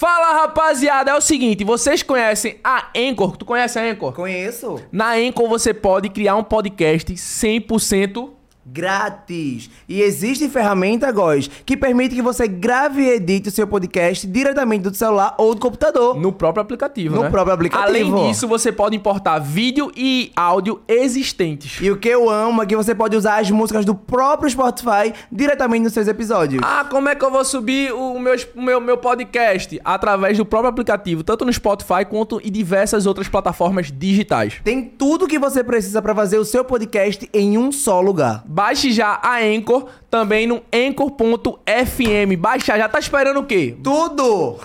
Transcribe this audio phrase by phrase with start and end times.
[0.00, 3.36] Fala rapaziada, é o seguinte, vocês conhecem a Anchor?
[3.36, 4.14] Tu conhece a Anchor?
[4.14, 4.80] Conheço.
[4.90, 8.30] Na Anchor você pode criar um podcast 100%
[8.66, 9.70] Grátis.
[9.88, 14.82] E existe ferramenta, Góis, que permite que você grave e edite o seu podcast diretamente
[14.82, 16.18] do celular ou do computador.
[16.18, 17.30] no próprio aplicativo, No né?
[17.30, 17.88] próprio aplicativo.
[17.88, 21.78] Além disso, você pode importar vídeo e áudio existentes.
[21.80, 25.12] E o que eu amo é que você pode usar as músicas do próprio Spotify
[25.30, 26.62] diretamente nos seus episódios.
[26.64, 29.80] Ah, como é que eu vou subir o meu, meu, meu podcast?
[29.84, 34.60] Através do próprio aplicativo, tanto no Spotify quanto em diversas outras plataformas digitais.
[34.64, 38.44] Tem tudo que você precisa para fazer o seu podcast em um só lugar.
[38.52, 42.36] Baixe já a Anchor, também no anchor.fm.
[42.36, 43.76] Baixa já, tá esperando o quê?
[43.80, 44.58] Tudo!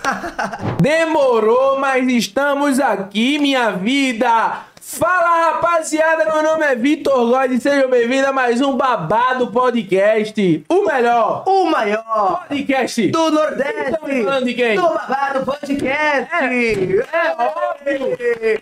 [0.82, 4.64] Demorou, mas estamos aqui, minha vida!
[4.88, 10.64] Fala rapaziada, meu nome é Vitor Góes e sejam bem-vindos a mais um Babado Podcast.
[10.70, 13.82] O melhor o maior podcast do Nordeste!
[13.92, 14.76] Estamos falando de quem?
[14.76, 16.30] Do Babado Podcast!
[17.12, 18.18] É óbvio!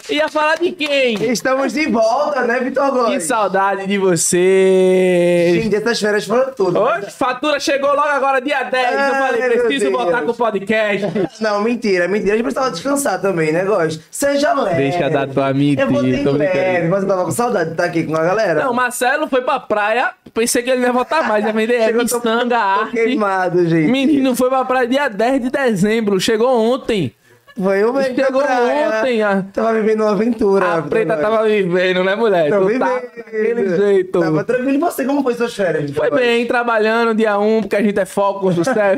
[0.09, 1.15] Ia falar de quem?
[1.29, 3.23] Estamos de volta, né, Vitor Que Góes?
[3.25, 5.61] saudade de vocês!
[5.61, 6.79] Gente, essas férias foram tudo.
[6.79, 8.91] Hoje, fatura chegou logo agora, dia 10.
[8.93, 11.05] eu Ai, falei, preciso voltar com o podcast.
[11.41, 12.31] Não, mentira, mentira.
[12.31, 13.99] A gente precisava descansar também, né, Góis?
[14.09, 14.77] Seja leve.
[14.77, 16.57] Deixa da tua Eu mentira, vou tô brincando.
[16.59, 18.63] leve, mas eu tava com saudade de estar aqui com a galera.
[18.63, 20.11] Não, Marcelo foi pra praia.
[20.33, 21.45] Pensei que ele ia voltar mais.
[21.45, 22.91] Ia vender é, Chegou, tô- miçanga, tô arte.
[22.91, 23.91] queimado, gente.
[23.91, 26.19] Menino foi pra praia dia 10 de dezembro.
[26.19, 27.13] Chegou ontem.
[27.55, 28.89] Foi da Chegou praia.
[28.99, 29.21] ontem.
[29.21, 30.73] A, Tava vivendo uma aventura.
[30.75, 32.49] a preta tava vivendo, né, mulher?
[32.49, 32.79] Tô tu vivendo.
[32.79, 34.19] tava daquele jeito.
[34.19, 34.71] Tava tranquilo.
[34.71, 35.91] E você, como foi suas férias?
[35.91, 36.21] Foi Góes?
[36.21, 38.97] bem, trabalhando dia 1, porque a gente é foco do céu.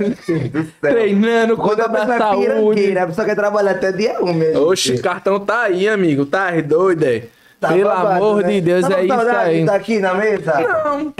[0.79, 2.97] Treinando, cuidando da é saúde.
[2.97, 4.67] a pessoa quer trabalhar até dia 1 mesmo.
[4.67, 6.25] Oxe, o cartão tá aí, amigo.
[6.25, 7.23] Tá doido, é?
[7.59, 8.49] Tá Pelo babado, amor né?
[8.53, 9.65] de Deus, Tá com é isso aí.
[9.65, 10.53] Tá aqui na mesa?
[10.61, 11.13] Não.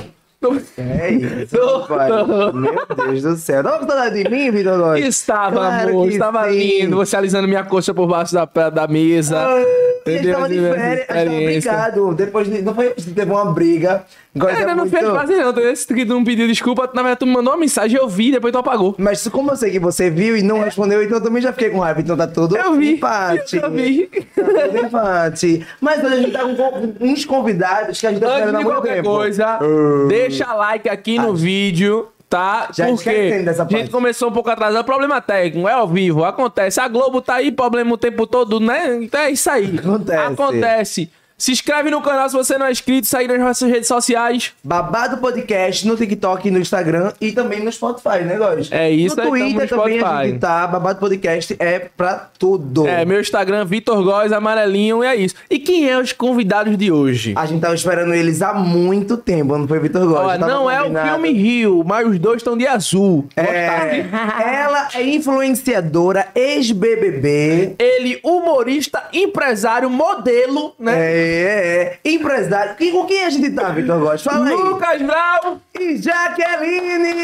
[0.53, 2.53] Tô- É isso, Tô-.
[2.53, 3.63] Meu Deus do céu.
[3.63, 5.05] Com saudade de mim, Vitor Góes?
[5.05, 6.57] Estava, Claro amor, estava sim.
[6.57, 6.95] lindo.
[6.97, 9.39] Você alisando minha coxa por baixo da, da mesa.
[9.39, 9.63] Ah,
[10.05, 10.35] Entendeu?
[10.35, 12.13] tava de férias, tava brigado.
[12.13, 14.03] Depois de, não foi, teve uma briga.
[14.35, 14.91] Gosta Ainda não muito.
[14.97, 15.57] fez fazer, não.
[15.59, 18.31] Esse que tu não pediu desculpa, na verdade tu me mandou uma mensagem, eu vi,
[18.31, 18.93] depois tu apagou.
[18.99, 21.69] Mas como eu sei que você viu e não respondeu, então eu também já fiquei
[21.69, 22.01] com raiva.
[22.01, 22.93] Então tá tudo Eu vi.
[22.93, 23.55] empate.
[23.57, 24.07] Eu vi.
[24.35, 25.65] Tá tudo empate.
[25.81, 28.71] Mas hoje a gente tá com uns convidados que a gente tá esperando há muito
[28.73, 29.09] qualquer tempo.
[29.09, 29.59] coisa,
[30.07, 32.09] deixa like aqui no vídeo.
[32.35, 32.67] Tá?
[32.75, 33.91] Já Porque dessa a gente parte.
[33.91, 34.83] começou um pouco atrasado.
[34.83, 36.81] Problema técnico, é ao vivo, acontece.
[36.81, 38.97] A Globo tá aí, problema o tempo todo, né?
[39.01, 39.79] Então é isso aí.
[39.79, 40.33] Acontece.
[40.33, 41.11] Acontece.
[41.37, 44.53] Se inscreve no canal se você não é inscrito, segue nas nossas redes sociais.
[44.63, 48.71] Babado Podcast no TikTok, no Instagram e também no Spotify, né, Góis?
[48.71, 50.65] É isso, No aí, tamo Twitter no também a gente tá.
[50.65, 52.87] Babado Podcast é pra tudo.
[52.87, 55.35] É, meu Instagram, Vitor Góes, amarelinho, e é isso.
[55.49, 57.33] E quem é os convidados de hoje?
[57.35, 60.41] A gente tava esperando eles há muito tempo, não foi Vitor Góes?
[60.41, 63.27] Ó, não é o filme Rio, mas os dois estão de azul.
[63.35, 64.05] É,
[64.41, 67.75] ela é influenciadora, ex-BBB.
[67.77, 70.93] Ele, humorista, empresário, modelo, né?
[70.97, 72.09] É, é, é.
[72.09, 72.75] Empresário.
[72.79, 74.23] E com quem a gente tá, Vitor Góes?
[74.23, 74.55] Fala aí.
[74.55, 75.61] Lucas Brau.
[75.79, 77.15] E Jaqueline!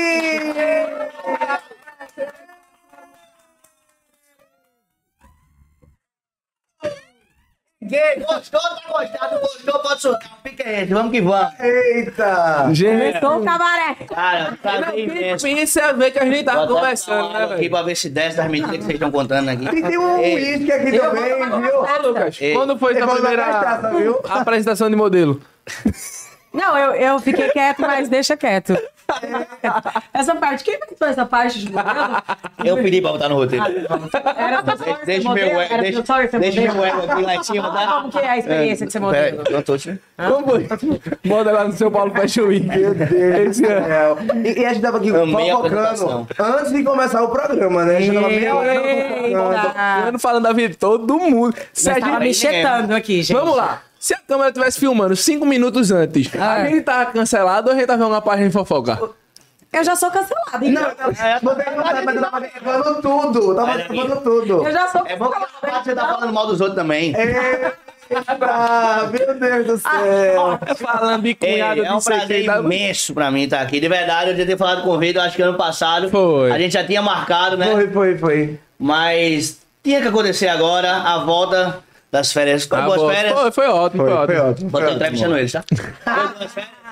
[7.92, 10.30] Quem gostou, tá gostado, gostou, pode soltar.
[10.42, 11.60] Fica aí, vamos que vamos.
[11.60, 12.70] Eita!
[12.72, 13.96] Gente, Começou o cabaré.
[14.08, 15.46] Cara, prazer imenso.
[15.46, 17.70] pensa é ver que a gente tava Vou até conversando, né, aqui velho?
[17.70, 19.66] pra ver se desce das mentiras que vocês estão contando aqui.
[19.66, 21.80] E tem um uísque aqui também, viu?
[21.82, 22.54] Ô, Lucas, Ei.
[22.54, 23.46] quando foi dar primeira
[24.30, 25.42] apresentação de modelo?
[26.54, 28.78] Não, eu, eu fiquei quieto, mas deixa quieto.
[30.14, 32.24] Essa parte, quem fez essa parte de modelo?
[32.64, 33.66] Eu pedi pra botar no roteiro.
[34.38, 35.52] Era só ser Deixa modelo?
[35.52, 36.76] meu Era deixa, ser deixa modelo?
[36.76, 37.88] meu ego aqui lá em cima, tá?
[37.88, 39.44] Como que é a experiência de ser modelo?
[39.50, 40.00] não tô te...
[40.18, 40.68] Como foi?
[41.24, 42.68] Modelar no São Paulo Fashion Week.
[42.68, 44.18] Meu Deus do céu.
[44.44, 47.98] E, e a gente tava aqui fofocando antes de começar o programa, né?
[47.98, 49.26] A gente tava meia hora fofocando.
[49.26, 50.04] Eita.
[50.06, 51.56] Eu não falando da vida de todo mundo.
[51.84, 53.38] Nós tava me chetando aqui, gente.
[53.38, 53.82] Vamos lá.
[54.02, 56.66] Se a câmera estivesse filmando cinco minutos antes, a Ah.
[56.66, 59.00] gente tava cancelado ou a gente tava vendo uma página de fofoca?
[59.72, 60.82] Eu já sou cancelada, então.
[60.82, 63.56] Não, não, você não tá, mas eu tava levando tudo.
[63.56, 64.66] Tava levando tudo.
[64.68, 67.14] Eu já sou É bom que essa parte tá falando mal dos outros também.
[67.16, 67.78] Eita,
[69.12, 70.60] meu Deus do céu.
[70.78, 73.62] Falando de É, cunhado é um de sei prazer quem, tá- imenso pra mim estar
[73.62, 73.80] aqui.
[73.80, 76.10] De verdade, eu já ter falado com o Vitor, acho que ano passado.
[76.10, 76.52] Foi.
[76.52, 77.72] A gente já tinha marcado, né?
[77.72, 78.60] Foi, foi, foi.
[78.80, 81.80] Mas tinha que acontecer agora a volta
[82.12, 82.68] das férias.
[82.72, 83.14] Ah, Boas boa.
[83.14, 83.34] férias.
[83.34, 84.50] Foi, foi ótimo, foi, Foi, foi ótimo.
[84.52, 84.70] ótimo.
[84.70, 85.24] Botei foi o trap ótimo.
[85.24, 85.64] puxando eles, tá?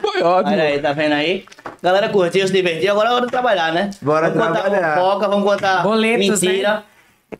[0.01, 0.11] Foi.
[0.11, 0.53] Foi ótimo.
[0.55, 1.45] Olha aí, tá vendo aí?
[1.83, 2.91] Galera curtiu, se divertiu.
[2.91, 3.91] Agora é hora de trabalhar, né?
[4.01, 4.79] Bora vamos trabalhar.
[4.93, 6.83] contar fofoca, vamos contar Boletos, mentira.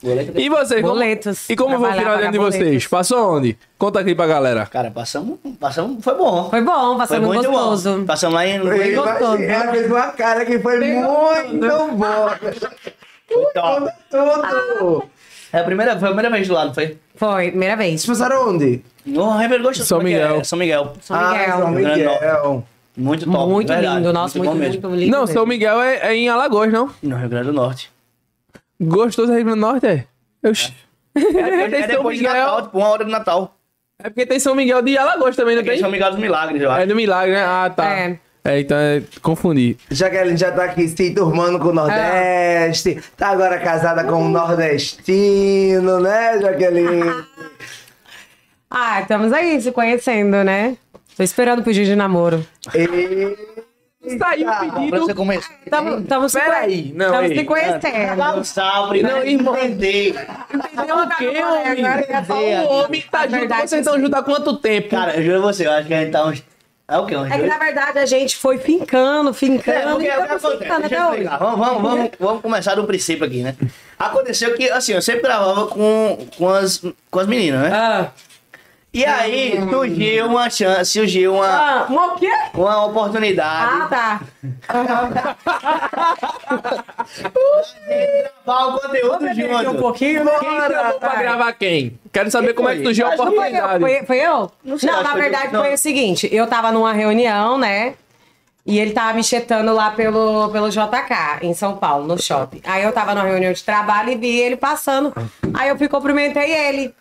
[0.03, 0.39] Boleto.
[0.39, 0.81] E vocês?
[0.81, 1.49] como- Boletos.
[1.49, 2.63] E como foi o final de pagar vocês?
[2.63, 2.87] boletos.
[2.87, 3.57] Passou onde?
[3.77, 4.65] Conta aqui pra galera.
[4.67, 6.49] Cara, passamos, passamos, foi bom.
[6.49, 7.97] Foi bom, passamos Foi muito gostoso.
[7.97, 8.05] bom.
[8.05, 8.55] Passamos lá em...
[8.55, 9.41] Ele gostoso.
[9.41, 11.35] ela fez uma cara que foi muito boa.
[13.27, 13.91] Foi top.
[14.11, 15.03] Tudo!
[15.51, 16.97] É a primeira, foi a primeira vez do lado, foi?
[17.19, 18.01] Foi, primeira vez.
[18.01, 18.81] Vocês passaram onde?
[19.05, 19.75] No River.
[19.75, 20.35] São é Miguel.
[20.39, 20.43] é?
[20.45, 20.93] São Miguel.
[21.01, 21.57] São Ah, Miguel.
[21.59, 22.63] São Miguel.
[22.95, 23.51] Muito top.
[23.51, 23.95] muito verdade.
[23.97, 24.95] lindo, nossa, muito, muito, mesmo.
[24.95, 25.11] lindo.
[25.11, 25.33] Não, mesmo.
[25.33, 26.89] São Miguel é, é em Alagoas, não?
[27.03, 27.91] No Rio Grande do Norte.
[28.81, 30.05] Gostoso Rio Grande do Norte, é?
[30.47, 30.73] Oxi.
[31.15, 32.61] É, porque É tem São depois de Natal, Miguel.
[32.65, 33.55] tipo, uma hora do Natal.
[34.01, 35.77] É porque tem São Miguel de Alagoas também, não tem?
[35.79, 36.87] São Miguel dos Milagres, eu É acho.
[36.87, 37.43] do Milagre, né?
[37.43, 37.85] Ah, tá.
[37.89, 38.19] É.
[38.49, 39.77] É, então é, confundi.
[39.91, 42.99] Jaqueline já tá aqui se turmando com o Nordeste.
[43.15, 47.03] Tá agora casada com um nordestino, né, Jaqueline?
[48.71, 50.77] Ah, estamos aí se conhecendo, né?
[51.17, 52.45] Tô esperando pedir de namoro.
[52.75, 54.15] E...
[54.15, 55.25] Saiu o pedido.
[55.25, 55.39] você.
[55.65, 57.37] Estamos Peraí, não, Tamo ei.
[57.39, 58.15] se conhecendo.
[58.15, 59.57] Dá um salve, Não, irmão.
[59.57, 61.83] Entendeu o quê, homem?
[61.83, 62.35] Tá-
[62.69, 64.89] O homem tá junto, vocês estão juntos há quanto tempo?
[64.89, 66.43] Cara, eu juro a você, eu acho que a gente tá uns...
[66.89, 67.03] É o?
[67.03, 71.05] Uns É que na verdade a gente foi fincando, É, fincando é que fincando até
[71.07, 71.23] hoje.
[71.23, 73.55] Vamos, vamos, vamos, vamos começar do princípio aqui, né?
[73.97, 76.81] Aconteceu que, assim, eu sempre gravava com, com, as,
[77.11, 77.69] com as meninas, né?
[77.71, 78.11] Ah,
[78.91, 82.31] E aí surgiu uma chance, surgiu uma, ah, uma o quê?
[82.55, 84.21] uma oportunidade Ah, tá.
[87.77, 89.79] de gravar o conteúdo Aqui um junto.
[89.79, 90.31] pouquinho, né?
[90.39, 91.99] Quem chamou pra gravar quem?
[92.11, 93.79] Quero saber como é que surgiu a Acho que Foi eu, oportunidade.
[93.79, 94.51] foi, foi eu?
[94.63, 95.61] Não, sei, acho na que foi verdade eu.
[95.61, 97.93] Foi o seguinte, eu tava numa reunião, né?
[98.65, 102.61] E ele tava me chetando lá pelo, pelo JK, em São Paulo, no shopping.
[102.65, 105.13] Aí eu tava numa reunião de trabalho e vi ele passando.
[105.53, 106.93] Aí eu fui cumprimentei ele.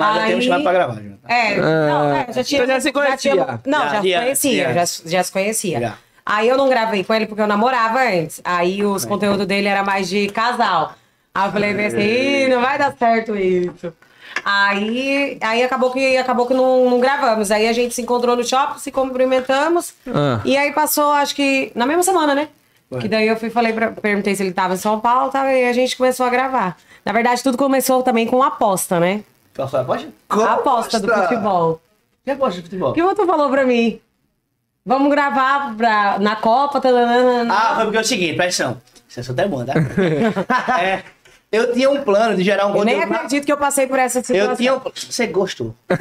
[0.00, 1.18] Mas já Aí- temos chamado pra gravar, junto.
[1.28, 2.62] É, não, é, já tinha.
[2.62, 3.16] Então já se conhecia?
[3.32, 4.84] tinha- não, Já, já, já, se conhecia, já.
[4.84, 5.80] já, já se conhecia.
[5.80, 5.94] Já.
[6.26, 8.40] Aí eu não gravei com ele porque eu namorava antes.
[8.44, 10.94] Aí os conteúdos dele era mais de casal.
[11.34, 13.92] Aí eu falei assim, "Ih, não vai dar certo isso.
[14.44, 17.50] Aí, aí acabou que, acabou que não, não gravamos.
[17.50, 19.92] Aí a gente se encontrou no shopping, se cumprimentamos.
[20.08, 20.40] Ah.
[20.44, 22.48] E aí passou, acho que na mesma semana, né?
[23.00, 25.68] Que daí eu fui falei pra, perguntei se ele tava em São Paulo, tava, e
[25.68, 26.76] a gente começou a gravar.
[27.04, 29.20] Na verdade, tudo começou também com aposta, né?
[29.60, 30.08] Qual foi a aposta?
[30.28, 31.80] A aposta do futebol.
[32.24, 32.90] Que aposta de futebol?
[32.90, 34.00] O que você falou pra mim?
[34.84, 36.80] Vamos gravar pra, na Copa.
[36.80, 37.52] taranana.
[37.54, 38.82] Ah, foi porque é o seguinte, presta atenção.
[39.08, 39.74] Isso é só até bom, tá?
[40.80, 41.02] é,
[41.52, 43.14] eu tinha um plano de gerar um eu nem conteúdo...
[43.16, 44.50] acredito que eu passei por essa situação.
[44.52, 44.80] Eu tinha um...
[44.94, 45.74] Você gostou.
[45.88, 45.96] Tá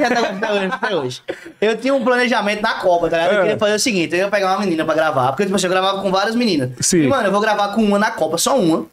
[0.75, 1.21] até hoje.
[1.59, 3.33] Eu tinha um planejamento na Copa, tá ligado?
[3.33, 3.41] Eu É.
[3.43, 5.71] queria fazer o seguinte, eu ia pegar uma menina pra gravar, porque tipo assim, eu
[5.71, 6.69] gravava com várias meninas.
[6.81, 7.01] Sim.
[7.03, 8.85] E, mano, eu vou gravar com uma na Copa, só uma.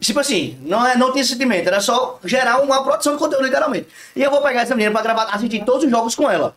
[0.00, 3.88] Tipo assim, não, é, não tinha sentimento, era só gerar uma produção de conteúdo, literalmente.
[4.14, 6.54] E eu vou pegar essa menina pra gravar, assistir todos os jogos com ela.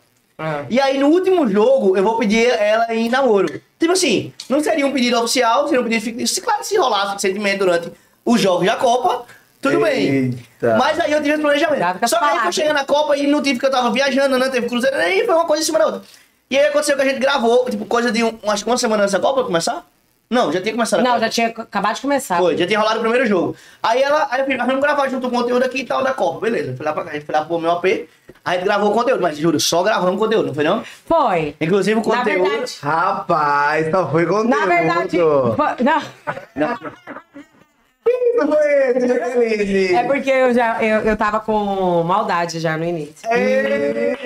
[0.70, 3.62] E aí, no último jogo, eu vou pedir ela em namoro.
[3.80, 6.36] Tipo assim, não seria um pedido oficial, seria um pedido fictício.
[6.36, 7.92] Se, Claro, se rolasse sentimento durante
[8.24, 9.26] os jogos da Copa,
[9.62, 10.08] tudo bem.
[10.08, 10.78] Eita.
[10.78, 12.08] Mas aí eu tive esse planejamento.
[12.08, 14.50] Só que aí eu cheguei na Copa e não tive, porque eu tava viajando, não
[14.52, 16.02] teve cruzeiro, aí foi uma coisa em cima da outra.
[16.50, 19.04] E aí aconteceu que a gente gravou, tipo, coisa de um, acho que uma semana
[19.04, 19.86] antes da Copa começar?
[20.30, 22.38] Não, já tinha começado a Não, já tinha acabado de começar.
[22.38, 23.56] Foi, já tinha rolado o primeiro jogo.
[23.82, 26.14] Aí ela, aí eu falei, "Ah, vamos gravar junto o conteúdo aqui e tal da
[26.14, 26.76] Copa, beleza.
[26.76, 27.86] Fui lá pra a gente foi lá pro meu AP,
[28.44, 30.84] a gente gravou o conteúdo, mas juro, só gravamos conteúdo, não foi não?
[31.06, 31.56] Foi.
[31.62, 32.50] Inclusive o Na conteúdo.
[32.50, 34.50] verdade, Rapaz, só foi conteúdo.
[34.50, 35.18] na verdade.
[35.18, 36.02] foi- Não,
[36.56, 36.92] Não foi.
[39.96, 43.16] É porque eu já eu, eu tava com maldade já no início.
[43.32, 44.18] Eita.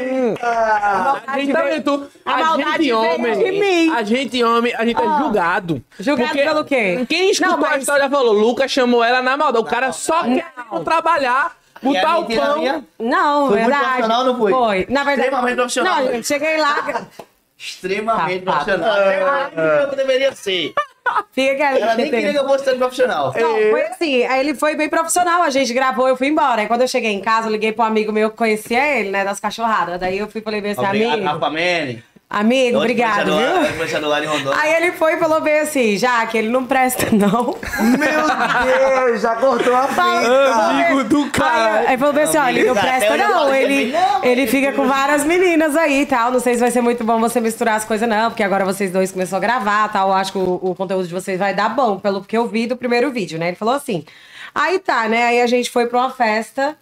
[1.27, 3.37] A gente tá vendo tu- A A maldade gente homem.
[3.39, 3.91] de mim.
[3.93, 5.83] A gente homem, a gente é julgado.
[5.99, 7.05] Julgado Porque pelo quê?
[7.09, 9.65] Quem escutou Não, mas- a história falou, Lucas chamou ela na maldade.
[9.65, 10.45] O cara só quer
[10.83, 12.85] trabalhar, botar o pão.
[12.99, 13.83] Não, Foi muito verdade.
[13.85, 14.51] profissional ou não foi?
[14.51, 14.85] Foi.
[14.89, 15.21] Na verdade.
[15.27, 15.95] Extremamente profissional.
[16.03, 17.07] Não, eu cheguei lá.
[17.57, 18.57] Extremamente Tá, tá.
[18.63, 18.91] profissional.
[18.97, 19.51] Até mais do
[19.87, 20.73] que eu deveria ser.
[21.31, 21.81] Fica quieto.
[21.81, 23.33] Ela nem queria que eu fosse profissional.
[23.35, 26.61] Não, foi assim, aí ele foi bem profissional, a gente gravou, eu fui embora.
[26.61, 29.09] Aí quando eu cheguei em casa, eu liguei pra um amigo meu que conhecia ele,
[29.09, 29.99] né, das cachorradas.
[29.99, 32.03] Daí eu fui e falei bem assim, Obrigado, amigo, Rafa Mene.
[32.31, 33.77] Amigo, obrigado, viu?
[34.27, 34.59] Rondônia.
[34.59, 37.57] Aí ele foi e falou bem assim, já que ele não presta, não.
[37.81, 40.01] Meu Deus, já cortou a fita.
[40.01, 41.79] Amigo do cara.
[41.81, 43.53] Aí, aí falou bem assim, ó, ele não presta, não.
[43.53, 46.31] Ele, ele fica com várias meninas aí e tal.
[46.31, 48.91] Não sei se vai ser muito bom você misturar as coisas, não, porque agora vocês
[48.91, 50.09] dois começaram a gravar tal.
[50.09, 52.65] Eu acho que o, o conteúdo de vocês vai dar bom, pelo que eu vi
[52.65, 53.49] do primeiro vídeo, né?
[53.49, 54.05] Ele falou assim.
[54.53, 55.25] Aí tá, né?
[55.25, 56.75] Aí a gente foi pra uma festa.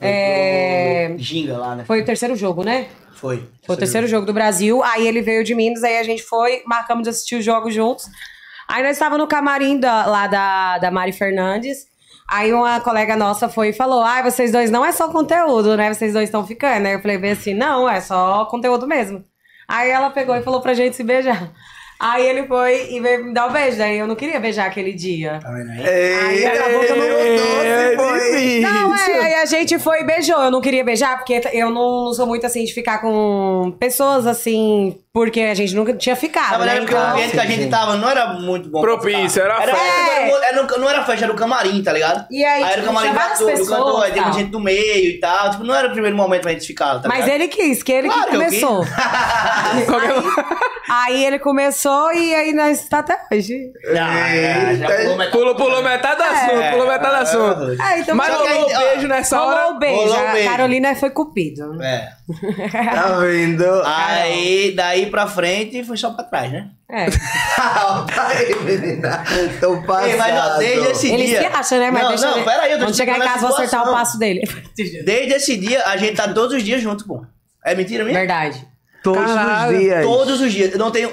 [0.00, 1.84] É, Ginga lá, né?
[1.84, 2.86] Foi o terceiro jogo, né?
[3.14, 3.48] Foi.
[3.66, 4.82] Foi o terceiro jogo do Brasil.
[4.82, 8.06] Aí ele veio de Minas, aí a gente foi, marcamos de assistir os jogos juntos.
[8.66, 11.86] Aí nós estávamos no camarim da- lá da, da Mari Fernandes.
[12.28, 15.92] Aí uma colega nossa foi e falou: Ai, vocês dois não é só conteúdo, né?
[15.92, 16.86] Vocês dois estão ficando.
[16.86, 19.24] Aí eu falei bem assim: Não, é só conteúdo mesmo.
[19.68, 21.50] Aí ela pegou e falou pra gente se beijar.
[22.00, 23.76] Aí ele foi e veio me dar um beijo.
[23.76, 25.38] Daí eu não queria beijar aquele dia.
[25.42, 26.46] Tá vendo aí?
[26.46, 27.06] Acabou que eu não
[27.96, 28.60] foi.
[28.60, 30.42] Não, é, aí a gente foi e beijou.
[30.42, 34.26] Eu não queria beijar, porque eu não, não sou muito assim de ficar com pessoas
[34.26, 36.52] assim, porque a gente nunca tinha ficado.
[36.52, 36.86] Na verdade, né?
[36.86, 38.80] porque o Então, ambiente que a gente tava não era muito bom.
[38.80, 40.12] Propício, era era, festa.
[40.12, 42.26] era, era no- Não era festa, era o camarim, tá ligado?
[42.30, 44.32] E aí, era o tipo, camarim tinha várias cantor, do pessoas cantor, aí teve tal.
[44.34, 45.50] gente do meio e tal.
[45.50, 47.34] Tipo, não era o primeiro momento pra gente ficar, tá Mas ligado?
[47.34, 48.84] ele quis, que ele Claro que começou.
[49.86, 53.70] Qualquer- Aí ele começou e aí nós tá até hoje.
[53.96, 55.30] Ah, é, já pulou metade.
[55.30, 57.82] Pulou, pulou metade do assunto, pulou metade do assunto.
[57.82, 59.68] É, então Mas rolou aí, o beijo nessa Rolou hora.
[59.70, 59.96] o beijo.
[60.02, 60.50] rolou o A beijo.
[60.50, 61.80] Carolina foi cupido.
[61.82, 62.08] É.
[62.72, 63.64] Tá vendo?
[63.84, 66.70] Aí, daí pra frente, foi só pra trás, né?
[66.90, 67.06] É.
[67.10, 69.22] tá aí, menina.
[69.60, 70.08] Tô passado.
[70.08, 71.40] Ei, mas ó, desde esse Ele dia...
[71.40, 71.90] se acha, né?
[71.90, 72.50] Mas não, deixa não, eu ver.
[72.50, 74.42] aí, eu tô Quando chegar em casa, vou acertar o passo dele.
[75.04, 77.24] Desde esse dia, a gente tá todos os dias junto, pô.
[77.64, 78.18] É mentira minha?
[78.18, 78.66] Verdade.
[79.02, 79.72] Todos Caralho.
[79.76, 80.04] os dias.
[80.04, 80.72] Todos os dias.
[80.72, 81.10] Eu não tenho...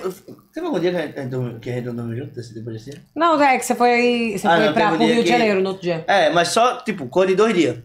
[0.54, 2.92] Teve algum dia que a gente, dormiu- que a gente não dormiu junto depois desse
[2.92, 3.02] dia?
[3.16, 5.62] Não, é que você foi, você Ah, foi não, pra, pro Rio de que- Janeiro
[5.62, 6.04] no outro dia.
[6.08, 7.78] É, mas só, tipo, cor de dois dias.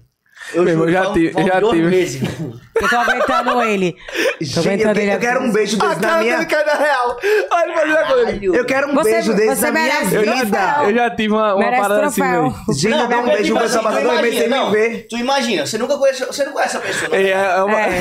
[0.54, 2.52] Eu, Meu irmão, juro, já tive- já tive.
[2.74, 3.92] Eu tô aguentando ele.
[4.54, 5.14] Tô Gente, eu, aguentando que- ele.
[5.14, 6.36] eu quero um beijo A desse na cara minha...
[6.36, 7.16] dele cai na real.
[7.52, 8.40] Olha ele fazendo a coisa.
[8.56, 10.76] Eu quero um Você- beijo desse você na minha Eu vida.
[10.84, 12.42] eu já tive uma, uma parada assim, troféu.
[12.50, 12.54] velho.
[12.74, 15.06] Gente, eu quero um beijo com essa assim, meses sem imagina, me não, ver.
[15.08, 17.08] Tu imagina, você nunca conhece, você não conhece a pessoa.
[17.10, 17.22] né?
[17.22, 17.98] É, é uma- É.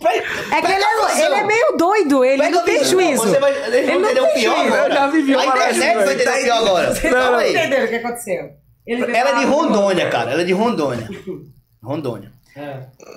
[0.00, 2.84] Pra- É que ele a é, ele é meio doido, ele Pega não a tem
[2.84, 3.22] juízo.
[3.28, 4.66] Você vai, Ele não entender tem o pior.
[4.66, 6.20] Eu já vivi uma A parada internet assim, vai velho.
[6.20, 6.94] entender o pior agora.
[7.00, 7.50] Calma não aí.
[7.50, 8.50] entenderam o que aconteceu.
[8.86, 10.30] Ela é de falar- Rondônia, cara.
[10.32, 11.08] Ela é de Rondônia.
[11.82, 12.32] Rondônia.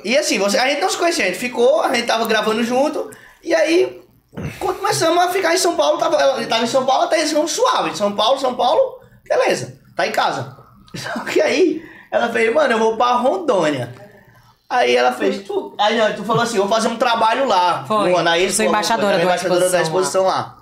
[0.04, 2.64] E assim, você, a gente não se conhecia, a gente ficou, a gente tava gravando
[2.64, 3.10] junto,
[3.44, 4.02] e aí
[4.60, 7.20] quando começamos a ficar em São Paulo, tava, ela ele tava em São Paulo, até
[7.20, 7.96] eles vão suave.
[7.98, 10.56] São Paulo, São Paulo, beleza, tá em casa.
[10.96, 13.94] Só que aí ela fez, mano, eu vou pra Rondônia.
[14.70, 17.84] Aí ela fez, tu, aí não, tu falou assim, vou fazer um trabalho lá.
[17.86, 18.12] Foi.
[18.12, 20.58] No, na Eu sou embaixadora da da embaixadora da exposição exposição lá.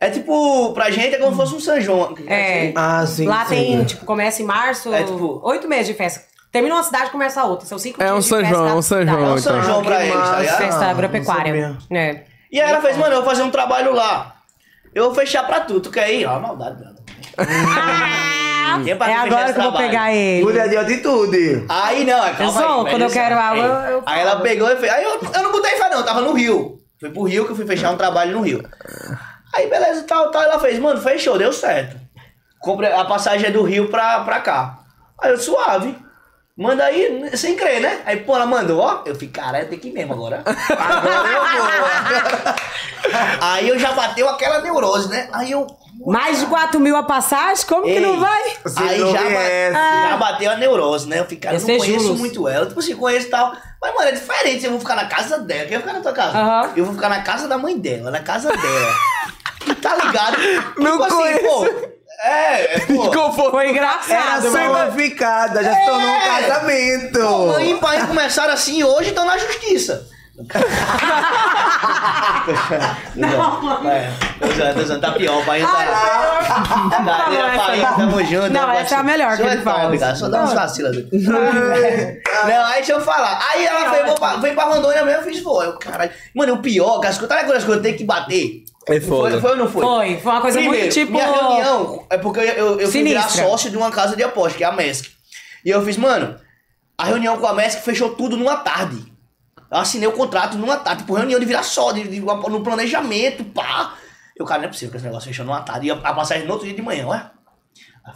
[0.00, 2.14] É tipo, pra gente é como se fosse um São João.
[2.26, 2.72] É.
[2.74, 3.54] Ah, sim, Lá sim.
[3.54, 6.31] tem, tipo, começa em março, É, tipo- oito meses de festa.
[6.52, 7.66] Termina uma cidade, começa a outra.
[7.66, 9.06] São cinco É dias um de São festa João, da um São.
[9.06, 9.64] João, É um São então.
[9.64, 10.58] João pra eles, tá ligado?
[10.58, 11.78] Festa agropecuária.
[11.90, 12.24] É.
[12.52, 14.36] E aí ela fez, mano, eu vou fazer um trabalho lá.
[14.94, 16.26] Eu vou fechar pra tu, tu quer ir?
[16.26, 17.02] Ó, maldade, nada.
[18.82, 19.90] Tinha pra É tu fechar agora esse que eu vou trabalho.
[19.90, 20.44] pegar ele.
[20.44, 21.64] Muda de atitude.
[21.68, 24.36] Aí não, calma Eu sou, aí, quando eu velho, quero algo, eu- eu Aí ela
[24.40, 24.92] pegou e fez.
[24.92, 26.78] Aí eu, eu não botei fé não, eu tava no Rio.
[27.00, 28.62] Fui pro Rio que eu fui fechar um trabalho no Rio.
[29.54, 30.42] Aí beleza, tal, tal.
[30.42, 31.96] Ela fez, mano, fechou, deu certo.
[32.60, 34.78] Comprei a passagem é do Rio pra, pra cá.
[35.20, 35.96] Aí eu, suave.
[36.56, 38.00] Manda aí, sem crer, né?
[38.04, 39.02] Aí, pô, ela mandou, ó.
[39.06, 40.42] Eu fiquei, cara, eu tenho que ir mesmo agora.
[40.44, 42.54] Agora eu vou.
[43.40, 45.28] aí eu já bateu aquela neurose, né?
[45.32, 45.66] Aí eu.
[46.04, 47.64] Mais de 4 mil a passagem?
[47.66, 48.42] Como que Ei, não vai?
[48.76, 49.72] Aí não já, ba- conhece.
[50.08, 51.20] já bateu a neurose, né?
[51.20, 52.18] Eu fiquei, cara, eu Ia não ser conheço juros.
[52.20, 52.66] muito ela.
[52.66, 53.52] Tipo assim, conheço e tal.
[53.80, 54.64] Mas, mano, é diferente.
[54.64, 55.62] Eu vou ficar na casa dela.
[55.62, 56.38] Quem vai ficar na tua casa?
[56.38, 56.72] Aham.
[56.76, 58.94] Eu vou ficar na casa da mãe dela, na casa dela.
[59.80, 60.36] tá ligado?
[60.78, 61.46] Não tipo assim, conheço.
[61.46, 61.66] pô.
[62.24, 63.32] É, é, pô.
[63.50, 64.70] Foi Era engraçado, mano.
[64.70, 66.42] uma ficada, já se tornou um É.
[66.42, 67.18] casamento.
[67.20, 70.06] Pô, mãe e pai começaram assim e hoje estão na justiça.
[73.14, 74.10] não, é,
[74.42, 75.68] usando, tô usando, tá pior, o pai tá.
[75.68, 78.50] Tá, fala tá, pai, tamo junto.
[78.50, 80.14] Não, essa é a melhor que ele é fala.
[80.16, 80.96] Só dá uns vacilos.
[81.12, 83.38] Não, aí deixa eu falar.
[83.50, 86.10] Aí ela veio, pra- veio pra Rondônia mesmo, eu fiz, pô, eu, caralho.
[86.34, 88.64] Mano, o pior, que as coisas, tá ligado as coisas que eu tenho que bater?
[88.88, 89.30] É foda.
[89.32, 89.82] Foi, foi ou não foi?
[89.84, 91.12] Foi, foi uma coisa Primeiro, muito tipo.
[91.12, 94.58] Minha reunião é porque eu, eu, eu fui virar sócio de uma casa de aposta,
[94.58, 95.10] que é a MESC.
[95.64, 96.38] E eu fiz, mano,
[96.98, 99.12] a reunião com a MESC fechou tudo numa tarde.
[99.70, 103.44] Eu assinei o contrato numa tarde, tipo, reunião de virar só, de, de- no planejamento,
[103.44, 103.94] pá.
[104.36, 105.86] Eu, cara, não é possível que esse negócio fechou numa tarde.
[105.86, 107.30] E a, a passagem no outro dia de manhã, ué.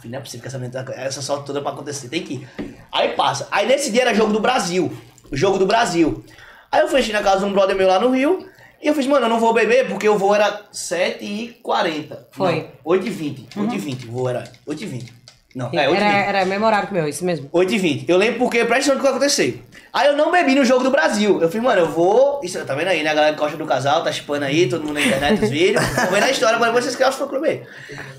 [0.01, 2.49] Filho, não é possível que essa, essa sorte toda pra acontecer, tem que ir.
[2.91, 3.47] Aí passa.
[3.49, 4.91] Aí nesse dia era jogo do Brasil.
[5.31, 6.23] O jogo do Brasil.
[6.71, 8.47] Aí eu fui na casa de um brother meu lá no Rio.
[8.81, 12.17] E eu fiz, mano, eu não vou beber porque o voo era 7h40.
[12.31, 12.67] Foi.
[12.85, 13.47] Não, 8h20.
[13.55, 14.07] 8h20.
[14.07, 15.09] O voo era 8h20.
[15.55, 15.95] Não, é 8h20.
[15.95, 17.49] Era, era memorável que o meu, isso mesmo.
[17.49, 18.05] 8h20.
[18.07, 19.65] Eu lembro porque, presta atenção no que vai acontecer.
[19.91, 21.41] Aí eu não bebi no jogo do Brasil.
[21.41, 22.39] Eu falei, mano, eu vou.
[22.43, 23.09] Isso, tá vendo aí, né?
[23.09, 25.83] A galera que gosta do casal, tá chipando aí, todo mundo na internet, os vídeos.
[25.95, 27.63] Tô vendo a história, mas vocês criaram o fã clube.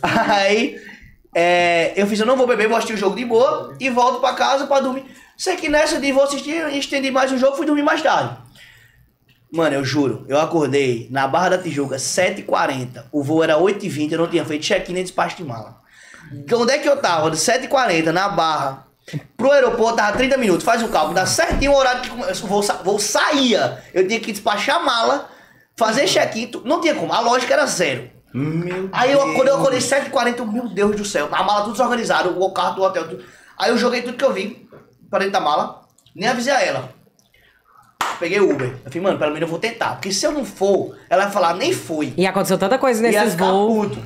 [0.02, 0.80] Aí,
[1.32, 4.18] é, eu fiz, eu não vou beber, vou assistir o jogo de boa e volto
[4.18, 5.04] pra casa pra dormir.
[5.36, 8.36] Sei que nessa de vou assistir, estendi mais o jogo, fui dormir mais tarde.
[9.50, 13.04] Mano, eu juro, eu acordei na Barra da Tijuca, 7h40.
[13.10, 15.78] O voo era 8h20, eu não tinha feito check-in nem despacho de mala.
[16.52, 17.30] Onde é que eu tava?
[17.30, 18.86] De 7h40 na Barra
[19.38, 20.64] pro aeroporto, tava 30 minutos.
[20.64, 23.82] Faz o cálculo, dá certinho o horário que o voo, sa- voo saía.
[23.94, 25.30] Eu tinha que despachar a mala,
[25.76, 27.10] fazer check-in, não tinha como.
[27.14, 28.10] A lógica era zero.
[28.34, 29.58] Meu Aí eu, quando eu Deus.
[29.58, 33.08] acordei 7h40, eu, meu Deus do céu, a mala tudo desorganizada, o carro do hotel,
[33.08, 33.24] tudo.
[33.58, 34.68] Aí eu joguei tudo que eu vi
[35.08, 36.90] pra dentro da mala, nem avisei a ela.
[38.18, 38.68] Peguei o Uber.
[38.84, 39.92] Eu falei, mano, pelo menos eu vou tentar.
[39.92, 42.12] Porque se eu não for, ela vai falar, nem fui.
[42.16, 43.98] E aconteceu tanta coisa nesses voos.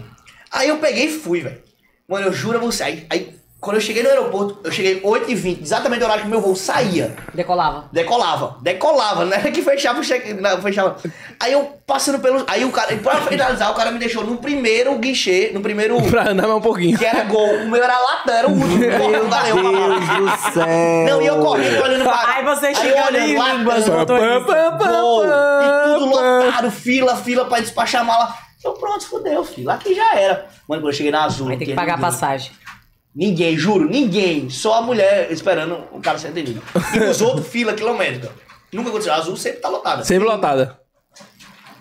[0.51, 1.61] Aí eu peguei e fui, velho.
[2.07, 2.83] Mano, eu juro a você.
[2.83, 6.41] Aí, aí Quando eu cheguei no aeroporto, eu cheguei 8h20, exatamente o horário que meu
[6.41, 7.15] voo saía.
[7.33, 7.85] Decolava.
[7.93, 9.39] Decolava, decolava, né?
[9.55, 10.35] Que fechava o check.
[10.41, 10.97] Não, fechava.
[11.39, 12.45] Aí eu passando pelo.
[12.49, 16.03] Aí o cara, pra finalizar, o cara me deixou no primeiro guichê, no primeiro.
[16.11, 16.99] Pra andar mais um pouquinho.
[16.99, 17.55] Que era gol.
[17.59, 18.79] O meu era latão, era o último.
[18.79, 20.67] Meu valeu, Deus do céu.
[21.07, 22.35] Não, e eu correndo, olhando pra.
[22.35, 28.35] Aí você chega ali Gol, e tudo lotado, fila, fila pra despachar a mala.
[28.65, 29.71] Eu, pronto, fudeu, filho.
[29.71, 30.47] Aqui já era.
[30.69, 31.47] Mano, quando eu cheguei na Azul.
[31.47, 32.53] Aí não tem que tinha pagar a passagem.
[33.15, 34.49] Ninguém, juro, ninguém.
[34.49, 36.63] Só a mulher esperando o cara ser atendido.
[36.95, 38.31] E os outros, fila quilométrica.
[38.73, 39.13] Nunca aconteceu.
[39.13, 40.05] A Azul sempre tá lotada.
[40.05, 40.81] Sempre lotada.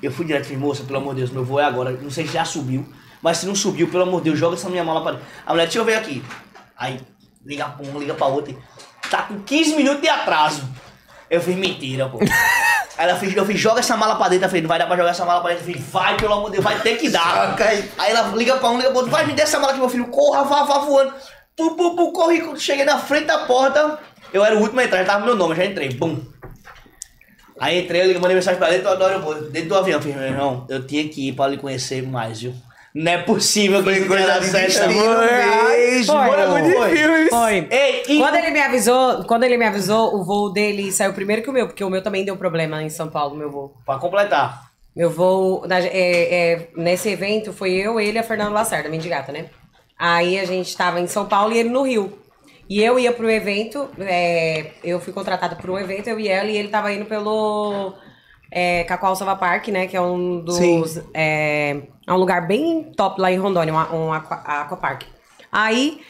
[0.03, 1.91] Eu fui direto e falei, moça, pelo amor de Deus, meu voo é agora.
[1.91, 2.85] Não sei se já subiu.
[3.21, 5.21] Mas se não subiu, pelo amor de Deus, joga essa minha mala pra.
[5.45, 6.23] A mulher, deixa eu ver aqui.
[6.75, 6.99] Aí,
[7.45, 8.53] liga pra um, liga pra outra.
[9.09, 10.67] Tá com 15 minutos de atraso.
[11.29, 12.19] Eu fiz mentira, pô.
[13.01, 14.45] Aí ela fez, eu fiz, joga essa mala pra dentro.
[14.45, 15.67] Eu falei, não vai dar pra jogar essa mala pra dentro.
[15.67, 17.59] Eu falei, vai, pelo amor de Deus, vai ter que dar.
[17.59, 17.91] Aí.
[17.97, 19.89] Aí ela liga pra um, liga pra outro, vai me dar essa mala aqui, meu
[19.89, 20.05] filho.
[20.09, 21.11] Corra, vá, vá voando.
[21.57, 23.97] Pu, pu, pu, corri, quando cheguei na frente da porta.
[24.31, 25.91] Eu era o último a entrar, já tava meu nome, eu já entrei.
[25.95, 26.19] Bum.
[27.59, 29.99] Aí entrei, eu liguei, mandei mensagem pra ele dentro do aeroporto, dentro do avião.
[29.99, 32.53] Falei, meu irmão, eu tinha que ir pra lhe conhecer mais, viu?
[32.93, 34.87] Não é possível que Foi isso coisa tenha de não.
[34.87, 36.05] mesmo.
[36.05, 36.97] Foi.
[36.97, 37.29] Filmes.
[37.29, 37.67] Foi.
[37.71, 38.17] Ei, e...
[38.19, 41.53] Quando ele me avisou, quando ele me avisou, o voo dele saiu primeiro que o
[41.53, 43.73] meu, porque o meu também deu problema em São Paulo, meu voo.
[43.85, 44.71] Pra completar.
[44.93, 45.89] Meu voo, na- é,
[46.53, 49.45] é, nesse evento, foi eu, ele e a Fernanda Lacerda, mendigata, né?
[49.97, 52.19] Aí a gente tava em São Paulo e ele no Rio.
[52.69, 56.49] E eu ia pro evento, é, eu fui contratada por um evento, eu e ela,
[56.49, 57.93] e ele tava indo pelo
[58.51, 59.87] é, Cacoal Sava Park, né?
[59.87, 60.57] Que é um dos.
[61.13, 65.03] É, é um lugar bem top lá em Rondônia, um, um aqua, aquapark.
[65.51, 66.01] Aí.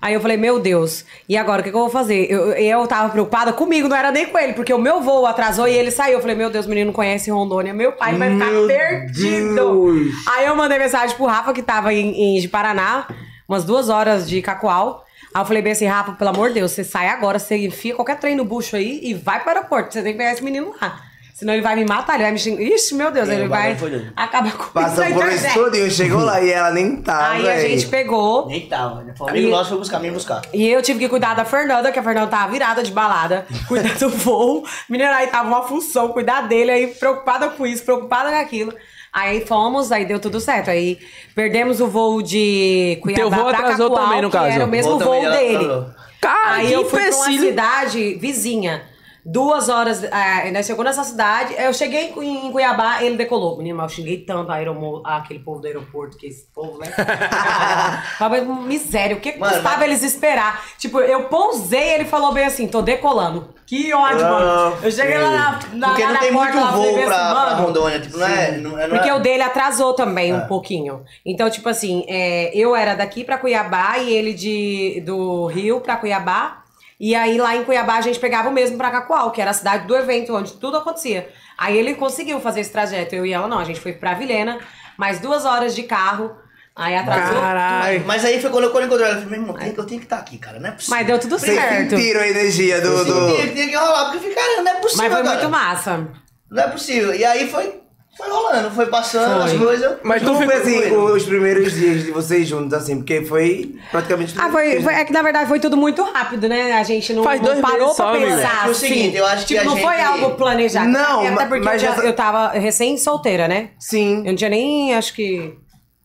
[0.00, 2.30] Aí eu falei, meu Deus, e agora o que, que eu vou fazer?
[2.30, 5.66] Eu, eu tava preocupada comigo, não era nem com ele, porque o meu voo atrasou
[5.66, 6.14] e ele saiu.
[6.14, 9.54] Eu falei, meu Deus, o menino conhece Rondônia, meu pai vai ficar Meu perdido.
[9.56, 10.14] Deus.
[10.28, 13.08] Aí eu mandei mensagem pro Rafa, que tava em, em Paraná,
[13.48, 15.04] umas duas horas de Cacoal.
[15.34, 17.96] Aí eu falei bem assim, Rafa, pelo amor de Deus, você sai agora, você enfia
[17.96, 19.92] qualquer trem no bucho aí e vai para o aeroporto.
[19.92, 21.07] Você tem que pegar esse menino lá.
[21.38, 22.60] Senão ele vai me matar, ele vai me xingar.
[22.60, 24.12] Ixi, meu Deus, É, ele o vai doido.
[24.16, 27.60] acabar com Passou isso por isso tudinho, chegou lá e ela nem tá, Aí a
[27.60, 28.46] gente pegou.
[28.48, 29.14] Nem tava, né?
[29.16, 30.42] Foi amigo E- nosso foi buscar, me buscar.
[30.52, 33.94] E eu tive que cuidar da Fernanda, que a Fernanda tava virada de balada, cuidar
[33.98, 34.64] do voo.
[34.88, 38.74] Menina, aí tava uma função, cuidar dele, aí preocupada com isso, preocupada com aquilo.
[39.12, 40.70] Aí fomos, aí deu tudo certo.
[40.70, 40.98] Aí
[41.36, 44.50] perdemos o voo de Cuiabá Teu voo pra atrasou Cacoal, também, no que caso.
[44.56, 45.56] era o mesmo Voo voo, dele.
[45.56, 45.86] atrasou.
[46.20, 48.82] Cara, aí que eu fui pra uma cidade vizinha.
[49.24, 53.56] Duas horas, é, nós chegou nessa cidade, eu cheguei em Cuiabá, ele decolou.
[53.58, 56.86] Menino, mas eu xinguei tanto a aeromo, aquele povo do aeroporto, que esse povo, né?
[58.18, 60.64] Falei, miséria, o que Mano, custava mas- eles esperar?
[60.78, 63.48] Tipo, eu pousei ele falou bem assim, tô decolando.
[63.66, 64.78] Que ódio, mano.
[64.82, 67.34] Eu cheguei lá na, na, Porque lá não tem porta, muito lá, voo pra, assim,
[67.34, 68.50] pra Rondônia, tipo, não é...
[68.56, 71.04] Não, é- não porque é- o dele atrasou também um pouquinho.
[71.24, 75.96] Então, tipo assim, é, eu era daqui pra Cuiabá e ele de, do Rio pra
[75.96, 76.62] Cuiabá.
[77.00, 79.54] E aí lá em Cuiabá a gente pegava o mesmo pra Cacoal, que era a
[79.54, 81.28] cidade do evento, onde tudo acontecia.
[81.56, 83.58] Aí ele conseguiu fazer esse trajeto, eu e ela não.
[83.58, 84.58] A gente foi pra Vilhena,
[84.96, 86.36] mais duas horas de carro.
[86.74, 87.40] Aí atrasou.
[87.40, 88.04] Caralho.
[88.06, 90.00] Mas aí foi quando eu, quando eu encontrei ela, eu falei, meu irmão, eu tenho
[90.00, 90.96] que estar aqui, cara, não é possível.
[90.96, 91.90] Mas deu tudo Vocês certo.
[91.90, 92.88] sentiram a energia do...
[92.88, 93.34] Eu do...
[93.34, 95.36] tinha, tinha que rolar, porque ficaram, não é possível, Mas foi cara.
[95.36, 96.08] muito massa.
[96.48, 97.14] Não é possível.
[97.14, 97.80] E aí foi,
[98.18, 99.52] foi rolando, foi passando Foi.
[99.52, 99.96] as coisas.
[100.02, 102.96] Mas Como foi assim, os primeiros dias de vocês juntos, assim?
[102.96, 104.34] Porque foi praticamente...
[104.36, 106.72] Ah, foi, foi- é que na verdade foi tudo muito rápido, né?
[106.72, 108.58] A gente não, Faz não parou pra pensar.
[108.58, 108.88] É que o assim.
[108.88, 110.88] seguinte, eu acho que tipo, a não foi gente- algo planejado.
[110.90, 113.70] Não, Até porque mas eu, já- eu tava recém-solteira, né?
[113.78, 114.18] Sim.
[114.18, 115.54] Eu não tinha nem, acho que.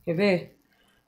[0.06, 0.52] Quer ver?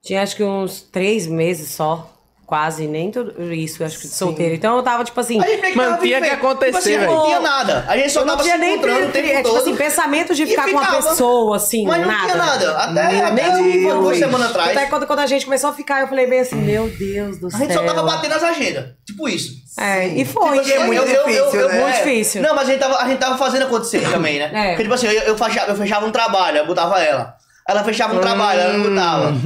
[0.01, 2.11] Tinha acho que uns três meses só.
[2.45, 4.53] Quase, nem tudo isso, acho que de solteira.
[4.53, 5.41] Então eu tava, tipo assim.
[5.41, 6.25] A gente meio que vivendo.
[6.31, 6.97] acontecer, tipo assim.
[6.97, 7.85] Não tinha nada.
[7.87, 9.75] A gente só Eu não tava tinha se nem encontrando o tempo é, tipo assim,
[9.75, 11.09] pensamento de ficar com uma ficava.
[11.09, 12.23] pessoa, assim, Mas não nada.
[12.23, 12.77] tinha nada.
[12.77, 13.81] Até, até Deus.
[13.81, 14.77] duas, duas semanas atrás.
[14.77, 17.47] Até quando, quando a gente começou a ficar, eu falei bem assim, meu Deus do
[17.47, 17.59] A céu.
[17.61, 18.85] gente só tava batendo as agendas.
[19.07, 19.51] Tipo isso.
[19.79, 20.59] É, e foi.
[20.59, 21.81] Tipo, é muito difícil, né?
[21.81, 22.41] Muito difícil.
[22.43, 24.51] Não, mas a gente tava, a gente tava fazendo acontecer também, né?
[24.53, 24.67] É.
[24.69, 27.33] Porque, tipo assim, eu, eu, fechava, eu fechava um trabalho, eu botava ela.
[27.67, 29.29] Ela fechava um trabalho, ela não botava.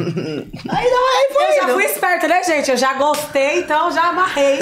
[0.70, 1.44] Aí, não, aí foi.
[1.46, 1.74] Eu já né?
[1.74, 2.70] fui esperta, né, gente?
[2.70, 4.60] Eu já gostei, então já amarrei.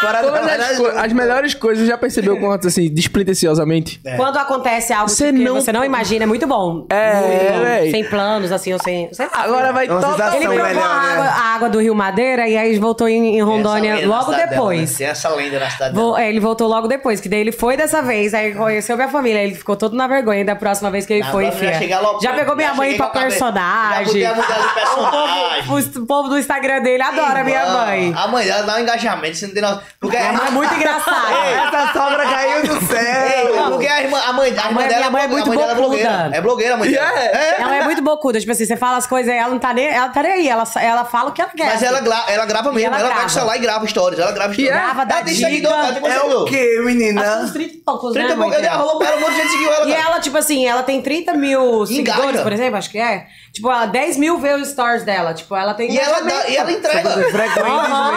[0.00, 4.00] Para Todas trabalhar as, co- as melhores coisas, já percebeu quanto, assim, despretensiosamente?
[4.16, 6.86] Quando acontece algo Você que não- você não imagina, é muito bom.
[6.90, 7.90] É, Muito bom.
[7.90, 9.08] Sem planos, assim, ou sem.
[9.12, 9.42] sei lá.
[9.44, 11.12] Agora vai É sensação Ele provou melhor, a, né?
[11.12, 14.50] água, a água do Rio Madeira e aí voltou em, em Rondônia logo cidade dela,
[14.50, 14.90] depois.
[14.92, 14.96] né?
[14.98, 16.22] Tem essa lenda na cidade Vo- dela.
[16.22, 19.40] é, ele voltou logo depois, que daí ele foi dessa vez, aí conheceu minha família,
[19.42, 22.32] ele ficou todo na vergonha da próxima vez que ele Na foi, já chegar Já
[22.34, 24.04] pegou minha mãe pra a personagem.
[24.04, 26.02] Já botei a mulher do personagem.
[26.02, 28.14] O povo do Instagram dele adora minha Irmã, mãe.
[28.16, 29.80] A mãe dela dá um engajamento, você não tem noção.
[30.00, 31.34] Porque Minha mãe é muito engraçada.
[31.46, 33.70] Essa sogra caiu do céu.
[33.70, 35.58] porque a irmã, a mãe, a irmã mãe- dela minha mãe é muito a mãe
[35.58, 35.88] dela bocuda.
[35.88, 36.30] blogueira.
[36.36, 37.06] É blogueira a mãe dela.
[37.18, 37.38] Yeah.
[37.38, 37.60] É.
[37.62, 40.08] Ela é muito bocuda, tipo assim, você fala as coisas, ela não tá nem, ela
[40.08, 41.66] tá nem aí, ela, ela fala o que ela quer.
[41.66, 43.26] Mas ela, gra- ela grava mesmo, ela ela, pega grava.
[43.26, 44.18] o celular e grava stories.
[44.18, 44.72] Ela grava stories.
[44.72, 45.46] Grava, dá dica.
[45.48, 47.40] É o quê, menina?
[47.42, 48.74] Uns 30 e poucos, 30 né, e pouco, mãe ele dela?
[48.80, 49.86] arrolou pra ela, um monte de gente seguiu ela.
[49.88, 52.42] E ela, tipo assim, ela tem 30 mil seguidores, Engaja.
[52.42, 53.26] por exemplo, acho que é.
[53.56, 55.32] Tipo, ela 10 mil vê os stories dela.
[55.32, 57.08] Tipo, ela tem E ela, dá, e ela entrega.
[57.08, 58.12] Aham,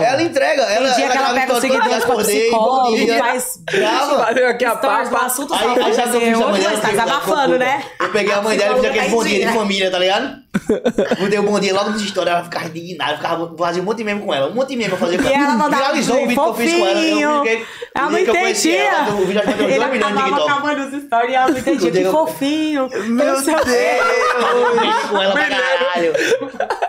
[0.00, 0.04] é.
[0.06, 0.62] Ela entrega.
[0.62, 3.18] Ela, dia que ela pega os seguidores pra psicólogo, dia.
[3.18, 4.16] faz- Grava.
[4.24, 5.26] Valeu aqui a do papa.
[5.26, 7.84] assunto Aí, aí o que eu fiz a tá desabafando, né?
[8.00, 10.44] Eu peguei a mãe dela e fiz aquele bom dia de família, tá ligado?
[11.20, 14.04] Botei o bom dia logo nos stories, ela ficava indignada, ficava fazia um monte de
[14.04, 16.42] meme com ela, um monte de meme pra fazer com E ela Viralizou o vídeo
[16.42, 16.94] que eu fiz com ela.
[16.94, 17.30] fofinho.
[17.30, 18.88] Eu fiquei, Ela o não dia que eu conheci entendia.
[18.90, 20.50] ela, O vídeo deu Ele 2 milhões de TikTok.
[20.50, 21.88] acabando os stories e ela não entendia.
[21.88, 22.88] O dia Que fofinho.
[23.08, 23.50] Meu o quê.
[23.50, 23.64] Deus.
[24.74, 26.12] Meme com ela pra caralho.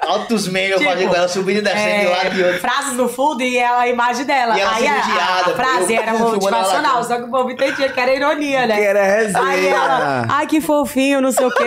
[0.07, 2.61] Altos memes eu fazia com ela, subindo e descendo de um lado e É, outro.
[2.61, 4.55] frases no fundo e ela, a imagem dela.
[4.57, 4.95] E ela Aí a,
[5.39, 8.75] a frase eu- era eu motivacional, só que o povo entendia que era ironia, né?
[8.75, 9.43] Que era resenha.
[9.43, 11.63] Aí ela, ai que fofinho, não sei o quê.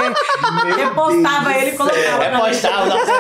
[0.77, 2.25] Repostava ele e colocava.
[2.25, 2.45] É pra mim.
[2.49, 3.13] postava, nossa.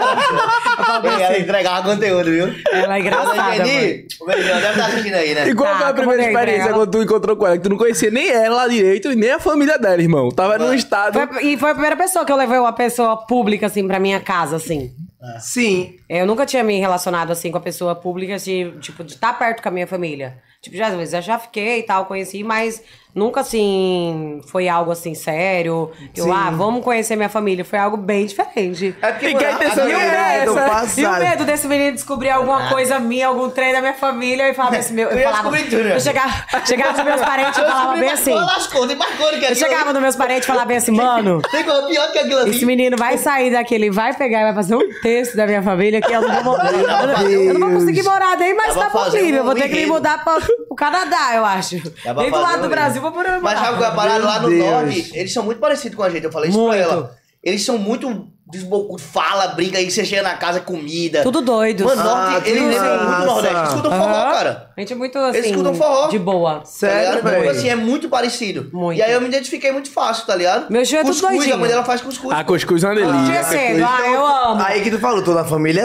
[1.22, 2.54] Ela entregava conteúdo, viu?
[2.72, 3.64] Ela é engraçada.
[3.64, 5.48] Geni, o Beijão deve estar assistindo aí, né?
[5.48, 7.56] E qual Tá, foi a primeira lembra, experiência quando tu encontrou com ela?
[7.56, 10.30] Que tu não conhecia nem ela direito e nem a família dela, irmão.
[10.30, 11.18] Tava num estado.
[11.42, 14.56] E foi a primeira pessoa que eu levei uma pessoa pública, assim, pra minha casa,
[14.56, 14.94] assim.
[15.40, 15.96] Sim.
[16.08, 19.62] Eu nunca tinha me relacionado, assim, com a pessoa pública, assim, tipo, de estar perto
[19.62, 20.40] com a minha família.
[20.60, 22.82] Tipo, já, às vezes eu já fiquei e tal, conheci, mas
[23.18, 25.90] nunca, assim, foi algo, assim, sério.
[26.16, 26.30] Eu, Sim.
[26.32, 27.64] ah, vamos conhecer minha família.
[27.64, 28.94] Foi algo bem diferente.
[29.02, 30.98] É porque E que a E o é do passado.
[30.98, 32.68] e o medo desse menino descobrir alguma Ah.
[32.70, 35.50] coisa minha, algum trem da minha família e falava assim, meu, eu, Eu ia falava,
[35.50, 35.94] né?
[35.94, 36.32] eu chegava,
[36.66, 38.34] chegava nos meus parentes e falava bem assim.
[38.34, 42.18] Lascou, Eu chegava nos meus parentes e falava bem assim, mano, Tem coisa pior que
[42.18, 42.50] aquilo ali.
[42.50, 45.62] esse menino vai sair daqui, ele vai pegar e vai fazer um texto da minha
[45.62, 48.90] família que eu não vou, eu eu não vou conseguir morar nem mais Dá na
[48.90, 49.38] pra fazer família.
[49.38, 51.76] Eu vou ter que me mudar pra, pro Canadá, eu acho.
[52.16, 53.00] Nem do lado do Brasil,
[53.42, 54.24] Mas sabe qual é a parada?
[54.24, 54.64] Lá no Deus.
[54.64, 56.24] norte, eles são muito parecidos com a gente.
[56.24, 56.70] Eu falei isso Muito.
[56.72, 57.18] pra ela.
[57.42, 61.22] Eles são muito desbocudos, fala, brinca aí, você chega na casa, comida.
[61.22, 61.84] Tudo doido.
[61.84, 63.56] Mano, Ah, norte, eles lembram muito Nordeste.
[63.56, 64.32] Eles escutam forró, Aham.
[64.32, 64.70] cara.
[64.76, 66.08] A gente é muito assim, escutam forró.
[66.08, 66.54] de boa.
[66.60, 67.16] Tá Sério, ligado?
[67.16, 67.50] Tipo velho?
[67.50, 68.70] assim, é muito parecido.
[68.72, 68.98] Muito.
[68.98, 70.66] E aí eu me identifiquei muito fácil, tá ligado?
[70.72, 71.54] Meu tio é tudo cuscuz, doidinho.
[71.54, 72.34] a mãe dela faz cuscuz.
[72.36, 73.44] A cuscuz é uma delícia.
[73.44, 74.62] Cedo, ah, eu amo.
[74.64, 75.84] Aí que tu falou, toda a família é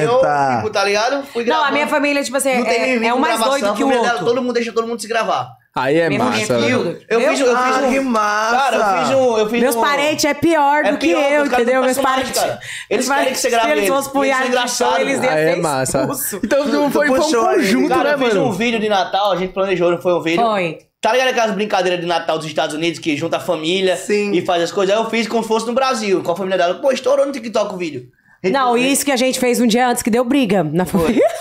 [0.00, 0.56] É, eu, certa.
[0.56, 1.22] tipo, tá ligado?
[1.26, 1.68] Fui Não, gravando.
[1.68, 4.02] a minha família, tipo assim, Não é, é um mais gravação, doido que o família
[4.02, 4.26] dela, outro.
[4.26, 5.61] todo mundo deixa todo mundo se gravar.
[5.74, 6.52] Aí é massa.
[6.54, 6.98] é tudo.
[7.08, 7.90] Eu fiz, eu fiz um...
[7.90, 8.56] que massa.
[8.56, 9.38] Cara, eu fiz um...
[9.38, 9.80] Eu fiz Meus um...
[9.80, 11.82] parentes é pior É do que pior, eu, os caras entendeu?
[11.82, 12.38] Meus parentes.
[12.40, 12.60] cara.
[12.90, 14.08] Eles querem que você grave Se eles eles.
[14.08, 14.98] pro Eles engraçados.
[15.00, 16.08] eles iam é massa.
[16.44, 18.46] Então Tu foi, foi um conjunto, Cara, né, eu fiz mano?
[18.48, 20.42] um vídeo de Natal, a gente planejou, não foi um vídeo?
[20.44, 20.78] Foi.
[21.00, 24.30] Tá ligado aquelas brincadeiras de Natal dos Estados Unidos que junta a família Sim.
[24.32, 24.94] e faz as coisas?
[24.94, 26.74] Aí eu fiz como se fosse no Brasil, com a família dela.
[26.74, 28.08] Pô, estourou no TikTok o vídeo.
[28.44, 31.22] Não, isso que a gente fez um dia antes que deu briga na família.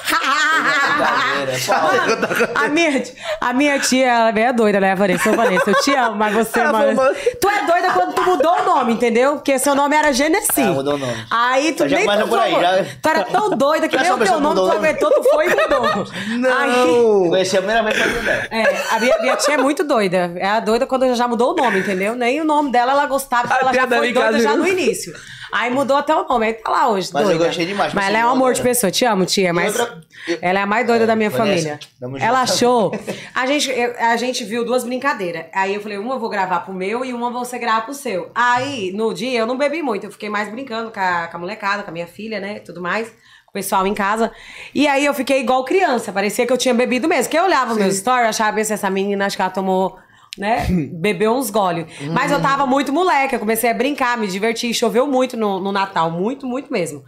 [2.55, 3.03] A, minha,
[3.39, 5.29] a minha tia, ela é meio doida, né, Vanessa?
[5.29, 6.95] Ô, Vanessa, eu te amo, mas você, Ela mano.
[6.95, 9.33] falou, Tu é doida quando tu mudou o nome, entendeu?
[9.35, 10.61] Porque seu nome era Genesi.
[10.61, 11.25] Ah, mudou o nome.
[11.29, 14.17] Aí tu já nem tu, por aí, já- tu era tão doida que nem o
[14.17, 14.87] teu nome tu mudou o nome.
[14.87, 16.05] aguentou, tu foi e mudou.
[16.59, 17.29] Aí, Não.
[17.29, 18.47] Conheci a primeira vez dela.
[18.51, 20.31] é, a minha, minha tia é muito doida.
[20.35, 22.15] É a doida quando já mudou o nome, entendeu?
[22.15, 25.13] Nem o nome dela ela gostava, ela já foi doida já no início.
[25.51, 27.45] Aí mudou até o nome, aí tá lá hoje, Mas eu doida.
[27.45, 30.01] gostei demais, Mas ela é um amor de outra- pessoa, te amo, tia, mas outra-
[30.41, 31.79] ela é a mais doida da minha Vanessa, família.
[32.01, 32.17] junto.
[32.23, 32.91] Ela achou...
[33.35, 35.45] A gente, eu- a gente viu duas brincadeiras.
[35.53, 38.29] Aí eu falei, uma eu vou gravar pro meu e uma você grava pro seu.
[38.35, 41.39] Aí, no dia, eu não bebi muito, eu fiquei mais brincando com a, com a
[41.39, 43.07] molecada, com a minha filha, né, tudo mais.
[43.09, 44.31] Com o pessoal em casa.
[44.73, 47.29] E aí eu fiquei igual criança, parecia que eu tinha bebido mesmo.
[47.29, 49.97] Que eu olhava meus stories, achava se essa menina, acho que ela tomou
[50.37, 50.65] né?
[50.93, 51.85] Bebeu uns gole.
[52.11, 54.73] Mas eu tava muito moleque, eu comecei a brincar, me divertir.
[54.73, 57.03] Choveu muito no, no Natal, muito, muito mesmo.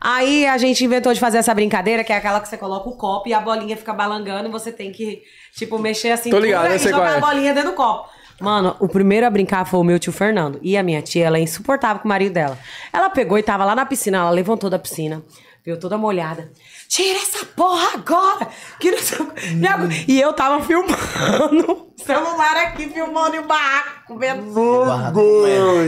[0.00, 2.96] Aí a gente inventou de fazer essa brincadeira, que é aquela que você coloca o
[2.96, 5.22] copo e a bolinha fica balangando e você tem que,
[5.54, 7.16] tipo, mexer assim Tô ligado, e jogar é.
[7.16, 8.08] a bolinha dentro do copo.
[8.38, 10.58] Mano, o primeiro a brincar foi o meu tio Fernando.
[10.62, 12.58] E a minha tia, ela é insuportável com o marido dela.
[12.92, 15.22] Ela pegou e tava lá na piscina, ela levantou da piscina,
[15.64, 16.52] veio toda molhada.
[16.88, 18.48] Tira essa porra agora!
[18.78, 19.18] Que não sei.
[19.54, 24.42] Minha- E eu tava filmando, celular aqui, filmando e o barraco, comendo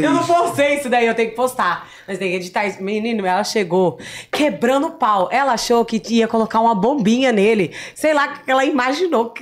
[0.04, 1.86] eu não postei isso daí, eu tenho que postar.
[2.06, 2.82] Mas tem que editar isso.
[2.82, 3.98] Menino, ela chegou
[4.32, 5.28] quebrando o pau.
[5.30, 7.74] Ela achou que ia colocar uma bombinha nele.
[7.94, 9.32] Sei lá o que ela imaginou.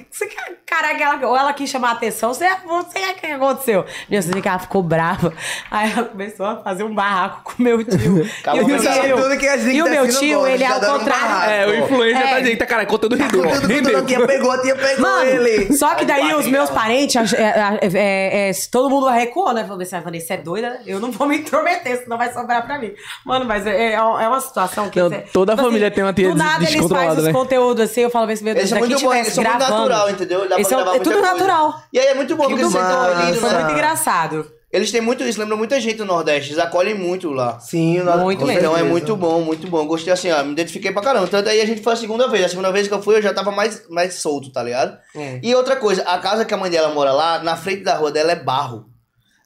[0.66, 3.84] Caraca, ela, ou ela quis chamar a atenção, sei, não sei o que aconteceu.
[4.08, 5.32] Minha assim que ela ficou brava.
[5.70, 8.28] Aí ela começou a fazer um barraco com o meu tio.
[8.40, 10.52] Acabou e o meu tio, tudo que a gente e o tá meu tio, gosta,
[10.54, 11.45] ele é ao um contrário.
[11.46, 11.70] Barraco.
[11.70, 12.30] É, o influencer É.
[12.30, 13.42] tá dizendo, tá, cara, conteúdo rendeu.
[13.42, 13.98] Tudo, tudo, Rendeu.
[13.98, 15.72] a tia pegou, a tia pegou Mano, ele.
[15.76, 19.64] só que daí os meus parentes, é, é, é, é, todo mundo recuou, né?
[19.66, 20.80] Falei, assim, falei, você é doida?
[20.86, 22.92] Eu não vou me intrometer, senão vai sobrar pra mim.
[23.24, 25.00] Mano, mas é, é uma situação que.
[25.00, 27.32] Não, você- toda tipo família tem uma tia Do nada eles descontrolada, fazem os né?
[27.32, 29.78] conteúdos assim, eu falo, assim, meu Deus, são daqui muito tivesse eles são muito gravando.
[29.88, 30.48] natural, entendeu?
[30.48, 31.82] Dá é tudo natural.
[31.92, 33.20] E aí é muito bom, porque vocês estão massa.
[33.28, 33.58] ali, Foi né?
[33.60, 34.55] muito engraçado.
[34.76, 37.58] Eles têm muito isso, lembra muita gente no Nordeste, eles acolhem muito lá.
[37.58, 38.60] Sim, nós- Muito mesmo.
[38.60, 39.86] Então é muito bom, muito bom.
[39.86, 41.26] Gostei assim, ó, me identifiquei pra caramba.
[41.26, 42.44] Tanto aí a gente foi a segunda vez.
[42.44, 44.98] A segunda vez que eu fui, eu já tava mais, mais solto, tá ligado?
[45.14, 45.40] É.
[45.42, 48.12] E outra coisa, a casa que a mãe dela mora lá, na frente da rua
[48.12, 48.84] dela é barro.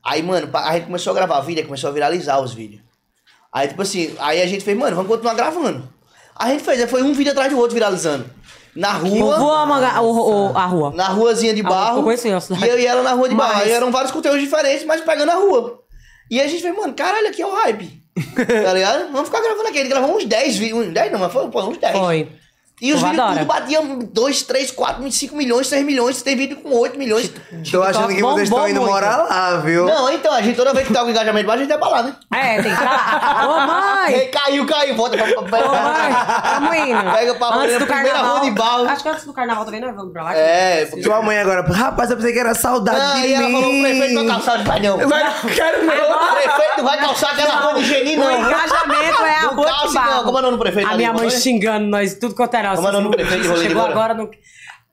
[0.05, 2.83] Aí, mano, a gente começou a gravar vídeo, começou a viralizar os vídeos.
[3.53, 5.89] Aí, tipo assim, aí a gente fez, mano, vamos continuar gravando.
[6.35, 8.25] A gente fez, aí foi um vídeo atrás do outro viralizando.
[8.75, 10.93] Na rua, ama a- o- o- a rua.
[10.95, 12.03] na ruazinha de Ah, eu barro.
[12.05, 12.65] conheci a cidade.
[12.65, 13.55] e eu e ela na rua de barro.
[13.55, 15.81] Mas- Aí eram vários conteúdos diferentes, mas pegando a rua.
[16.31, 18.01] E a gente fez, mano, caralho, aqui é o hype.
[18.65, 19.11] tá ligado?
[19.13, 19.79] Vamos ficar gravando aqui.
[19.79, 20.87] A gente gravou uns 10 vídeos.
[20.87, 21.97] Uns 10 não, mas foi pô, uns 10.
[21.97, 22.29] Foi.
[22.81, 26.23] E os vídeos tudo batiam 2, 3, 4, 5 milhões, 6 milhões.
[26.23, 27.31] Tem vídeo com 8 milhões.
[27.71, 28.91] Tô achando que vocês estão indo muito.
[28.93, 29.85] morar lá, viu?
[29.85, 31.89] Não, então, a gente toda vez que tá com engajamento baixo, a gente vai pra
[31.89, 32.17] lá, né?
[32.33, 33.47] É, tem que ir pra lá.
[33.49, 34.29] Ô, mãe!
[34.31, 36.13] Caiu, caiu, volta pra, Ô, mãe!
[36.55, 37.13] Tamo indo.
[37.13, 38.37] Pega pra antes do primeira carnaval.
[38.39, 38.89] rua de barro.
[38.89, 40.35] Acho que antes do carnaval também nós vamos pra lá.
[40.37, 41.03] É, porque...
[41.03, 43.53] Tua mãe agora, rapaz, eu pensei que era saudade de e ela mim.
[43.53, 44.99] falou, o prefeito vai calçar de vai não.
[45.09, 45.23] Vai,
[45.55, 46.29] quero O não.
[46.35, 48.33] prefeito vai calçar aquela rua de Geni, O não.
[48.39, 50.25] engajamento é a rua de barro.
[50.25, 51.31] Como é o nome do prefeito A minha mãe é?
[51.31, 52.70] xingando nós, tudo quanto era.
[52.77, 54.31] Como de Chegou agora no...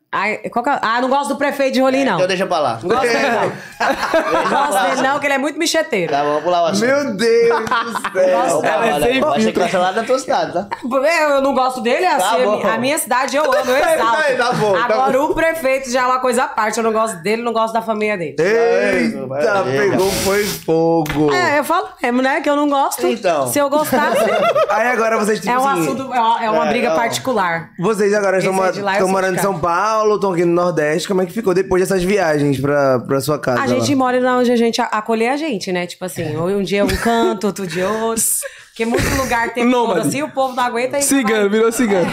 [0.10, 0.80] Ai, qual que é?
[0.82, 2.16] Ah, não gosto do prefeito de Rolim, não.
[2.16, 2.80] Então deixa pra lá.
[2.82, 3.52] Não gosto dele, não.
[3.78, 6.12] Não gosto dele, não, que ele é muito micheteiro.
[6.12, 6.86] Tá, vamos pular o assunto.
[6.88, 8.64] Meu Deus do céu.
[8.64, 9.62] Ela é sem vai ser filtro.
[9.64, 10.68] cancelado na tua cidade, tá?
[10.84, 11.04] Eu,
[11.36, 12.58] eu não gosto dele, assim, Tá a, bom.
[12.58, 14.38] mi- a minha cidade eu amo, eu exalto.
[14.38, 17.18] Tá bom, tá Agora o prefeito já é uma coisa à parte, eu não gosto
[17.22, 18.36] dele, não gosto da família dele.
[18.40, 21.32] Eita, pegou, foi fogo.
[21.34, 23.06] É, eu falo mesmo, né, que eu não gosto.
[23.06, 23.48] Então.
[23.48, 24.24] Se eu gostasse,
[24.70, 26.96] Aí agora vocês, tipo é um assim, assunto, é uma, é uma É, briga não.
[26.96, 27.70] particular.
[27.80, 29.42] vocês agora estão, Esse é ma- de lá, eu estão sou morando em cá.
[29.44, 29.60] São
[29.98, 31.08] Paulo, estão aqui no Nordeste.
[31.08, 33.62] Como é que ficou depois dessas viagens pra, pra sua casa?
[33.62, 33.98] A gente lá?
[33.98, 35.88] mora na onde a gente acolher a gente, né?
[35.88, 38.24] Tipo assim, um dia um canto, outro dia outro.
[38.70, 40.08] Porque muito lugar tem todo Nômade.
[40.08, 42.06] assim, o povo não aguenta e Cigano, virou cigano.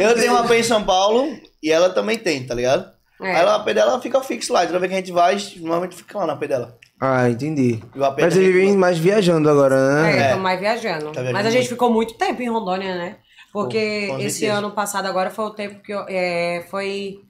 [0.00, 1.28] Eu tenho uma AP em São Paulo
[1.62, 2.90] e ela também tem, tá ligado?
[3.22, 3.36] É.
[3.36, 4.66] Aí a AP dela fica fixa lá.
[4.66, 6.76] Toda vez que a gente vai, normalmente fica lá na AP dela.
[7.00, 7.80] Ah, entendi.
[7.94, 10.10] Mas também- vivem mais viajando agora, né?
[10.10, 10.20] É, É.
[10.22, 11.12] estamos mais viajando.
[11.12, 11.68] Tá Mas a gente muito.
[11.68, 13.16] ficou muito tempo em Rondônia, né?
[13.52, 16.04] Porque esse ano passado agora foi o tempo que eu.
[16.08, 17.20] é, foi.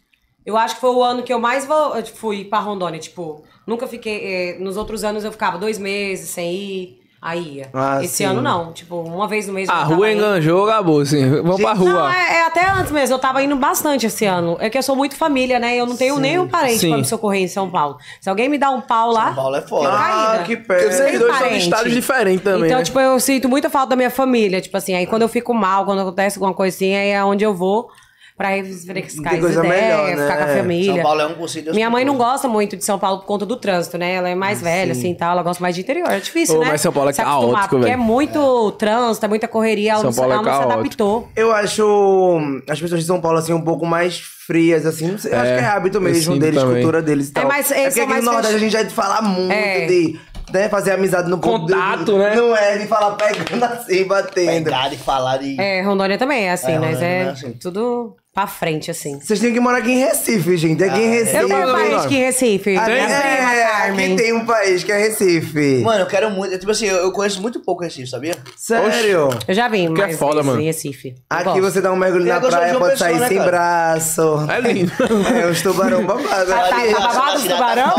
[0.49, 2.99] Eu acho que foi o ano que eu mais eu fui pra Rondônia.
[2.99, 4.19] Tipo, nunca fiquei.
[4.25, 6.99] é, nos outros anos eu ficava dois meses sem ir.
[7.21, 7.69] Aí ia.
[7.75, 8.25] Ah, esse sim.
[8.25, 8.73] ano não.
[8.73, 10.21] Tipo, uma vez no mês eu A rua indo.
[10.21, 11.29] enganjou, acabou, assim.
[11.43, 12.15] Vamos pra Não, rua.
[12.17, 13.15] é, é até antes mesmo.
[13.15, 14.57] Eu tava indo bastante esse ano.
[14.59, 15.77] É que eu sou muito família, né?
[15.77, 16.89] Eu não tenho nenhum parente Sim.
[16.91, 17.99] pra me socorrer em São Paulo.
[18.21, 19.27] Se alguém me dá um pau lá.
[19.27, 19.89] São Paulo é foda.
[19.89, 22.85] eu Ah, que vocês Tem dois são de estados diferentes também, Então, né?
[22.85, 24.61] tipo, eu sinto muita falta da minha família.
[24.63, 27.53] Tipo assim, aí quando eu fico mal, quando acontece alguma coisinha, aí é onde eu
[27.53, 27.91] vou
[28.39, 30.23] pra refrescar as coisa ideias, melhor, né?
[30.23, 30.57] ficar com a É.
[30.59, 30.95] família.
[30.95, 33.45] São Paulo é um Deus Minha mãe não gosta muito de São Paulo por conta
[33.45, 34.13] do trânsito, né?
[34.15, 35.33] Ela é mais velha, assim, e tal.
[35.33, 36.09] Ela gosta mais de interior.
[36.09, 36.69] É difícil, Ô, né?
[36.69, 37.95] mas São Paulo é Se acostumar, caótico, Porque velho.
[37.95, 39.97] é muito trânsito, é muita correria.
[39.97, 40.81] São não, Paulo é ela não se caótico.
[40.81, 41.29] adaptou.
[41.37, 45.09] Eu acho as pessoas de São Paulo, assim, um pouco mais frias, assim.
[45.11, 46.77] Não sei, eu acho É, que é hábito mesmo deles, também.
[46.77, 47.47] cultura deles e tal.
[47.47, 49.53] mas eles é porque aqui mais no Nordeste a gente já é de falar muito,
[49.53, 49.87] É.
[49.87, 50.19] de
[50.53, 52.35] né, fazer amizade no Contato, de- né?
[52.35, 54.65] Não é de falar pegando assim, batendo.
[54.65, 55.61] Pegar e falar de...
[55.61, 57.53] É, Rondônia também é assim, É, mas Rondônia é é assim.
[57.53, 59.19] tudo pra frente, assim.
[59.19, 60.85] Vocês têm que morar aqui em Recife, gente.
[60.85, 61.37] Aqui em Recife.
[61.39, 62.77] Eu tenho um país aqui em Recife.
[62.77, 64.07] Ah, minha é, prima Carmen.
[64.15, 65.83] aqui tem um país que é Recife.
[65.83, 66.57] Mano, eu quero muito...
[66.57, 68.37] Tipo assim, eu conheço muito pouco Recife, sabia?
[68.57, 69.31] Sério?
[69.49, 70.61] Eu já vim, Que é mas foda, vezes mano.
[70.61, 71.09] em Recife.
[71.09, 71.63] Eu Aqui gosto.
[71.63, 73.39] você dá um mergulho Eu na gosto de praia, João pode Pessoa, sair né, sem
[73.39, 73.51] cara?
[73.51, 74.47] braço.
[74.49, 74.93] É lindo.
[75.39, 76.49] É, os tubarão babados.
[76.49, 76.71] Tá,
[77.01, 77.95] babado os tubarão?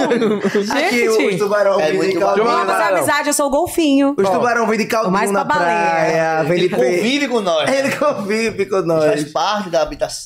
[0.71, 2.45] aqui os Gente, tubarão É vêm de muito caldinho.
[2.45, 2.51] bom.
[2.51, 2.97] vamos fazer Tubarão.
[2.97, 4.15] amizade, eu sou o golfinho.
[4.17, 5.77] Os tubarão vêm de Ou caldinho mais na pra baleia.
[5.79, 6.43] praia.
[6.43, 6.75] Vem de Ele pe...
[6.75, 7.69] convive com nós.
[7.69, 9.23] Ele convive com Faz nós.
[9.31, 9.81] parte da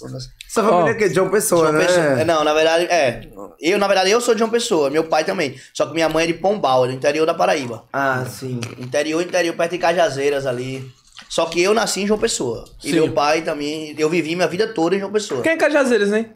[0.09, 0.19] né?
[0.49, 1.09] Sua família é Ó, o quê?
[1.09, 1.85] De João Pessoa, João né?
[1.85, 2.05] Pessoa.
[2.21, 3.21] É, Não, na verdade, é.
[3.59, 5.55] Eu, na verdade, eu sou de João Pessoa, meu pai também.
[5.73, 7.83] Só que minha mãe é de Pombal, do interior da Paraíba.
[7.93, 8.59] Ah, sim.
[8.77, 10.89] Interior, interior, perto de Cajazeiras ali.
[11.29, 12.65] Só que eu nasci em João Pessoa.
[12.83, 12.93] E Sim.
[12.95, 15.41] meu pai também, eu vivi minha vida toda em João Pessoa.
[15.41, 16.27] Quem é Cajazeiras, né?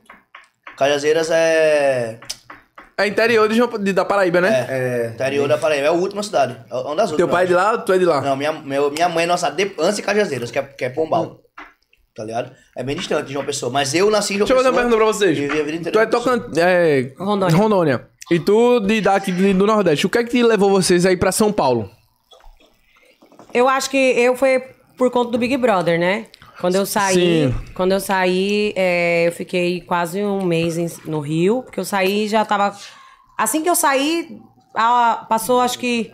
[0.77, 2.19] Cajazeiras é.
[2.99, 4.65] É interior de, João- de- da Paraíba, né?
[4.69, 5.11] É.
[5.13, 5.85] Interior da Paraíba.
[5.85, 6.57] É a última cidade.
[6.69, 7.17] É uma das últimas.
[7.17, 8.21] Teu pai é de lá, tu é de lá.
[8.21, 10.89] Não, minha, meu, minha mãe é nossa de, antes de Cajazeiras, que é, que é
[10.89, 11.39] Pombal.
[12.17, 12.51] Tá ligado?
[12.75, 13.71] É bem distante de João Pessoa.
[13.71, 14.85] Mas eu nasci em João Deixa eu fazer Pessoa.
[14.87, 15.37] uma pergunta pra vocês.
[15.37, 16.39] Vivi a vida inteira Tu é Pessoa.
[16.39, 16.59] tocante.
[16.59, 17.55] É, Rondônia.
[17.55, 18.07] Rondônia.
[18.31, 20.05] E tu de daqui do Nordeste.
[20.07, 21.89] O que é que te levou vocês aí pra São Paulo?
[23.53, 24.59] Eu acho que eu foi
[24.97, 26.25] por conta do Big Brother, né?
[26.59, 27.13] Quando eu saí,
[27.53, 27.55] Sim.
[27.75, 32.25] quando eu saí, é, eu fiquei quase um mês em- no Rio, porque eu saí
[32.25, 32.75] e já tava.
[33.37, 34.39] Assim que eu saí,
[34.73, 36.11] a- passou acho que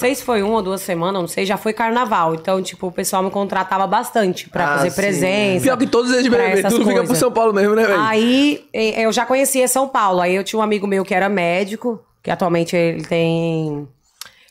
[0.00, 2.34] sei se foi uma ou duas semanas, não sei, já foi carnaval.
[2.34, 4.96] Então, tipo, o pessoal me contratava bastante pra Ah, fazer sim.
[4.96, 5.62] presença.
[5.64, 7.18] Pior que todos eles pra BBB, tudo fica pro coisas.
[7.18, 8.00] São Paulo mesmo, né, velho?
[8.00, 10.20] Aí eu já conhecia São Paulo.
[10.20, 13.86] Aí eu tinha um amigo meu que era médico, que atualmente ele tem.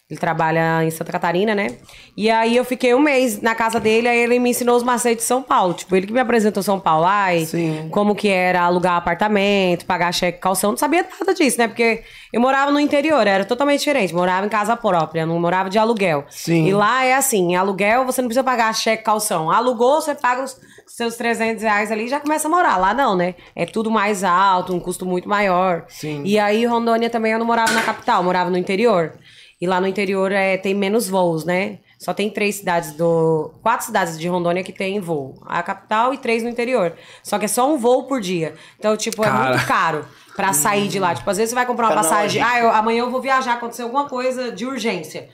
[0.10, 1.78] Ele trabalha em Santa Catarina, né?
[2.18, 5.24] E aí eu fiquei um mês na casa dele, aí ele me ensinou os macetes
[5.24, 5.76] de São Paulo.
[5.76, 7.06] Tipo, ele que me apresentou São Paulo.
[7.06, 7.90] Ai, Sim.
[7.92, 10.72] como que era alugar apartamento, pagar cheque, calção.
[10.72, 11.68] Não sabia nada disso, né?
[11.68, 12.02] Porque
[12.34, 14.12] eu morava no interior, era totalmente diferente.
[14.12, 16.26] Morava em casa própria, não morava de aluguel.
[16.28, 16.66] Sim.
[16.66, 19.52] E lá é assim, em aluguel você não precisa pagar cheque, calção.
[19.52, 22.78] Alugou, você paga os seus 300 reais ali e já começa a morar.
[22.78, 23.36] Lá não, né?
[23.56, 25.86] É tudo mais alto, um custo muito maior.
[25.88, 26.24] Sim.
[26.26, 29.14] E aí, Rondônia também eu não morava na capital, eu morava no interior.
[29.62, 31.80] E lá no interior é, tem menos voos, né?
[31.98, 33.54] Só tem três cidades do.
[33.62, 35.36] Quatro cidades de Rondônia que tem voo.
[35.46, 36.94] A capital e três no interior.
[37.22, 38.54] Só que é só um voo por dia.
[38.78, 39.50] Então, tipo, é Cara.
[39.50, 41.14] muito caro pra sair de lá.
[41.14, 42.42] Tipo, às vezes você vai comprar uma passagem.
[42.42, 45.28] Ah, eu- amanhã eu vou viajar, aconteceu alguma coisa de urgência.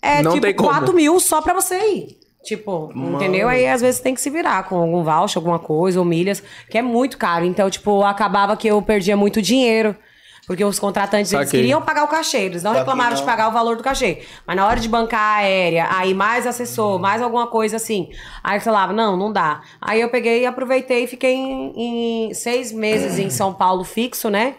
[0.00, 0.68] É Não tem tipo como.
[0.70, 2.18] 4 mil só pra você ir.
[2.44, 3.48] Tipo, entendeu?
[3.48, 6.76] Aí às vezes tem que se virar com algum voucher, alguma coisa, ou milhas, que
[6.78, 7.44] é muito caro.
[7.44, 9.96] Então, tipo, acabava que eu perdia muito dinheiro.
[10.52, 11.60] Porque os contratantes, eles Saquei.
[11.62, 13.26] queriam pagar o cachê, eles não Só que reclamavam de não.
[13.26, 14.18] pagar o valor do cachê.
[14.46, 18.10] Mas na hora de bancar a aérea, aí mais assessor, mais alguma coisa assim.
[18.44, 19.62] Aí eu falava, não, não dá.
[19.80, 24.28] Aí eu peguei e aproveitei e fiquei em, em seis meses em São Paulo fixo,
[24.28, 24.56] né?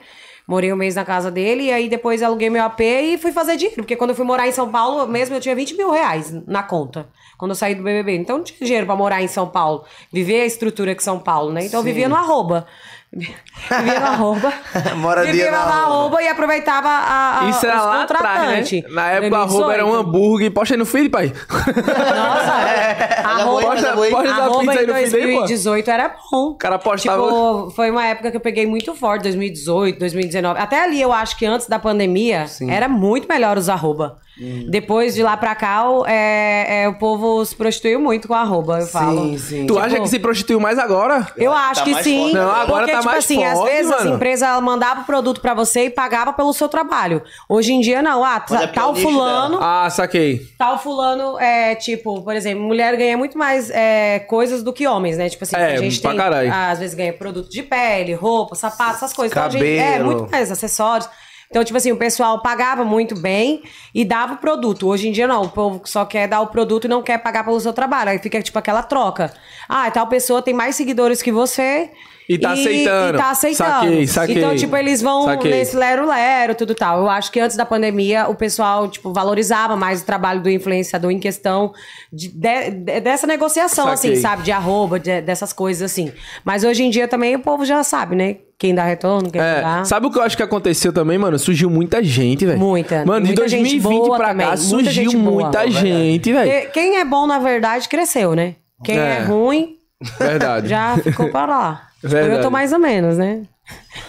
[0.48, 3.56] Morei um mês na casa dele e aí depois aluguei meu AP e fui fazer
[3.56, 3.84] dinheiro.
[3.84, 6.64] Porque quando eu fui morar em São Paulo, mesmo eu tinha 20 mil reais na
[6.64, 7.08] conta.
[7.38, 8.16] Quando eu saí do BBB.
[8.18, 9.86] Então não tinha dinheiro pra morar em São Paulo.
[10.12, 11.66] Viver a estrutura que São Paulo, né?
[11.66, 12.66] Então eu vivia no arroba.
[13.14, 14.54] Vivia arroba.
[14.98, 15.78] Moradia vivia no arroba.
[15.78, 18.82] arroba e aproveitava a, a, Isso era lá atrás, né?
[18.90, 20.10] Na época, o arroba era um 2018.
[20.10, 20.52] hambúrguer.
[20.52, 21.32] Posta aí no feed, pai.
[21.50, 24.10] Nossa, arroba, Posta, é boi.
[24.10, 25.40] posta essa arroba pizza aí em no feed aí, pô.
[25.40, 26.48] 2018 era bom.
[26.50, 27.24] O cara postava...
[27.24, 30.60] Tipo, foi uma época que eu peguei muito forte, 2018, 2019.
[30.60, 34.18] Até ali eu acho que antes da pandemia era muito melhor os arroba.
[34.40, 34.66] Hum.
[34.68, 38.80] Depois de lá pra cá, o- é, é, o povo se prostituiu muito com arroba,
[38.80, 39.22] eu falo.
[39.24, 39.66] Sim, sim.
[39.68, 41.28] Tu Tipo, acha que se prostituiu mais agora?
[41.38, 42.20] Eu Tá acho que mais sim.
[42.22, 42.34] forte.
[42.36, 44.16] Não, agora porque, tá tipo mais assim, às forte, vezes as mano.
[44.16, 47.22] empresas ela mandava o produto pra você e pagava pelo seu trabalho.
[47.48, 48.24] Hoje em dia, não.
[48.24, 49.60] Ah, é tá- pelo tal fulano.
[49.62, 50.42] Ah, saquei.
[50.58, 55.16] Tal fulano é tipo, por exemplo, mulher ganha muito mais é, coisas do que homens,
[55.18, 55.30] né?
[55.30, 56.20] Tipo assim, É, a gente pra tem.
[56.20, 56.52] caralho.
[56.52, 59.32] Às vezes ganha produto de pele, roupa, sapato, essas coisas.
[59.32, 60.06] Então, a gente, é, Cabelo.
[60.18, 61.08] muito mais acessórios.
[61.54, 63.62] Então, tipo assim, o pessoal pagava muito bem
[63.94, 64.88] e dava o produto.
[64.88, 65.44] Hoje em dia, não.
[65.44, 68.10] O povo só quer dar o produto e não quer pagar pelo seu trabalho.
[68.10, 69.32] Aí fica, tipo, aquela troca.
[69.70, 71.92] Ah, tal pessoa tem mais seguidores que você.
[72.30, 73.16] E tá aceitando.
[73.18, 73.70] E tá aceitando.
[73.72, 74.38] Saquei, saquei.
[74.38, 75.52] Então, tipo, eles vão Saquei.
[75.52, 77.00] nesse lero-lero, tudo tal.
[77.00, 81.12] Eu acho que antes da pandemia, o pessoal, tipo, valorizava mais o trabalho do influenciador
[81.12, 81.74] em questão
[82.12, 84.12] de, de- de- dessa negociação, Saquei.
[84.14, 84.44] assim, sabe?
[84.44, 86.12] De arroba, de- dessas coisas, assim.
[86.46, 88.38] Mas hoje em dia também o povo já sabe, né?
[88.58, 89.84] Quem dá retorno, quem não É, dá.
[89.84, 91.38] sabe o que eu acho que aconteceu também, mano?
[91.38, 92.58] Surgiu muita gente, velho.
[92.58, 93.04] Muita.
[93.06, 96.72] Mano, de Muita gente 2020 boa pra também, cá surgiu muita gente, velho.
[96.72, 98.56] Quem é bom, na verdade, cresceu, né?
[98.84, 99.24] Quem é, É.
[99.24, 99.76] ruim,
[100.18, 100.68] Verdade.
[100.70, 101.88] já ficou para lá.
[102.04, 102.36] Tipo, Verdade.
[102.36, 103.44] eu tô mais ou menos, né?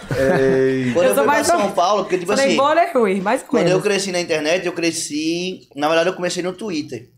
[0.09, 3.21] Quando Eu eu, fui pra mais São Paulo, porque tipo Falei assim, bom, né, ruim?
[3.21, 3.83] Mais ou quando eu menos.
[3.83, 5.61] cresci na internet, eu cresci.
[5.73, 7.09] Na verdade, eu comecei no Twitter.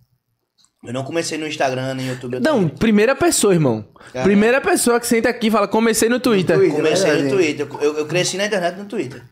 [0.86, 2.36] Eu não comecei no Instagram, nem no YouTube.
[2.36, 2.78] eu Não, também.
[2.78, 3.84] primeira pessoa, irmão.
[4.14, 4.24] Caramba.
[4.24, 6.56] Primeira pessoa que senta aqui e fala, comecei no Twitter.
[6.56, 6.76] Twitter.
[6.76, 7.24] Comecei verdade.
[7.24, 7.68] no Twitter.
[7.82, 9.24] Eu, eu cresci na internet no Twitter.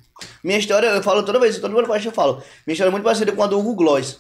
[0.44, 2.42] Minha história, eu falo toda vez, todo mundo eu falo.
[2.66, 4.20] Minha história é muito parecida com a do Hugo Gloss.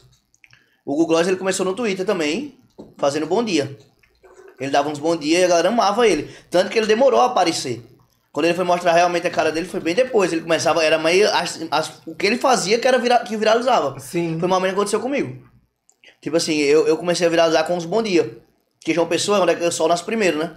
[0.85, 2.59] O Hugo Gloss, ele começou no Twitter também,
[2.99, 3.75] fazendo bom dia.
[4.59, 6.33] Ele dava uns bom dia e a galera amava ele.
[6.49, 7.83] Tanto que ele demorou a aparecer.
[8.31, 10.31] Quando ele foi mostrar realmente a cara dele, foi bem depois.
[10.31, 11.29] Ele começava, era meio.
[11.33, 13.99] as- as- o que ele fazia que era vira, que viralizava.
[13.99, 14.37] Sim.
[14.39, 15.41] Foi uma coisa que aconteceu comigo.
[16.21, 18.37] Tipo assim, eu, eu comecei a viralizar com os bom dia.
[18.83, 20.53] Que João Pessoa é onde é que eu só nasço primeiro, né?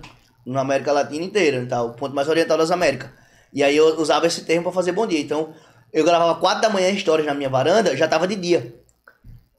[0.47, 1.83] Na América Latina inteira, tá?
[1.83, 3.11] o ponto mais oriental das Américas.
[3.53, 5.21] E aí eu usava esse termo pra fazer bom dia.
[5.21, 5.55] Então,
[5.93, 8.75] eu gravava 4 da manhã histórias na minha varanda, já tava de dia.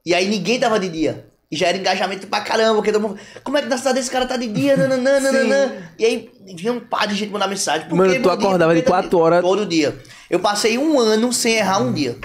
[0.04, 1.29] E aí ninguém tava de dia.
[1.50, 3.18] E já era engajamento pra caramba, porque todo mundo.
[3.42, 4.76] Como é que na cidade esse cara tá de dia?
[4.78, 5.72] Nananã, nananã.
[5.98, 7.88] E aí vinha um par de gente mandar mensagem.
[7.88, 8.32] Por Mano, tu dia?
[8.32, 9.98] acordava de tá quatro horas- Todo dia.
[10.30, 12.16] Eu passei um ano sem errar um dia.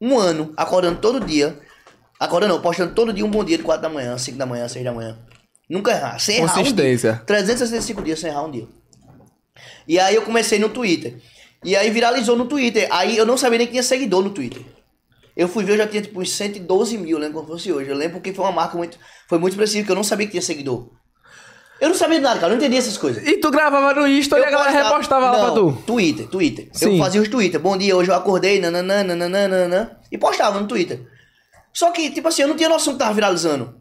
[0.00, 1.58] Um ano, acordando todo dia.
[2.20, 4.68] Acordando não, postando todo dia um bom dia de 4 da manhã, 5 da manhã,
[4.68, 5.18] 6 da manhã.
[5.68, 6.18] Nunca errar.
[6.20, 7.10] Sem errar Consistência.
[7.10, 7.24] um dia.
[7.26, 8.66] 365 dias sem errar um dia.
[9.86, 11.16] E aí eu comecei no Twitter.
[11.64, 12.86] E aí viralizou no Twitter.
[12.92, 14.62] Aí eu não sabia nem que tinha seguidor no Twitter.
[15.38, 17.88] Eu fui ver, eu já tinha tipo uns 112 mil, lembro como fosse hoje.
[17.88, 18.98] Eu lembro porque foi uma marca muito.
[19.28, 20.90] Foi muito expressiva, que eu não sabia que tinha seguidor.
[21.80, 23.24] Eu não sabia de nada, cara, eu não entendia essas coisas.
[23.24, 25.82] E tu gravava no Insta e a galera postava- repostava lá pra Não, tu.
[25.86, 26.68] Twitter, Twitter.
[26.72, 26.96] Sim.
[26.98, 27.60] Eu fazia os Twitter.
[27.60, 29.90] Bom dia, hoje eu acordei, nananã, nananã, nananã.
[30.10, 31.06] E postava no Twitter.
[31.72, 33.76] Só que, tipo assim, eu não tinha noção que tava viralizando.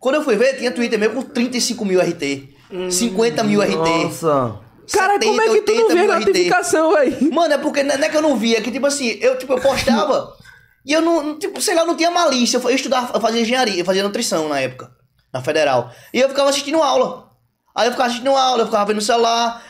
[0.00, 2.48] Quando eu fui ver, tinha Twitter mesmo com 35 mil RT,
[2.90, 3.74] 50 mil RT.
[3.76, 4.58] Nossa.
[4.90, 7.32] Cara, como é que tu não 80 vê a notificação, velho?
[7.34, 9.52] Mano, é porque não é que eu não via, é que tipo assim, eu tipo,
[9.52, 10.32] eu postava
[10.84, 12.58] E eu não, tipo, sei lá, não tinha malícia.
[12.58, 14.90] Eu, estudava, eu fazia engenharia, eu fazia nutrição na época,
[15.32, 15.92] na federal.
[16.12, 17.30] E eu ficava assistindo aula.
[17.74, 19.62] Aí eu ficava assistindo aula, eu ficava vendo no celular.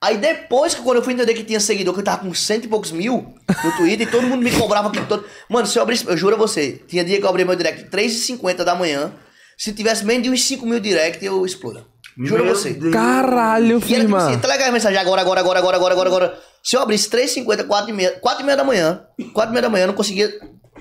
[0.00, 2.66] Aí depois que quando eu fui entender que tinha seguidor, que eu tava com cento
[2.66, 3.34] e poucos mil
[3.64, 5.24] no Twitter, e todo mundo me cobrava aqui todo.
[5.48, 7.90] Mano, se eu abrisse, eu juro a você, tinha dia que eu abri meu direct
[7.90, 9.12] 3h50 da manhã.
[9.56, 11.84] Se tivesse menos de uns 5 mil direct, eu explodo.
[12.16, 12.74] Juro a você.
[12.74, 12.92] Deus.
[12.92, 16.08] Caralho, E era tipo assim, tá legal a mensagem agora, agora, agora, agora, agora, agora,
[16.08, 16.38] agora.
[16.62, 20.32] Se eu abrisse 3h50, 4h30, 4h30 da manhã, 4h30 da manhã, eu não conseguia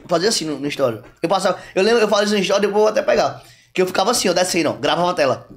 [0.08, 0.68] fazer assim no, no.
[1.22, 3.42] Eu passava, eu lembro, eu falei isso no story, depois eu vou até pegar.
[3.74, 5.48] Que eu ficava assim, ó, descendo, ó, gravava a tela.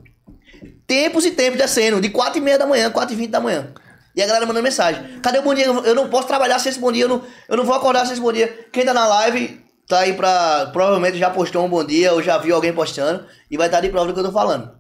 [0.87, 3.73] Tempos e tempos descendo, de 4h30 da manhã, 4h20 da manhã.
[4.15, 5.21] E a galera mandando mensagem.
[5.21, 5.67] Cadê o bom dia?
[5.67, 8.13] Eu não posso trabalhar sem esse bom dia, eu não, eu não vou acordar sem
[8.13, 8.67] esse bom dia.
[8.73, 10.71] Quem tá na live tá aí pra.
[10.73, 13.89] Provavelmente já postou um bom dia, ou já viu alguém postando, e vai estar de
[13.89, 14.80] prova do que eu tô falando.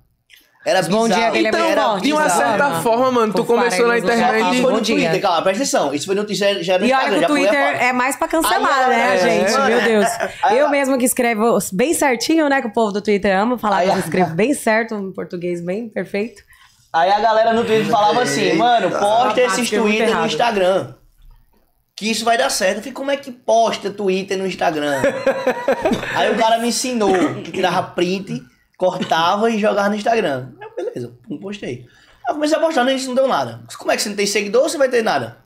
[0.62, 1.32] Era bom dia bizarro.
[1.32, 2.40] dele é Então, Era forte, de uma bizarro.
[2.40, 2.82] certa Bizarro.
[2.82, 4.36] forma, mano, tu Por começou na internet.
[4.40, 4.84] Isso foi Bom no.
[4.84, 5.94] Twitter, calma, presta atenção.
[5.94, 8.28] Isso foi no Twitter, já era no E olha que o Twitter é mais pra
[8.28, 9.58] cancelar, Aí, né, é, gente?
[9.58, 10.06] Meu Deus.
[10.42, 12.60] Aí, Eu mesmo que escrevo bem certinho, né?
[12.60, 15.64] Que o povo do Twitter ama falar Aí, que eu escrevo bem certo, um português
[15.64, 16.42] bem perfeito.
[16.92, 20.26] Aí a galera no Twitter falava assim, mano, posta Rapaz, esses Twitter no.
[20.26, 20.94] Instagram.
[21.96, 22.76] Que isso vai dar certo.
[22.76, 25.00] Eu falei, como é que posta Twitter no Instagram?
[26.16, 28.42] Aí o cara me ensinou que tirava print,
[28.80, 30.48] cortava e jogava no Instagram.
[30.58, 31.86] Aí, beleza, não postei.
[32.26, 33.60] Aí eu comecei a postar, início não deu nada.
[33.76, 35.36] Como é que você não tem seguidor, você vai ter nada?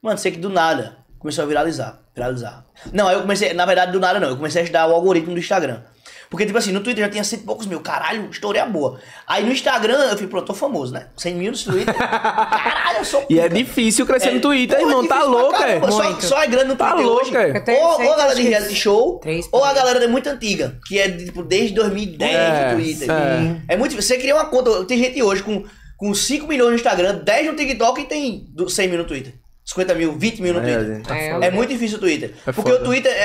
[0.00, 2.00] Mano, sei que do nada começou a viralizar.
[2.14, 2.64] Viralizar.
[2.90, 4.30] Não, aí eu comecei, na verdade, do nada não.
[4.30, 5.82] Eu comecei a estudar o algoritmo do Instagram.
[6.30, 7.80] Porque, tipo assim, no Twitter já tinha cento e poucos mil.
[7.80, 8.98] Caralho, estourei a boa.
[9.26, 11.08] Aí no Instagram eu falei, pronto, tô famoso, né?
[11.16, 11.94] 100 mil no Twitter.
[11.96, 15.06] Caralho, eu sou E é difícil crescer no Twitter, Porra, irmão.
[15.06, 15.90] Tá difícil pra louco, é?
[15.90, 16.24] Só, Muito.
[16.24, 17.36] só é grande no Tá Twitter louco, hoje.
[17.36, 17.64] é?
[17.82, 19.20] Ou, ou a galera de que reality show,
[19.52, 23.08] ou a galera é muito antiga, que é tipo, desde 2010 É, no Twitter.
[23.10, 23.74] é.
[23.74, 24.84] É muito Você cria uma conta.
[24.86, 25.64] Tem gente hoje com,
[25.96, 29.34] com 5 milhões no Instagram, 10 no TikTok e tem do- 100 mil no Twitter.
[29.64, 31.02] 50 mil, 20 mil no É, Twitter.
[31.02, 31.28] tá É.
[31.46, 32.34] É muito difícil o Twitter.
[32.46, 32.82] É porque foda.
[32.82, 33.16] o Twitter é,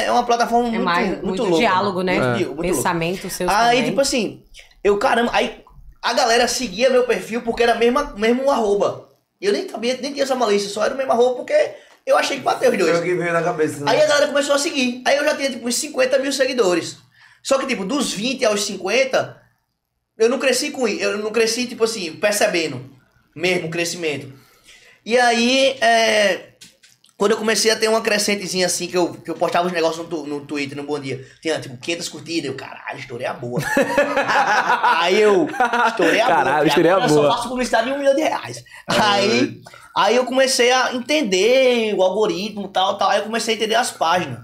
[0.00, 1.58] é- é uma plataforma É muito, mais muito, muito, louca.
[1.58, 2.18] diálogo, né?
[2.36, 2.74] Muito, muito.
[2.74, 3.90] Pensamento seus Aí, também.
[3.90, 4.42] tipo assim,
[4.82, 5.60] eu, caramba, aí
[6.00, 9.08] a galera seguia meu perfil porque era mesmo, mesmo um arroba.
[9.40, 11.54] E eu nem sabia, nem tinha essa malícia, só era o mesmo arroba porque
[12.06, 12.90] eu achei que bateu os dois.
[12.90, 13.84] Foi o que veio na cabeça.
[13.84, 13.90] né?
[13.92, 15.02] Aí a galera começou a seguir.
[15.04, 16.96] Aí eu já tinha tipo uns 50 mil seguidores.
[17.42, 19.36] Só que, tipo, dos 20 aos 50,
[20.16, 21.02] eu não cresci com isso.
[21.02, 22.88] Eu não cresci, tipo assim, percebendo
[23.34, 24.32] mesmo o crescimento.
[25.04, 26.50] E aí, é,
[27.16, 30.08] quando eu comecei a ter uma crescentezinha assim, que eu, que eu postava os negócios
[30.08, 33.60] no, no Twitter, no Bom Dia, tinha tipo 500 curtidas, eu, caralho, estourei a boa.
[35.00, 35.46] aí eu,
[35.88, 36.36] estourei a boa.
[36.36, 37.30] Caralho, e estourei a agora Eu boa.
[37.30, 38.64] só faço publicidade de um milhão de reais.
[38.86, 39.60] Aí,
[39.96, 43.10] aí eu comecei a entender o algoritmo e tal, tal.
[43.10, 44.38] Aí eu comecei a entender as páginas.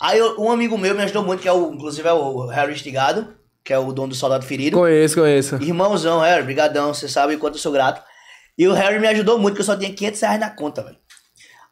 [0.00, 2.72] Aí eu- um amigo meu me ajudou muito, que é o, inclusive é o Harry
[2.72, 3.34] Estigado,
[3.64, 4.76] que é o dono do Soldado Ferido.
[4.78, 5.56] Conheço, conheço.
[5.56, 8.02] Irmãozão, Harry, brigadão, você sabe o quanto eu sou grato.
[8.60, 10.98] E o Harry me ajudou muito, que eu só tinha 500 reais na conta, velho.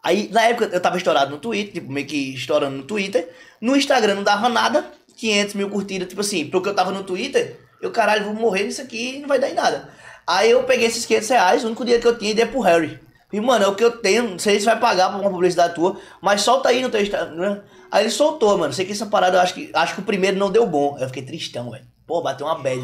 [0.03, 3.29] Aí, na época, eu tava estourado no Twitter, tipo, meio que estourando no Twitter.
[3.61, 4.87] No Instagram não dava nada,
[5.19, 8.81] 500 mil curtidas, tipo assim, porque eu tava no Twitter, eu, caralho, vou morrer nisso
[8.81, 9.91] aqui não vai dar em nada.
[10.27, 12.61] Aí eu peguei esses 500 reais, o único dinheiro que eu tinha e dei pro
[12.61, 12.99] Harry.
[13.31, 15.75] E, mano, é o que eu tenho, não sei se vai pagar pra uma publicidade
[15.75, 17.61] tua, mas solta aí no teu Instagram.
[17.91, 18.73] Aí ele soltou, mano.
[18.73, 20.97] Sei que essa parada, eu acho que, acho que o primeiro não deu bom.
[20.97, 21.85] Aí eu fiquei tristão, velho.
[22.07, 22.81] Pô, bateu uma bad.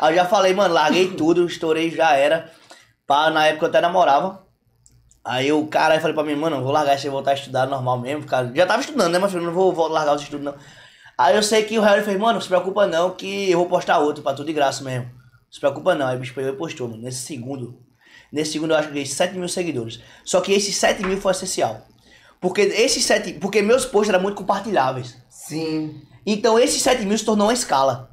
[0.00, 2.50] Aí eu já falei, mano, larguei tudo, estourei, já era.
[3.10, 4.46] Pá, na época eu até namorava.
[5.24, 7.34] Aí eu, cara, eu falei pra mim, mano, eu vou largar isso e voltar a
[7.34, 8.52] estudar normal mesmo, cara.
[8.54, 10.54] Já tava estudando, né, mas eu não vou, vou largar os estudos, não.
[11.18, 13.66] Aí eu sei que o Harry fez, mano, não se preocupa não, que eu vou
[13.66, 15.06] postar outro pra tudo de graça mesmo.
[15.06, 16.06] Não se preocupa não.
[16.06, 17.02] Aí o bicho pegou e postou, mano.
[17.02, 17.82] Nesse segundo.
[18.32, 20.00] Nesse segundo eu acho que eu ganhei 7 mil seguidores.
[20.24, 21.84] Só que esses 7 mil foi essencial.
[22.40, 23.40] Porque esses 7.
[23.40, 25.16] Porque meus posts eram muito compartilháveis.
[25.28, 26.00] Sim.
[26.24, 28.08] Então esses 7 mil se tornou uma escala.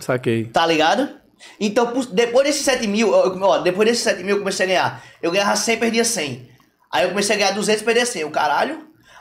[0.00, 0.46] Saquei.
[0.46, 1.19] Tá ligado?
[1.58, 5.02] Então, depois desses 7 mil, ó, ó, depois desses 7 mil eu comecei a ganhar.
[5.22, 6.48] Eu ganhava 100, perdia 100.
[6.92, 8.24] Aí eu comecei a ganhar 200, perder 100.
[8.24, 8.74] O caralho.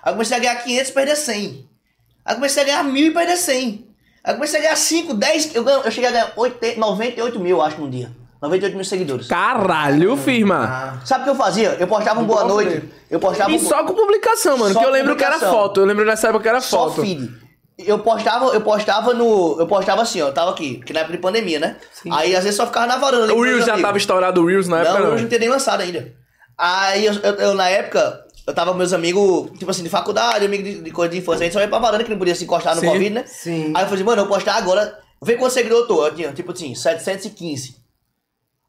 [0.03, 1.69] Aí eu comecei a ganhar 500, perder 100.
[2.25, 3.87] Aí eu comecei a ganhar 1000 e perder 100.
[4.23, 5.55] Aí eu comecei a ganhar 5, 10.
[5.55, 8.11] Eu, ganho- eu cheguei a ganhar 80, 98 mil, eu acho, num dia.
[8.41, 9.27] 98 mil seguidores.
[9.27, 11.01] Caralho, firma.
[11.05, 11.75] Sabe o que eu fazia?
[11.79, 12.89] Eu postava um boa noite.
[13.09, 14.73] Eu postava E um só com publicação, mano.
[14.73, 15.81] Só que eu lembro que era foto.
[15.81, 17.01] Eu lembro nessa época que era só foto.
[17.01, 17.29] feed.
[17.85, 19.57] Eu postava, eu postava no.
[19.59, 20.27] Eu postava assim, ó.
[20.27, 21.77] Eu tava aqui, que na época de pandemia, né?
[22.11, 23.25] Aí às vezes só ficava na varanda.
[23.25, 23.81] ali O Reels já amigos.
[23.87, 25.15] tava estourado o Reels na época, Não, não.
[25.15, 26.13] eu não tinha nem lançado ainda.
[26.57, 30.43] Aí eu, eu- eu, na época, eu tava com meus amigos, tipo assim, de faculdade,
[30.45, 32.35] amigo de, de coisa de infância, a gente só ia pra varanda que não podia
[32.35, 32.87] se encostar no Sim.
[32.87, 33.23] Covid, né?
[33.25, 33.71] Sim.
[33.75, 36.05] Aí eu falei, mano, eu vou postar agora, vê quantos seguidores eu tô.
[36.05, 37.77] Eu tinha, tipo assim, 715.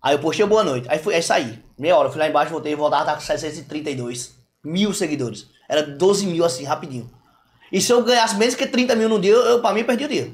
[0.02, 0.86] Aí eu postei o boa noite.
[0.88, 1.58] Aí, fui, aí saí.
[1.76, 4.34] Meia hora, eu fui lá embaixo, voltei, voltava, tava com 732
[4.64, 5.46] mil seguidores.
[5.68, 7.10] Era 12 mil assim, rapidinho.
[7.72, 9.86] E se eu ganhasse menos que 30 mil no dia, eu, eu, pra mim, eu
[9.86, 10.30] perdi o dia.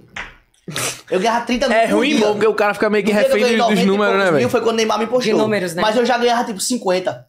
[1.11, 2.27] Eu ganhava 30 mil É ruim, dia.
[2.27, 4.49] bom, porque o cara fica meio que refém dos 90 e números, né, velho?
[4.49, 5.23] Foi quando o Neymar me postou.
[5.23, 5.83] De números, né?
[5.83, 7.27] Mas eu já ganhava tipo 50.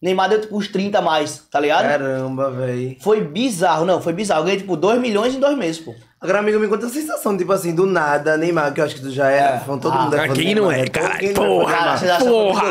[0.00, 1.82] Neymar deu tipo uns 30 a mais, tá ligado?
[1.88, 2.96] Caramba, velho.
[3.00, 4.42] Foi bizarro, não, foi bizarro.
[4.42, 5.92] Eu ganhei tipo 2 milhões em dois meses, pô.
[6.20, 9.00] Agora, amigo, me conta a sensação, tipo assim, do nada, Neymar, que eu acho que
[9.02, 9.58] tu já é, É.
[9.64, 11.18] todo Ah, mundo é fã quem não é, caralho?
[11.20, 12.62] Quem não é Porra, Cara, Porra.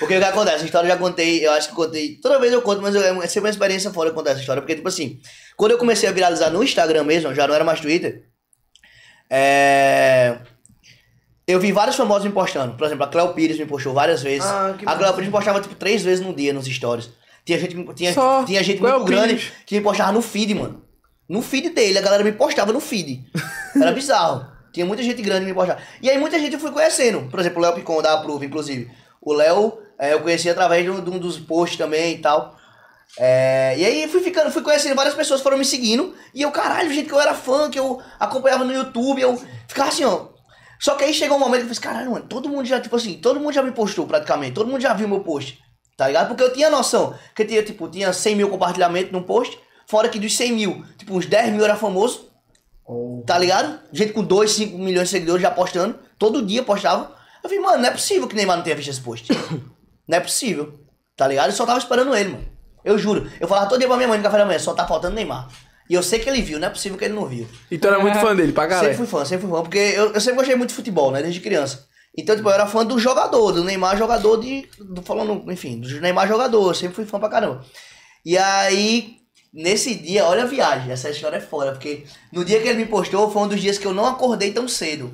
[0.00, 0.56] Porque o que acontece?
[0.56, 2.16] Essa história eu já contei, eu acho que contei.
[2.20, 4.60] Toda vez eu conto, mas eu, é sempre uma experiência fora eu contar essa história.
[4.60, 5.20] Porque, tipo assim,
[5.56, 8.24] quando eu comecei a viralizar no Instagram mesmo, já não era mais Twitter.
[9.30, 10.38] É.
[11.46, 12.74] Eu vi vários famosos me postando.
[12.76, 14.44] Por exemplo, a Cléo Pires me postou várias vezes.
[14.48, 17.08] Ah, que a Cléo Pires me postava tipo três vezes no dia nos stories.
[17.44, 19.52] Tinha gente, tinha, Só tinha gente muito grande Pires.
[19.64, 20.82] que me postava no feed, mano.
[21.30, 23.24] No feed dele, a galera me postava no feed.
[23.80, 24.44] Era bizarro.
[24.72, 25.80] Tinha muita gente grande me postava.
[26.02, 27.30] E aí muita gente eu fui conhecendo.
[27.30, 28.90] Por exemplo, o Léo Picon da Approve, inclusive.
[29.22, 32.56] O Léo, é, eu conheci através de um, dos posts também e tal.
[33.16, 36.12] É, e aí fui ficando, fui conhecendo várias pessoas foram me seguindo.
[36.34, 39.88] E eu, caralho, gente que eu era fã, que eu acompanhava no YouTube, eu ficava
[39.88, 40.30] assim, ó.
[40.80, 42.96] Só que aí chegou um momento que eu falei, caralho, mano, todo mundo já, tipo
[42.96, 45.60] assim, todo mundo já me postou praticamente, todo mundo já viu meu post,
[45.96, 46.26] tá ligado?
[46.26, 49.56] Porque eu tinha noção que tinha, tipo, tinha 100 mil compartilhamentos num post,
[49.90, 52.30] fora que dos 100 mil, tipo, uns 10 mil era famoso,
[53.26, 53.80] tá ligado?
[53.92, 57.12] Gente com 2, 5 milhões de seguidores já postando, todo dia postava.
[57.42, 59.28] Eu falei, mano, não é possível que Neymar não tenha visto esse post.
[60.06, 60.78] não é possível,
[61.16, 61.50] tá ligado?
[61.50, 62.44] Eu só tava esperando ele, mano.
[62.84, 63.28] Eu juro.
[63.40, 65.48] Eu falava todo dia pra minha mãe no café da manhã, só tá faltando Neymar.
[65.88, 67.48] E eu sei que ele viu, não é possível que ele não viu.
[67.68, 68.96] E tu era muito fã dele, pra Sempre galera.
[68.96, 71.40] fui fã, sempre fui fã, porque eu, eu sempre gostei muito de futebol, né, desde
[71.40, 71.84] criança.
[72.16, 74.68] Então, tipo, eu era fã do jogador, do Neymar jogador de.
[74.78, 77.64] Do, falando, enfim, do Neymar jogador, eu sempre fui fã pra caramba.
[78.24, 79.19] E aí,
[79.52, 82.86] nesse dia, olha a viagem, essa história é fora, porque no dia que ele me
[82.86, 85.12] postou foi um dos dias que eu não acordei tão cedo.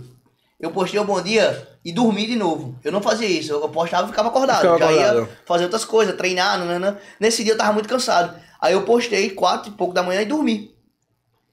[0.59, 2.79] Eu postei o bom dia e dormi de novo.
[2.83, 4.63] Eu não fazia isso, eu postava e ficava acordado.
[4.63, 5.29] Ficava Já ia acordado.
[5.45, 6.99] fazer outras coisas, treinar, nanana.
[7.21, 8.35] Nesse dia eu tava muito cansado.
[8.61, 10.75] Aí eu postei quatro e pouco da manhã e dormi.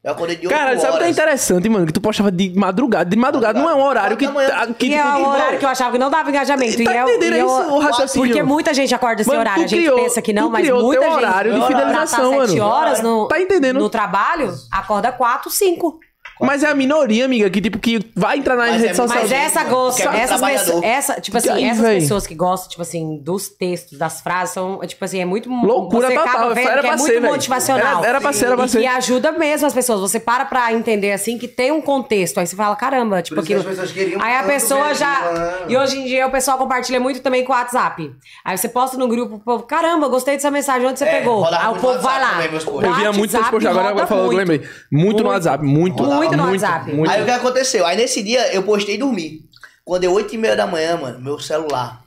[0.03, 0.81] Eu acordei de 8 Cara, horas.
[0.81, 1.85] sabe o que é interessante, mano?
[1.85, 3.09] Que tu postava de madrugada.
[3.09, 4.27] De madrugada não é um horário que.
[4.27, 6.83] Tá- que E tipo, é um que- horário que eu achava que não dava engajamento.
[6.83, 8.27] Tá e eu, entendendo e eu- isso, o raciocínio?
[8.27, 9.63] Porque muita gente acorda esse Mano, horário.
[9.63, 11.23] A gente criou- pensa que não, mas criou muita teu gente.
[11.23, 12.69] horário de fidelização, tá sete mano.
[12.69, 13.79] horas no, Tá entendendo?
[13.79, 15.97] no trabalho, acorda quatro, cinco.
[16.41, 19.29] Mas é a minoria, amiga, que tipo, que vai entrar nas Mas redes é- sociais.
[19.29, 20.65] Mas essa gosta, essas trabalhador.
[20.65, 21.99] pessoas, essa, tipo assim, Aí, essas véi.
[22.01, 26.07] pessoas que gostam, tipo assim, dos textos, das frases, são, tipo assim, é muito Loucura
[26.07, 26.29] você total.
[26.29, 27.31] acaba vendo Era que é pra muito ser, véi.
[27.31, 27.99] motivacional.
[27.99, 28.79] Era- era pra ser, era pra e ser.
[28.81, 30.01] que ajuda mesmo as pessoas.
[30.01, 32.39] Você para pra entender assim que tem um contexto.
[32.39, 33.69] Aí você fala, caramba, tipo Por isso que aquilo.
[33.69, 35.31] as pessoas queriam Aí a tanto pessoa ver já.
[35.31, 35.53] né?
[35.69, 38.11] E hoje em dia o pessoal compartilha muito também com o WhatsApp.
[38.43, 41.41] Aí você posta no grupo, o povo, caramba, gostei dessa mensagem, onde você É, pegou?
[41.43, 42.31] rodava Aí o muito povo vai WhatsApp lá.
[42.37, 42.83] também, meus posts.
[42.89, 44.37] Eu via muito esse WhatsApp post agora, agora falando, eu muito.
[44.51, 44.69] lembrei.
[44.91, 46.03] Muito, no WhatsApp, muito.
[46.03, 46.91] Muito no muito, WhatsApp.
[46.93, 47.09] muito.
[47.11, 47.85] Aí o que aconteceu?
[47.85, 49.41] Aí nesse dia eu postei e dormi.
[49.85, 52.03] Quando deu 8 e meia da manhã, mano, meu celular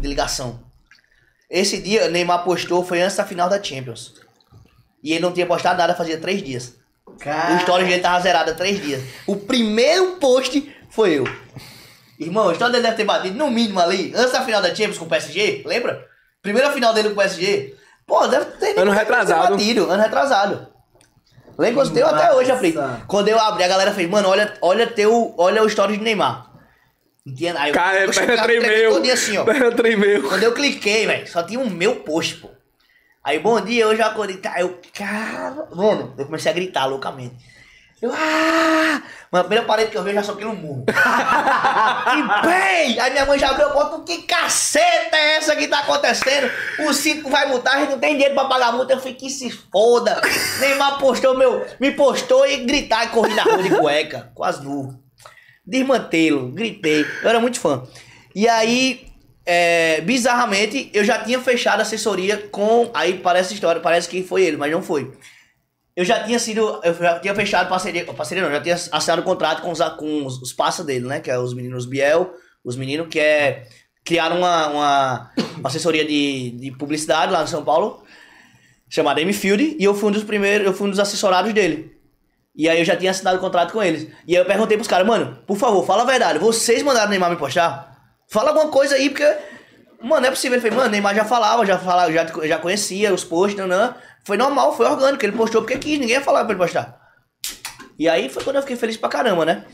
[0.00, 0.60] de ligação.
[1.48, 4.14] Esse dia Neymar postou, foi antes da final da Champions.
[5.02, 6.74] E ele não tinha postado nada fazia três dias.
[7.06, 9.02] O story dele tava zerado há três dias.
[9.26, 11.24] O primeiro post foi eu.
[12.18, 14.98] Irmão, o story dele deve ter batido no mínimo ali, antes da final da Champions
[14.98, 16.06] com o PSG, lembra?
[16.42, 17.74] Primeira final dele com o PSG.
[18.06, 19.50] Pô, deve ter, Ano deve ter retrasado.
[19.56, 20.68] batido, ano retrasado.
[21.58, 23.02] Lembra quando deu até hoje, massa.
[23.06, 26.50] Quando eu abri, a galera fez, mano, olha, olha, teu, olha o story de Neymar.
[27.26, 27.64] Não tinha nada.
[27.66, 29.12] Aí eu- Cara, eu perna tremeu.
[29.12, 29.44] assim, ó.
[29.44, 30.28] Perna tremeu.
[30.28, 32.48] Quando eu cliquei, velho, só tinha o meu post, pô.
[33.22, 37.36] Aí, bom dia, eu já acordei, tá, eu, cara, mano, eu comecei a gritar loucamente.
[38.00, 39.02] Eu, ah!
[39.30, 40.84] Mano, a primeira parede que eu eu já soquei no murro.
[40.86, 40.92] que
[42.48, 42.98] bem!
[42.98, 46.50] Aí minha mãe já abriu a porta, que caceta é essa que tá acontecendo?
[46.80, 48.92] O cinto vai multar, a gente não tem dinheiro pra pagar a multa.
[48.92, 50.20] Eu falei, que se foda.
[50.58, 54.98] Neymar postou meu, me postou e gritar e corri na rua de cueca, quase nu.
[55.64, 57.06] Desmantelo, gritei.
[57.22, 57.84] Eu era muito fã.
[58.34, 59.06] E aí,
[59.46, 62.90] é, bizarramente, eu já tinha fechado a assessoria com.
[62.92, 65.12] Aí parece história, parece que foi ele, mas não foi.
[66.00, 66.80] Eu já tinha sido.
[66.82, 68.06] Eu já tinha fechado parceria.
[68.06, 71.20] Parceria não, já tinha assinado o contrato com os, com os, os dele, né?
[71.20, 72.32] Que é os meninos Biel,
[72.64, 73.68] os meninos que é.
[74.02, 75.30] Criaram uma, uma,
[75.62, 78.02] assessoria de, de publicidade lá em São Paulo,
[78.88, 81.94] chamada M-Field, e eu fui um dos primeiros, eu fui um dos assessorados dele.
[82.56, 84.10] E aí eu já tinha assinado o contrato com eles.
[84.26, 86.38] E aí eu perguntei pros caras, mano, por favor, fala a verdade.
[86.38, 87.94] Vocês mandaram o Neymar me postar?
[88.26, 89.30] Fala alguma coisa aí, porque.
[90.02, 90.56] Mano, não é possível.
[90.56, 93.94] Ele falou, mano, Neymar já falava, já falava, já, já conhecia os posts, não, não.
[94.24, 95.24] Foi normal, foi orgânico.
[95.24, 96.98] Ele postou porque quis, ninguém ia falar pra ele postar.
[97.98, 99.64] E aí foi quando eu fiquei feliz pra caramba, né?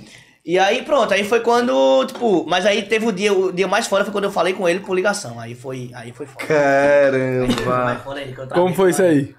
[0.44, 3.88] E aí pronto, aí foi quando, tipo, mas aí teve o dia, o dia mais
[3.88, 5.40] fora foi quando eu falei com ele por ligação.
[5.40, 6.44] Aí foi, aí foi foda.
[6.46, 8.14] Caramba.
[8.14, 9.34] Aí, Como foi isso aí?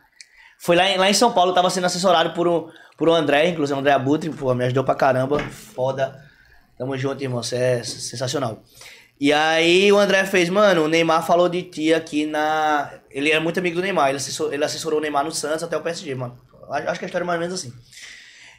[0.59, 3.13] foi lá em, lá em São Paulo, eu tava sendo assessorado por um, por um
[3.13, 5.39] André, inclusive o André Abutre, pô, me ajudou pra caramba.
[5.39, 6.15] Foda.
[6.77, 7.41] Tamo junto, irmão.
[7.41, 8.61] Você é sensacional.
[9.19, 12.91] E aí o André fez, mano, o Neymar falou de ti aqui na.
[13.09, 15.75] Ele é muito amigo do Neymar, ele, assessor, ele assessorou o Neymar no Santos até
[15.75, 16.37] o PSG, mano.
[16.69, 17.73] Acho que a história é mais ou menos assim.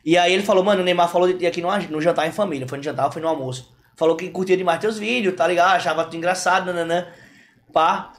[0.05, 2.33] E aí ele falou, mano, o Neymar falou de ti aqui no, no jantar em
[2.33, 2.67] família.
[2.67, 3.73] Foi no jantar, foi no almoço.
[3.97, 5.77] Falou que curtia demais teus vídeos, tá ligado?
[5.77, 7.07] Achava tu engraçado, nananã.
[7.73, 8.13] Pá.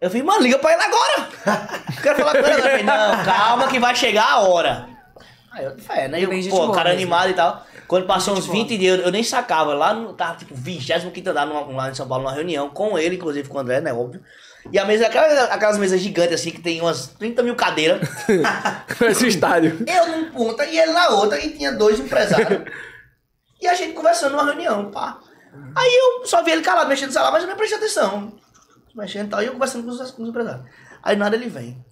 [0.00, 1.28] Eu falei, mano, liga pra ele agora.
[2.02, 2.58] Quero falar com ele agora.
[2.58, 4.88] Eu falei, não, calma que vai chegar a hora.
[5.52, 6.20] Aí eu, fé, né?
[6.20, 7.02] Eu, pô, cara mesmo.
[7.02, 7.64] animado e tal.
[7.86, 9.74] Quando passou uns 20 dias, eu, nem sacava.
[9.74, 13.16] Lá no, tava tipo 25 andar numa, lá em São Paulo, numa reunião com ele,
[13.16, 13.92] inclusive com o André, né?
[13.92, 14.22] Óbvio.
[14.72, 18.00] E a mesa, aquelas, aquelas mesas gigantes assim, que tem umas 30 mil cadeiras.
[19.10, 19.84] Esse estádio.
[19.86, 22.62] Eu num ponta e ele na outra, e tinha dois empresários.
[23.60, 25.18] e a gente conversando numa reunião, pá.
[25.76, 28.32] Aí eu só vi ele calado, mexendo no celular, mas eu nem prestei atenção.
[28.94, 30.64] Mexendo e tal, e eu conversando com os, com os empresários.
[31.02, 31.84] Aí nada ele vem.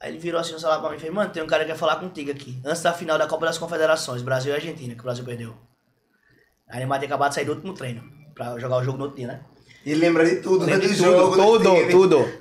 [0.00, 1.72] Aí ele virou assim no celular pra mim e falou, mano, tem um cara que
[1.72, 2.60] quer falar contigo aqui.
[2.64, 5.56] Antes da final da Copa das Confederações, Brasil e Argentina, que o Brasil perdeu.
[6.68, 8.02] Aí ele tinha acabado de sair do último treino,
[8.34, 9.40] pra jogar o jogo no outro dia, né?
[9.84, 10.72] E lembra de tudo, né?
[10.72, 11.36] Lembra de tudo, jogo.
[11.36, 11.90] do tudo, time.
[11.90, 12.32] tudo.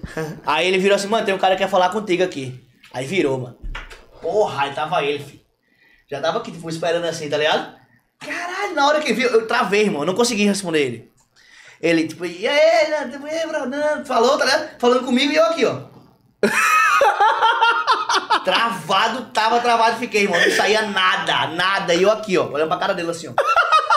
[0.45, 2.63] Aí ele virou assim, mano, tem um cara que quer falar contigo aqui.
[2.93, 3.57] Aí virou, mano.
[4.21, 5.41] Porra, aí tava ele, filho.
[6.09, 7.75] Já tava aqui, tipo, esperando assim, tá ligado?
[8.19, 10.01] Caralho, na hora que viu, eu travei, irmão.
[10.01, 11.11] Eu não consegui responder ele.
[11.81, 14.79] Ele, tipo, e aí, né, tipo, e aí, falou, tá ligado?
[14.79, 15.86] Falando comigo e eu aqui, ó.
[18.43, 20.39] travado, tava travado, fiquei, irmão.
[20.39, 21.93] Não saía nada, nada.
[21.93, 23.33] E eu aqui, ó, olhando pra cara dele assim, ó.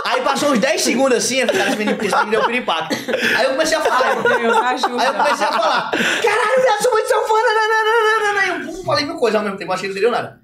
[0.05, 2.94] Aí passou uns 10 segundos assim, cara, esse menino esse menino deu piripato.
[3.36, 4.62] Aí eu comecei a falar, irmão.
[4.64, 8.40] Aí eu comecei a falar, caralho, eu sou muito seu fã, nananana.
[8.40, 10.40] Aí eu falei mil coisas ao mesmo tempo, achei que não entendeu nada.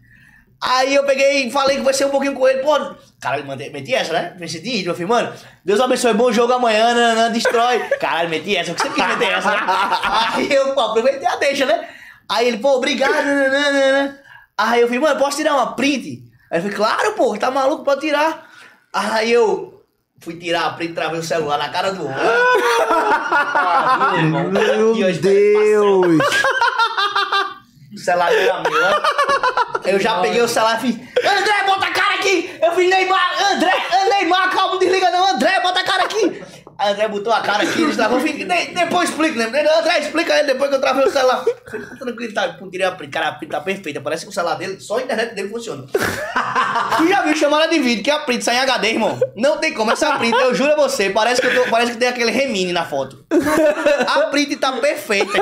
[0.63, 3.95] Aí eu peguei e falei que vai ser um pouquinho com ele, pô, caralho, meti
[3.95, 4.37] essa, né?
[4.39, 5.33] Meti de eu falei, mano,
[5.65, 7.81] Deus abençoe, bom jogo amanhã, nananana, destrói.
[8.01, 9.59] Caralho, meti essa, o que você quis meter essa, né?
[10.35, 11.89] Aí eu, pô, aproveitei a deixa, né?
[12.29, 14.21] Aí ele, pô, obrigado, nananana.
[14.59, 16.25] Aí eu falei, mano, posso tirar uma print?
[16.51, 18.49] Aí eu falei, claro, pô, tá maluco, pode tirar.
[18.93, 19.85] Aí eu
[20.21, 22.17] fui tirar a print, travei o celular na cara do homem.
[24.53, 26.19] Meu Deus!
[27.95, 29.03] O celular era meu, né?
[29.85, 32.59] Eu já peguei o celular e fiz, André, bota a cara aqui!
[32.61, 33.73] Eu fiz, Neymar, André,
[34.11, 36.43] Neymar, calma, desliga não, André, bota a cara aqui!
[36.79, 39.61] Aí André botou a cara aqui, eles travou, eu fiz, "De- depois explica, né?
[39.79, 41.43] André, explica ele depois que eu travei o celular.
[41.47, 44.35] Eu falei, "Tá tranquilo, tá, tirei a cara, a print tá perfeita, parece que o
[44.35, 45.85] celular dele, só a internet dele funciona.
[46.99, 49.19] Tu já viu chamada de vídeo que a print sai em HD, irmão?
[49.35, 51.99] Não tem como, essa print, eu juro a você, parece que, eu tô- parece que
[51.99, 53.25] tem aquele remine na foto.
[54.07, 55.33] A print tá perfeita.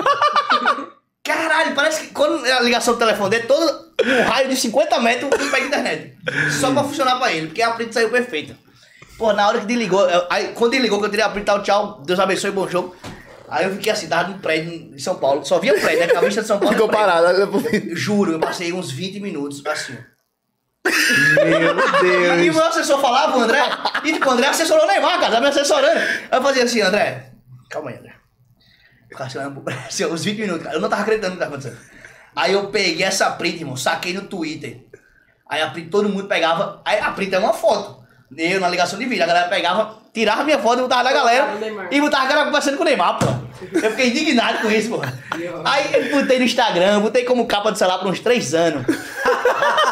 [1.25, 5.31] Caralho, parece que quando a ligação do telefone dele, todo um raio de 50 metros,
[5.41, 6.15] ele pega internet.
[6.61, 8.55] Só pra funcionar pra ele, porque a print saiu perfeita.
[9.19, 11.63] Pô, na hora que desligou, eu- aí quando desligou que eu tirei a print, tal,
[11.63, 12.95] tchau, Deus abençoe, bom jogo.
[13.49, 16.07] Aí eu fiquei assim, tava num prédio em São Paulo, só via prédio, né?
[16.09, 16.75] Que a vista de São Paulo.
[16.75, 17.27] Ficou parado.
[17.29, 19.97] Eu Juro, eu passei uns 20 minutos assim.
[20.87, 21.75] Meu
[22.07, 22.55] E Deus!
[22.57, 23.61] meu assessor falava, o André,
[24.05, 25.99] e tipo, o André assessorou o Neymar, cara, tá me assessorando.
[25.99, 27.31] Aí eu fazia assim, André,
[27.71, 28.15] calma aí, André.
[29.09, 30.77] Ficava assim, olhando pro- assim, uns 20 minutos, cara.
[30.77, 31.81] Eu não tava acreditando no que tava acontecendo.
[32.37, 34.85] Aí eu peguei essa print, irmão, saquei no Twitter.
[35.49, 36.83] Aí a print, todo mundo pegava.
[36.85, 38.04] Aí a print é uma foto.
[38.37, 41.49] Eu na ligação de vídeo, a galera pegava, tirava minha foto e botava na galera.
[41.91, 43.27] E botava a cara conversando com o Neymar, pô.
[43.73, 45.01] Eu fiquei indignado com isso, pô.
[45.65, 48.87] Aí eu botei no Instagram, botei como capa do celular por uns 3 anos.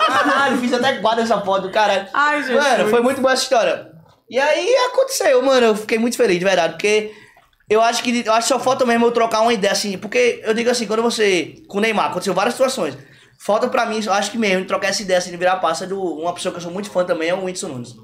[0.06, 2.06] Caralho, fiz até guarda essa foto do caralho.
[2.12, 2.62] Ai, Jesus.
[2.62, 3.90] Mano, foi muito boa essa história.
[4.28, 5.66] E aí aconteceu, mano.
[5.66, 7.12] Eu fiquei muito feliz, de verdade, porque
[7.68, 9.96] eu acho que eu acho que só falta mesmo eu trocar uma ideia assim.
[9.98, 11.62] Porque eu digo assim, quando você.
[11.68, 12.96] Com o Neymar, aconteceu várias situações.
[13.38, 16.00] Falta pra mim, eu acho que mesmo, trocar essa ideia assim de virar passa do.
[16.00, 17.94] Uma pessoa que eu sou muito fã também é o Whindersson Nunes.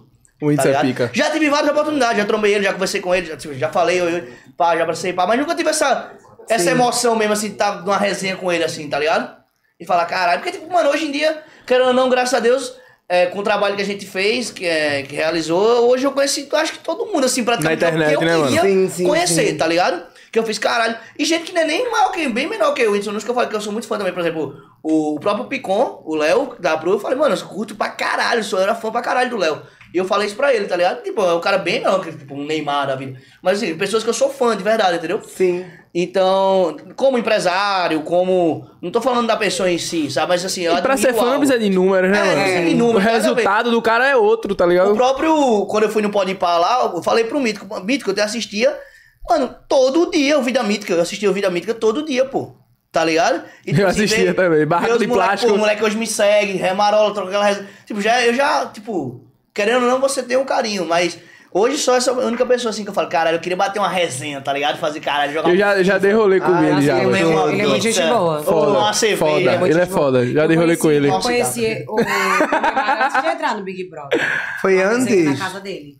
[0.40, 0.86] O Whindersson é ligado?
[0.86, 1.10] pica.
[1.12, 4.00] Já tive várias oportunidades, já trombei ele, já conversei com ele, já, tipo, já falei,
[4.00, 6.12] eu, eu, pá, já abracei, pá, mas nunca tive essa,
[6.48, 9.36] essa emoção mesmo, assim, de estar numa resenha com ele, assim, tá ligado?
[9.80, 12.74] E falar, caralho, porque, tipo, mano, hoje em dia, querendo ou não, graças a Deus,
[13.08, 16.48] é, com o trabalho que a gente fez, que, é, que realizou, hoje eu conheci,
[16.52, 18.46] acho que todo mundo, assim, praticamente, Na internet, que eu né, mano?
[18.46, 19.56] queria Sim, sim, conhecer, sim.
[19.56, 20.02] tá ligado?
[20.30, 20.96] Que eu fiz, caralho.
[21.18, 23.30] E gente que não é nem maior que, bem menor que eu, Whindersson Nunes, que
[23.30, 26.54] eu falei que eu sou muito fã também, por exemplo, o próprio Picon, o Léo,
[26.58, 29.36] da Pro, eu falei, mano, eu curto pra caralho, eu era fã pra caralho do
[29.38, 29.62] Léo.
[29.94, 31.02] E eu falei isso pra ele, tá ligado?
[31.02, 33.18] Tipo, é um cara bem menor que tipo, um Neymar da vida.
[33.42, 35.22] Mas assim, pessoas que eu sou fã de verdade, entendeu?
[35.22, 35.64] Sim.
[35.94, 38.68] Então, como empresário, como.
[38.82, 40.28] Não tô falando da pessoa em si, sabe?
[40.28, 42.76] Mas assim, eu E pra ser fã não precisa de números, né, É, mano?
[42.76, 43.40] não precisa de o a ver.
[43.40, 44.94] resultado do cara é outro, tá O ligado?
[44.94, 48.78] próprio, quando eu fui no Pode lá, eu falei pro Mítico, Mítico, eu te assistia,
[49.28, 52.54] mano, todo dia o Vida Mítica, eu assistia o Vida Mítica todo dia, pô.
[52.90, 53.42] Tá ligado?
[53.66, 55.52] E, Eu assistia também, barraco os de moleque, plástico.
[55.52, 57.62] Pô, o moleque hoje me segue, remarola, troca aquela res...
[57.84, 59.20] Tipo, já, eu já, tipo,
[59.52, 61.18] querendo ou não, você tem um carinho, mas
[61.52, 64.40] hoje só essa única pessoa assim que eu falo, caralho, eu queria bater uma resenha,
[64.40, 64.78] tá ligado?
[64.78, 66.94] Fazer caralho, jogar Eu já, já dei rolê com Ah, ele nossa, já.
[66.96, 67.28] lembro.
[67.30, 68.42] uma Ele é muito gente boa.
[68.42, 69.18] Foda, uma cerveja.
[69.26, 69.50] foda.
[69.52, 69.98] é muito Ele é boa.
[69.98, 70.26] foda.
[70.26, 71.08] Já dei rolê com ele.
[71.08, 74.18] Eu conheci o, o antes de entrar no Big Brother.
[74.62, 75.24] Foi antes?
[75.26, 75.96] Na casa dele.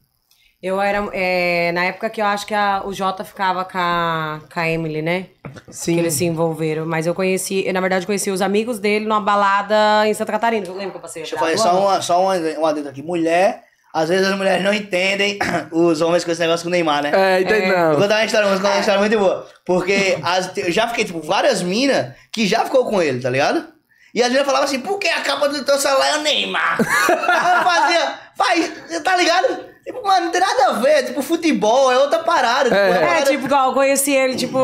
[0.62, 1.09] Eu era.
[1.12, 4.68] é, na época que eu acho que a- o Jota ficava com a, com a
[4.68, 5.26] Emily, né?
[5.70, 5.94] Sim.
[5.94, 6.84] Que eles se envolveram.
[6.84, 10.66] Mas eu conheci, eu, na verdade, conheci os amigos dele numa balada em Santa Catarina.
[10.66, 13.02] Eu lembro que eu passei Deixa eu fazer só uma, só uma, uma dentro aqui.
[13.02, 13.62] Mulher,
[13.94, 15.38] Às vezes as mulheres não entendem
[15.72, 17.12] os homens com esse negócio com o Neymar, né?
[17.14, 17.96] É, entendi Vou não.
[17.96, 19.48] contar uma história, vou contar uma história muito boa.
[19.64, 23.64] Porque as- eu já fiquei, tipo, várias minas que já ficou com ele, tá ligado?
[24.12, 26.78] E as minas falavam assim, por que a capa do teu celular é o Neymar?
[27.09, 29.68] Aí eu fazia, faz, tá ligado?
[29.89, 32.64] Tipo, mano, não tem nada a ver, tipo, futebol é outra parada.
[32.64, 32.89] Tipo, É.
[32.91, 34.59] uma É, parada- tipo, igual, eu conheci ele, tipo,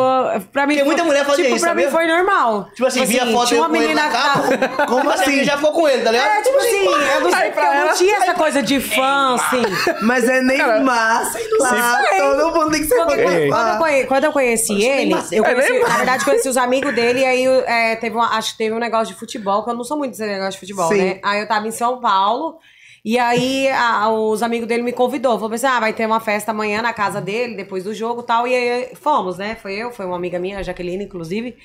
[0.52, 0.74] pra mim.
[0.74, 1.96] Porque muita foi- mulher fazia tipo, isso, pra mim sabia?
[1.98, 2.68] foi normal.
[2.74, 4.84] Tipo assim, via foto tinha uma com ele menina na que capa.
[4.86, 5.42] Como assim?
[5.42, 6.28] Já ficou com ele, tá ligado?
[6.30, 9.34] É, tipo assim, eu não sei porque pra eu não tinha essa coisa de fã,
[9.36, 9.62] assim.
[10.02, 12.02] Mas é Neymar, sei lá.
[12.08, 12.18] foi.
[12.18, 13.16] Todo mundo tem que ser Quando, fã.
[13.16, 16.94] quando- quando eu quando eu conheci ele, eu É conheci, na verdade, conheci os amigos
[16.94, 19.84] dele e aí é, teve acho que teve um negócio de futebol, que eu não
[19.84, 21.18] sou muito desse negócio de futebol, né?
[21.24, 22.58] Aí eu tava em São Paulo.
[23.04, 25.38] E aí a- os amigos dele me convidou.
[25.38, 28.24] Falou assim: ah, vai ter uma festa amanhã na casa dele, depois do jogo e
[28.24, 28.46] tal.
[28.48, 29.56] E aí fomos, né?
[29.56, 31.56] Foi eu, foi uma amiga minha, a Jaqueline, inclusive,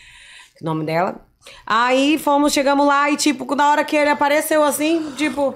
[0.61, 1.25] o nome dela.
[1.65, 5.55] Aí fomos, chegamos lá e, tipo, na hora que ele apareceu assim, tipo.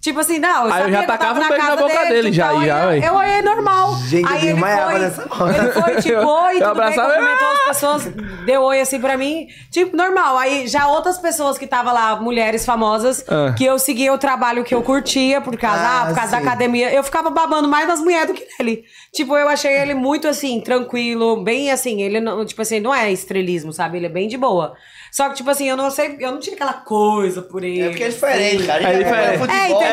[0.00, 2.14] Tipo assim, não, eu Aí eu já tacava tava um beijo na casa boca dele,
[2.14, 3.96] dele, já, tal, aí aí já, eu, olhei normal.
[3.96, 5.58] Gente, aí ele desmaiava foi, nessa hora.
[5.58, 8.04] ele foi, tipo, oi, Eu tudo bem, cumprimentou as pessoas,
[8.46, 9.48] deu oi assim pra mim.
[9.72, 10.38] Tipo, normal.
[10.38, 13.52] Aí já outras pessoas que estavam lá, mulheres famosas, Ah.
[13.58, 16.38] que eu seguia o trabalho que eu curtia, por causa, Ah, ah, por causa da
[16.38, 18.84] academia, eu ficava babando mais nas mulheres do que nele.
[19.12, 23.10] Tipo, eu achei ele muito assim, tranquilo, bem assim, ele não, tipo assim, não é
[23.10, 23.96] estrelismo, sabe?
[23.98, 24.74] Ele é bem de boa.
[25.10, 27.80] Só que, tipo assim, eu não sei, eu não tinha aquela coisa por ele.
[27.82, 28.82] É porque é diferente, cara.
[28.82, 29.50] É gente diferente.
[29.50, 29.87] É, é,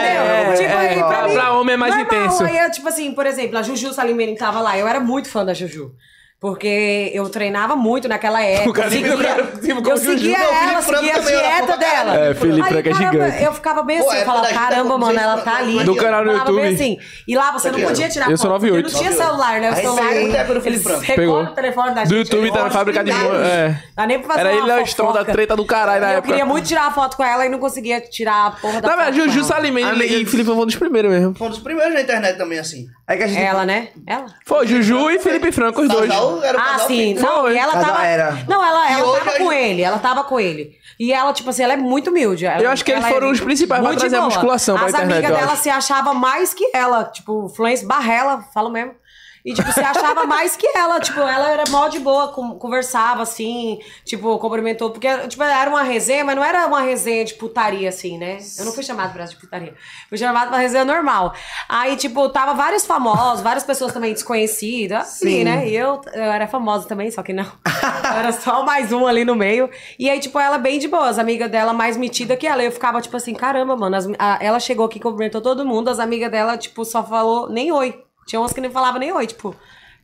[0.58, 2.22] tipo, é, aí, pra, pra- mim, pra homem é mais normal.
[2.24, 2.44] intenso.
[2.44, 4.78] Aí, tipo assim, por exemplo, a Juju Salimene tava lá.
[4.78, 5.94] Eu era muito fã da Juju.
[6.46, 8.70] Porque eu treinava muito naquela época.
[8.70, 11.20] O cara- seguia, o cara com eu a seguia Não, o ela, Franco seguia a
[11.20, 12.16] dieta dela.
[12.20, 13.44] É, Felipe Franco é gigante.
[13.44, 15.84] Eu ficava bem Pô, assim, é eu falava, da gente, caramba, mano, ela tá ali.
[15.84, 16.68] Do canal no Eu YouTube.
[16.68, 17.00] assim.
[17.28, 18.94] E lá você não podia tirar Eu sou foto, porque 98.
[18.94, 19.72] Não tinha celular, né?
[19.72, 20.54] O celular.
[20.60, 20.84] do Eles
[21.16, 21.42] Pegou.
[21.42, 22.18] o telefone da Do gente.
[22.32, 23.12] YouTube tá na olha, fábrica de.
[23.12, 23.82] É.
[23.96, 26.28] Dá nem pra fazer Era ele o Estão da treta do caralho na Eu época.
[26.28, 28.94] queria muito tirar a foto com ela e não conseguia tirar a porra da Na
[28.94, 29.48] foto verdade, Juju ela.
[29.48, 31.34] Salimene e Felipe foi um dos primeiros mesmo.
[31.36, 32.86] Foi um dos primeiros na internet também, assim.
[33.08, 33.42] É que a gente.
[33.42, 33.88] Ela, né?
[34.06, 34.26] Ela?
[34.46, 36.10] Foi Juju e Felipe Franco, os dois.
[36.36, 36.96] Casal, era um Ah, casal sim.
[36.98, 37.22] feito.
[37.22, 38.06] Não, e ela Casal tava.
[38.06, 38.32] era.
[38.48, 39.82] Não, ela, E ela hoje tava a com gente- ele.
[39.82, 40.78] Ela tava com ele.
[41.00, 42.46] E ela, tipo assim, ela é muito humilde.
[42.46, 44.30] Ela- Eu acho que eles ela foram é os principais pra muito trazer a boa.
[44.30, 45.62] musculação pra As internet, amigas dela acho.
[45.64, 47.04] se achavam mais que ela.
[47.06, 48.94] Tipo, Fluence Barrela, falo mesmo.
[49.46, 51.00] E, tipo, se achava mais que ela.
[51.00, 54.90] Tipo, ela era mó de boa, conversava assim, tipo, cumprimentou.
[54.90, 58.40] Porque, tipo, era uma resenha, mas não era uma resenha de putaria, assim, né?
[58.58, 59.76] Eu não fui chamada pra essa de putaria.
[60.10, 61.34] Fui chamada pra resenha normal.
[61.70, 65.00] Aí, tipo, tava vários famosos, várias pessoas também desconhecidas.
[65.08, 65.68] Assim, né?
[65.70, 67.46] E eu, eu era famosa também, só que não.
[67.46, 69.70] Eu era só mais um ali no meio.
[70.00, 72.64] E aí, tipo, ela bem de boa, as amigas dela mais metida que ela.
[72.64, 73.96] Eu ficava, tipo assim, caramba, mano.
[73.96, 77.72] as- a- ela chegou aqui, cumprimentou todo mundo, as amigas dela, tipo, só falou nem
[77.72, 78.02] oi.
[78.28, 79.56] Tinha umas que nem falavam nem oi, tipo.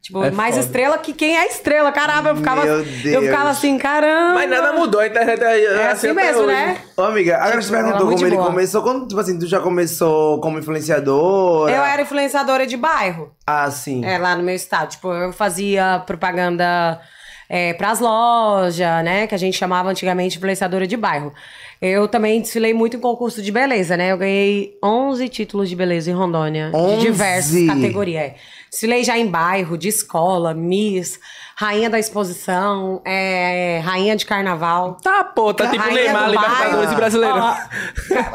[0.01, 0.65] Tipo, É mais foda.
[0.65, 2.30] estrela que quem é estrela, caramba.
[2.30, 4.34] Eu ficava, Meu eu ficava assim, caramba.
[4.34, 6.76] Mas nada mudou, a internet é, É assim mesmo, né?
[6.97, 8.47] Ô, amiga, agora Tipo, você perguntou é como ele boa.
[8.47, 8.82] começou.
[8.82, 11.72] Quando, tipo assim, tu já começou como influenciadora?
[11.72, 13.32] Eu era influenciadora de bairro.
[13.45, 14.03] Ah, sim.
[14.03, 14.89] É, lá no meu estado.
[14.89, 16.99] Tipo, eu fazia propaganda
[17.47, 19.28] é, pras lojas, né?
[19.28, 21.32] Que a gente chamava antigamente influenciadora de bairro.
[21.82, 24.12] Eu também desfilei muito em concurso de beleza, né?
[24.12, 26.70] Eu ganhei 11 títulos de beleza em Rondônia.
[26.74, 26.96] 11?
[26.98, 28.22] De diversas categorias.
[28.24, 28.36] é.
[28.70, 31.20] Desfilei já em bairro, de escola, Miss,
[31.58, 34.96] Rainha da Exposição, é, Rainha de Carnaval.
[35.04, 37.36] Tá, pô, tá tipo Rainha Neymar, do Libertadores e Brasileiro.
[37.36, 37.56] Ó,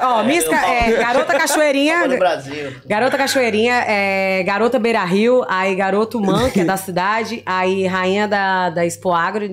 [0.02, 2.08] ó, Miss, Ca- é, Garota Cachoeirinha.
[2.08, 2.72] Do Brasil.
[2.84, 8.26] Garota Cachoeirinha, é, Garota Beira Rio, aí Garoto Man, que é da cidade, aí Rainha
[8.28, 9.50] da, da Expo Agro em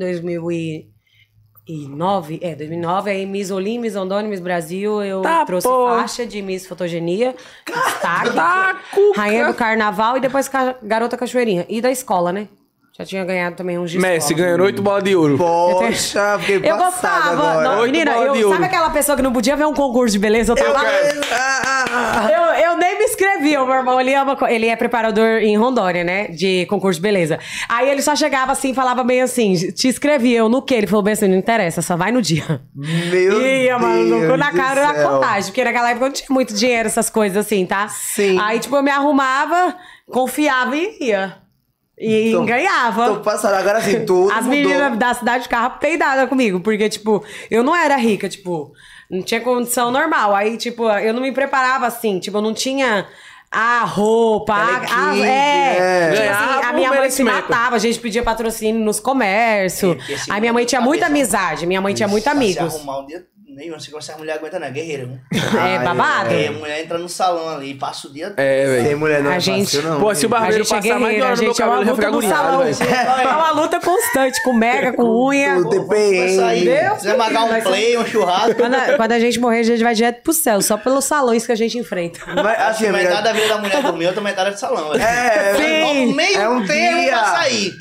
[1.68, 3.96] 2009, é, 2009, aí Miss Olim, Miss
[4.30, 5.88] Miss Brasil, eu Tá, trouxe pô.
[5.88, 7.34] faixa de Miss Fotogenia,
[7.66, 8.80] destaque, Tá.
[9.16, 10.50] Rainha do Carnaval e depois
[10.84, 11.66] Garota Cachoeirinha.
[11.70, 12.48] E da escola, né?
[12.96, 15.36] Já tinha ganhado também uns de Messi ganhando oito bolas de ouro.
[15.36, 17.32] Poxa, fiquei Eu passada gostava.
[17.32, 17.70] agora.
[17.78, 18.56] Não, menina, eu, de ouro.
[18.56, 20.52] sabe aquela pessoa que não podia ver um concurso de beleza?
[20.52, 20.84] Eu tava lá.
[21.32, 22.30] Ah, ah, ah.
[22.32, 26.04] Eu, eu nem me inscrevi, o meu irmão, ele, ama, ele é preparador em Rondônia,
[26.04, 26.28] né?
[26.28, 27.40] De concurso de beleza.
[27.68, 30.76] Aí ele só chegava assim e falava bem assim: te inscrevi, eu no quê?
[30.76, 32.62] Ele falou bem assim: não interessa, só vai no dia.
[32.76, 36.28] Meu mano, cu Deus na do cara da contagem, porque naquela época eu não tinha
[36.30, 37.88] muito dinheiro, essas coisas assim, tá?
[37.88, 38.38] Sim.
[38.40, 39.76] Aí, tipo, eu me arrumava,
[40.12, 41.43] confiava e ia.
[41.98, 43.08] E Tô- ganhava.
[43.08, 44.50] Tô passando agora assim, tudo As mudou.
[44.50, 48.74] meninas da cidade ficavam peidadas comigo, porque, tipo, eu não era rica, tipo,
[49.10, 50.36] não tinha condição normal.
[50.36, 53.06] Aí, tipo, eu não me preparava assim, tipo, eu não tinha
[53.52, 56.12] a roupa, a, a- é, é.
[56.12, 59.96] tipo assim, a minha mãe se matava, a gente pedia patrocínio nos comércios.
[60.10, 62.76] Esse Aí minha mãe tinha muita amizade, minha mãe tinha muito Pra se amigos.
[62.76, 63.24] arrumar um dia
[63.56, 64.68] Nem não sei como essa mulher aguenta, não.
[64.68, 65.08] É guerreira?
[65.32, 66.34] É babado.
[66.34, 68.34] É, a mulher entra no salão ali, passa o dia.
[68.38, 68.86] É, velho.
[68.88, 70.00] Sem mulher não A é gente- não.
[70.00, 71.92] Pô, se o barbeiro é passar mais de hora no meu é cabelo, eu já
[71.92, 72.64] luta ficar no agoniado, salão.
[72.64, 73.24] velho.
[73.24, 75.58] É uma luta constante, com mega, com unha.
[75.58, 76.36] O TPM.
[76.98, 78.56] Você vai marcar um play, um churrasco.
[78.56, 81.46] Quando a, quando a gente morrer, a gente vai direto pro céu, só pelos salões
[81.46, 82.20] que a gente enfrenta.
[82.28, 84.94] Mas, assim, metade da vida da mulher dormiu, outra metade é de salão.
[84.96, 85.54] É,
[86.14, 87.12] meio É um termo dia.
[87.12, 87.72] pra sair.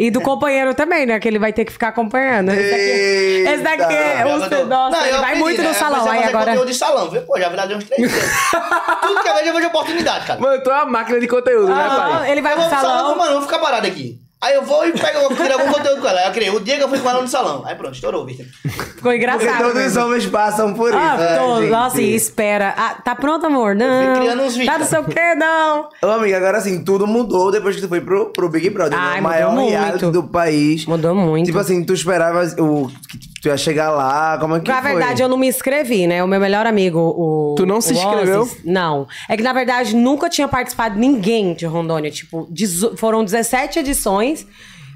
[0.00, 1.18] E do companheiro também, né?
[1.18, 2.50] Que ele vai ter que ficar acompanhando.
[2.52, 5.68] Esse daqui, esse daqui é um, Eu tô- nossa, Não, ele vai pedi, muito né?
[5.68, 5.98] no salão.
[5.98, 6.46] Comecei a Aí agora.
[6.52, 7.22] conteúdo de salão, viu?
[7.22, 8.30] Pô, já virei uns três meses.
[9.02, 10.38] Tudo que eu vejo, eu vejo oportunidade, cara.
[10.40, 12.30] Mano, tu é uma máquina de conteúdo, né, Ah, pai?
[12.30, 13.16] ele vai eu pro salão, salão.
[13.18, 14.16] mano, eu vou ficar parado aqui.
[14.40, 16.26] Aí eu vou e pego, eu criar algum conteúdo com ela.
[16.26, 17.64] Eu criei o dia que eu fui com ela no salão.
[17.66, 18.46] Aí pronto, estourou, Vitor.
[18.46, 19.58] Ficou Porque engraçado.
[19.58, 20.04] todos os mesmo.
[20.04, 20.96] homens passam por isso.
[20.98, 21.70] Ah, né, tô, gente?
[21.70, 22.72] nossa, e espera.
[22.76, 23.74] Ah, tá pronto, amor?
[23.74, 24.20] Não.
[24.20, 24.72] criando uns vídeos.
[24.72, 25.88] Tá não sei o que, não.
[26.02, 29.04] Ô, amiga, agora assim, tudo mudou depois que tu foi pro, pro Big Brother, né?
[29.08, 30.86] Ai, O maior reality do país.
[30.86, 31.46] Mudou muito.
[31.46, 34.92] Tipo assim, tu esperavas o, que tu ia chegar lá, como é que Na foi?
[34.92, 36.22] verdade, eu não me inscrevi, né?
[36.22, 37.54] O meu melhor amigo, o.
[37.56, 38.42] Tu não se inscreveu?
[38.42, 39.06] Ozzy, não.
[39.28, 42.10] É que, na verdade, nunca tinha participado ninguém de Rondônia.
[42.10, 42.48] Tipo,
[42.96, 44.27] foram 17 edições.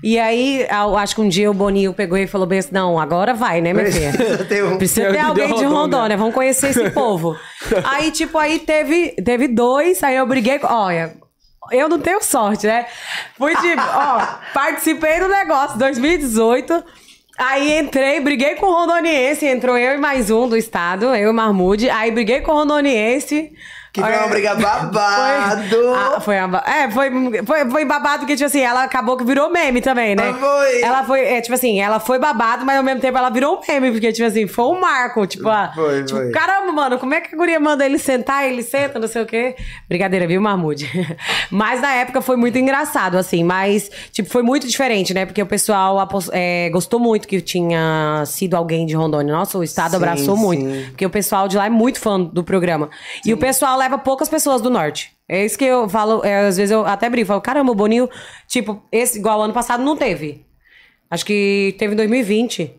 [0.02, 0.66] E aí,
[0.98, 3.72] acho que um dia o Boninho pegou e falou bem assim: não, agora vai, né,
[3.72, 4.10] minha filha?
[4.16, 5.78] Precisa ter um- Precisa ter de alguém de Rondônia.
[5.78, 7.36] Rondônia, vamos conhecer esse povo.
[7.84, 10.58] aí, tipo, aí teve, teve dois, aí eu briguei.
[10.64, 11.14] Olha.
[11.70, 12.86] Eu não tenho sorte, né?
[13.38, 16.82] Fui tipo, ó, participei do negócio 2018.
[17.38, 21.28] Aí entrei, briguei com o Rondoniense, entrou eu e mais um do estado, eu e
[21.28, 21.88] o Marmude.
[21.88, 23.52] Aí briguei com o Rondoniense.
[23.92, 25.68] Que foi uma briga babado.
[25.68, 27.10] Foi, ah, foi, uma- é, foi,
[27.44, 30.30] foi, foi babado, porque, tipo assim, ela acabou que virou meme também, né?
[30.30, 30.80] Ah, foi.
[30.82, 33.60] Ela foi, é, tipo assim, ela foi babado, mas ao mesmo tempo ela virou um
[33.72, 35.26] meme, porque, tipo assim, foi um marco.
[35.26, 36.30] Tipo, a- Foi, tipo foi.
[36.30, 39.26] caramba, mano, como é que a guria manda ele sentar, ele senta, não sei o
[39.26, 39.56] quê.
[39.88, 40.90] Brincadeira, viu, Marmude?
[41.50, 45.26] mas na época foi muito engraçado, assim, mas, tipo, foi muito diferente, né?
[45.26, 45.98] Porque o pessoal
[46.32, 49.34] é, gostou muito que tinha sido alguém de Rondônia.
[49.34, 50.62] Nossa, o estado Sim, abraçou muito.
[50.64, 50.84] sim.
[50.88, 52.88] Porque o pessoal de lá é muito fã do programa.
[53.24, 55.12] E o pessoal leva poucas pessoas do norte.
[55.28, 58.08] É isso que eu falo, é, às vezes eu até brinco, falo, caramba, o Boninho,
[58.46, 60.44] tipo, esse igual ano passado não teve.
[61.10, 62.74] Acho que teve em 2020.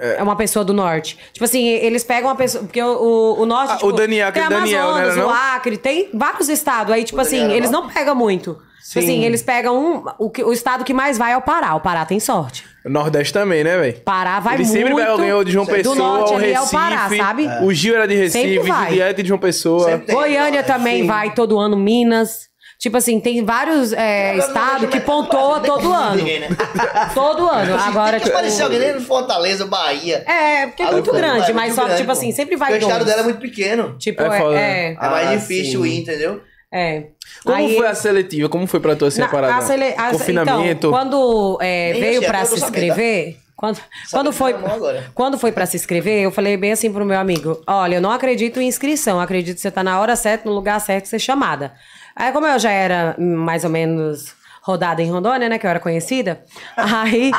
[0.00, 1.18] É uma pessoa do norte.
[1.32, 2.64] Tipo assim, eles pegam uma pessoa.
[2.64, 3.72] Porque o, o, o norte.
[3.72, 5.28] Ah, tipo, o Daniel, tem Daniel, Amazonas, né, não?
[5.28, 6.92] o Acre, tem vários estados.
[6.92, 8.58] Aí, tipo assim, Daniel eles não pegam muito.
[8.86, 10.04] Tipo assim, eles pegam um.
[10.18, 11.74] O, que- o estado que mais vai é o Pará.
[11.74, 12.64] O Pará tem sorte.
[12.86, 14.00] Nordeste também, né, velho?
[14.00, 14.78] Pará vai Ele muito.
[14.78, 16.64] sempre vai alguém ou de João do Pessoa, norte ou ali Recife.
[16.74, 17.46] é o Pará, sabe?
[17.62, 18.88] O Gil era de Sempre Recife, vai.
[18.88, 19.84] Juliette de João Pessoa.
[19.90, 20.14] Sempre.
[20.14, 22.48] Goiânia também vai todo ano, Minas.
[22.78, 26.14] Tipo assim, tem vários é, estados que pontua todo ano.
[26.14, 26.48] Ninguém, né?
[27.12, 27.74] Todo ano.
[27.76, 28.36] Agora, Tem que tipo.
[28.36, 30.22] aparecer alguém dentro de Fortaleza, Bahia.
[30.24, 32.88] É, porque é muito grande, é mas só que, tipo assim, sempre vai Porque o
[32.88, 33.96] estado dela é muito pequeno.
[33.98, 34.54] Tipo, É é.
[34.54, 36.40] é, É mais Ah, difícil ir, entendeu?
[36.72, 37.06] é.
[37.44, 38.48] Como Aí- foi a seletiva?
[38.48, 39.56] Como foi pra tu assim, a Na- parada?
[39.56, 40.70] a sele- a- Confinamento?
[40.70, 43.80] Então, quando é, veio eu se sabendo, inscrever, quando,
[44.12, 45.10] quando foi agora.
[45.14, 48.10] quando foi para se inscrever, eu falei bem assim pro meu amigo: "Olha, eu não
[48.12, 51.72] acredito em inscrição, acredito que você tá na hora certa, no lugar certo, ser chamada".
[52.18, 55.80] Aí como eu já era mais ou menos rodada em Rondônia, né, que eu era
[55.80, 56.44] conhecida.
[56.76, 57.30] Aí,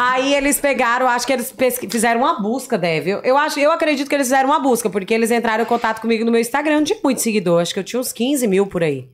[0.00, 1.54] aí eles pegaram, acho que eles
[1.88, 3.10] fizeram uma busca, deve.
[3.10, 6.00] Eu, eu acho, eu acredito que eles fizeram uma busca, porque eles entraram em contato
[6.00, 8.82] comigo no meu Instagram, tinha muito seguidor, acho que eu tinha uns 15 mil por
[8.82, 9.08] aí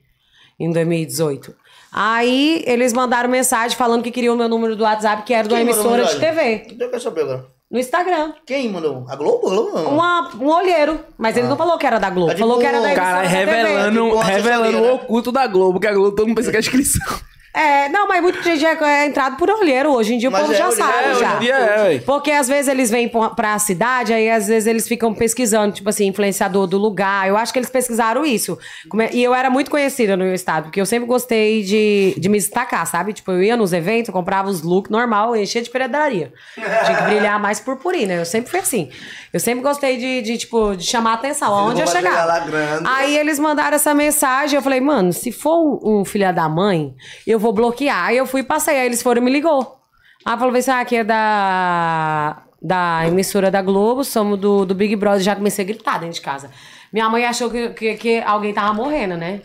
[0.58, 1.54] em 2018.
[1.92, 5.52] Aí eles mandaram mensagem falando que queriam o meu número do WhatsApp, que era de
[5.52, 6.20] uma Quem mandou emissora de?
[6.20, 6.66] TV.
[6.70, 7.59] Então eu quero saber agora.
[7.70, 8.32] No Instagram.
[8.44, 9.04] Quem mandou?
[9.08, 9.46] A Globo?
[9.46, 9.92] A Globo não.
[9.94, 11.00] Uma- um olheiro.
[11.16, 12.30] Mas ele não falou que era da Globo.
[12.30, 13.52] Tipo falou que era da emissora Caralho, da TV.
[13.52, 15.02] revelando, Tipo uma revelando assessoria, o né?
[15.04, 17.06] oculto da Globo, que a Globo todo mundo pensa que é inscrição.
[17.52, 19.92] É, não, mas muita gente é, é entrado por olheiro.
[19.92, 21.28] Hoje em dia Mas o povo é, já sabe é, já.
[21.30, 21.98] Hoje em dia é.
[21.98, 26.06] Porque às vezes eles vêm pra- cidade, aí às vezes eles ficam pesquisando, tipo assim,
[26.06, 27.28] influenciador do lugar.
[27.28, 28.56] Eu acho que eles pesquisaram isso.
[29.00, 32.28] É- E eu era muito conhecida no meu estado, porque eu sempre gostei de, de
[32.28, 33.12] me destacar, sabe?
[33.12, 36.32] Tipo, eu ia nos eventos, comprava os looks normal, enchia de pedraria.
[36.54, 38.12] Tinha que brilhar mais purpurina.
[38.14, 38.90] Eu sempre fui assim.
[39.32, 42.24] Eu sempre gostei de, de, tipo, de chamar a atenção, aonde eu chegar chegar.
[42.26, 42.84] lá grande.
[42.86, 46.94] Aí eles mandaram essa mensagem, eu falei, mano, se for um, um filho da mãe,
[47.26, 48.06] eu vou bloquear.
[48.06, 49.76] Aí eu fui e passei, aí eles foram e me ligou.
[50.24, 54.94] Aí falou assim, ah, aqui é da, da emissora da Globo, somos do, do Big
[54.94, 56.50] Brother, já comecei a gritar dentro de casa.
[56.92, 59.42] Minha mãe achou que, que, que alguém tava morrendo, né?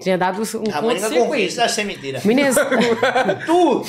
[0.00, 0.80] Tinha dado um A
[1.56, 2.20] deve ser mentira.
[2.24, 2.54] Meninas,
[3.46, 3.82] Tu!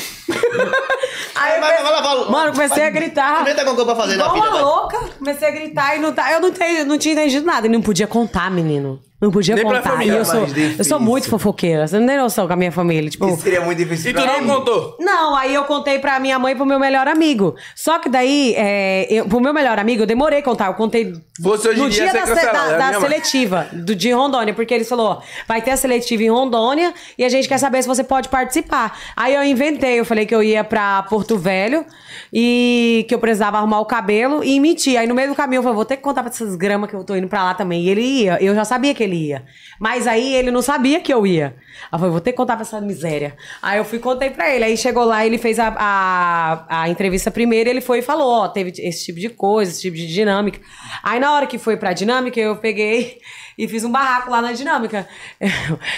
[1.35, 3.41] Aí vai, vai, vai, vai, Mano, comecei a gritar.
[3.41, 4.61] Inventa alguma coisa pra fazer da igual vida, uma vai.
[4.61, 7.67] louca, comecei a gritar e não tá, eu não, tenho, não tinha entendido nada.
[7.67, 8.99] E não podia contar, menino.
[9.21, 9.91] Não podia Nem pra contar.
[9.91, 10.47] família, E eu, sou,
[10.77, 11.85] eu sou muito fofoqueira.
[11.87, 13.09] Você não tem noção com a minha família.
[13.09, 14.47] Tipo, Que seria muito difícil E tu pra não mim.
[14.47, 14.95] contou?
[14.99, 17.53] Não, aí eu contei pra minha mãe e pro meu melhor amigo.
[17.75, 20.67] Só que daí, é, eu, pro meu melhor amigo, eu demorei a contar.
[20.67, 22.49] Eu contei Você hoje no dia da, da- é
[22.85, 26.29] a da seletiva do, de Rondônia, porque eles falou, ó, vai ter a seletiva em
[26.29, 28.97] Rondônia e a gente quer saber se você pode participar.
[29.17, 31.85] Aí eu inventei, eu falei que eu ia pra Porto Velho
[32.33, 34.95] e que eu precisava arrumar o cabelo e menti.
[34.95, 36.95] Aí no meio do caminho eu falei, vou ter que contar pra essas gramas que
[36.95, 37.83] eu tô indo pra lá também.
[37.83, 39.45] E ele ia, eu já sabia que ele ia.
[39.79, 41.55] Mas aí ele não sabia que eu ia.
[41.91, 43.35] Eu falei, vou ter que contar pra essa miséria.
[43.61, 44.63] Aí eu fui e contei pra ele.
[44.63, 48.47] Aí chegou lá, ele fez a, a, a entrevista primeiro, ele foi e falou, ó,
[48.47, 50.59] teve esse tipo de coisa, esse tipo de dinâmica.
[51.03, 53.19] Aí na hora que foi pra dinâmica, eu peguei
[53.57, 55.07] e fiz um barraco lá na dinâmica.
[55.39, 55.49] Eu,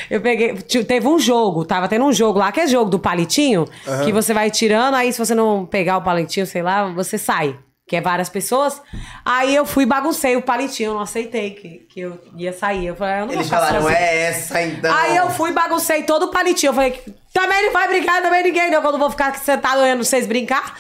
[0.18, 3.66] eu peguei, teve um jogo, tava tendo um jogo lá, que é jogo do palitinho,
[4.06, 7.58] que você vai tirando, aí se você não pegar o palitinho, sei lá, você sai.
[7.92, 8.82] Que é várias pessoas.
[9.26, 12.86] Aí eu fui e baguncei o palitinho, eu não aceitei que, que eu ia sair.
[12.88, 14.00] Eu falei, eu não Eles vou falaram, sozinha.
[14.00, 14.96] é essa então.
[14.96, 16.70] Aí eu fui e baguncei todo o palitinho.
[16.70, 20.06] Eu falei, também não vai brincar, também ninguém, não, que eu vou ficar sentado olhando
[20.06, 20.74] vocês brincar.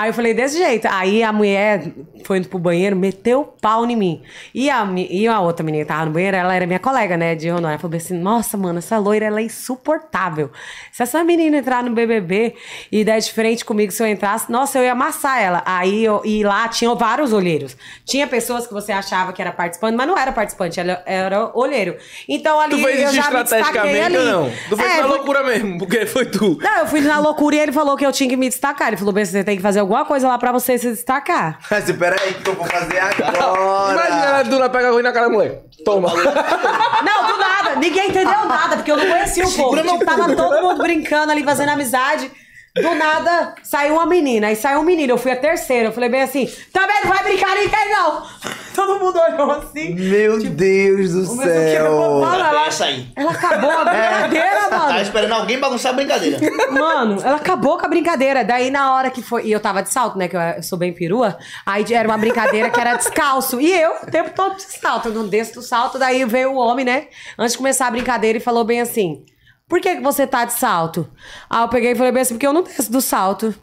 [0.00, 0.86] Aí eu falei, desse jeito.
[0.88, 1.82] Aí a mulher
[2.24, 4.22] foi indo pro banheiro, meteu o pau em mim.
[4.54, 7.34] E a, e a outra menina que tava no banheiro, ela era minha colega, né,
[7.34, 7.70] de Rondônia.
[7.72, 10.50] Ela falou assim, nossa, mano, essa loira, ela é insuportável.
[10.92, 12.54] Se essa menina entrar no BBB
[12.92, 15.62] e der de frente comigo, se eu entrasse, nossa, eu ia amassar ela.
[15.66, 17.76] Aí, eu, e lá tinham vários olheiros.
[18.04, 21.96] Tinha pessoas que você achava que era participante, mas não era participante, ela era olheiro.
[22.28, 24.50] Então ali Tu fez eu isso estrategicamente ou não?
[24.68, 26.56] Tu fez É, na foi- loucura mesmo, porque foi tu.
[26.62, 28.88] não, eu fui na loucura e ele falou que eu tinha que me destacar.
[28.88, 31.58] Ele falou, "Bem, você tem que fazer alguma coisa lá pra você se destacar.
[31.70, 33.92] Mas espera aí que eu vou fazer agora.
[33.92, 35.62] Imagina ela do pegar ruim na cara da mulher.
[35.84, 36.12] Toma.
[36.14, 37.76] Não, do nada.
[37.76, 39.76] Ninguém entendeu nada, porque eu não conhecia o povo.
[39.76, 42.30] Tipo, tava todo mundo brincando ali, fazendo amizade.
[42.74, 45.12] Do nada, saiu uma menina, aí saiu um menino.
[45.14, 45.88] Eu fui a terceira.
[45.88, 48.22] Eu falei bem assim, também não vai brincar ninguém, não.
[48.74, 49.94] Todo mundo olhou assim.
[49.94, 52.20] Meu Deus do céu.
[52.20, 53.08] falando, ela, Essa aí.
[53.16, 55.00] ela acabou a brincadeira, Tava mano.
[55.00, 56.38] esperando alguém bagunçar a brincadeira.
[56.70, 58.44] Mano, ela acabou com a brincadeira.
[58.44, 59.46] Daí, na hora que foi.
[59.46, 60.28] E eu tava de salto, né?
[60.28, 61.36] Que eu, eu sou bem perua.
[61.66, 63.60] Aí era uma brincadeira que era descalço.
[63.60, 65.08] E eu, o tempo todo de salto.
[65.08, 65.98] Eu não desço do salto.
[65.98, 67.08] Daí veio o homem, né?
[67.36, 69.24] Antes de começar a brincadeira, e falou bem assim:
[69.68, 71.08] Por que, que você tá de salto?
[71.50, 73.54] Aí eu peguei e falei bem assim: Porque eu não desço do salto.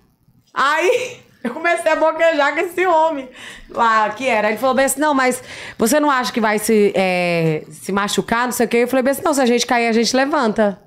[0.53, 1.19] Aí.
[1.45, 3.29] Eu comecei a boquejar com esse homem
[3.69, 4.47] lá, que era.
[4.47, 5.43] Ele falou bem assim, não, mas
[5.77, 8.77] você não acha que vai se, é, se machucar, não sei o quê?
[8.77, 10.79] Eu falei bem assim, não, se a gente cair, a gente levanta.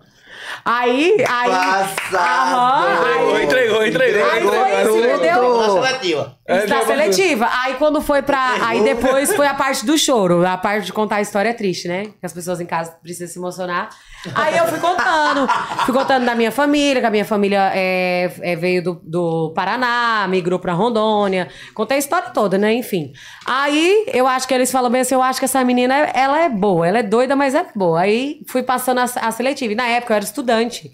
[0.64, 1.48] Aí, aí...
[1.48, 2.56] Passado.
[2.56, 3.04] Aham,
[3.36, 4.30] aí- Entregou, entregou, entregou.
[4.32, 5.58] Aí foi isso, entendeu?
[5.58, 6.37] Na seletiva.
[6.48, 7.46] É, da já seletiva.
[7.62, 8.56] Aí quando foi pra.
[8.66, 10.46] Aí depois foi a parte do choro.
[10.46, 12.06] A parte de contar a história triste, né?
[12.18, 13.90] Que as pessoas em casa precisam se emocionar.
[14.34, 15.46] Aí eu fui contando.
[15.84, 20.26] fui contando da minha família, que a minha família é, é, veio do, do Paraná,
[20.26, 21.48] migrou pra Rondônia.
[21.74, 22.72] Contei a história toda, né?
[22.72, 23.12] Enfim.
[23.46, 26.48] Aí eu acho que eles falam bem assim: eu acho que essa menina, ela é
[26.48, 26.88] boa.
[26.88, 28.00] Ela é doida, mas é boa.
[28.00, 29.74] Aí fui passando a, a seletiva.
[29.74, 30.90] E na época eu era estudante.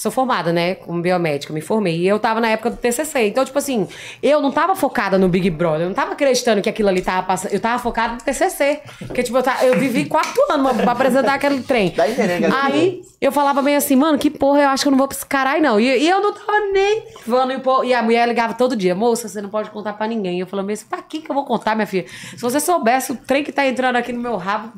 [0.00, 1.98] Sou formada, né, como biomédica, me formei.
[1.98, 3.26] E eu tava na época do TCC.
[3.26, 3.86] Então, tipo assim,
[4.22, 5.82] eu não tava focada no Big Brother.
[5.82, 7.52] Eu não tava acreditando que aquilo ali tava passando.
[7.52, 8.80] Eu tava focada no TCC.
[9.06, 11.88] Porque, tipo, eu, tava- eu vivi quatro anos pra apresentar aquele trem.
[11.88, 12.54] Entendendo, Gabriel?
[12.62, 15.14] Aí, eu falava bem assim, mano, que porra, eu acho que eu não vou pra
[15.18, 15.78] esse caralho, não.
[15.78, 17.52] E, e eu não tava nem levando.
[17.84, 20.38] E, e a mulher ligava todo dia, moça, você não pode contar pra ninguém.
[20.38, 22.06] E eu falava assim, pra que que eu vou contar, minha filha?
[22.08, 24.72] Se você soubesse o trem que tá entrando aqui no meu rabo,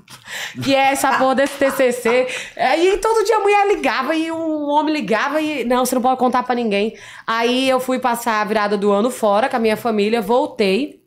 [0.65, 2.27] que é essa porra desse TCC.
[2.57, 6.19] Aí todo dia a mulher ligava e um homem ligava e, não, você não pode
[6.19, 6.95] contar pra ninguém.
[7.27, 11.01] Aí eu fui passar a virada do ano fora com a minha família, voltei.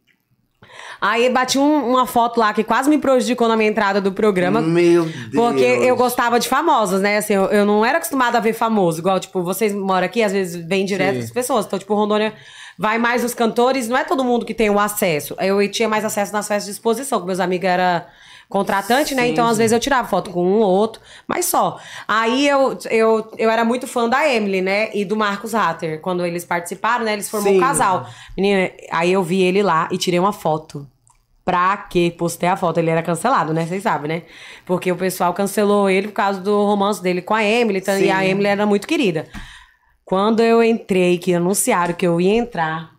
[1.02, 4.62] Aí bati um- uma foto lá que quase me prejudicou na minha entrada do programa.
[4.62, 5.32] Meu Deus.
[5.34, 7.18] Porque eu gostava de famosos, né?
[7.18, 9.00] Assim, eu, eu não era acostumada a ver famoso.
[9.00, 11.66] Igual, tipo, vocês moram aqui, às vezes vem direto as pessoas.
[11.66, 12.34] Então, tipo, Rondônia
[12.78, 13.88] vai mais os cantores.
[13.90, 15.36] Não é todo mundo que tem o acesso.
[15.40, 18.04] Eu tinha mais acesso nas festas de exposição, que meus amigos eram
[18.50, 19.28] contratante, né?
[19.28, 21.80] Então, às vezes, eu tirava foto com um ou outro, mas só.
[22.08, 24.90] Aí, eu, eu, eu era muito fã da Emily, né?
[24.94, 26.00] E do Marcos Hatter.
[26.02, 27.14] Quando eles participaram, né?
[27.14, 27.66] Eles formaram um Sim.
[27.66, 28.08] casal.
[28.38, 30.88] Menina, aí eu vi ele lá e tirei uma foto.
[31.44, 32.80] Pra que postei a foto?
[32.80, 33.68] Ele era cancelado, né?
[33.68, 34.22] Vocês sabem, né?
[34.66, 37.78] Porque o pessoal cancelou ele por causa do romance dele com a Emily.
[37.80, 38.26] então- E a Sim.
[38.30, 39.28] Emily era muito querida.
[40.04, 42.95] Quando eu entrei, que anunciaram que eu ia entrar,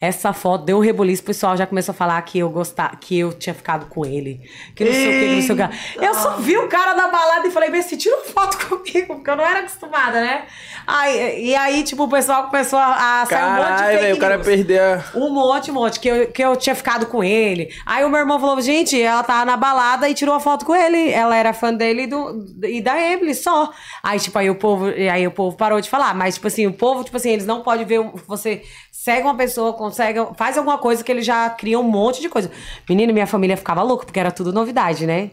[0.00, 3.18] essa foto deu um rebuliço, o pessoal já começou a falar que eu gostava, que
[3.18, 4.40] eu tinha ficado com ele.
[4.74, 6.06] Que não sei o que, que não sei o que.
[6.06, 9.16] Eu só vi o cara na balada e falei, mas se tira uma foto comigo,
[9.16, 10.46] porque eu não era acostumada, né?
[10.86, 14.16] Aí, e aí, tipo, o pessoal começou a, a sair um monte de fake velho,
[14.16, 14.82] o cara perdeu.
[15.14, 17.68] Um monte, um monte, que eu, que eu tinha ficado com ele.
[17.84, 20.74] Aí o meu irmão falou, gente, ela tava na balada e tirou a foto com
[20.74, 21.10] ele.
[21.10, 23.70] Ela era fã dele e, do, e da Emily, só.
[24.02, 26.14] Aí, tipo, aí o povo, aí o povo parou de falar.
[26.14, 28.62] Mas, tipo assim, o povo, tipo assim, eles não podem ver você
[29.00, 32.50] segue uma pessoa, consegue, faz alguma coisa que ele já cria um monte de coisa.
[32.88, 35.30] Menino, minha família ficava louca, porque era tudo novidade, né?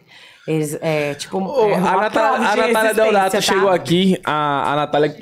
[0.48, 3.42] Eles, é, tipo, Ô, é a Natália, a Natália Deodato tá?
[3.42, 5.16] chegou aqui, a, a Natália.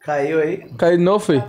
[0.00, 0.58] Caiu aí.
[0.76, 1.42] Caiu de novo, foi?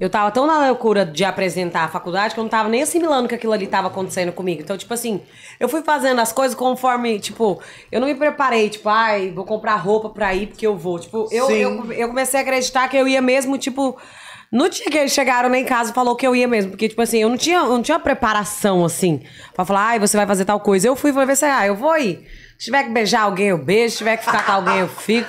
[0.00, 3.28] Eu tava tão na loucura de apresentar a faculdade que eu não tava nem assimilando
[3.28, 4.60] que aquilo ali tava acontecendo comigo.
[4.60, 5.20] Então, tipo assim,
[5.60, 7.60] eu fui fazendo as coisas conforme, tipo,
[7.92, 10.98] eu não me preparei, tipo, ai, vou comprar roupa pra ir porque eu vou.
[10.98, 13.96] Tipo, eu, eu, eu comecei a acreditar que eu ia mesmo, tipo.
[14.50, 16.70] No dia que eles chegaram lá em casa, falou que eu ia mesmo.
[16.70, 19.20] Porque, tipo assim, eu não tinha, eu não tinha preparação, assim,
[19.52, 20.86] pra falar, ai, você vai fazer tal coisa.
[20.86, 22.24] Eu fui e falei assim, ah, eu vou ir.
[22.56, 23.92] Se tiver que beijar alguém, eu beijo.
[23.92, 25.28] Se tiver que ficar com alguém, eu fico.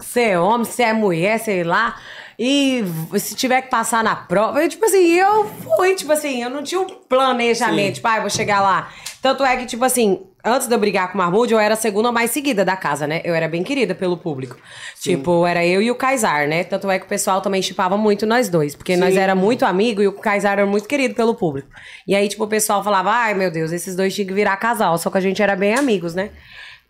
[0.00, 1.96] Se é homem, se é mulher, sei lá.
[2.44, 2.82] E
[3.20, 6.60] se tiver que passar na prova, eu, tipo assim, eu fui, tipo assim, eu não
[6.60, 8.92] tinha um planejamento, tipo, ah, vou chegar lá.
[9.22, 11.76] Tanto é que, tipo assim, antes de eu brigar com o Marmude, eu era a
[11.76, 13.20] segunda mais seguida da casa, né?
[13.22, 14.56] Eu era bem querida pelo público.
[15.00, 16.64] Tipo, era eu e o Kaysar, né?
[16.64, 20.02] Tanto é que o pessoal também chipava muito nós dois, porque nós era muito amigo
[20.02, 21.68] e o Kaysar era muito querido pelo público.
[22.08, 24.98] E aí, tipo, o pessoal falava, ai meu Deus, esses dois tinham que virar casal,
[24.98, 26.30] só que a gente era bem amigos, né?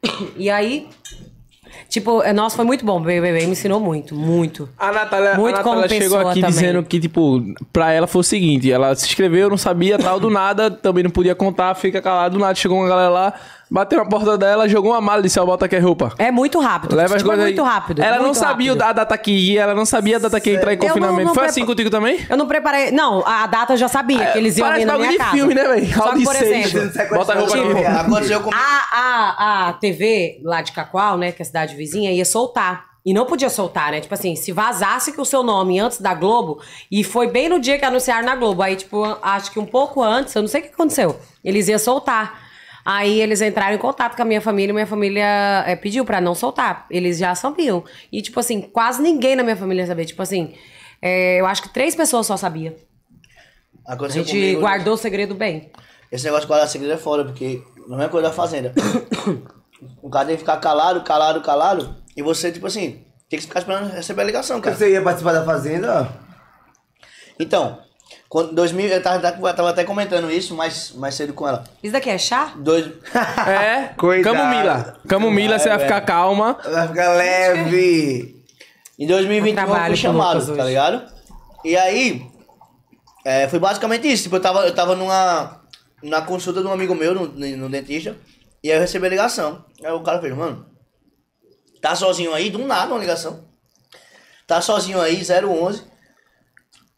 [0.34, 0.88] E aí,
[1.88, 4.68] tipo, é, nossa, foi muito bom, o BBB me ensinou muito, muito.
[4.78, 6.50] A Natália, Muito a como Natália chegou aqui também.
[6.50, 7.42] dizendo que, tipo,
[7.72, 11.10] pra ela foi o seguinte: ela se inscreveu, não sabia, tal, do nada, também não
[11.10, 13.34] podia contar, fica calado, do nada chegou uma galera lá,
[13.72, 16.12] bateu na porta dela, jogou uma mala e disse: Ó, bota aqui a roupa.
[16.18, 16.94] É muito rápido.
[16.94, 17.54] Leva as tipo, é coisas aí.
[17.54, 18.02] muito rápido.
[18.02, 18.82] Ela não muito sabia rápido.
[18.82, 20.88] a data que ia, ela não sabia a data que ia entrar em Eu não-
[20.88, 21.18] confinamento.
[21.26, 22.24] não Foi prepa- assim contigo também?
[22.28, 22.90] Eu não preparei.
[22.90, 25.24] Não, a data eu já sabia que eles iam Parece vir na bagulho minha de
[25.24, 25.36] casa.
[25.36, 25.94] filme, né, velho?
[25.94, 27.84] Só que, por exemplo, Bota a roupa Tipo, aqui.
[27.86, 28.50] Aconteceu com.
[28.52, 32.92] a, a, a TV lá de Cacoal, né, que é a cidade vizinha, ia soltar.
[33.04, 34.00] E não podia soltar, né?
[34.00, 37.58] Tipo assim, se vazasse com o seu nome antes da Globo, e foi bem no
[37.58, 38.62] dia que anunciaram na Globo.
[38.62, 41.18] Aí, tipo, acho que um pouco antes, eu não sei o que aconteceu.
[41.44, 42.41] Eles iam soltar.
[42.84, 46.20] Aí eles entraram em contato com a minha família e minha família é, pediu pra
[46.20, 46.86] não soltar.
[46.90, 47.84] Eles já sabiam.
[48.10, 50.04] E, tipo assim, quase ninguém na minha família sabia.
[50.04, 50.54] Tipo assim,
[51.00, 52.74] é, eu acho que três pessoas só sabiam.
[53.86, 55.70] A Aconteceu gente comigo, guardou o segredo bem.
[56.10, 58.72] Esse negócio de guardar segredo é foda, porque não é coisa da fazenda.
[60.02, 61.96] o cara tem que ficar calado, calado, calado.
[62.16, 64.76] E você, tipo assim, tem que ficar esperando receber a ligação, cara.
[64.76, 66.12] Você ia participar da Fazenda?
[67.38, 67.80] Então,
[68.32, 71.64] quando 2000, eu tava, eu tava até comentando isso mais, mais cedo com ela.
[71.82, 72.54] Isso daqui é chá?
[72.56, 72.86] Dois,
[73.46, 74.34] É, Cuidado.
[74.34, 75.00] Camomila.
[75.06, 76.58] Camomila, você vai Vai, ficar calma.
[76.64, 78.42] Vai ficar leve.
[78.98, 81.02] Em 2021 eu fui chamado, tá ligado?
[81.62, 82.26] E aí,
[83.22, 84.22] é, foi basicamente isso.
[84.22, 85.60] Tipo, eu tava, eu tava numa
[86.02, 88.16] na consulta de um amigo meu, no, no dentista,
[88.64, 89.62] e aí eu recebi a ligação.
[89.84, 90.64] Aí o cara fez, mano,
[91.82, 92.48] tá sozinho aí?
[92.48, 93.44] Do nada uma ligação.
[94.46, 95.91] Tá sozinho aí, 011.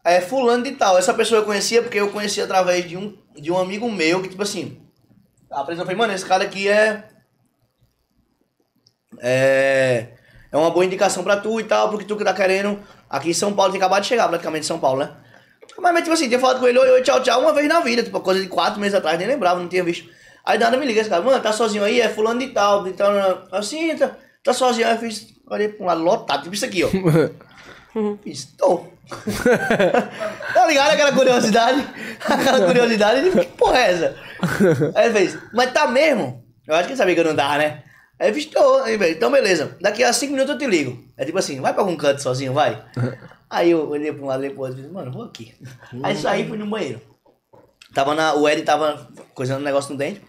[0.05, 0.97] É fulano de tal.
[0.97, 4.29] Essa pessoa eu conhecia porque eu conhecia através de um, de um amigo meu que,
[4.29, 4.79] tipo assim,
[5.49, 7.05] apresentou, falei, mano, esse cara aqui é
[9.19, 10.09] é,
[10.51, 12.79] é uma boa indicação pra tu e tal, porque tu que tá querendo.
[13.09, 15.11] Aqui em São Paulo, tem acabado de chegar praticamente em São Paulo, né?
[15.77, 17.79] Mas, mas, tipo assim, tinha falado com ele, oi, oi, tchau, tchau, uma vez na
[17.79, 20.09] vida, tipo, coisa de quatro meses atrás, nem lembrava, não tinha visto.
[20.45, 23.11] Aí nada me liga esse cara, mano, tá sozinho aí, é fulano de tal, tal,
[23.51, 26.83] assim, tá, tá sozinho, aí eu fiz, olhei pra um lado lotado, tipo isso aqui,
[26.83, 26.89] ó.
[28.23, 28.85] Fiz, tô.
[30.53, 31.87] tá ligado aquela curiosidade?
[32.25, 34.15] Aquela curiosidade, tipo, que porra é essa?
[34.95, 36.43] Aí ele fez, mas tá mesmo?
[36.67, 37.83] Eu acho que ele sabia que eu não dava, né?
[38.19, 38.77] Aí eu fiz, tô.
[38.79, 39.77] Aí, velho, então beleza.
[39.79, 41.03] Daqui a cinco minutos eu te ligo.
[41.17, 42.83] É tipo assim, vai pra algum canto sozinho, vai.
[43.49, 45.53] Aí eu olhei pra um lado, olhei pro outro e disse, mano, vou aqui.
[46.03, 46.99] Aí saí e fui no banheiro.
[47.93, 50.21] Tava na, o Ed tava coisando um negócio no dente.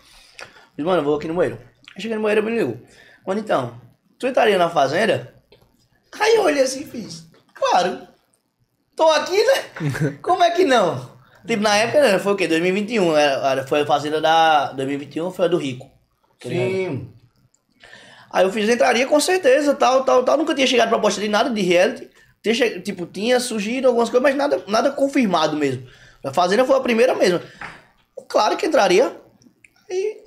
[0.76, 1.58] Disse, mano, eu vou aqui no banheiro.
[1.94, 2.76] Aí cheguei no banheiro e me ligou.
[3.26, 3.80] Mano, então,
[4.18, 5.34] tu entraria na fazenda?
[6.20, 7.25] Aí eu olhei assim e fiz,
[7.58, 8.06] claro.
[8.94, 10.18] Tô aqui, né?
[10.22, 11.14] Como é que não?
[11.46, 12.48] Tipo, na época né, foi o quê?
[12.48, 13.16] 2021.
[13.16, 14.72] Era, era- foi a fazenda da.
[14.72, 15.90] 2021 foi a do Rico.
[16.42, 17.12] Sim.
[18.30, 20.36] Aí eu fiz, entraria com certeza, tal, tal, tal.
[20.36, 22.10] Nunca tinha chegado proposta de nada de reality.
[22.42, 25.86] Tinha, tipo, tinha surgido algumas coisas, mas nada, nada confirmado mesmo.
[26.24, 27.40] A Fazenda foi a primeira mesmo.
[28.28, 29.16] Claro que entraria.
[29.88, 30.18] E.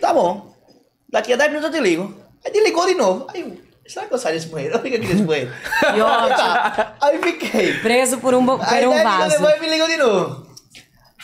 [0.00, 0.54] Tá bom.
[1.08, 2.14] Daqui a 10 minutos eu te ligo.
[2.44, 3.26] Aí te ligou de novo.
[3.32, 3.65] Aí.
[3.88, 4.74] Será que eu saio desse banheiro?
[4.76, 5.52] Eu fico aqui nesse banheiro.
[5.80, 6.36] Que ótimo.
[6.36, 6.94] Tá.
[7.00, 7.74] Aí fiquei.
[7.80, 9.38] Preso por um, por Aí um 10 minutos vaso.
[9.38, 10.46] depois me ligou de novo.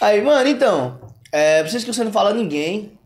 [0.00, 1.00] Aí, mano, então.
[1.32, 2.98] É, preciso que você não fala a ninguém.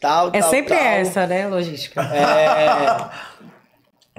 [0.00, 0.84] Tal, É tal, sempre tal.
[0.84, 2.02] essa, né, logística.
[2.02, 3.08] É,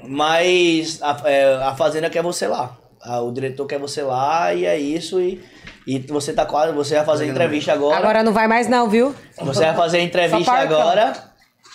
[0.08, 2.78] mas a, é, a fazenda quer você lá.
[3.22, 5.20] O diretor quer você lá e é isso.
[5.20, 5.44] E,
[5.86, 6.72] e você tá quase.
[6.74, 7.98] Você vai fazer entrevista agora.
[7.98, 9.14] Agora não vai mais não, viu?
[9.42, 11.33] Você vai fazer a entrevista agora.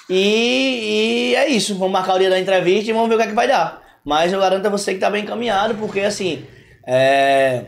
[0.09, 1.75] E, e é isso.
[1.77, 3.83] Vamos marcar o dia da entrevista e vamos ver o que é que vai dar.
[4.05, 6.45] Mas eu garanto a você que tá bem encaminhado, porque assim.
[6.87, 7.65] É,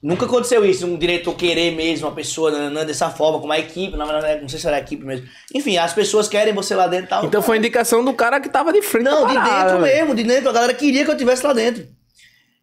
[0.00, 3.96] Nunca aconteceu isso, um diretor querer mesmo uma pessoa nananã, dessa forma, com uma equipe,
[3.96, 5.26] na verdade, não sei se era equipe mesmo.
[5.52, 7.24] Enfim, as pessoas querem você lá dentro e tal.
[7.24, 10.22] Então foi indicação do cara que tava de frente Não, de parada, dentro mesmo, de
[10.22, 10.50] dentro.
[10.50, 11.84] A galera queria que eu estivesse lá dentro.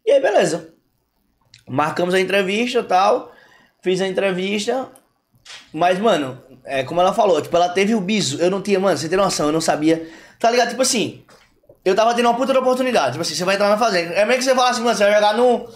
[0.06, 0.72] E aí, beleza.
[1.68, 3.30] Marcamos a entrevista e tal.
[3.82, 4.88] Fiz a entrevista.
[5.72, 8.38] Mas, mano, é como ela falou, tipo, ela teve o biso.
[8.40, 10.08] Eu não tinha, mano, você tem noção, eu não sabia.
[10.38, 10.70] Tá ligado?
[10.70, 11.22] Tipo assim,
[11.84, 13.12] eu tava tendo uma puta de oportunidade.
[13.12, 14.14] Tipo assim, você vai entrar na fazenda.
[14.14, 15.68] É meio que você fala assim, mano, você vai jogar no,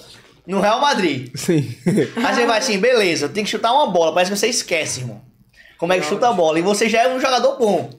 [0.46, 1.30] no Real Madrid.
[1.36, 1.74] Sim.
[2.16, 4.12] Aí você vai assim, beleza, tem que chutar uma bola.
[4.12, 5.22] Parece que você esquece, irmão.
[5.78, 6.58] Como é que chuta a bola.
[6.58, 7.90] E você já é um jogador bom.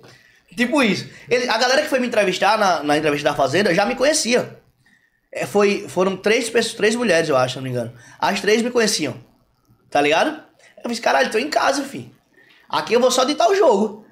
[0.55, 1.07] Tipo isso.
[1.29, 4.57] Ele- a galera que foi me entrevistar na, na entrevista da Fazenda já me conhecia.
[5.31, 7.93] É, foi, foram três pessoas, três mulheres, eu acho, se não me engano.
[8.19, 9.15] As três me conheciam.
[9.89, 10.43] Tá ligado?
[10.83, 12.11] Eu fiz, caralho, tô em casa, filho.
[12.69, 14.05] Aqui eu vou só ditar o jogo.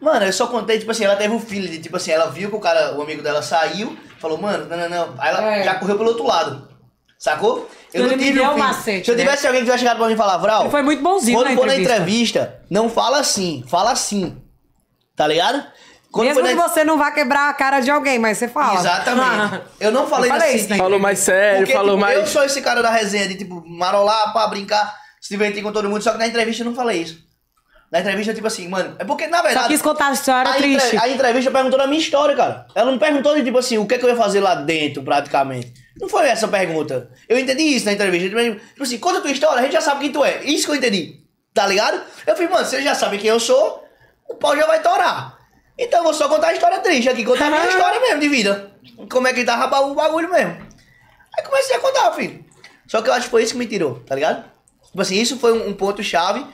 [0.00, 2.48] Mano, eu só contei, tipo assim, ela teve um filho de, tipo assim, ela viu
[2.50, 5.14] que o cara, o amigo dela saiu, falou, mano, não, não, não.
[5.18, 5.64] Aí ela É.
[5.64, 6.68] já correu pelo outro lado.
[7.18, 7.68] Sacou?
[7.92, 8.58] Ele me deu um o filho.
[8.64, 9.24] macete, Se eu né?
[9.24, 10.62] tivesse alguém que tivesse chegado pra mim e falar, Vral.
[10.62, 12.38] Ele foi muito bonzinho Quando na for na entrevista.
[12.38, 14.40] entrevista, não fala assim, fala assim.
[15.16, 15.64] Tá ligado?
[16.12, 18.78] Quando Mesmo que na- você não vá quebrar a cara de alguém, mas você fala.
[18.78, 19.62] Exatamente.
[19.80, 20.76] Eu não falei, Eu falei nesse isso, né?
[20.78, 22.18] Falou mais sério, Porque, falou tipo, mais.
[22.18, 24.96] Eu sou esse cara da resenha de, tipo, marolar pra brincar,
[25.28, 27.18] se divertir com todo mundo, só que na entrevista eu não falei isso.
[27.92, 29.64] Na entrevista, tipo assim, mano, é porque, na verdade...
[29.64, 30.96] Só quis contar a história a, entre- triste.
[30.96, 32.66] a entrevista perguntou da minha história, cara.
[32.74, 35.02] Ela não perguntou, de, tipo assim, o que, é que eu ia fazer lá dentro,
[35.02, 35.72] praticamente.
[36.00, 37.10] Não foi essa a pergunta.
[37.28, 38.28] Eu entendi isso na entrevista.
[38.28, 40.42] Tipo assim, conta a tua história, a gente já sabe quem tu é.
[40.44, 41.20] Isso que eu entendi.
[41.52, 42.00] Tá ligado?
[42.26, 43.84] Eu falei, mano, vocês já sabem quem eu sou,
[44.28, 45.38] o pau já vai torar.
[45.78, 48.28] Então eu vou só contar a história triste aqui, contar a minha história mesmo de
[48.28, 48.70] vida.
[49.10, 50.56] Como é que tava o bagulho mesmo.
[51.36, 52.44] Aí comecei a contar, filho.
[52.86, 54.57] Só que eu acho que foi isso que me tirou, tá ligado?
[54.90, 56.44] Tipo assim, isso foi um, um ponto-chave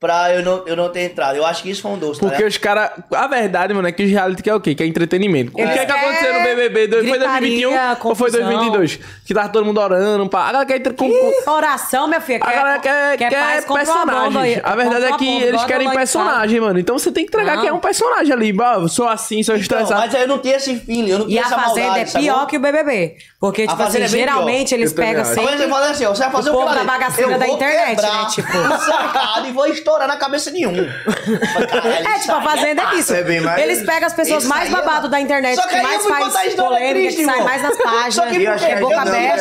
[0.00, 1.36] pra eu não, eu não ter entrado.
[1.36, 2.50] Eu acho que isso foi um doce, tá Porque ligado?
[2.52, 2.90] os caras.
[3.12, 4.74] A verdade, mano, é que os reality que é o quê?
[4.74, 5.50] Que é entretenimento.
[5.52, 6.86] O que Eles é que aconteceu no BBB?
[6.86, 8.40] Dois- Foi gritaria, 2021 ou foi confusão.
[8.42, 9.00] 2022?
[9.26, 10.28] Que tava todo mundo orando.
[10.28, 10.42] Pá.
[10.48, 10.92] A galera quer.
[10.94, 12.40] Com, com- Oração, minha filha.
[12.42, 14.60] a galera quer, quer, o personagens.
[14.62, 16.78] A verdade é que abono, eles querem a personagem, mano.
[16.78, 17.62] Então você tem que entregar Não.
[17.62, 18.56] que é um personagem ali.
[18.56, 20.00] Eu sou assim, sou Então, estressado.
[20.00, 22.16] mas aí eu não tinha esse feeling, eu não E tinha a essa Fazenda maldade,
[22.16, 23.16] é pior que o BBB.
[23.40, 25.32] Porque, tipo Fazenda assim, é geralmente eles Eu pegam acho.
[25.32, 25.68] A Fazenda sempre...
[25.72, 28.26] fala assim, você vai fazer o o, povo que da bagaceira Eu da internet, né,
[28.30, 28.52] tipo.
[28.84, 30.72] sacado e vou estourar na cabeça de um.
[30.78, 33.14] É, tipo, a Fazenda é isso.
[33.14, 35.80] É bem mais- Eles pegam as pessoas Isso mais é babado da internet, Só que
[35.80, 38.68] mais faz polêmica, triste, que sai mais nas páginas, Só que eu não tive essa
[38.68, 38.78] já-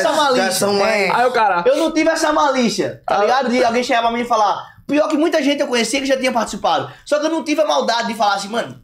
[0.04, 0.68] já malícia.
[0.68, 1.64] mais- Aí o cara.
[1.66, 3.50] Eu não tive essa malícia, tá ligado?
[3.50, 4.78] De alguém chegar pra mim e falar.
[4.88, 6.92] Pior que muita gente eu conhecia que já tinha participado.
[7.06, 8.80] Só que eu não tive a maldade de falar assim, mano.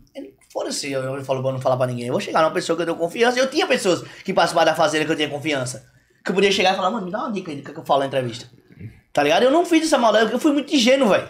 [0.51, 2.05] Foda-se, eu, eu falo pra não falar pra ninguém.
[2.07, 3.39] Eu vou chegar numa pessoa que eu tenho confiança.
[3.39, 5.83] Eu tinha pessoas que participaram da fazenda que eu tinha confiança.
[6.23, 7.83] Que eu podia chegar e falar, mano, me dá uma dica aí do que eu
[7.85, 8.45] falo na entrevista.
[9.11, 9.43] Tá ligado?
[9.43, 11.27] Eu não fiz essa maldade, eu fui muito ingênuo, velho.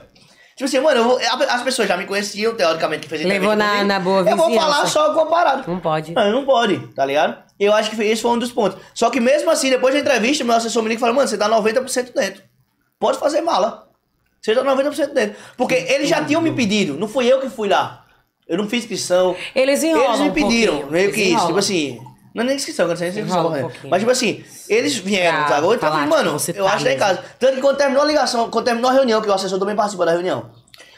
[0.55, 1.19] Tipo assim, mano, eu vou-
[1.49, 3.87] as pessoas já me conheciam, teoricamente, que fez Levou na- comigo.
[3.87, 5.63] na boa Eu vou falar só comparado.
[5.67, 6.11] Não pode.
[6.13, 7.41] Não, não pode, tá ligado?
[7.59, 8.79] Eu acho que esse foi um dos pontos.
[8.93, 12.13] Só que mesmo assim, depois da entrevista, meu assessor me fala, mano, você tá 90%
[12.13, 12.43] dentro.
[12.99, 13.87] Pode fazer mala.
[14.41, 15.35] Você tá 90% dentro.
[15.57, 18.03] Porque eles já tinham me pedido, não fui eu que fui lá.
[18.47, 19.35] Eu não fiz inscrição.
[19.55, 21.45] Eles enrolam Eles me um pediram, pouquinho, meio que isso.
[21.47, 21.99] Tipo assim,
[22.33, 23.39] não é nem inscrição, não sei nem inscrição.
[23.39, 23.61] Enrola um né?
[23.61, 23.89] pouquinho.
[23.91, 25.73] Mas tipo assim, eles vieram, Pra sacou?
[25.75, 27.17] Então falar, mano, você eu tá acho que tá em mesmo.
[27.17, 27.23] casa.
[27.39, 30.05] Tanto que quando terminou a ligação, quando terminou a reunião, que o assessor também participou
[30.05, 30.49] da reunião.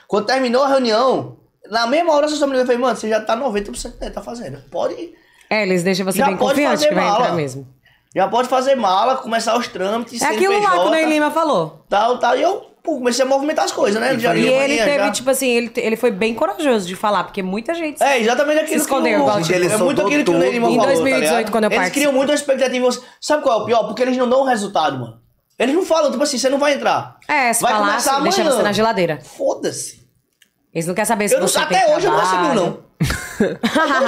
[0.07, 1.37] Quando terminou a reunião,
[1.69, 4.13] na mesma hora o assessor me ligou e falou, mano, você já tá 90% dentro,
[4.15, 4.61] tá fazendo.
[4.69, 5.15] Pode ir.
[5.49, 7.19] É, eles deixam você Já bem pode confiante fazer que vai mala.
[7.19, 7.67] entrar mesmo.
[8.15, 11.85] Já pode fazer mala, começar os trâmites, É aquilo lá que o Ney Lima falou.
[11.89, 12.37] Tal, tal.
[12.37, 14.17] E eu pô, comecei a movimentar as coisas, né?
[14.17, 15.11] Já E ele teve, já.
[15.11, 18.01] tipo assim, ele, ele foi bem corajoso de falar, porque muita gente.
[18.01, 20.67] É, exatamente aquilo Se escondeu, que o, tipo, É muito aquilo que o Ney Lima
[20.67, 20.79] tudo.
[20.79, 23.01] falou, Em 2018, tá quando eu Eles criam muito a expectativa em você.
[23.19, 23.83] Sabe qual é o pior?
[23.87, 25.19] Porque eles não dão o resultado, mano.
[25.57, 27.17] Eles não falam, tipo assim, você não vai entrar.
[27.27, 28.31] É, se vai falasse, começar amanhã.
[28.35, 29.19] deixa você na geladeira.
[29.23, 30.04] Foda-se.
[30.75, 32.41] Eles não querem saber se Eu não, você tem até hoje eu não recebi um
[32.51, 32.61] trabalho.
[32.65, 32.85] não.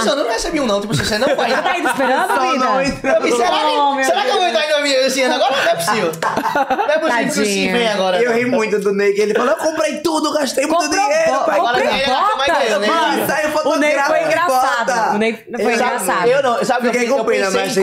[0.05, 0.81] Eu não recebi um não.
[0.81, 1.71] Tipo assim, você não vai Tá entrar.
[1.73, 2.65] ainda esperando, vida?
[2.65, 2.81] não.
[2.81, 5.55] Eu será, Oh, que, será que eu vou entrar em 2000 ano agora?
[5.55, 6.11] Não é possível.
[6.69, 8.21] Não é possível que o vem agora.
[8.21, 11.31] Eu ri muito do Ney, que ele falou, eu comprei tudo, gastei muito Comprou dinheiro.
[11.31, 11.59] bo- pai.
[11.59, 12.79] Agora ele bota.
[12.79, 12.87] né?
[12.87, 15.15] Mano, Saiu o Ney foi engraçado.
[15.15, 16.27] O Ney foi engraçado.
[16.27, 17.73] Eu não, sabe, Fiquei eu, eu pensei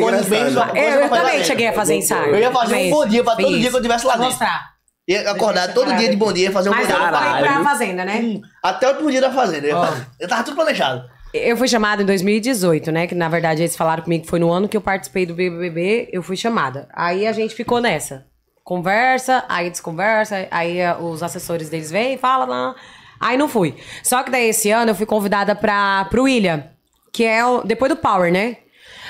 [0.75, 2.35] Eu, eu também cheguei a fazer ensaio.
[2.35, 4.39] Eu ia fazer um bom dia pra todo dia que eu tivesse lá Vou dentro.
[4.41, 4.74] mostrar.
[5.07, 7.07] Ia acordar todo dia de bom dia, fazer um Mas bom eu dia.
[7.07, 7.47] não Caralho.
[7.47, 8.21] pra fazenda, né?
[8.23, 9.67] Hum, Até o último dia da fazenda.
[9.67, 9.87] Eu, Ó.
[10.19, 11.05] eu tava tudo planejado.
[11.35, 13.07] Eu fui chamada em 2018, né?
[13.07, 16.09] Que na verdade eles falaram comigo que foi no ano que eu participei do BBB,
[16.13, 16.89] eu fui chamada.
[16.95, 18.25] Aí a gente ficou nessa.
[18.63, 22.47] Conversa, aí desconversa, aí eh, os assessores deles vêm e falam.
[22.47, 22.75] Não.
[23.21, 23.75] Aí não fui.
[24.03, 26.65] Só que daí esse ano eu fui convidada pra, pro William,
[27.13, 28.57] que é o, depois do Power, né?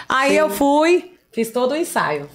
[0.09, 2.29] Aí eu fui, fiz todo o ensaio.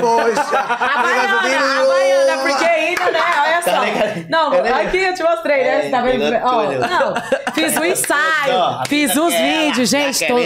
[0.00, 0.58] Poxa.
[0.58, 1.38] A baiana,
[1.80, 3.20] a baiana, porque ainda, né?
[3.40, 3.70] Olha só.
[3.70, 4.26] Tá ligado?
[4.28, 5.78] Não, nem- aqui eu te mostrei, né?
[5.78, 6.22] É, Você tá vendo?
[6.44, 7.14] Ó, não,
[7.54, 10.26] fiz o ensaio, Ó, a fiz os vídeos, gente.
[10.26, 10.36] Tô,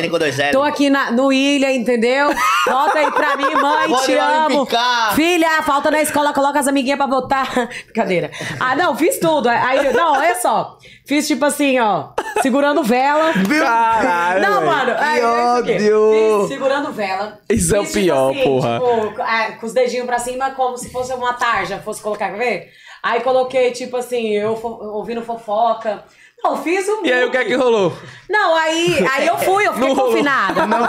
[0.52, 2.30] tô aqui na, no Ilha, entendeu?
[2.68, 4.68] Volta aí pra mim, mãe, te amo.
[5.14, 7.48] Filha, falta na escola, coloca as amiguinhas pra votar.
[7.86, 8.30] Brincadeira.
[8.60, 9.48] Ah, não, fiz tudo.
[9.48, 10.78] Aí, não, olha só.
[11.06, 12.10] Fiz tipo assim, ó,
[12.40, 13.32] segurando vela.
[13.32, 14.42] Caralho.
[14.42, 14.94] Não, mano.
[14.96, 15.18] aí,
[15.64, 15.92] Que é aqui.
[15.92, 16.38] ódio.
[16.40, 17.38] Fiz segurando vela.
[17.48, 18.80] Isso é o pior, assim, porra.
[18.80, 22.38] Tipo, é, com os dedinhos pra cima, como se fosse uma tarja, fosse colocar, quer
[22.38, 22.70] ver?
[23.02, 26.04] Aí coloquei, tipo assim, eu fo- ouvindo fofoca.
[26.42, 27.92] Não, fiz um E aí, o que é que rolou?
[28.28, 30.10] Não, aí, aí eu fui, eu fiquei Não rolou.
[30.12, 30.66] confinada.
[30.66, 30.84] Não,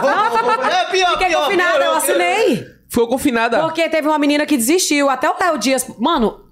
[0.68, 2.66] É pior, fiquei pior, confinada, pior, eu assinei.
[2.92, 3.60] Ficou confinada.
[3.62, 5.08] Porque teve uma menina que desistiu.
[5.08, 5.86] Até o Léo Dias.
[5.98, 6.44] Mano,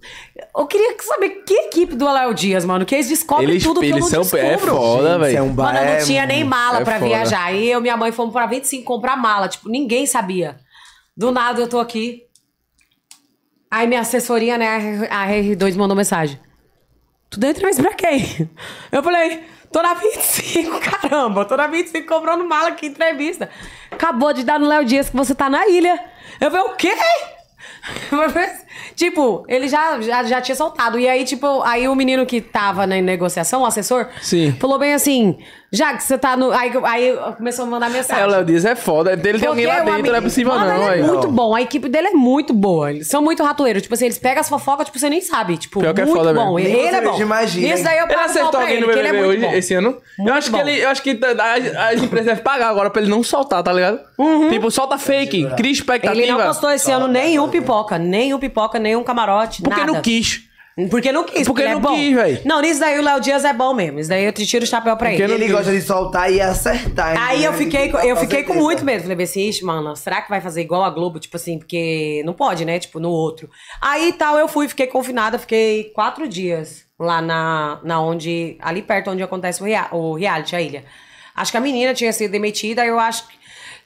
[0.56, 2.86] eu queria saber que equipe do Léo Dias, mano.
[2.86, 4.38] Que eles descobrem Eles, tudo que eu eles não são.
[4.38, 4.74] É descubro.
[4.76, 5.36] foda, Gente, velho.
[5.36, 7.06] é um Mano, eu É, não tinha nem mala é pra foda.
[7.08, 7.52] viajar.
[7.54, 9.48] E eu e minha mãe fomos pra 25 comprar mala.
[9.48, 10.56] Tipo, ninguém sabia.
[11.14, 12.22] Do nada eu tô aqui.
[13.70, 16.40] Aí minha assessoria, né, a R2 mandou mensagem.
[17.28, 18.48] Tu deu entrevista pra quem?
[18.90, 21.44] Eu falei, tô na 25, caramba.
[21.44, 23.48] Tô na 25 comprando mala, que entrevista.
[23.90, 25.98] Acabou de dar no Léo Dias que você tá na ilha.
[26.40, 26.92] Eu falei, o quê?
[28.94, 30.98] tipo, ele já, já, já tinha soltado.
[30.98, 34.54] E aí, tipo, aí o menino que tava na negociação, o assessor, Sim.
[34.60, 35.38] falou bem assim:
[35.72, 36.50] já que você tá no.
[36.52, 38.22] Aí, aí começou a mandar mensagem.
[38.22, 39.12] É, o Léo Dias é foda.
[39.12, 41.54] Ele tem alguém lá dentro, não é possível Mano, não, ele é muito bom.
[41.54, 42.90] A equipe dele é muito boa.
[42.90, 43.82] Eles são muito ratoeiros.
[43.82, 45.56] Tipo assim, eles pegam as fofocas, tipo, você nem sabe.
[45.56, 46.54] Tipo, Pior que é muito foda bom.
[46.56, 46.58] mesmo.
[46.58, 47.20] Ele, Nem ele é bom.
[47.20, 49.38] imagina, Isso daí eu Ele passo acertou pra alguém ele, no ele é BBB muito
[49.38, 49.54] hoje, bom.
[49.58, 49.88] esse ano?
[49.90, 50.58] eu Muito acho bom.
[50.62, 53.62] que ele, eu acho que as, as empresas devem pagar agora pra ele não soltar,
[53.62, 54.00] tá ligado?
[54.50, 56.20] Tipo, solta fake, cria expectativa.
[56.22, 57.98] Ele não postou esse ano nenhum pipoca.
[57.98, 59.92] Nenhum pipoca, nenhum camarote, Porque nada.
[59.92, 60.48] não quis.
[60.90, 61.94] Porque não quis, Porque porque, não é bom.
[61.94, 62.40] quis, véi.
[62.44, 63.98] Não, nisso daí o Léo Dias é bom mesmo.
[63.98, 65.34] Isso daí eu te tiro o chapéu pra Porque ele.
[65.34, 67.20] Ele gosta de soltar e acertar.
[67.20, 67.48] Aí né?
[67.48, 69.02] eu fiquei, com- eu Com fiquei com muito medo.
[69.02, 71.18] Falei assim, ixi, mano, será que vai fazer igual a Globo?
[71.18, 72.78] Tipo assim, porque não pode, né?
[72.78, 73.50] Tipo, no outro.
[73.82, 78.56] Aí tal, eu fui, fiquei confinada, fiquei quatro dias lá na, na onde.
[78.60, 80.84] Ali perto onde acontece o, rea- o reality, a ilha.
[81.34, 83.34] Acho que a menina tinha sido demitida, eu acho que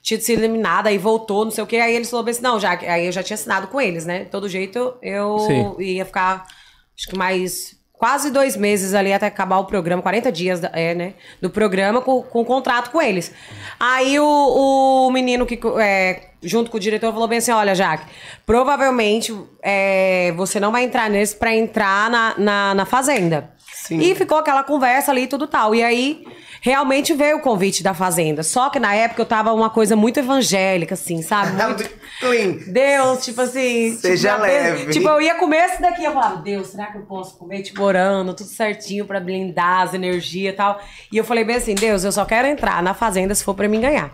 [0.05, 1.79] tinha sido eliminada, aí voltou, não sei o quê.
[1.79, 4.25] Aí eles falaram assim, não, já, aí eu já tinha assinado com eles, né?
[4.25, 5.75] De todo jeito, eu Sim.
[5.83, 6.47] ia ficar,
[6.95, 11.15] acho que mais quase dois meses ali até acabar o programa, 40 dias, é, né?
[11.41, 13.33] Do programa com, com contrato com eles.
[13.81, 18.05] Aí o, o menino que, é, junto com o diretor, falou bem assim: olha, Jaque,
[18.45, 23.55] provavelmente é, você não vai entrar nesse pra entrar na, na, na fazenda.
[23.91, 25.75] E ficou aquela conversa ali e tudo tal.
[25.75, 26.25] E aí,
[26.65, 28.43] realmente veio o convite da Fazenda.
[28.43, 31.53] Só que na época eu tava uma coisa muito evangélica, assim, sabe?
[31.63, 31.85] Muito.
[32.19, 32.57] Clean.
[32.73, 33.95] Deus, tipo assim.
[33.99, 34.91] Seja tipo, leve.
[34.93, 37.83] Tipo, eu ia comer esse daqui, eu falava, Deus, será que eu posso comer, tipo,
[37.83, 40.81] orando, tudo certinho pra blindar as energias e tal.
[41.13, 43.69] E eu falei bem assim, Deus, eu só quero entrar na fazenda se for pra
[43.69, 44.11] mim ganhar.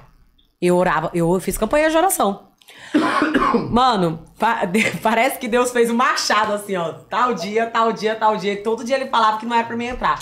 [0.61, 2.49] Eu orava, eu fiz campanha de oração.
[3.71, 4.63] Mano, pa-
[5.01, 6.93] parece que Deus fez um machado assim, ó.
[7.09, 8.61] Tal dia, tal dia, tal dia.
[8.61, 10.19] Todo dia ele falava que não era pra mim entrar.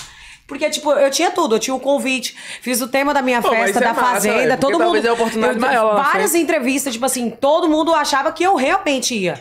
[0.48, 3.50] Porque, tipo, eu tinha tudo, eu tinha o convite, fiz o tema da minha Pô,
[3.50, 5.06] festa, é da massa, fazenda, porque todo mundo.
[5.06, 9.14] é oportunidade eu- maior na Várias entrevistas, tipo assim, todo mundo achava que eu realmente
[9.14, 9.38] ia.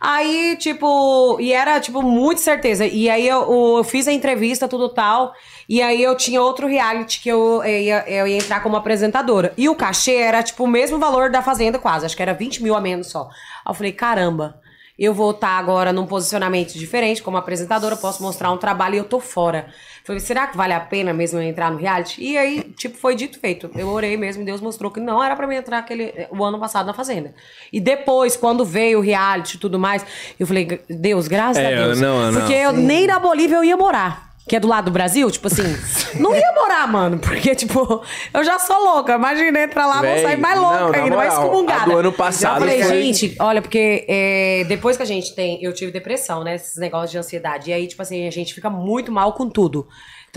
[0.00, 2.86] Aí, tipo, e era, tipo, muito certeza.
[2.86, 5.32] E aí eu, eu fiz a entrevista, tudo tal.
[5.68, 9.52] E aí eu tinha outro reality que eu, eu ia, eu ia entrar como apresentadora.
[9.56, 12.06] E o cachê era, tipo, o mesmo valor da Fazenda, quase.
[12.06, 13.22] Acho que era 20 mil a menos só.
[13.64, 14.60] Aí eu falei, caramba.
[14.98, 19.04] Eu vou estar agora num posicionamento diferente, como apresentadora, posso mostrar um trabalho e eu
[19.04, 19.68] tô fora.
[20.04, 22.20] Falei, será que vale a pena mesmo eu entrar no reality?
[22.20, 23.70] E aí, tipo, foi dito e feito.
[23.76, 26.58] Eu orei mesmo e Deus mostrou que não era pra mim entrar aquele, o ano
[26.58, 27.32] passado na Fazenda.
[27.72, 30.04] E depois, quando veio o reality e tudo mais,
[30.40, 32.00] eu falei, Deus, graças É, a Deus.
[32.00, 32.40] não, não.
[32.40, 34.27] Porque eu nem na Bolívia eu ia morar.
[34.48, 35.62] Que é do lado do Brasil, tipo assim,
[36.18, 37.18] não ia morar, mano.
[37.18, 38.02] Porque, tipo,
[38.32, 39.14] eu já sou louca.
[39.14, 41.82] Imagina entrar lá, vou Véi, sair mais louca não, ainda, mais moral, excomungada.
[41.82, 45.34] a do ano passado Eu falei, foi- gente, olha, porque é, depois que a gente
[45.34, 45.62] tem.
[45.62, 46.54] Eu tive depressão, né?
[46.54, 47.70] Esses negócios de ansiedade.
[47.70, 49.86] E aí, tipo assim, a gente fica muito mal com tudo.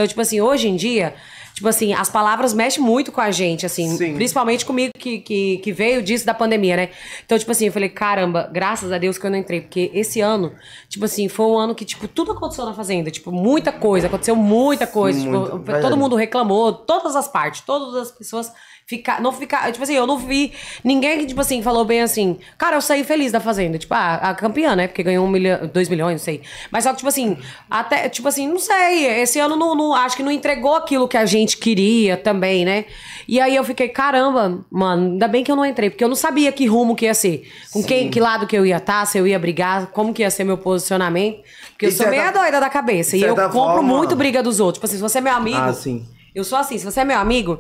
[0.02, 1.14] Então, tipo assim, hoje em dia,
[1.53, 3.88] tipo assim, as palavras mexem muito com a gente, assim.
[3.95, 4.15] Sim.
[4.15, 6.90] Principalmente comigo que, que, que veio disso da pandemia, né?
[7.23, 9.61] Então, tipo assim, eu falei, caramba, graças a Deus que eu não entrei.
[9.61, 10.53] Porque esse ano,
[10.90, 13.11] tipo assim, foi um ano que, tipo, tudo aconteceu na Fazenda.
[13.11, 15.19] Tipo, muita coisa, aconteceu muita coisa.
[15.19, 18.52] Muito, tipo, todo mundo reclamou, todas as partes, todas as pessoas
[18.92, 20.52] ficar, não ficar, tipo assim, eu não vi
[20.84, 24.16] ninguém que, tipo assim, falou bem assim, cara, eu saí feliz da Fazenda, tipo, ah,
[24.16, 27.08] a campeã, né, porque ganhou um milhão, dois milhões, não sei, mas só que, tipo
[27.08, 27.38] assim,
[27.70, 31.16] até, tipo assim, não sei, esse ano não, não- acho que não entregou aquilo que
[31.16, 32.84] a gente queria também, né,
[33.28, 36.16] e aí eu fiquei, caramba, mano, ainda bem que eu não entrei, porque eu não
[36.16, 39.18] sabia que rumo que ia ser, com quem, que lado que eu ia estar, se
[39.18, 41.40] eu ia brigar, como que ia ser meu posicionamento,
[41.72, 44.60] porque eu sou certa- meia doida da cabeça, e eu compro forma- muito briga dos
[44.60, 46.06] outros, tipo assim, se você é meu amigo, Ah, sim.
[46.36, 47.60] eu sou assim, se você é meu amigo,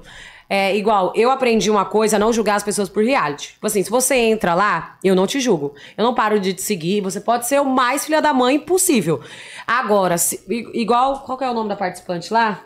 [0.53, 3.53] é igual, eu aprendi uma coisa, não julgar as pessoas por reality.
[3.53, 5.73] Tipo assim, se você entra lá, eu não te julgo.
[5.97, 9.21] Eu não paro de te seguir, você pode ser o mais filha da mãe possível.
[9.65, 12.65] Agora, se- igual, qual que é o nome da participante lá?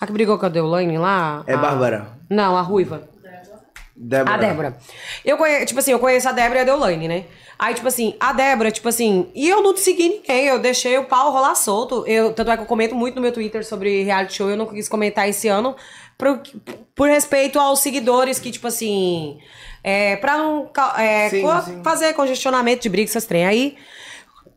[0.00, 1.44] A que brigou com a Deolane lá?
[1.46, 2.08] É A- Bárbara.
[2.30, 3.02] Não, a Ruiva.
[3.94, 4.34] Débora.
[4.34, 4.76] A Débora.
[5.24, 7.24] Eu conheço, tipo assim, eu conheço a Débora e a Deolane, né?
[7.58, 11.04] Aí, tipo assim, a Débora, tipo assim, e eu não segui ninguém, eu deixei o
[11.04, 12.04] pau rolar solto.
[12.06, 14.66] Eu, tanto é que eu comento muito no meu Twitter sobre reality show, eu não
[14.66, 15.74] quis comentar esse ano
[16.18, 16.42] por,
[16.94, 19.38] por respeito aos seguidores que, tipo assim,
[19.84, 21.82] é, pra não é, Sim, co- sim.
[21.82, 23.46] fazer congestionamento de briga, essas trem.
[23.46, 23.76] Aí,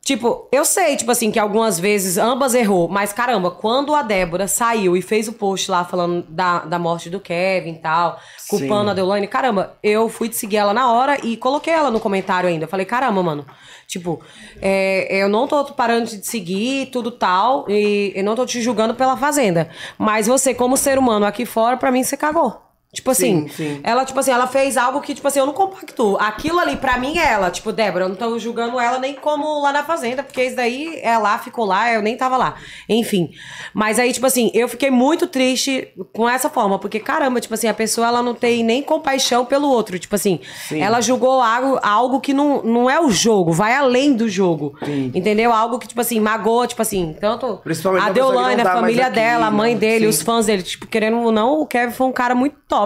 [0.01, 4.47] Tipo, eu sei, tipo assim, que algumas vezes ambas errou, mas caramba, quando a Débora
[4.47, 8.85] saiu e fez o post lá falando da, da morte do Kevin e tal, culpando
[8.85, 8.89] Sim.
[8.89, 12.49] a Deolane, caramba, eu fui te seguir ela na hora e coloquei ela no comentário
[12.49, 12.65] ainda.
[12.65, 13.45] Falei, caramba, mano,
[13.87, 14.19] tipo,
[14.61, 18.61] é, eu não tô parando de te seguir, tudo tal, e eu não tô te
[18.61, 19.69] julgando pela fazenda.
[19.97, 22.68] Mas você, como ser humano aqui fora, pra mim, você cagou.
[22.91, 23.79] Tipo assim, Sim, sim.
[23.83, 26.17] ela, tipo assim, ela fez algo que, tipo assim, eu não compactuo.
[26.19, 27.51] Aquilo ali, pra mim, é ela.
[27.51, 30.99] Tipo, Débora, eu não tô julgando ela nem como lá na Fazenda, porque isso daí
[31.03, 32.55] é lá, ficou lá, eu nem tava lá.
[32.89, 33.29] Enfim.
[33.75, 37.67] Mas aí, tipo assim, eu fiquei muito triste com essa forma, porque, caramba, tipo assim,
[37.67, 39.99] a pessoa, ela não tem nem compaixão pelo outro.
[39.99, 40.39] Tipo assim,
[40.71, 44.75] ela julgou algo, algo que não, não é o jogo, vai além do jogo.
[45.13, 45.53] Entendeu?
[45.53, 47.61] Algo que, tipo assim, magoa, tipo assim, tanto
[48.01, 49.79] a Deolane, a tá família aqui, dela, a mãe né?
[49.79, 50.09] dele, Sim.
[50.09, 52.78] os fãs dele, tipo, querendo ou não, o Kevin foi um cara muito top.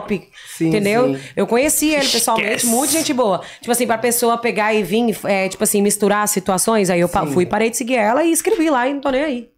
[0.58, 1.16] Sim, entendeu?
[1.16, 1.20] sim.
[1.36, 3.42] Eu conheci ele pessoalmente, muito gente boa.
[3.60, 7.10] Tipo assim, pra pessoa pegar e vir, é, tipo assim, misturar as situações, aí eu
[7.10, 9.54] pa- fui, parei de seguir ela e escrevi lá e não tô nem aí.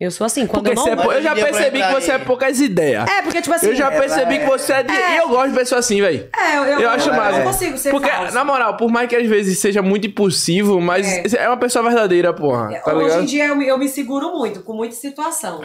[0.00, 1.02] Eu sou assim, quando Porque eu é não.
[1.02, 3.04] pou- eu já percebi que você é poucas ideias.
[3.10, 3.66] É, porque, tipo assim.
[3.66, 4.92] Eu já percebi que você é de.
[4.94, 5.14] É.
[5.14, 6.28] E eu gosto de pessoa assim, velho.
[6.38, 7.38] É, eu, eu, Eu acho eu, massa.
[7.38, 8.30] não consigo ser Porque, falsa.
[8.32, 12.32] na moral, por mais que às vezes seja muito impulsivo, mas é, uma pessoa verdadeira,
[12.32, 12.80] porra.
[12.80, 13.22] Tá Hoje ligado?
[13.22, 15.62] em dia eu, eu me seguro muito, com muita situação.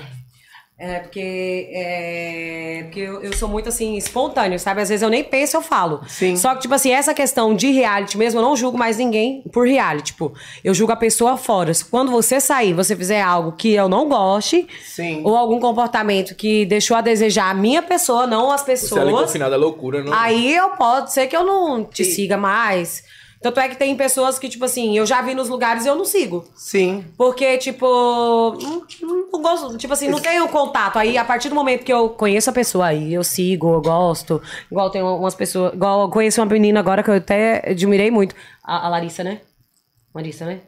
[0.77, 4.81] É, porque, é, porque eu, eu sou muito assim, espontâneo, sabe?
[4.81, 6.01] Às vezes eu nem penso, eu falo.
[6.07, 6.35] Sim.
[6.35, 9.67] Só que, tipo assim, essa questão de reality mesmo, eu não julgo mais ninguém por
[9.67, 10.11] reality.
[10.13, 10.33] Tipo,
[10.63, 11.73] eu julgo a pessoa fora.
[11.73, 15.21] Se Quando você sair, você fizer algo que eu não goste, Sim.
[15.23, 19.11] ou algum comportamento que deixou a desejar a minha pessoa, não as Você pessoas.
[19.11, 20.11] confinado é loucura, não?
[20.13, 23.03] Aí eu pode ser que eu não te siga mais.
[23.43, 25.95] Tanto é que tem pessoas que, tipo assim, eu já vi nos lugares e eu
[25.95, 26.45] não sigo.
[26.55, 27.03] Sim.
[27.17, 27.85] Porque, tipo,
[28.61, 30.97] não, não gosto, tipo assim, não tenho contato.
[30.97, 34.41] Aí, a partir do momento que eu conheço a pessoa aí, eu sigo, eu gosto.
[34.71, 35.73] Igual tem umas pessoas.
[35.73, 38.33] Igual eu conheço uma menina agora que eu até admirei muito.
[38.63, 39.41] A, a Larissa, né?
[40.15, 40.59] Larissa, né?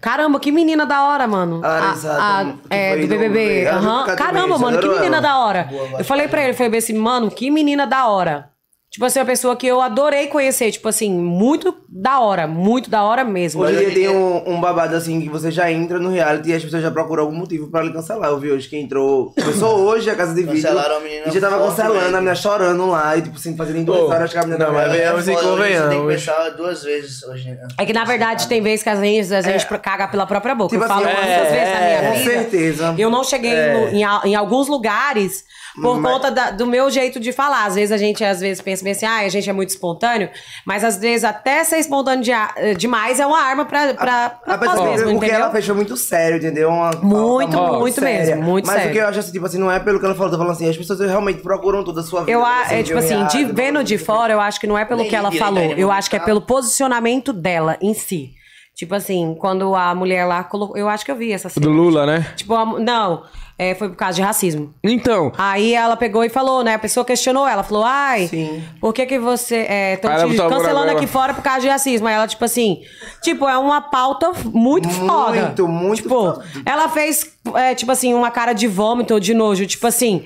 [0.00, 1.60] Caramba, que menina da hora, mano.
[1.64, 3.64] A Larissa, A- a- é, do BBB.
[3.64, 5.68] também, Caramba, mano, que menina da hora.
[5.98, 8.50] eu falei pra ele, falei bem assim, mano, que menina da hora.
[8.90, 13.02] Tipo assim, uma pessoa que eu adorei conhecer, tipo assim, muito da hora, muito da
[13.02, 13.60] hora mesmo.
[13.62, 14.18] Hoje em dia tem hoje em
[14.52, 17.24] um, um babado assim que você já entra no reality e as pessoas já procuram
[17.24, 18.30] algum motivo pra lhe cancelar.
[18.30, 19.34] Eu vi hoje que entrou.
[19.34, 20.54] Começou hoje a casa de vídeo.
[20.62, 22.06] Cancelaram a menina E já tava forte, cancelando, velho.
[22.16, 24.64] a menina chorando lá e tipo assim, fazendo em duas Pô, horas que a menina
[24.66, 26.14] não, mas venhamos e foda, hoje Você tem que convenhamos.
[26.14, 27.50] pensar duas vezes hoje.
[27.50, 27.68] né?
[27.78, 30.70] É que na verdade tem vezes que a gente, a gente caga pela própria boca.
[30.70, 32.30] Tipo eu falo assim, muitas é, vezes na minha com vida.
[32.30, 32.94] certeza.
[32.96, 35.44] Eu não cheguei no- em, em alguns lugares
[35.82, 37.66] por Mas- conta da- do meu jeito de falar.
[37.66, 40.28] Às vezes a gente às vezes pensa bem assim, ah, a gente é muito espontâneo,
[40.64, 44.54] mas às vezes até ser espontâneo de- eh, demais é uma arma pra, pra, pra
[44.54, 45.36] A nós pessoa, mesmos, o que entendeu?
[45.36, 46.68] ela fechou muito sério, entendeu?
[46.70, 48.90] Uma Muito, pauta muito mesmo, muito Mas sério.
[48.90, 50.52] o que eu acho assim, tipo assim, não é pelo que ela falou, tô falando
[50.52, 52.32] assim, as pessoas realmente procuram toda a sua vida.
[52.32, 54.84] Eu, a- você é, tipo assim, de, vendo de fora, eu acho que não é
[54.84, 55.60] pelo Nem que ela direito falou.
[55.62, 58.30] ainda, Eu acho que é pelo posicionamento dela em si.
[58.74, 60.76] Tipo assim, quando a mulher lá colocou.
[60.76, 61.66] Eu acho que eu vi essa Do cena.
[61.66, 62.26] Lula, né?
[62.36, 63.22] Tipo, a não,
[63.58, 64.74] é, foi por causa de racismo.
[64.84, 66.74] Então, Aí ela pegou e falou, né?
[66.74, 68.62] A pessoa questionou ela, falou, ai, Sim.
[68.80, 69.66] por que que você...
[69.68, 72.06] É, tão te cancelando aqui fora por causa de racismo.
[72.06, 72.82] Aí ela, tipo assim,
[73.22, 75.42] tipo, é uma pauta muito, foda.
[75.46, 76.44] Muito, muito Tipo, foda.
[76.66, 80.24] ela fez, é, tipo assim, uma cara de vômito ou de nojo, tipo assim...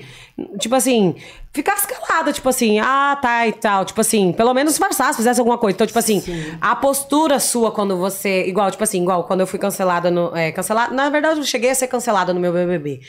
[0.57, 1.13] Tipo assim,
[1.53, 3.85] ficasse calada, tipo assim, ah, tá e tal.
[3.85, 5.75] Tipo assim, pelo menos disfarçasse, fizesse alguma coisa.
[5.75, 6.23] Então, tipo assim,
[6.59, 8.45] a postura sua quando você.
[8.47, 10.35] Igual, tipo assim, igual quando eu fui cancelada no.
[10.35, 10.95] É, cancelada.
[10.95, 13.01] Na verdade, eu cheguei a ser cancelada no meu BBB.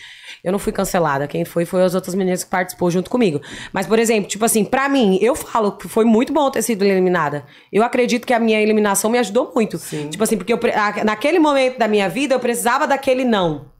[0.43, 1.29] Eu não fui cancelada.
[1.29, 3.41] Quem foi foi as outras meninas que participou junto comigo.
[3.73, 6.85] Mas, por exemplo, tipo assim, pra mim, eu falo que foi muito bom ter sido
[6.85, 7.47] eliminada.
[7.73, 9.79] Eu acredito que a minha eliminação me ajudou muito.
[10.11, 10.59] Tipo assim, porque eu
[11.05, 13.71] naquele momento da minha vida eu precisava daquele não.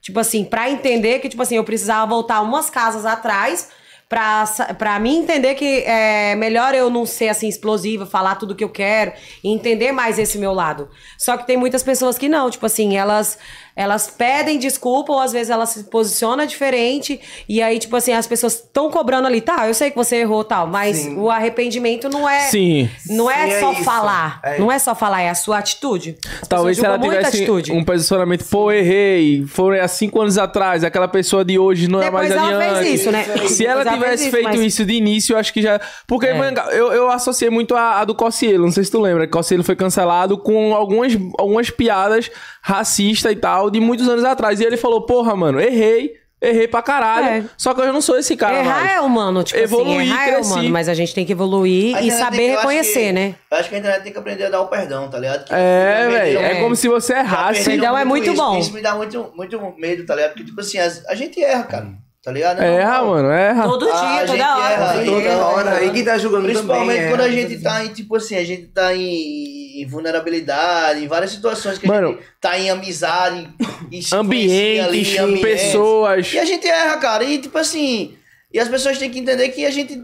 [0.00, 3.70] Tipo assim, pra entender que, tipo assim, eu precisava voltar umas casas atrás
[4.12, 4.44] pra,
[4.76, 8.68] pra mim entender que é melhor eu não ser assim explosiva, falar tudo que eu
[8.68, 9.12] quero
[9.42, 10.90] e entender mais esse meu lado.
[11.16, 13.38] Só que tem muitas pessoas que não, tipo assim, elas
[13.74, 18.26] elas pedem desculpa ou às vezes elas se posicionam diferente e aí tipo assim, as
[18.26, 21.16] pessoas estão cobrando ali, tá, eu sei que você errou tal, mas Sim.
[21.18, 22.88] o arrependimento não é Sim.
[23.08, 23.84] não é Sim, é só isso.
[23.84, 26.16] falar, É não é só falar, é a sua atitude.
[26.40, 27.72] As talvez se ela tivesse atitude.
[27.72, 32.04] um posicionamento, pô, errei, foi há cinco anos atrás, aquela pessoa de hoje não é
[32.06, 32.84] Depois mais ela adiante.
[32.84, 33.24] fez isso, né?
[33.48, 34.64] Se ela Depois ela tivesse isso, feito mas- É.
[34.64, 35.80] isso de início, eu acho que já.
[36.06, 39.26] Porque manga, eu, eu associei muito a, a do Cossielo, não sei se tu lembra,
[39.26, 42.30] Cossielo foi cancelado com algumas, algumas piadas
[42.62, 44.60] racistas e tal, de muitos anos atrás.
[44.60, 46.20] E ele falou, porra, mano, errei.
[46.44, 47.26] Errei pra caralho.
[47.26, 47.44] É.
[47.56, 48.92] Só que eu não sou esse cara errar mais.
[48.94, 50.52] é humano, tipo Evoluir, assim, errar é cresci.
[50.52, 53.34] humano, mas a gente tem que evoluir A e saber eu reconhecer, que- né?
[53.48, 55.44] Eu acho que a internet tem que aprender a dar o perdão, tá ligado?
[55.44, 56.38] Que É, velho.
[56.40, 56.60] É É.
[56.60, 57.62] como se você errasse.
[57.64, 58.42] Perdão é muito isso.
[58.42, 58.58] bom.
[58.58, 60.30] Isso me dá muito, muito medo, tá ligado?
[60.30, 61.86] Porque, tipo assim, as- a gente erra, cara.
[62.22, 62.62] Tá ligado?
[62.62, 63.14] É Erra, normal.
[63.14, 63.62] mano, erra.
[63.64, 64.72] Todo Ah, a dia, gente toda hora.
[64.72, 65.44] erra, então, erra.
[65.46, 68.44] hora, aí que tá julgando Principalmente também, quando a gente tá em, tipo assim, a
[68.44, 72.08] gente tá em, em vulnerabilidade, em várias situações que a Mano.
[72.12, 73.48] gente tá em amizade,
[73.90, 75.42] e Ambientes, ambientes.
[75.42, 76.32] pessoas.
[76.32, 77.24] E a gente erra, cara.
[77.24, 78.14] E tipo assim,
[78.52, 80.00] e as pessoas têm que entender que a gente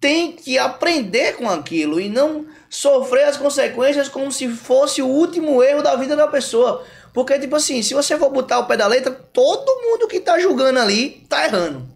[0.00, 5.60] tem que aprender com aquilo e não sofrer as consequências como se fosse o último
[5.64, 6.84] erro da vida da pessoa.
[7.16, 10.38] Porque, tipo assim, se você for botar o pé da letra, todo mundo que tá
[10.38, 11.88] julgando ali tá errando.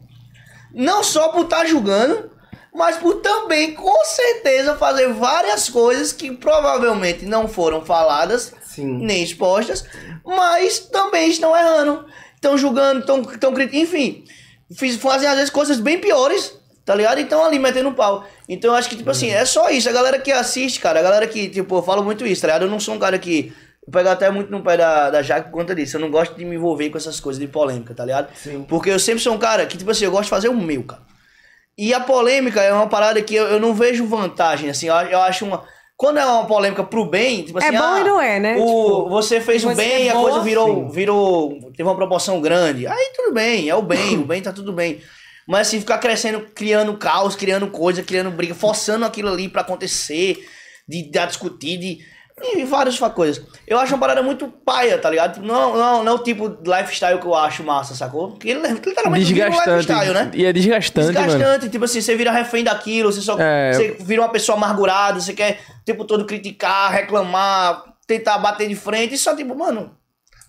[0.72, 2.30] Não só por estar julgando,
[2.74, 8.96] mas por também, com certeza, fazer várias coisas que provavelmente não foram faladas Sim.
[9.04, 9.84] nem expostas,
[10.24, 12.06] mas também estão errando.
[12.36, 14.24] Estão julgando, estão, estão crit- enfim,
[14.74, 17.20] fiz, fazem às vezes coisas bem piores, tá ligado?
[17.20, 18.24] Então ali metendo pau.
[18.48, 19.86] Então eu acho que, tipo assim, é só isso.
[19.86, 22.62] A galera que assiste, cara, a galera que, tipo, eu falo muito isso, tá ligado?
[22.62, 23.52] Eu não sou um cara que.
[23.86, 25.96] Eu pego até muito no pé da, da Jaque por conta disso.
[25.96, 28.34] Eu não gosto de me envolver com essas coisas de polêmica, tá ligado?
[28.36, 28.64] Sim.
[28.68, 30.82] Porque eu sempre sou um cara que, tipo assim, eu gosto de fazer o meu,
[30.84, 31.02] cara.
[31.76, 35.20] E a polêmica é uma parada que eu, eu não vejo vantagem, assim, eu, eu
[35.22, 35.64] acho uma.
[35.96, 37.68] Quando é uma polêmica pro bem, tipo assim.
[37.68, 38.56] É bom ah, e não é, né?
[38.56, 41.58] O, Tipo, você fez o bem e é a coisa virou, virou.
[41.76, 42.86] Teve uma proporção grande.
[42.86, 45.00] Aí tudo bem, é o bem, o bem tá tudo bem.
[45.48, 50.46] Mas assim, ficar crescendo, criando caos, criando coisa, criando briga, forçando aquilo ali pra acontecer,
[50.88, 51.98] de, de discutir, de.
[52.42, 53.44] E várias coisas.
[53.66, 55.34] Eu acho uma parada muito paia, tá ligado?
[55.34, 58.30] Tipo, Não, não, não é o tipo de lifestyle que eu acho massa, sacou?
[58.30, 59.86] Porque ele literalmente vira um Desgastante.
[59.92, 60.30] lifestyle, né?
[60.34, 61.28] E é desgastante, mano.
[61.28, 63.72] Desgastante, tipo assim, você vira refém daquilo, você só É.
[63.72, 68.74] você vira uma pessoa amargurada, você quer o tempo todo criticar, reclamar, tentar bater de
[68.74, 69.94] frente, e só tipo, mano,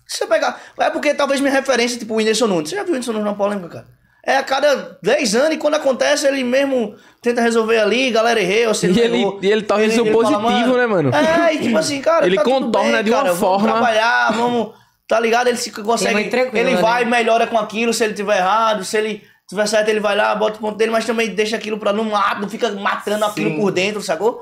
[0.06, 0.60] se você pegar.
[0.78, 2.70] É porque talvez minha referência, tipo, o Whindersson Nunes.
[2.70, 3.86] Você já viu o Whindersson Nunes na polêmica, cara?
[4.24, 8.66] É a cada 10 anos e quando acontece ele mesmo tenta resolver ali, galera errei,
[8.68, 9.38] ou se E ele- errou.
[9.42, 11.10] e ele torna isso fala, positivo, né, mano?
[11.14, 13.72] É, e tipo assim, cara, Ele tá tudo contorna bem, de uma cara, forma- Vamos
[13.72, 14.74] trabalhar, vamos.
[15.08, 15.48] Tá ligado?
[15.48, 16.14] Ele se consegue.
[16.14, 16.80] muito tranquilo, ele né?
[16.80, 20.34] vai, melhora com aquilo, se ele tiver errado, se ele tiver certo, ele vai lá,
[20.36, 23.50] bota o ponto dele, mas também deixa aquilo pra não matar, não fica matando aquilo
[23.50, 23.56] Sim.
[23.60, 24.40] por dentro, sacou?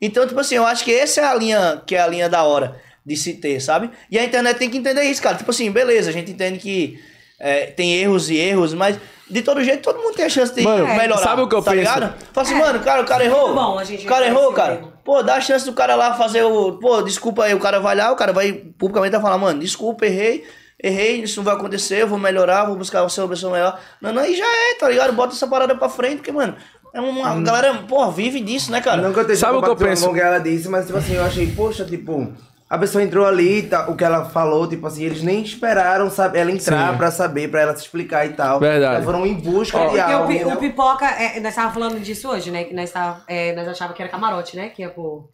[0.00, 2.44] Então, tipo assim, eu acho que essa é a linha que é a linha da
[2.44, 3.90] hora de se ter, sabe?
[4.10, 5.36] E a internet tem que entender isso, cara.
[5.36, 6.98] Tipo assim, beleza, a gente entende que
[7.40, 8.96] é, tem erros e erros, mas
[9.30, 11.22] de todo jeito todo mundo tem a chance de Mano, melhorar.
[11.22, 11.80] sabe o que eu tá penso?
[11.94, 12.14] ligado?
[12.32, 12.58] Fala assim, É.
[12.58, 13.48] mano, cara, o cara errou.
[13.48, 14.74] Muito bom a gente o cara errou, cara.
[14.74, 14.92] erro.
[15.04, 16.72] Pô, dá a chance do cara lá fazer o.
[16.78, 20.44] Pô, desculpa aí, o cara vai lá, o cara vai publicamente falar, mano, desculpa, errei,
[20.82, 23.78] errei, isso não vai acontecer, eu vou melhorar, vou buscar uma solução melhor.
[24.00, 25.12] Não, não, aí já é, tá ligado?
[25.12, 26.54] Bota essa parada pra frente, porque, mano,
[26.94, 29.02] é uma a galera, porra, vive disso, né, cara?
[29.02, 30.04] Não que eu esteja Sabe o que eu penso?
[30.06, 32.32] com o que ela disse, mas tipo assim, eu achei, poxa, tipo,
[32.68, 36.38] a pessoa entrou ali, tá, o que ela falou, tipo assim, eles nem esperaram sabe,
[36.38, 36.96] ela entrar Sim.
[36.96, 38.58] pra saber, pra ela se explicar e tal.
[38.58, 38.94] Verdade.
[38.96, 40.28] Elas foram em busca Ó, de Porque o, algo.
[40.28, 40.56] o entendeu?
[40.56, 42.64] pipoca, é, nós tava falando disso hoje, né?
[42.64, 44.70] Que nós, tava, é, nós achava que era camarote, né?
[44.70, 45.28] Que ia pro.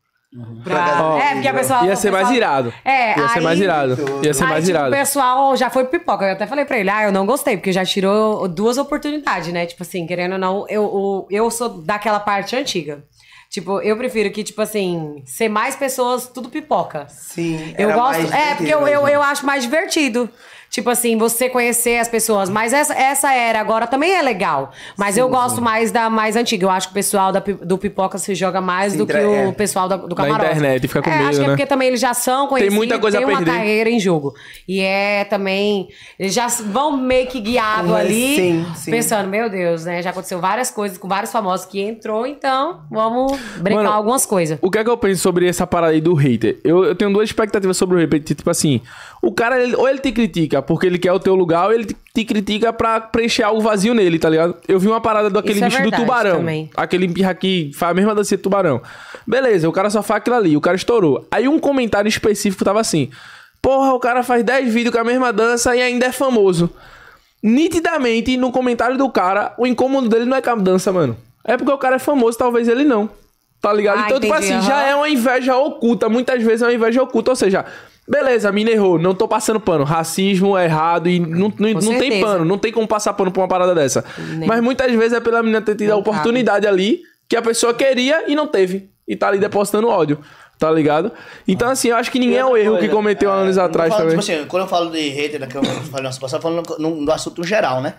[0.62, 1.02] Pra...
[1.02, 1.84] Ó, é, porque a pessoa.
[1.84, 2.74] Ia o ser mais pessoal- irado.
[2.84, 3.96] É, Ia ser aí- mais irado.
[4.22, 4.88] Ia ser aí, mais tipo, irado.
[4.94, 6.24] O pessoal já foi pipoca.
[6.24, 9.66] Eu até falei pra ele, ah, eu não gostei, porque já tirou duas oportunidades, né?
[9.66, 13.02] Tipo assim, querendo ou não, eu, o- eu sou daquela parte antiga.
[13.50, 17.08] Tipo, eu prefiro que, tipo assim, ser mais pessoas, tudo pipoca.
[17.08, 18.32] Sim, Eu gosto.
[18.32, 20.30] É, porque eu, eu, eu acho mais divertido.
[20.70, 22.48] Tipo assim, você conhecer as pessoas.
[22.48, 24.70] Mas essa, essa era agora também é legal.
[24.96, 26.64] Mas eu gosto mais da mais antiga.
[26.66, 29.26] Eu acho que o pessoal da, do pipoca se joga mais Se do que entre-
[29.26, 29.52] o é.
[29.52, 30.44] pessoal da- do camarote.
[30.50, 31.52] internet, fica com é, medo, Acho que é né?
[31.54, 32.76] porque também eles já são conhecidos.
[32.76, 33.50] muita coisa a tem uma perder.
[33.52, 34.32] carreira em jogo.
[34.68, 35.88] E é também.
[36.16, 38.36] Eles já vão meio que guiado Mas ali.
[38.36, 38.90] sim, sim.
[38.92, 40.00] Pensando, meu Deus, né?
[40.02, 44.56] Já aconteceu várias coisas com vários famosos que entrou, então vamos brincar Mano, algumas coisas.
[44.62, 46.60] O que é que eu penso sobre essa parada aí do hater?
[46.62, 48.20] Eu, eu tenho duas expectativas sobre o hater.
[48.22, 48.80] Tipo assim,
[49.20, 51.86] o cara, ele- ou ele te critica porque ele quer o teu lugar, ou ele
[52.14, 54.56] te, critica pra preencher algo vazio nele, tá ligado?
[54.66, 56.36] Eu vi uma parada daquele Isso é bicho do verdade tubarão.
[56.36, 56.70] também.
[56.76, 58.80] Aquele empirra que faz a mesma dança de tubarão.
[59.26, 61.26] Beleza, o cara só faz aquilo ali, o cara estourou.
[61.30, 63.10] Aí um comentário específico tava assim:
[63.60, 66.70] Porra, o cara faz 10 vídeos com a mesma dança e ainda é famoso.
[67.42, 71.16] Nitidamente, no comentário do cara, o incômodo dele não é com a dança, mano.
[71.44, 73.08] É porque o cara é famoso, talvez ele não.
[73.60, 73.98] Tá ligado?
[73.98, 74.86] Ah, então, tipo entendi, assim, já aham.
[74.86, 76.08] é uma inveja oculta.
[76.08, 77.30] Muitas vezes é uma inveja oculta.
[77.30, 77.66] Ou seja,
[78.10, 79.84] beleza, a mina errou, não tô passando pano.
[79.84, 82.44] Racismo é errado e não, não, não tem pano.
[82.44, 84.04] Não tem como passar pano pra uma parada dessa.
[84.18, 87.42] Nem- Mas muitas vezes é pela menina ter tido a Não oportunidade ali que a
[87.42, 88.90] pessoa queria e não teve.
[89.06, 90.18] E tá ali depositando ódio.
[90.58, 91.10] Tá ligado?
[91.48, 93.88] Então, assim, eu acho que ninguém é o erro que Coisa, cometeu é, anos atrás
[93.88, 94.20] falando, também.
[94.20, 97.00] Tipo assim, quando eu falo de hater, né, que eu falei nossa passada, falando no,
[97.00, 97.94] no assunto geral, né?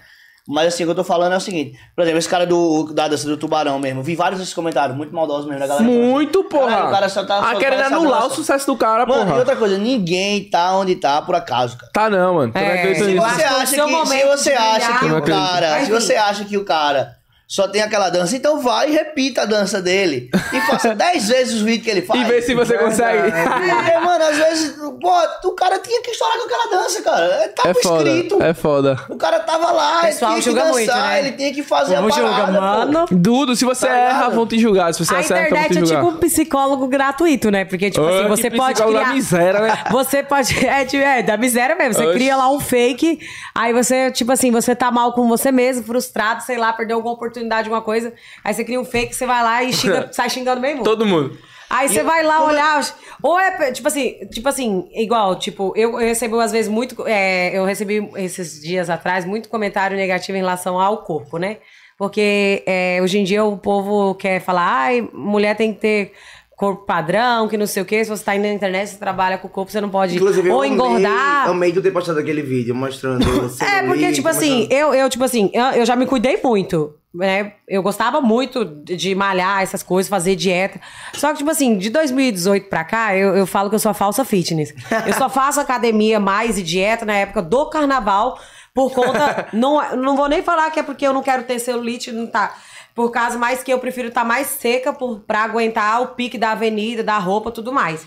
[0.47, 1.77] Mas assim, o que eu tô falando é o seguinte.
[1.95, 4.01] Por exemplo, esse cara do, da dança do tubarão mesmo.
[4.01, 5.85] Vi vários desses comentários, muito maldosos mesmo da galera.
[5.85, 6.67] Muito, porra.
[6.67, 9.37] Caralho, o cara só tá- ah, querendo anular o sucesso do cara, Mano, e porra.
[9.39, 11.91] outra coisa, ninguém tá onde tá por acaso, cara.
[11.93, 12.51] Tá não, mano.
[12.55, 16.57] É, acho Você acha que, se você acha que o cara, se você acha que
[16.57, 17.20] o cara
[17.53, 20.29] só tem aquela dança, então vai e repita a dança dele.
[20.53, 22.21] E faça 10 vezes os vídeos que ele faz.
[22.21, 23.23] E vê se você consegue.
[23.29, 27.49] Porque, mano, às vezes, pô, o cara tinha que estourar com aquela dança, cara.
[27.53, 28.41] Tava É foda, escrito.
[28.41, 28.97] é foda.
[29.09, 31.19] O cara tava lá, O ele pessoal tinha que dançar, muito, né?
[31.19, 33.05] ele tinha que fazer Vamos a parada, julgar, mano.
[33.11, 34.93] Dudo, se você Tá erra, vão te julgar.
[34.93, 36.05] Se você A acerta, vão te internet é julgar.
[36.05, 37.65] tipo um psicólogo gratuito, né?
[37.65, 39.13] Porque, tipo assim, você pode psicólogo da criar...
[39.15, 39.83] miséria, né?
[39.91, 40.65] Você pode...
[40.65, 41.95] É, tipo, é, da miséria mesmo.
[41.95, 42.13] Você Oxi.
[42.13, 43.19] cria lá um fake,
[43.53, 47.13] aí você, tipo assim, você tá mal com você mesmo, frustrado, sei lá, perdeu alguma
[47.15, 48.13] oportunidade, alguma coisa.
[48.43, 50.83] Aí você cria um fake, você vai lá e xinga, sai xingando mundo.
[50.83, 51.37] Todo mundo.
[51.69, 52.85] Aí você vai lá olhar.
[53.23, 57.07] Ou é, tipo assim, tipo assim, igual, tipo, eu, eu recebo às vezes muito.
[57.07, 61.57] é, eu recebi esses dias atrás muito comentário negativo em relação ao corpo, né?
[61.97, 66.11] Porque é, hoje em dia o povo quer falar, ai, mulher tem que ter
[66.57, 68.03] corpo padrão, que não sei o quê.
[68.03, 70.49] Se você tá indo na internet, você trabalha com o corpo, você não pode Inclusive,
[70.49, 71.47] eu ou amei- engordar.
[71.49, 73.23] Amei tu ter postado aquele vídeo mostrando.
[73.63, 76.93] É, porque, tipo assim, mostrando- eu, eu tipo assim, eu, eu já me cuidei muito,
[77.13, 77.53] né?
[77.67, 80.79] Eu gostava muito de malhar essas coisas, fazer dieta.
[81.13, 83.93] Só que, tipo assim, de 2018 pra cá, eu, eu falo que eu sou a
[83.93, 84.73] falsa fitness.
[85.05, 88.39] Eu só faço academia mais e dieta na época do carnaval,
[88.73, 89.47] por conta.
[89.53, 92.55] não, não vou nem falar que é porque eu não quero ter celulite, não tá.
[92.95, 96.51] Por causa mais que eu prefiro estar mais seca por, pra aguentar o pique da
[96.51, 98.05] avenida, da roupa tudo mais.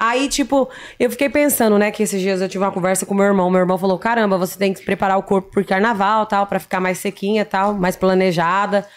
[0.00, 0.66] Aí, tipo,
[0.98, 3.50] eu fiquei pensando, né, que esses dias eu tive uma conversa com meu irmão.
[3.50, 6.80] Meu irmão falou: caramba, você tem que preparar o corpo pro carnaval, tal, pra ficar
[6.80, 8.88] mais sequinha, tal, mais planejada.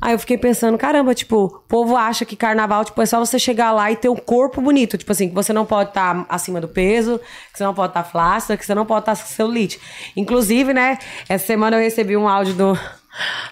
[0.00, 3.38] Aí eu fiquei pensando, caramba, tipo, o povo acha que carnaval, tipo, é só você
[3.38, 4.96] chegar lá e ter um corpo bonito.
[4.96, 7.20] Tipo assim, que você não pode estar acima do peso,
[7.52, 9.78] que você não pode estar flácida, que você não pode estar com celulite.
[10.16, 10.98] Inclusive, né,
[11.28, 12.78] essa semana eu recebi um áudio do,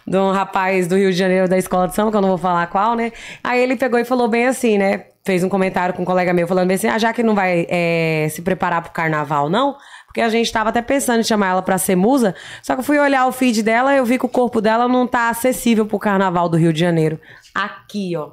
[0.06, 2.38] de um rapaz do Rio de Janeiro da escola de samba, que eu não vou
[2.38, 3.12] falar qual, né?
[3.44, 5.06] Aí ele pegou e falou bem assim, né?
[5.26, 7.66] Fez um comentário com um colega meu falando bem assim: ah, já que não vai
[7.68, 9.76] é, se preparar pro carnaval, não?
[10.06, 12.32] Porque a gente tava até pensando em chamar ela pra ser musa.
[12.62, 14.86] Só que eu fui olhar o feed dela e eu vi que o corpo dela
[14.86, 17.20] não tá acessível pro carnaval do Rio de Janeiro.
[17.52, 18.30] Aqui, ó.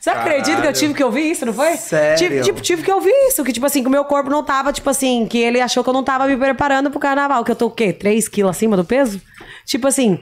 [0.00, 1.76] Você acredita que eu tive que ouvir isso, não foi?
[1.76, 2.16] Sério?
[2.16, 3.44] Tive, tipo, tive que ouvir isso.
[3.44, 5.90] Que, tipo assim, que o meu corpo não tava, tipo assim, que ele achou que
[5.90, 7.44] eu não tava me preparando pro carnaval.
[7.44, 7.92] Que eu tô o quê?
[7.92, 9.20] 3 quilos acima do peso?
[9.66, 10.18] Tipo assim.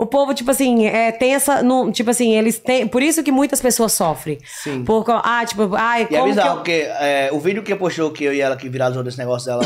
[0.00, 1.60] O povo, tipo assim, é, tem essa.
[1.60, 2.86] Não, tipo assim, eles têm.
[2.86, 4.38] Por isso que muitas pessoas sofrem.
[4.62, 4.84] Sim.
[4.84, 8.22] Por, ah, tipo, ai, E é bizarro, eu- porque é, o vídeo que postou, que
[8.22, 9.62] eu e ela que viralizou desse negócio dela,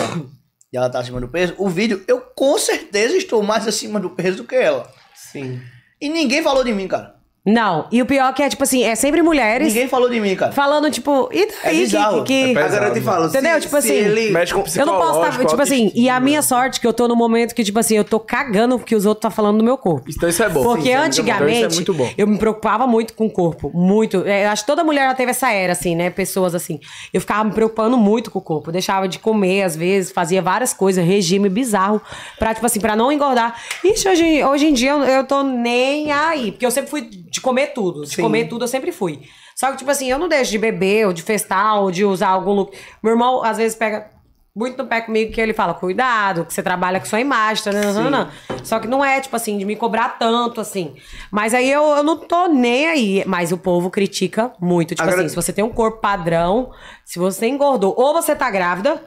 [0.72, 4.08] e ela tá acima do peso, o vídeo, eu com certeza estou mais acima do
[4.08, 4.90] peso do que ela.
[5.14, 5.60] Sim.
[6.00, 7.14] E ninguém falou de mim, cara.
[7.44, 7.88] Não.
[7.90, 10.36] E o pior é que é, tipo assim, é sempre mulheres Ninguém falou de mim,
[10.36, 10.52] cara.
[10.52, 12.22] falando, tipo, e daí É bizarro.
[12.22, 12.52] que.
[12.52, 13.54] que- É Agora eu te falo, Entendeu?
[13.54, 14.30] se, Tipo se assim, ele...
[14.30, 16.86] Mexe com o Eu não posso estar, psicológico, tipo assim, e a minha sorte que
[16.86, 19.58] eu tô no momento que, tipo assim, eu tô cagando porque os outros tá falando
[19.58, 20.08] do meu corpo.
[20.08, 20.62] Então isso é bom.
[20.62, 21.22] Porque Sim, isso é muito bom.
[21.32, 22.10] antigamente, Então isso é muito bom.
[22.16, 23.72] eu me preocupava muito com o corpo.
[23.74, 24.22] Muito.
[24.24, 26.10] É, eu acho que toda mulher já teve essa era, assim, né?
[26.10, 26.78] Pessoas assim.
[27.12, 28.68] Eu ficava me preocupando muito com o corpo.
[28.68, 32.00] Eu deixava de comer, às vezes, fazia várias coisas, regime bizarro,
[32.38, 33.56] pra, tipo assim, pra não engordar.
[33.84, 36.52] Ixi, hoje, hoje em dia eu, eu tô nem aí.
[36.52, 37.10] Porque eu sempre fui
[37.42, 38.02] comer tudo.
[38.02, 38.22] De Sim.
[38.22, 39.20] comer tudo eu sempre fui.
[39.54, 42.28] Só que, tipo assim, eu não deixo de beber, ou de festar, ou de usar
[42.28, 42.76] algum look.
[43.02, 44.10] Meu irmão, às vezes, pega
[44.54, 47.72] muito no pé comigo que ele fala, cuidado, que você trabalha com sua imagem, tá,
[47.72, 48.28] não, não, não.
[48.62, 50.94] Só que não é, tipo assim, de me cobrar tanto, assim.
[51.30, 53.24] Mas aí eu, eu não tô nem aí.
[53.26, 54.90] Mas o povo critica muito.
[54.94, 56.70] Tipo Agora- assim, se você tem um corpo padrão,
[57.04, 59.02] se você engordou, ou você tá grávida.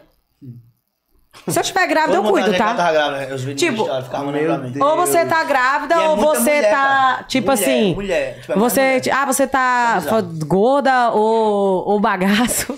[1.47, 2.73] Se eu estiver grávida, eu cuido, tá?
[2.73, 3.33] tava grávida, né?
[3.33, 4.79] Os vídeos Tipo, ficavam pra mim.
[4.79, 7.23] Ou você tá grávida, é ou você mulher, tá, cara.
[7.23, 7.93] tipo Mulher, assim.
[7.93, 9.13] mulher, tipo, é você, mulher.
[9.13, 12.77] ah, você tá É gorda ou, ou bagaço.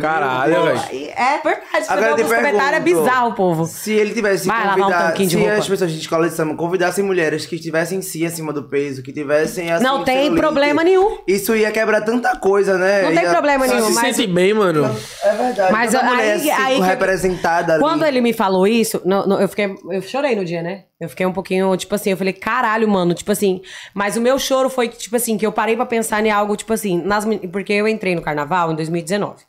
[0.00, 0.78] Caralho, velho.
[1.16, 3.66] É verdade, Agora te alguns comentários, é bizarro, povo.
[3.66, 5.54] Se ele tivesse Vai lavar um convidado, tanquinho de se roupa.
[5.58, 9.12] as pessoas de escola de samba convidassem mulheres que estivessem sim acima do peso, que
[9.12, 11.18] tivessem assim, Não tem celulite, problema nenhum.
[11.26, 13.02] Isso ia quebrar tanta coisa, né?
[13.02, 14.84] Não tem Ia- problema nenhum, se mas- sente bem, mano.
[15.22, 15.72] É verdade.
[15.72, 17.82] Mas tanta aí- mulher assim, aí que- representada ali.
[17.82, 19.74] Quando ele me falou isso, no- no- eu fiquei.
[19.90, 20.84] Eu chorei no dia, né?
[21.00, 23.60] Eu fiquei um pouquinho, tipo assim, eu falei, caralho, mano, tipo assim.
[23.92, 26.56] Mas o meu choro foi que, tipo assim, que eu parei pra pensar em algo,
[26.56, 29.42] tipo assim, nas, men- porque eu entrei no carnaval em 2019.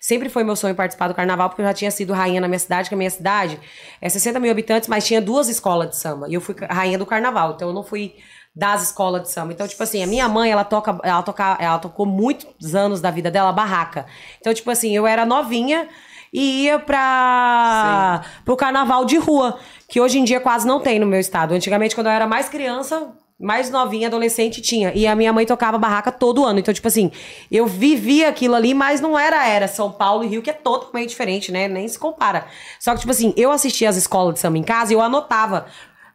[0.00, 2.58] Sempre foi meu sonho participar do carnaval, porque eu já tinha sido rainha na minha
[2.58, 3.58] cidade, que a minha cidade
[4.00, 6.28] é 60 mil habitantes, mas tinha duas escolas de samba.
[6.28, 8.14] E eu fui rainha do carnaval, então eu não fui
[8.54, 9.52] das escolas de samba.
[9.52, 13.10] Então, tipo assim, a minha mãe, ela toca, ela toca, ela tocou muitos anos da
[13.10, 14.06] vida dela barraca.
[14.40, 15.88] Então, tipo assim, eu era novinha
[16.32, 19.58] e ia pra pro carnaval de rua,
[19.88, 21.52] que hoje em dia quase não tem no meu estado.
[21.52, 24.92] Antigamente, quando eu era mais criança, mais novinha, adolescente, tinha.
[24.94, 26.58] E a minha mãe tocava barraca todo ano.
[26.58, 27.10] Então, tipo assim,
[27.50, 31.10] eu vivia aquilo ali, mas não era, era São Paulo e Rio, que é totalmente
[31.10, 31.68] diferente, né?
[31.68, 32.46] Nem se compara.
[32.80, 35.66] Só que, tipo assim, eu assistia as escolas de samba em casa e eu anotava.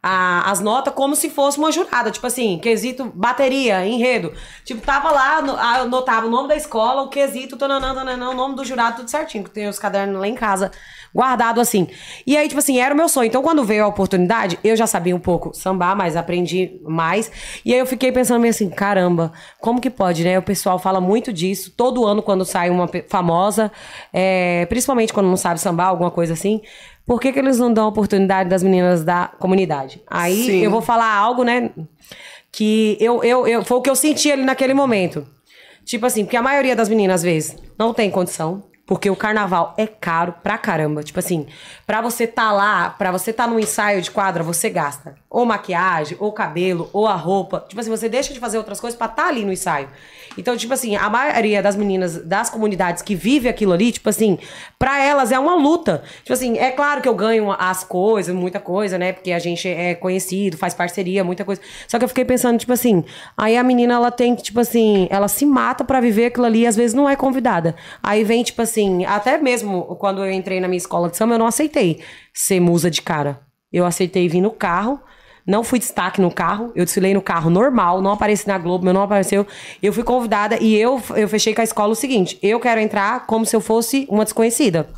[0.04, 2.10] a- as notas como se fosse uma jurada.
[2.10, 4.32] Tipo assim, quesito bateria, enredo.
[4.64, 5.36] Tipo, tava lá,
[5.80, 9.44] anotava o nome da escola, o quesito, tananã, tananã, o nome do jurado, tudo certinho.
[9.48, 10.72] Tem os cadernos lá em casa,
[11.14, 11.88] guardado assim.
[12.26, 13.26] E aí, tipo assim, era o meu sonho.
[13.26, 17.30] Então, quando veio a oportunidade, eu já sabia um pouco sambar, mas aprendi mais.
[17.64, 20.38] E aí eu fiquei pensando meio assim, caramba, como que pode, né?
[20.38, 21.72] O pessoal fala muito disso.
[21.76, 23.70] Todo ano, quando sai uma famosa,
[24.12, 26.60] é, principalmente quando não sabe sambar, alguma coisa assim.
[27.04, 30.00] Por que, que eles não dão a oportunidade das meninas da comunidade?
[30.06, 30.58] Aí Sim.
[30.58, 31.70] eu vou falar algo, né?
[32.50, 35.26] Que eu, eu, eu, foi o que eu senti ali naquele momento.
[35.84, 38.62] Tipo assim, porque a maioria das meninas, às vezes, não tem condição.
[38.92, 41.02] Porque o carnaval é caro pra caramba.
[41.02, 41.46] Tipo assim,
[41.86, 46.14] pra você tá lá, pra você tá no ensaio de quadra, você gasta ou maquiagem,
[46.20, 47.64] ou cabelo, ou a roupa.
[47.66, 49.88] Tipo assim, você deixa de fazer outras coisas pra tá ali no ensaio.
[50.36, 54.38] Então, tipo assim, a maioria das meninas das comunidades que vive aquilo ali, tipo assim,
[54.78, 56.02] pra elas é uma luta.
[56.18, 59.12] Tipo assim, é claro que eu ganho as coisas, muita coisa, né?
[59.12, 61.62] Porque a gente é conhecido, faz parceria, muita coisa.
[61.88, 63.02] Só que eu fiquei pensando, tipo assim,
[63.36, 66.60] aí a menina, ela tem que, tipo assim, ela se mata pra viver aquilo ali
[66.60, 67.74] e às vezes não é convidada.
[68.02, 71.38] Aí vem, tipo assim, até mesmo quando eu entrei na minha escola de samba, eu
[71.38, 72.00] não aceitei
[72.32, 73.40] ser musa de cara.
[73.72, 75.00] Eu aceitei vir no carro.
[75.44, 78.94] Não fui destaque no carro, eu desfilei no carro normal, não apareci na Globo, meu
[78.94, 79.44] não apareceu.
[79.82, 83.26] Eu fui convidada e eu, eu fechei com a escola o seguinte: eu quero entrar
[83.26, 84.88] como se eu fosse uma desconhecida.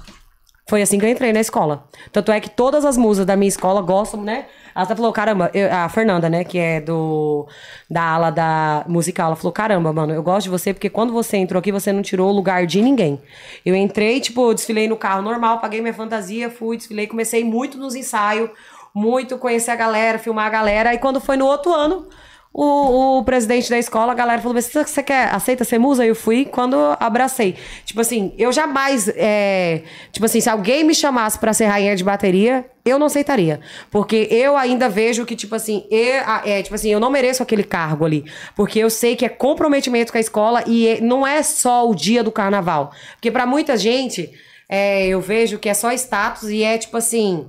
[0.66, 1.84] Foi assim que eu entrei na escola.
[2.10, 4.46] Tanto é que todas as musas da minha escola gostam, né?
[4.74, 7.46] Ela até falou, caramba, eu- a Fernanda, né, que é do
[7.88, 11.36] da ala da musical, ela falou, caramba, mano, eu gosto de você porque quando você
[11.36, 13.20] entrou aqui, você não tirou o lugar de ninguém.
[13.64, 17.94] Eu entrei, tipo, desfilei no carro normal, paguei minha fantasia, fui, desfilei, comecei muito nos
[17.94, 18.50] ensaios,
[18.94, 20.94] muito conhecer a galera, filmar a galera.
[20.94, 22.08] E quando foi no outro ano,
[22.56, 26.06] o, o presidente da escola, a galera falou: "Mas você quer, aceita ser musa?
[26.06, 27.56] Eu fui quando abracei.
[27.84, 29.08] Tipo assim, eu jamais.
[29.16, 29.82] é,
[30.12, 33.58] tipo assim, se alguém me chamasse pra ser rainha de bateria, eu não aceitaria.
[33.90, 37.64] Porque eu ainda vejo que, tipo assim, eu, é, tipo assim, eu não mereço aquele
[37.64, 38.24] cargo ali.
[38.54, 41.94] Porque eu sei que é comprometimento com a escola e é- não é só o
[41.94, 42.92] dia do carnaval.
[43.16, 44.30] Porque pra muita gente,
[44.68, 47.46] é, eu vejo que é só status e é tipo assim.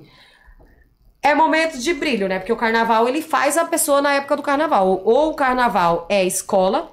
[1.26, 2.38] É momento de brilho, né?
[2.38, 5.02] Porque o carnaval ele faz a pessoa na época do carnaval.
[5.03, 6.91] Ou o carnaval é escola,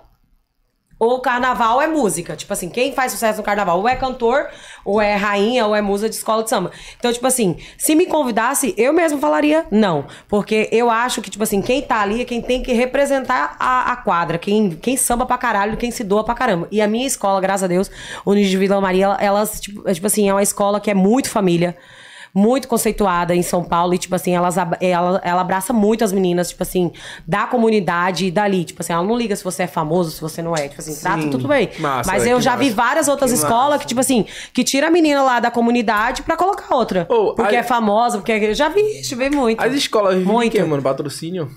[0.99, 2.35] ou o carnaval é música.
[2.35, 4.49] Tipo assim, quem faz sucesso no carnaval ou é cantor,
[4.87, 6.71] ou é rainha, ou é musa de escola de samba.
[6.99, 10.07] Então, tipo assim, se me convidasse, eu mesmo falaria não.
[10.27, 13.93] Porque eu acho que, tipo assim, quem tá ali é quem tem que representar a,
[13.93, 14.39] a quadra.
[14.39, 16.69] Quem, quem samba pra caralho, quem se doa pra caramba.
[16.71, 17.91] E a minha escola, graças a Deus,
[18.25, 21.29] Unidos de Vila Maria, elas, tipo, é, tipo assim, é uma escola que é muito
[21.29, 21.77] família
[22.35, 26.49] muito conceituada em São Paulo e, tipo assim, elas, ela, ela abraça muito as meninas,
[26.51, 26.91] tipo assim,
[27.27, 28.65] da comunidade e dali.
[28.65, 30.69] Tipo assim, ela não liga se você é famoso, se você não é.
[30.69, 31.69] Tipo assim, trata tudo bem.
[31.79, 32.77] Massa, Mas velho, eu que já vi massa.
[32.77, 36.75] várias outras escolas que, tipo assim, que tira a menina lá da comunidade pra colocar
[36.75, 37.07] outra.
[37.09, 39.61] Ô, porque a- é famosa, porque eu já vi isso, vi muito.
[39.61, 40.53] As escolas Muito.
[40.53, 40.83] quê, mano?
[40.83, 41.51] Patrocínio?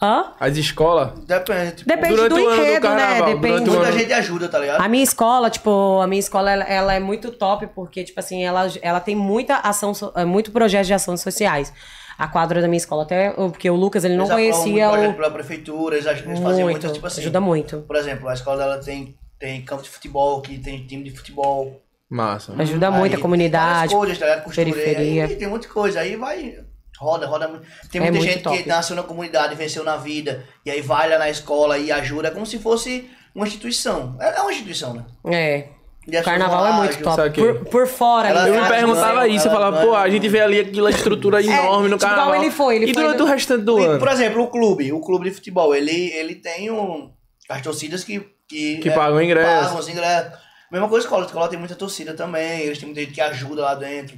[0.00, 0.32] Hã?
[0.38, 1.18] As escolas.
[1.26, 1.72] Depende.
[1.72, 2.96] Tipo, Depende Durante do o ano do enredo, né?
[2.96, 3.40] carnaval, Depende.
[3.48, 3.98] durante o Muita ano.
[3.98, 4.80] gente ajuda, tá ligado?
[4.80, 8.44] A minha escola, tipo, a minha escola, ela, ela é muito top porque, tipo assim,
[8.44, 11.72] ela, ela tem muita ação, eh, muito projeto de ações sociais.
[12.16, 15.12] A quadra da minha escola, até porque o Lucas, ele não Eles conhecia muito projeto
[15.12, 15.16] o...
[15.16, 17.20] pela prefeitura, eles, eles fazem Muito, muito, tipo assim.
[17.20, 17.78] ajuda muito.
[17.86, 21.80] Por exemplo, a escola dela tem, tem campo de futebol, que tem time de futebol.
[22.10, 22.54] Massa.
[22.58, 24.44] Ajuda muito Aí a comunidade, coisas, tá ligado?
[24.44, 25.24] Costureira, periferia.
[25.26, 26.00] aí tem muita coisa.
[26.00, 26.58] Aí vai.
[26.98, 27.64] Roda, roda muito.
[27.90, 28.56] Tem É muita muito gente top.
[28.62, 32.28] que nasceu na comunidade, venceu na vida, e aí vai lá na escola e ajuda,
[32.28, 34.16] é como se fosse uma instituição.
[34.20, 35.04] É é uma instituição, né?
[35.26, 35.68] É.
[36.06, 37.30] E as O carnaval é muito top.
[37.32, 40.58] Por, por fora, Ela Eu me perguntava isso, eu falava, pô, a gente vê ali
[40.60, 42.28] aquela estrutura enorme no tipo, carnaval.
[42.34, 43.98] igual ele foi, ele e foi durante no- o restante do E, ano?
[43.98, 47.10] Por exemplo, o clube, o clube de futebol, ele, ele tem um,
[47.48, 48.20] as torcidas que...
[48.48, 49.64] Que, Que pagam ingresso.
[49.66, 50.32] Pagam os ingressos.
[50.72, 53.20] Mesma coisa a escola, a escola tem muita torcida também, eles têm muita gente que
[53.20, 54.16] ajuda lá dentro.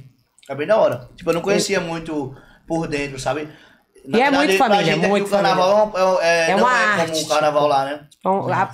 [0.49, 1.09] É bem da hora.
[1.17, 2.33] Tipo, eu não conhecia muito
[2.71, 3.49] por dentro, sabe?
[4.05, 6.71] E é muito pra família, gente aqui muito o carnaval é, um- é, É uma
[6.71, 7.11] é arte.
[7.11, 8.07] como o carnaval lá, né?
[8.19, 8.73] Então, lá-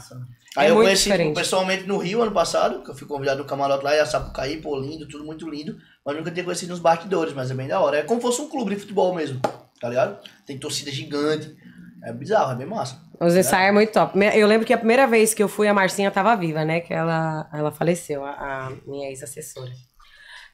[0.55, 1.35] Aí é eu muito conheci diferente.
[1.35, 4.57] pessoalmente no Rio ano passado, que eu fui convidado no camarote lá, e a Sapucaí,
[4.61, 5.77] pô, lindo, tudo muito lindo.
[6.05, 7.97] Mas nunca tinha conhecido nos bastidores, mas é bem da hora.
[7.97, 9.39] É como se fosse um clube de futebol mesmo,
[9.81, 10.17] tá ligado?
[10.45, 11.55] Tem torcida gigante.
[12.03, 12.99] É bizarro, é bem massa.
[13.19, 14.17] Os ensaios é muito top.
[14.35, 16.79] Eu lembro que a primeira vez que eu fui, a Marcinha tava viva, né?
[16.79, 19.71] Que ela, ela faleceu, a, a minha ex-assessora.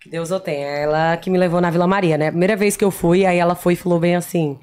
[0.03, 0.67] Que Deus o tenha.
[0.67, 2.29] Ela que me levou na Vila Maria, né?
[2.29, 4.59] Primeira vez que eu fui, aí ela foi e falou bem assim.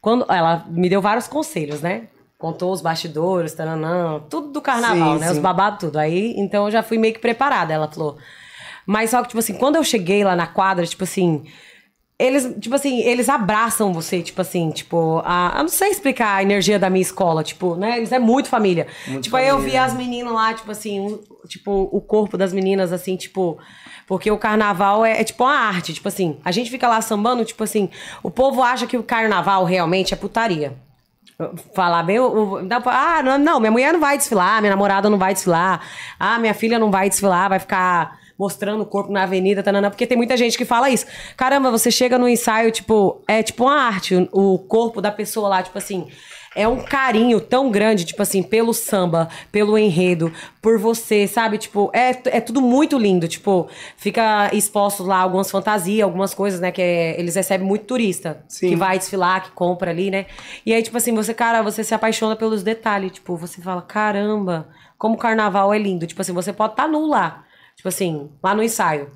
[0.00, 2.04] Quando, ela me deu vários conselhos, né?
[2.38, 5.30] Contou os bastidores, taranã, tudo do carnaval, Sim, né?
[5.30, 5.42] Os sim.
[5.42, 5.98] babados, tudo.
[5.98, 8.16] Aí, então eu já fui meio que preparada, ela falou.
[8.86, 11.44] Mas só que, tipo assim, quando eu cheguei lá na quadra, tipo assim,
[12.18, 16.42] eles, tipo assim, eles abraçam você, tipo assim, tipo, a, eu não sei explicar a
[16.42, 17.98] energia da minha escola, tipo, né?
[17.98, 18.86] Eles é muito família.
[19.20, 22.92] tipo, aí eu vi as meninas lá, tipo assim, um- tipo, o corpo das meninas,
[22.92, 23.58] assim, tipo.
[24.10, 27.44] Porque o carnaval é, é tipo uma arte, tipo assim, a gente fica lá sambando,
[27.44, 27.88] tipo assim,
[28.24, 30.76] o povo acha que o carnaval realmente é putaria.
[31.76, 32.18] Falar bem,
[32.66, 35.80] dá pra- ah, não, não, minha mulher não vai desfilar, minha namorada não vai desfilar,
[36.18, 40.08] ah, minha filha não vai desfilar, vai ficar mostrando o corpo na avenida, tanana, porque
[40.08, 41.06] tem muita gente que fala isso.
[41.36, 45.48] Caramba, você chega no ensaio, tipo, é tipo uma arte, o o corpo da pessoa
[45.48, 46.08] lá, tipo assim,
[46.56, 51.58] é um carinho tão grande, tipo assim, pelo samba, pelo enredo, por você, sabe?
[51.58, 56.72] Tipo, é, é tudo muito lindo, tipo, fica exposto lá algumas fantasias, algumas coisas, né,
[56.72, 58.70] que é- eles recebem muito turista, Sim.
[58.70, 60.26] que vai desfilar, que compra ali, né?
[60.66, 63.12] E aí, tipo assim, você, cara, você se apaixona pelos detalhes.
[63.12, 64.68] Tipo, você fala, caramba,
[64.98, 66.06] como o carnaval é lindo.
[66.06, 67.44] Tipo assim, você pode estar nu lá.
[67.76, 69.08] Tipo assim, lá no ensaio.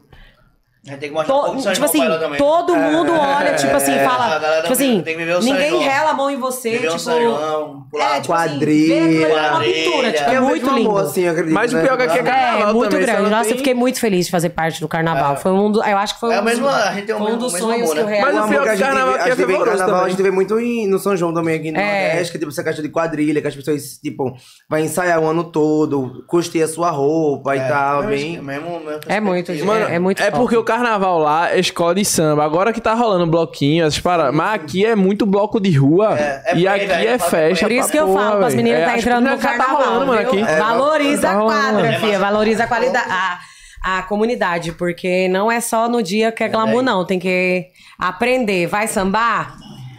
[0.86, 2.02] A gente tem que mostrar To- tipo assim,
[2.36, 4.36] todo mundo olha, tipo assim, É, fala.
[4.36, 7.86] a Tipo assim, que o ninguém rela a mão em você, o tipo.
[7.90, 8.94] Pular é, tipo assim, quadrilha.
[8.94, 10.36] ver aquilo ali é uma pintura, tipo, Quadrilha.
[10.36, 10.90] é muito lindo.
[10.90, 11.82] amor, assim, acredito, Mas o né?
[11.84, 13.30] pior que aqui é É, carnaval muito também, grande.
[13.30, 15.36] Nossa, tem- eu fiquei muito feliz de fazer parte do carnaval.
[15.36, 17.14] Foi um do, eu acho que foi É um o mesmo- dos, a gente tem
[17.14, 18.20] o foi um mesmo- dos mesmo sonhos amor, que eu né?
[18.20, 19.20] Mas O o pior que que a gente, carnaval a é
[19.64, 22.08] carnaval, a gente vê muito no São João também aqui no É.
[22.08, 24.34] Nordeste, que tipo, essa questão de quadrilha, que as pessoas, tipo,
[24.68, 28.42] vai ensaiar o ano todo, custeia sua roupa e tal, mesmo- bem...
[28.42, 29.72] mesmo- mesmo É muito, perspectiva.
[29.72, 32.44] Mano, É- é muito é porque o carnaval lá é escola de samba.
[32.44, 34.34] Agora que tá rolando bloquinho, essas paradas.
[34.34, 36.18] Mas aqui é muito bloco de rua.
[36.18, 37.64] É, é e aqui velho, é festa.
[37.66, 39.48] Por isso que eu porra, falo para as meninas É, tá entrando no já tá
[39.48, 39.76] carnaval.
[39.76, 40.38] rolando, mano, aqui.
[40.40, 42.18] É, valoriza tá a quadra, É, filha.
[42.18, 43.06] Valoriza a qualidade.
[43.10, 46.84] A, a comunidade, porque não é só no dia que é glamour, velho.
[46.84, 47.04] não.
[47.04, 47.66] Tem que
[47.98, 48.66] aprender.
[48.66, 49.56] Vai sambar?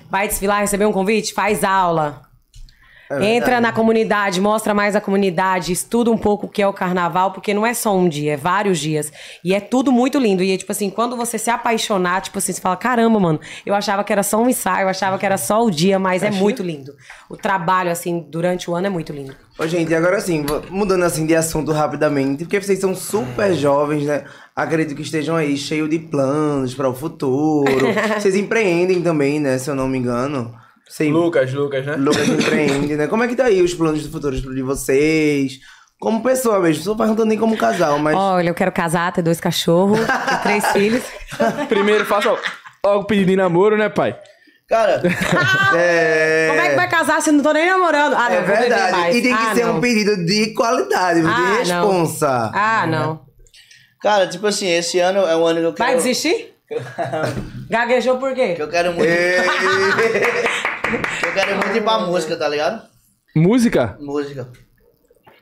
[0.10, 1.34] Vai desfilar, receber um convite?
[1.34, 2.25] Faz aula.
[3.22, 7.32] Entra na comunidade, mostra mais a comunidade, estuda um pouco o que é o carnaval,
[7.32, 9.12] porque não é só um dia, é vários dias.
[9.44, 10.42] E é tudo muito lindo.
[10.42, 14.04] E, tipo assim, quando você se apaixonar, tipo assim, você fala: caramba, mano, eu achava
[14.04, 16.64] que era só um ensaio, eu achava que era só o dia, mas é muito
[16.64, 16.96] lindo.
[17.30, 19.36] O trabalho, assim, durante o ano é muito lindo.
[19.58, 24.06] Ô, gente, e agora assim, mudando assim de assunto rapidamente, porque vocês são super jovens,
[24.06, 24.26] né?
[24.54, 27.88] Acredito que estejam aí cheios de planos para o futuro.
[28.20, 29.58] vocês empreendem também, né?
[29.58, 30.54] Se eu não me engano.
[30.88, 31.96] Sei, Lucas, Lucas, né?
[31.98, 33.08] Lucas empreende, né?
[33.08, 35.60] Como é que tá aí os planos do futuro de vocês?
[36.00, 38.16] Como pessoa mesmo, não tô perguntando nem como casal, mas.
[38.16, 41.04] Olha, eu quero casar, ter dois cachorros, ter três filhos.
[41.68, 42.36] Primeiro faça
[42.86, 44.16] logo pedido de namoro, né, pai?
[44.68, 45.02] Cara,
[45.78, 46.48] é...
[46.50, 48.14] Como é que vai casar se eu não tô nem namorando?
[48.16, 49.18] Ah, não, É verdade.
[49.18, 49.78] E tem que Ah, ser não.
[49.78, 51.60] um pedido de qualidade, de Ah, não.
[51.60, 52.52] responsa.
[52.54, 53.22] Ah, não.
[54.02, 55.88] cara, tipo assim, esse ano é um ano que eu quero...
[55.90, 56.56] Vai desistir?
[57.70, 58.54] Gaguejou por quê?
[58.56, 59.08] Que eu quero muito...
[61.24, 62.88] eu quero muito ir pra música, tá ligado?
[63.36, 63.98] Música?
[64.00, 64.48] Música.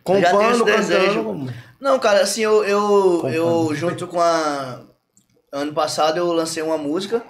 [0.03, 1.23] Com Já tenho pano, esse desejo.
[1.23, 1.53] cantando.
[1.79, 4.81] Não, cara, assim, eu, eu, eu junto com a.
[5.51, 7.23] Ano passado eu lancei uma música,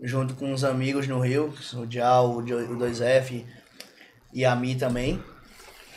[0.00, 3.44] junto com uns amigos no Rio, que são o Dial, o 2F
[4.32, 5.22] e a Mi também,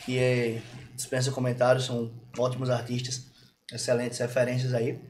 [0.05, 0.61] que é,
[0.95, 3.25] dispensa comentários, são ótimos artistas,
[3.73, 5.01] excelentes referências aí.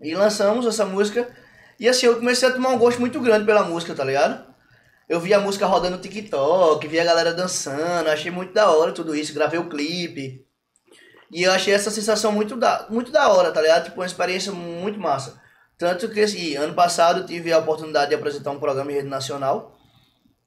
[0.00, 1.28] E lançamos essa música,
[1.78, 4.53] e assim, eu comecei a tomar um gosto muito grande pela música, tá ligado?
[5.08, 8.92] Eu vi a música rodando no TikTok, vi a galera dançando, achei muito da hora
[8.92, 10.44] tudo isso, gravei o clipe.
[11.30, 13.84] E eu achei essa sensação muito da, muito da hora, tá ligado?
[13.84, 15.40] Tipo, uma experiência muito massa.
[15.76, 19.76] Tanto que, assim, ano passado tive a oportunidade de apresentar um programa em rede nacional,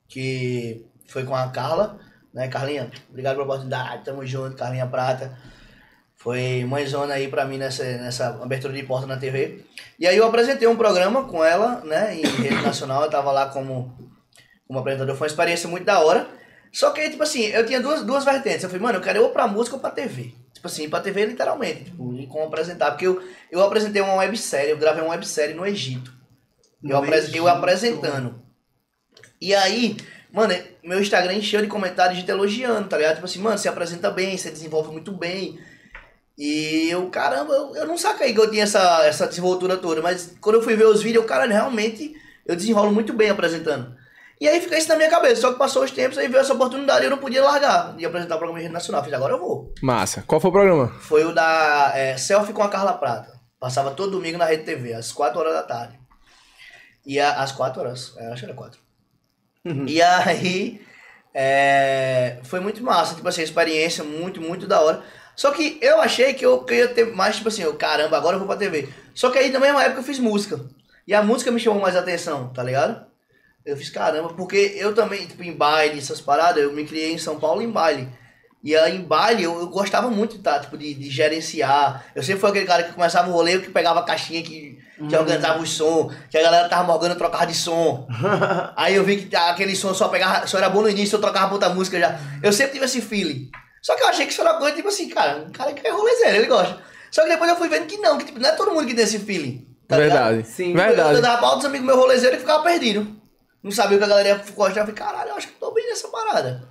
[0.08, 2.00] que foi com a Carla,
[2.34, 2.48] né?
[2.48, 5.38] Carlinha, obrigado pela oportunidade, tamo junto, Carlinha Prata.
[6.16, 9.66] Foi mãezona aí pra mim nessa, nessa abertura de porta na TV.
[10.00, 13.48] E aí eu apresentei um programa com ela, né, em rede nacional, eu tava lá
[13.50, 14.07] como,
[14.68, 16.28] como apresentador, foi uma experiência muito da hora.
[16.72, 18.64] Só que, tipo assim, eu tinha duas, duas vertentes.
[18.64, 20.34] Eu falei, mano, eu quero ou pra música ou pra TV.
[20.54, 22.92] Tipo assim, pra TV literalmente, tipo, ir como apresentar.
[22.92, 23.22] Porque eu,
[23.52, 26.12] eu apresentei uma websérie, eu gravei uma websérie no Egito.
[26.84, 27.48] Eu, No apres- eu Egito.
[27.48, 28.42] apresentando.
[29.40, 29.96] E aí,
[30.32, 30.54] mano,
[30.84, 33.16] meu Instagram encheu de comentários de gente elogiando, tá ligado?
[33.16, 35.58] Tipo assim, mano, você apresenta bem, você desenvolve muito bem.
[36.38, 40.36] E eu, caramba, eu, eu não saquei que eu tinha essa, essa desenvoltura toda, mas
[40.42, 42.14] quando eu fui ver os vídeos, eu, cara, realmente
[42.46, 43.96] eu desenrolo muito bem apresentando.
[44.40, 46.54] E aí fica isso na minha cabeça, só que passou os tempos, aí veio essa
[46.54, 49.04] oportunidade e eu não podia largar de apresentar o programa de rede nacional.
[49.04, 49.74] Fiz, agora eu vou.
[49.82, 50.24] Massa.
[50.28, 50.88] Qual foi o programa?
[51.00, 53.40] Foi o da é, Selfie com a Carla Prata.
[53.60, 56.00] Passava todo domingo na Rede TV, às 4 horas da tarde.
[57.04, 58.80] E a, às 4 horas, é, acho que era 4.
[59.88, 60.82] E aí,
[61.34, 65.04] é, foi muito massa, tipo assim, a experiência muito, muito da hora.
[65.36, 68.18] Só que eu achei que eu, que eu ia ter mais, tipo assim, eu, caramba,
[68.18, 68.90] agora eu vou pra TV.
[69.14, 70.60] Só que aí na mesma época eu fiz música.
[71.08, 73.06] E a música me chamou mais atenção, tá ligado?
[73.68, 77.18] Eu fiz caramba, porque eu também, tipo, em baile, essas paradas, eu me criei em
[77.18, 78.08] São Paulo em baile.
[78.64, 82.06] E aí em baile eu, eu gostava muito tá, tipo, de, de gerenciar.
[82.16, 84.80] Eu sempre fui aquele cara que começava o rolê, eu que pegava a caixinha, que,
[85.10, 88.08] que organizava o som, que a galera tava morgando, eu trocava de som.
[88.78, 91.48] aí eu vi que aquele som só pegava, só era bom no início, eu trocava
[91.48, 92.18] pra outra música já.
[92.42, 93.52] Eu sempre tive esse feeling.
[93.82, 95.86] Só que eu achei que isso era uma coisa, tipo assim, cara, um cara que
[95.86, 96.78] é rolezeiro, ele gosta.
[97.12, 98.96] Só que depois eu fui vendo que não, que tipo, não é todo mundo que
[98.96, 99.68] tem esse feeling.
[99.88, 100.36] tá ligado?
[100.36, 100.48] Verdade.
[100.48, 100.72] Sim.
[100.72, 101.22] Eu, eu Verdade.
[101.22, 103.17] dava pra outros amigos meus rolezeiros e ficava perdido.
[103.68, 104.30] Não sabia o que a galera.
[104.30, 106.66] Eu falei, caralho, eu acho que tô bem nessa parada.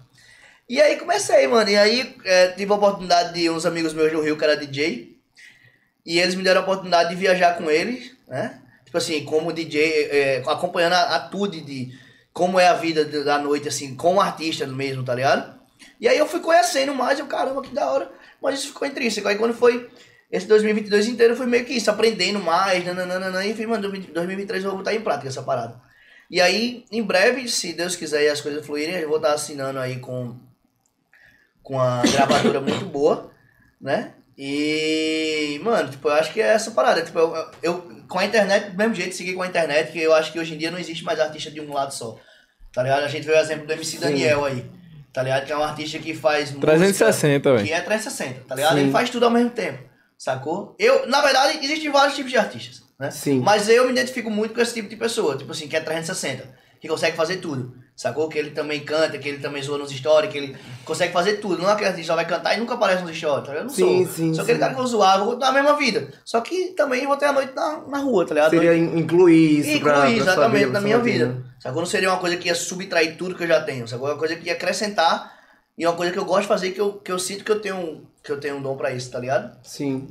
[0.67, 1.69] E aí comecei, mano.
[1.69, 5.15] E aí é, tive a oportunidade de uns amigos meus do Rio, que era DJ.
[6.07, 8.63] E eles me deram a oportunidade de viajar com eles, né?
[8.87, 11.93] Tipo assim, como DJ, é, acompanhando a, a tudo de
[12.33, 15.55] como é a vida da noite, assim, com o artista mesmo, tá ligado?
[16.01, 18.11] E aí eu fui conhecendo mais, eu, caramba, que da hora.
[18.41, 19.29] Mas isso ficou intrínseco.
[19.29, 19.91] Aí quando foi
[20.33, 24.71] esse 2022 inteiro, foi meio que isso, aprendendo mais, nananana, e falei, mano, 2023 eu
[24.71, 25.86] vou botar em prática essa parada.
[26.31, 29.79] E aí, em breve, se Deus quiser e as coisas fluírem, eu vou estar assinando
[29.79, 30.37] aí com,
[31.63, 33.31] com a gravadora muito boa,
[33.81, 34.13] né?
[34.39, 37.03] E, mano, tipo, eu acho que é essa parada.
[37.03, 40.15] Tipo, eu, eu com a internet, do mesmo jeito, seguir com a internet, que eu
[40.15, 42.19] acho que hoje em dia não existe mais artista de um lado só.
[42.73, 43.05] Tá ligado?
[43.05, 44.65] A gente vê o exemplo do MC Daniel aí.
[45.13, 45.47] Tá ligado?
[45.47, 47.67] Que é um artista que faz música 360, velho.
[47.67, 48.75] Que é 360, tá ligado?
[48.75, 48.81] Sim.
[48.81, 49.83] Ele faz tudo ao mesmo tempo.
[50.19, 50.77] Sacou?
[50.79, 53.11] Eu, na verdade, existem vários tipos de artistas, né?
[53.11, 53.41] Sim.
[53.41, 56.49] Mas eu me identifico muito com esse tipo de pessoa, tipo assim, que é 360,
[56.81, 57.75] que consegue fazer tudo.
[57.97, 58.29] Sacou?
[58.29, 61.63] Que ele também canta, que ele também zoa nos stories, que ele consegue fazer tudo.
[61.63, 63.57] Não é aquele artista que só vai cantar e nunca aparece nos stories, tá ligado?
[63.57, 64.15] Eu não Sim, sou.
[64.15, 64.61] sim, sou aquele sim.
[64.61, 66.13] cara que vou zoar, vou dar a mesma vida.
[66.23, 68.51] Só que também vou ter a noite na, na rua, tá ligado?
[68.51, 71.43] Seria in- incluir isso pra, incluir pra exatamente vida, na pra minha vida.
[71.59, 71.81] Sacou?
[71.81, 73.89] Não seria uma coisa que ia subtrair tudo que eu já tenho.
[73.89, 74.09] Sacou?
[74.09, 75.33] É uma coisa que ia acrescentar
[75.79, 77.51] e é uma coisa que eu gosto de fazer que eu, que eu sinto que
[77.53, 79.57] eu tenho que eu tenho um dom pra isso, tá ligado?
[79.63, 80.09] Sim.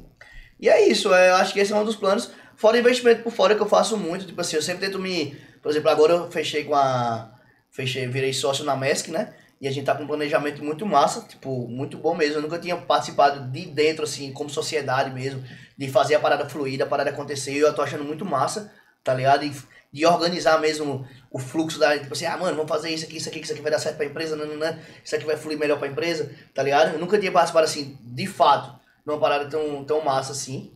[0.60, 2.32] E é isso, é, eu acho que esse é um dos planos.
[2.56, 5.36] Fora investimento por fora que eu faço muito, tipo assim, eu sempre tento me.
[5.61, 7.32] Por exemplo, agora eu fechei com a.
[7.69, 9.34] Fechei, virei sócio na MESC, né?
[9.60, 12.38] E a gente tá com um planejamento muito massa, tipo, muito bom mesmo.
[12.38, 15.44] Eu nunca tinha participado de dentro, assim, como sociedade mesmo,
[15.77, 17.52] de fazer a parada fluir, a parada acontecer.
[17.52, 18.72] E eu tô achando muito massa,
[19.03, 19.44] tá ligado?
[19.44, 19.53] E
[19.91, 21.98] de organizar mesmo o fluxo da.
[21.98, 23.98] Tipo assim, ah, mano, vamos fazer isso aqui, isso aqui, isso aqui vai dar certo
[23.98, 26.94] pra empresa, não, não, não, isso aqui vai fluir melhor pra empresa, tá ligado?
[26.94, 30.75] Eu nunca tinha participado, assim, de fato, numa parada tão, tão massa assim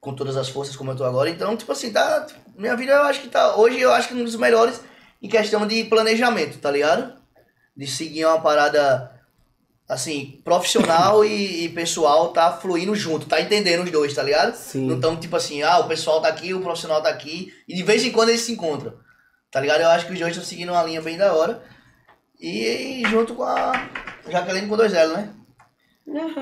[0.00, 1.28] com todas as forças como eu tô agora.
[1.30, 2.26] Então, tipo assim, tá.
[2.56, 3.56] Minha vida eu acho que tá.
[3.56, 4.80] Hoje eu acho que um dos melhores
[5.22, 7.14] em questão de planejamento, tá ligado?
[7.76, 9.12] De seguir uma parada
[9.88, 14.54] assim, profissional e, e pessoal tá fluindo junto, tá entendendo os dois, tá ligado?
[14.54, 14.86] Sim.
[14.86, 17.82] Não tão tipo assim, ah, o pessoal tá aqui, o profissional tá aqui, e de
[17.82, 18.94] vez em quando eles se encontram.
[19.50, 19.80] Tá ligado?
[19.80, 21.62] Eu acho que os dois estão seguindo uma linha bem da hora.
[22.40, 23.72] E, junto com a
[24.28, 25.30] Jaqueline com dois L, né?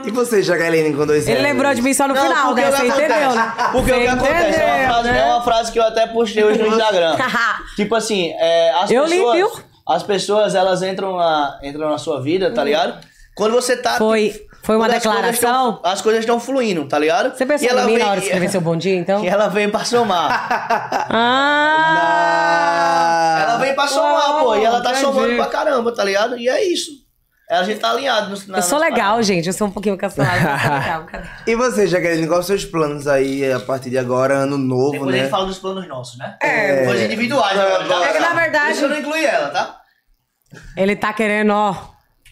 [0.07, 2.71] E você, Jaqueline, com dois Ele lembrou de mim só no final, porque né?
[2.71, 3.53] Você entendeu, né?
[3.73, 5.19] Porque o que acontece é uma, entendeu, frase, né?
[5.19, 7.17] é uma frase que eu até postei hoje no Instagram.
[7.75, 9.37] tipo assim, é, as Eu li, pessoas.
[9.37, 9.51] viu?
[9.89, 12.99] As pessoas, elas entram na, entram na sua vida, tá ligado?
[13.35, 13.97] Quando você tá.
[13.97, 15.81] Foi- tipo, foi uma quando declaração?
[15.83, 17.37] As coisas estão fluindo, tá ligado?
[17.37, 19.25] Você pensou E ela em mim vem- na hora de escrever seu bom dia, então?
[19.25, 21.07] E ela veio pra somar.
[22.05, 23.39] Ah!
[23.43, 24.55] ela veio pra somar, pô.
[24.57, 25.05] E ela tá entendi.
[25.07, 26.39] somando pra caramba, tá ligado?
[26.39, 27.04] E é isso.
[27.51, 28.31] A gente tá alinhado.
[28.31, 29.47] No, na, Eu sou legal, gente.
[29.47, 30.41] Eu sou um pouquinho cancelada.
[30.41, 31.27] mas eu sou legal, cadê?
[31.47, 35.09] E você, Jaqueline, quais os seus planos aí a partir de agora, ano novo, Depois
[35.11, 35.19] a né?
[35.25, 36.37] gente fala dos planos nossos, né?
[36.43, 36.85] É.
[36.87, 37.57] Coisas individuais.
[37.57, 37.65] né?
[38.09, 39.77] É que, na verdade- Isso eu não incluí ela, tá?
[40.77, 41.77] Ele tá querendo, ó,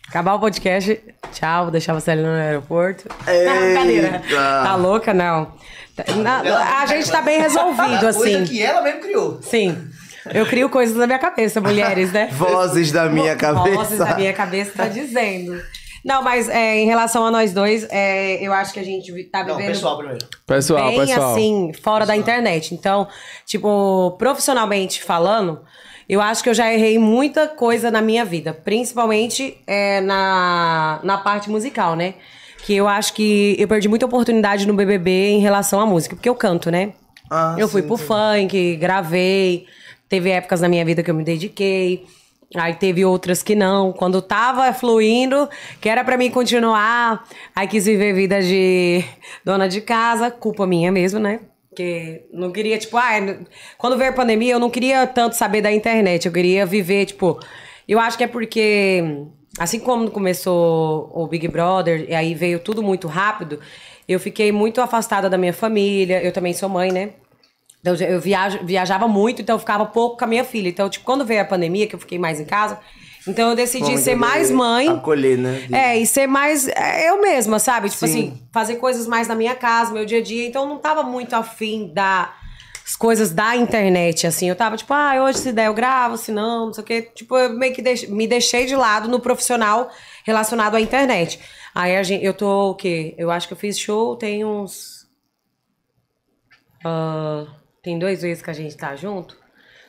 [0.09, 0.99] acabar o podcast.
[1.33, 3.09] Tchau, vou deixar você ali no aeroporto.
[3.27, 4.23] Eita.
[4.65, 5.53] Tá louca, não.
[5.95, 8.45] Tá- na- a gente tá bem resolvido, A coisa assim.
[8.45, 9.43] que ela mesmo criou.
[9.43, 9.89] Sim.
[10.33, 12.29] Eu crio coisas na minha cabeça, mulheres, né?
[12.33, 13.77] Vozes da minha cabeça.
[13.77, 15.61] Vozes da minha cabeça tá dizendo.
[16.05, 19.45] Não, mas é, em relação a nós dois, é, eu acho que a gente tá
[19.45, 20.27] Não, vivendo pessoal primeiro.
[20.47, 21.33] Pessoal, bem pessoal.
[21.33, 22.75] assim, fora da internet.
[22.75, 23.07] Então,
[23.47, 25.61] tipo, profissionalmente falando,
[26.09, 28.53] eu acho que eu já errei muita coisa na minha vida.
[28.53, 32.15] Principalmente é, na, na parte musical, né?
[32.65, 36.17] Que eu acho que eu perdi muita oportunidade no BBB em relação à música.
[36.17, 36.95] Porque eu canto, né?
[37.31, 38.05] Ah, eu fui sim, pro sim.
[38.05, 39.67] funk, gravei.
[40.13, 42.05] Teve épocas na minha vida que eu me dediquei.
[42.55, 43.95] Aí teve outras que não.
[43.95, 45.49] Quando tava fluindo,
[45.81, 47.27] que era pra mim continuar,
[47.57, 49.03] aí quis viver vida de
[49.43, 51.41] dona de casa, culpa minha mesmo, né?
[51.67, 53.13] Porque não queria, tipo, ah,
[53.79, 56.27] quando veio a pandemia, eu não queria tanto saber da internet.
[56.27, 57.41] Eu queria viver, tipo.
[57.89, 59.03] Eu acho que é porque,
[59.59, 63.61] assim como começou o Big Brother, e aí veio tudo muito rápido,
[64.07, 66.23] eu fiquei muito afastada da minha família.
[66.23, 67.13] Eu também sou mãe, né?
[67.83, 70.69] Então, eu viajo, viajava muito, então eu ficava pouco com a minha filha.
[70.69, 72.79] Então, tipo, quando veio a pandemia, que eu fiquei mais em casa,
[73.27, 74.89] então eu decidi Vamos ser mais poder mãe.
[74.89, 75.67] Acolher, né?
[75.73, 77.91] É, e ser mais é, eu mesma, sabe?
[77.91, 78.13] Tipo Sim.
[78.13, 80.47] assim, fazer coisas mais na minha casa, meu dia a dia.
[80.47, 84.49] Então eu não tava muito afim das coisas da internet, assim.
[84.49, 87.03] Eu tava tipo, ah, hoje se der eu gravo, se não, não sei o quê.
[87.15, 89.91] Tipo, eu meio que deix- me deixei de lado no profissional,
[90.25, 91.41] relacionado à internet.
[91.75, 93.15] Aí a gente, eu tô o quê?
[93.19, 95.07] Eu acho que eu fiz show tem uns.
[96.85, 97.47] ah,
[97.83, 99.37] tem dois meses que a gente tá junto.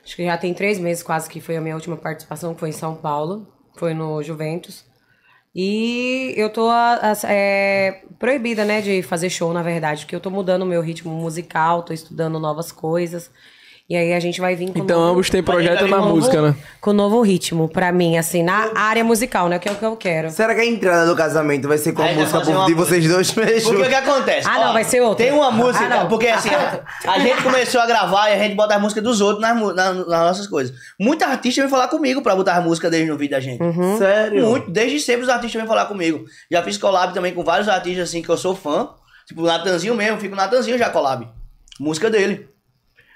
[0.03, 2.73] Acho que já tem três meses quase que foi a minha última participação, foi em
[2.73, 3.47] São Paulo.
[3.75, 4.85] Foi no Juventus.
[5.55, 6.69] E eu tô
[7.27, 11.13] é, proibida, né, de fazer show, na verdade, porque eu tô mudando o meu ritmo
[11.13, 13.29] musical, tô estudando novas coisas.
[13.89, 16.41] E aí a gente vai vir com Então novo- ambos têm projeto na ele música,
[16.41, 16.55] né?
[16.79, 19.59] com novo ritmo, pra mim, assim, na área musical, né?
[19.59, 20.29] Que é o que eu quero.
[20.31, 23.05] Será que a entrada do casamento vai ser com a Aí música uma de vocês
[23.07, 23.71] dois mesmo?
[23.71, 24.47] Porque o que acontece?
[24.49, 25.25] Ah, não, vai ser outra.
[25.25, 26.49] Tem uma música, Ah, porque assim,
[27.05, 29.73] a gente começou a gravar e a gente bota as músicas dos outros nas, mu-
[29.73, 30.73] na- nas nossas coisas.
[30.97, 33.61] Muita artista vem falar comigo pra botar as músicas deles no vídeo da gente.
[33.61, 33.97] Uhum.
[33.97, 34.45] Sério?
[34.47, 36.23] Muito, desde sempre os artistas vêm falar comigo.
[36.49, 38.89] Já fiz collab também com vários artistas assim que eu sou fã.
[39.27, 41.27] Tipo o Natanzinho mesmo, fico com o Natanzinho já collab.
[41.79, 42.47] Música dele.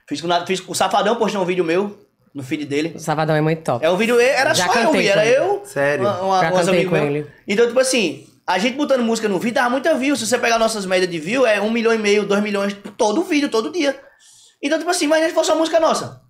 [0.08, 1.98] Fiz com, o Nat- fiz com o Safadão postou um vídeo meu
[2.34, 2.94] no feed dele.
[2.96, 3.84] O Savadão é muito top.
[3.86, 5.36] É um vídeo, era Já só eu, cantei vi, era ele.
[5.38, 6.06] eu, Sério?
[6.06, 7.06] uma, uma, Já cantei com meus.
[7.08, 7.28] ele.
[7.48, 10.16] Então, tipo assim, a gente botando música no vídeo dava muita view.
[10.16, 13.24] Se você pegar nossas médias de view, é um milhão e meio, dois milhões todo
[13.24, 14.00] vídeo, todo dia.
[14.62, 16.22] Então, tipo assim, imagina se fosse uma música nossa.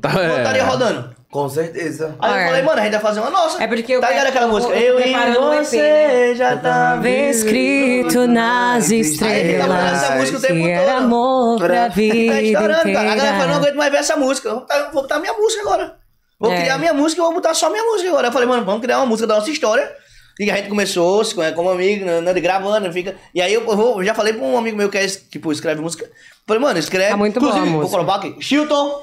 [0.00, 1.14] Tá, Não estaria rodando.
[1.32, 2.14] Com certeza.
[2.20, 2.42] Aí É.
[2.44, 3.62] eu falei, mano, a gente vai fazer uma nossa.
[3.64, 4.74] É porque eu Tá ligado aquela eu música?
[4.74, 6.34] eu Eu e EP, você né?
[6.34, 10.96] já tá Vê escrito nas estrelas Essa música o tempo todo.
[10.96, 13.12] amor pra Tá Tá vida estourando, cara.
[13.12, 14.48] A galera fala, não aguento mais ver essa música.
[14.50, 15.96] Eu Vou botar, vou botar minha música agora.
[16.38, 16.60] Vou É.
[16.60, 18.28] criar minha música e vou botar só minha música agora.
[18.28, 19.90] Eu falei, mano, vamos criar uma música da nossa história.
[20.38, 23.14] E a gente começou, se conhece como amigo, né, né, gravando, fica.
[23.34, 25.80] E aí eu, vou, eu já falei pra um amigo meu que é, tipo, escreve
[25.80, 26.06] música.
[26.46, 27.10] Falei, mano, escreve.
[27.10, 27.96] Tá muito Inclusive, Vou música.
[27.98, 28.36] colocar aqui.
[28.40, 29.02] Chilton,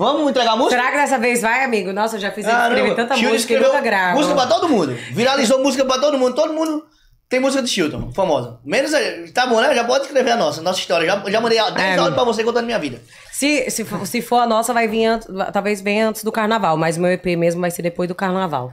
[0.00, 0.76] vamos entregar a música?
[0.76, 1.92] Será que dessa vez vai, amigo?
[1.92, 4.16] Nossa, eu já fiz Caramba, escrever tanta Chilton música e nunca gravo.
[4.16, 4.96] Música pra todo mundo.
[5.12, 6.34] Viralizou música pra todo mundo.
[6.34, 6.84] Todo mundo
[7.28, 8.58] tem música de Chilton, famosa.
[8.64, 8.92] Menos.
[8.94, 8.98] a-
[9.32, 9.74] Tá bom, né?
[9.74, 11.06] Já pode escrever a nossa, nossa história.
[11.06, 11.96] Já, já mandei 10 É.
[11.98, 13.00] áudios pra você contando minha vida.
[13.30, 16.76] Se, se, for, se for a nossa, vai vir antes, talvez venha antes do carnaval,
[16.76, 18.72] mas o meu EP mesmo vai ser depois do carnaval.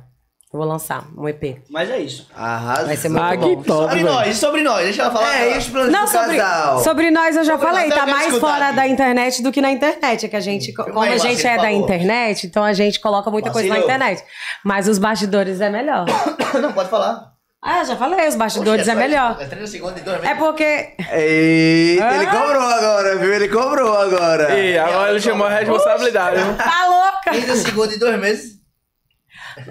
[0.58, 1.62] Eu vou lançar um EP.
[1.70, 2.28] Mas é isso.
[2.36, 2.86] Arrasa.
[2.88, 3.62] Vai ser muito Ah, bom.
[3.62, 4.06] top, Sobre velho.
[4.12, 5.36] nós, sobre nós, deixa ela falar.
[5.38, 6.80] É, planos Não, do sobre, casal?
[6.84, 8.76] sobre nós eu já Sobre falei, nós, eu tá mais escutar fora aqui.
[8.76, 10.26] da internet do que na internet.
[10.26, 13.30] É que a gente, como aí, a gente é da internet, então a gente coloca
[13.30, 14.24] muita coisa na internet.
[14.66, 16.06] Mas os bastidores é melhor.
[16.60, 17.34] Não, pode falar.
[17.64, 19.38] Ah, já falei, os bastidores Oxe, é só- melhor.
[19.40, 20.38] É 30 segundos e dois É meses.
[20.40, 20.64] porque.
[21.12, 22.16] Eita, Ah.
[22.16, 23.34] ele cobrou agora, viu?
[23.34, 24.58] Ele cobrou agora.
[24.60, 26.42] E agora ele chamou a responsabilidade.
[26.42, 26.54] viu?
[26.58, 27.32] Tá louca!
[27.32, 28.57] 30 segundos e dois meses.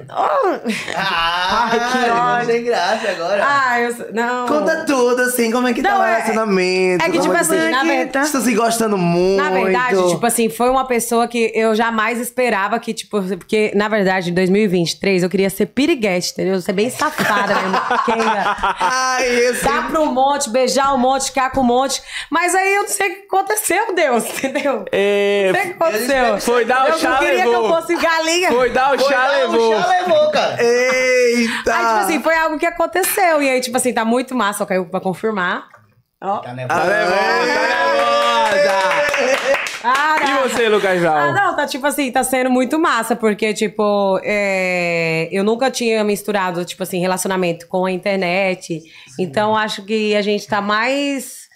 [0.09, 2.47] Ah, Ai, que ódio.
[2.53, 3.45] Sem graça agora.
[3.47, 3.95] Ah, eu.
[4.13, 4.47] Não.
[4.47, 7.05] Conta tudo, assim, como é que tá Não, o é- relacionamento.
[7.05, 9.43] é que, como tipo que assim, vocês- na verdade- Vocês estão se gostando muito.
[9.43, 13.89] Na verdade, tipo assim, foi uma pessoa que eu jamais esperava que, tipo, porque, na
[13.89, 16.61] verdade, em 2023 eu queria ser piriguete, entendeu?
[16.61, 17.77] Ser bem safada mesmo.
[18.81, 19.65] Ai, esse...
[19.65, 22.03] Dar um monte, beijar um monte, ficar com um monte.
[22.31, 24.85] Mas aí eu não sei o que aconteceu, Deus, entendeu?
[24.93, 26.41] É, Não sei o que aconteceu.
[26.41, 28.49] Foi dar o eu chá, não queria que eu fosse galinha.
[28.53, 29.76] Foi dar o Foi chá, dar, levou.
[29.78, 30.62] O chá levou, cara.
[30.62, 31.74] Eita!
[31.74, 33.43] Aí, tipo assim, foi algo que aconteceu.
[33.43, 35.66] E aí, tipo assim, tá muito massa, só caiu pra confirmar.
[36.20, 36.39] Ó.
[36.39, 37.57] Tá Tá nervosa, tá nervosa.
[39.89, 41.16] Ah, E você, Lucas Val?
[41.16, 46.03] Ah, não, tá tipo assim, tá sendo muito massa, porque, tipo, é, eu nunca tinha
[46.03, 48.82] misturado, tipo assim, relacionamento com a internet.
[49.19, 51.47] Então, acho que a gente tá mais.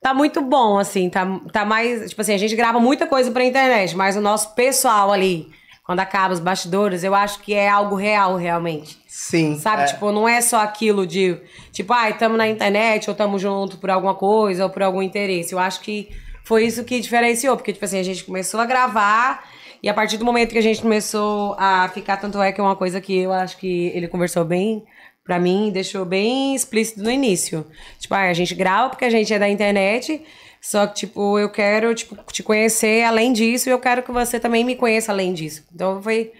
[0.00, 2.08] Tá muito bom, assim, tá, tá mais.
[2.10, 5.48] Tipo assim, a gente grava muita coisa pra internet, mas o nosso pessoal ali,
[5.90, 8.96] quando acaba os bastidores, eu acho que é algo real, realmente.
[9.08, 9.58] Sim.
[9.58, 9.88] Sabe?
[9.88, 11.36] Tipo, não é só aquilo de,
[11.72, 15.52] tipo, ai, tamo na internet ou tamo junto por alguma coisa ou por algum interesse.
[15.52, 16.08] Eu acho que
[16.44, 19.42] foi isso que diferenciou, porque, tipo assim, a gente começou a gravar
[19.82, 22.62] e a partir do momento que a gente começou a ficar, tanto é que é
[22.62, 24.84] uma coisa que eu acho que ele conversou bem
[25.24, 27.66] pra mim, deixou bem explícito no início.
[27.98, 30.22] Tipo, ai, a gente grava porque a gente é da internet,
[30.60, 34.38] só que, tipo, eu quero, tipo, te conhecer além disso e eu quero que você
[34.38, 35.64] também me conheça além disso.
[35.74, 36.32] Então, foi...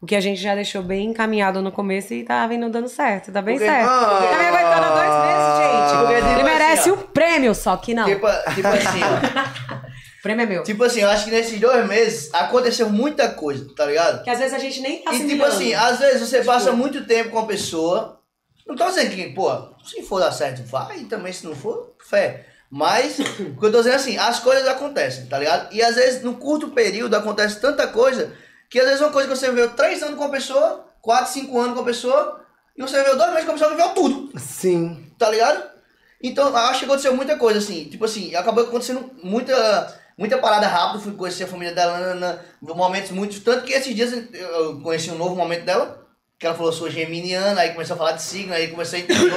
[0.00, 3.32] O que a gente já deixou bem encaminhado no começo e tá vindo dando certo,
[3.32, 3.88] tá bem Porque- certo.
[3.88, 4.28] Ah.
[4.30, 6.22] tá me aguentando dois meses, gente.
[6.22, 8.04] tipo Ele merece assim, um prêmio, só que não.
[8.04, 9.00] Tipo, tipo assim.
[9.00, 10.62] O prêmio é meu.
[10.62, 14.22] Tipo assim, eu acho que nesses dois meses aconteceu muita coisa, tá ligado?
[14.22, 17.04] que às vezes a gente nem tá E tipo assim, às vezes você passa muito
[17.04, 18.20] tempo com a pessoa.
[18.68, 19.50] Não tô dizendo que, pô,
[19.84, 21.00] se for dar certo, vai.
[21.06, 22.46] Também se não for, fé.
[22.70, 23.24] Mas, o
[23.58, 25.72] que eu tô dizendo é assim, as coisas acontecem, tá ligado?
[25.72, 28.32] E às vezes, no curto período, acontece tanta coisa
[28.68, 31.58] que às vezes uma coisa que você viveu três anos com a pessoa, quatro, cinco
[31.58, 32.44] anos com a pessoa,
[32.76, 35.10] e você viveu dois meses com a pessoa, viveu tudo Sim.
[35.18, 35.78] tá ligado?
[36.22, 37.84] Então, acho que aconteceu muita coisa, assim.
[37.84, 40.98] Tipo assim, acabou acontecendo muita, muita parada rápida.
[41.04, 43.40] Fui conhecer a família dela na, na- momentos muito.
[43.40, 46.07] Tanto que esses dias eu conheci um novo momento dela.
[46.38, 49.32] Que ela falou, sou geminiana, aí começou a falar de signo, aí comecei a entender.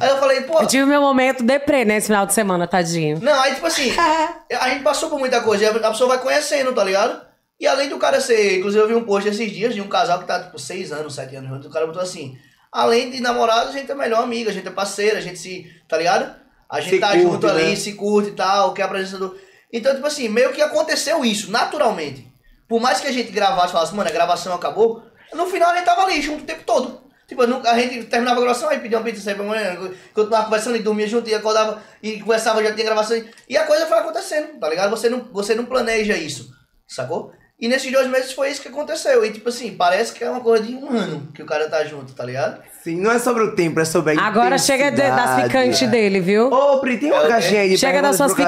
[0.00, 0.60] Aí eu falei, pô.
[0.60, 3.20] Eu tive meu momento deprê nesse final de semana, tadinho.
[3.20, 3.92] Não, aí tipo assim,
[4.58, 7.20] a gente passou por muita coisa, e a pessoa vai conhecendo, tá ligado?
[7.60, 10.18] E além do cara ser, inclusive eu vi um post esses dias de um casal
[10.20, 12.36] que tá tipo seis anos, sete anos juntos, o cara botou assim,
[12.72, 15.70] além de namorado, a gente é melhor amigo, a gente é parceiro, a gente se.
[15.86, 16.34] Tá ligado?
[16.68, 17.76] A gente Se tá curte, junto ali, né?
[17.76, 19.36] se curte e tal, que é a presença do.
[19.70, 22.26] Então, tipo assim, meio que aconteceu isso, naturalmente.
[22.66, 25.02] Por mais que a gente gravasse e falasse, mano, a gravação acabou,
[25.34, 27.00] no final a gente tava ali junto o tempo todo.
[27.28, 29.76] Tipo, a gente terminava a gravação, aí pedia uma pizza sempre amanhã,
[30.12, 33.22] continuava conversando e dormia junto, e acordava e conversava, já tinha gravação.
[33.48, 34.90] E a coisa foi acontecendo, tá ligado?
[34.90, 36.50] Você não, você não planeja isso,
[36.86, 37.32] sacou?
[37.58, 39.24] E nesses dois meses foi isso que aconteceu.
[39.24, 41.82] E tipo assim, parece que é uma coisa de um ano que o cara tá
[41.84, 42.60] junto, tá ligado?
[42.82, 46.20] Sim, não é sobre o tempo, é sobre a Agora chega de- das ficantes dele,
[46.20, 46.52] viu?
[46.52, 48.44] Ô, Pri, tem uma É, caixinha aí de Chega das suas pro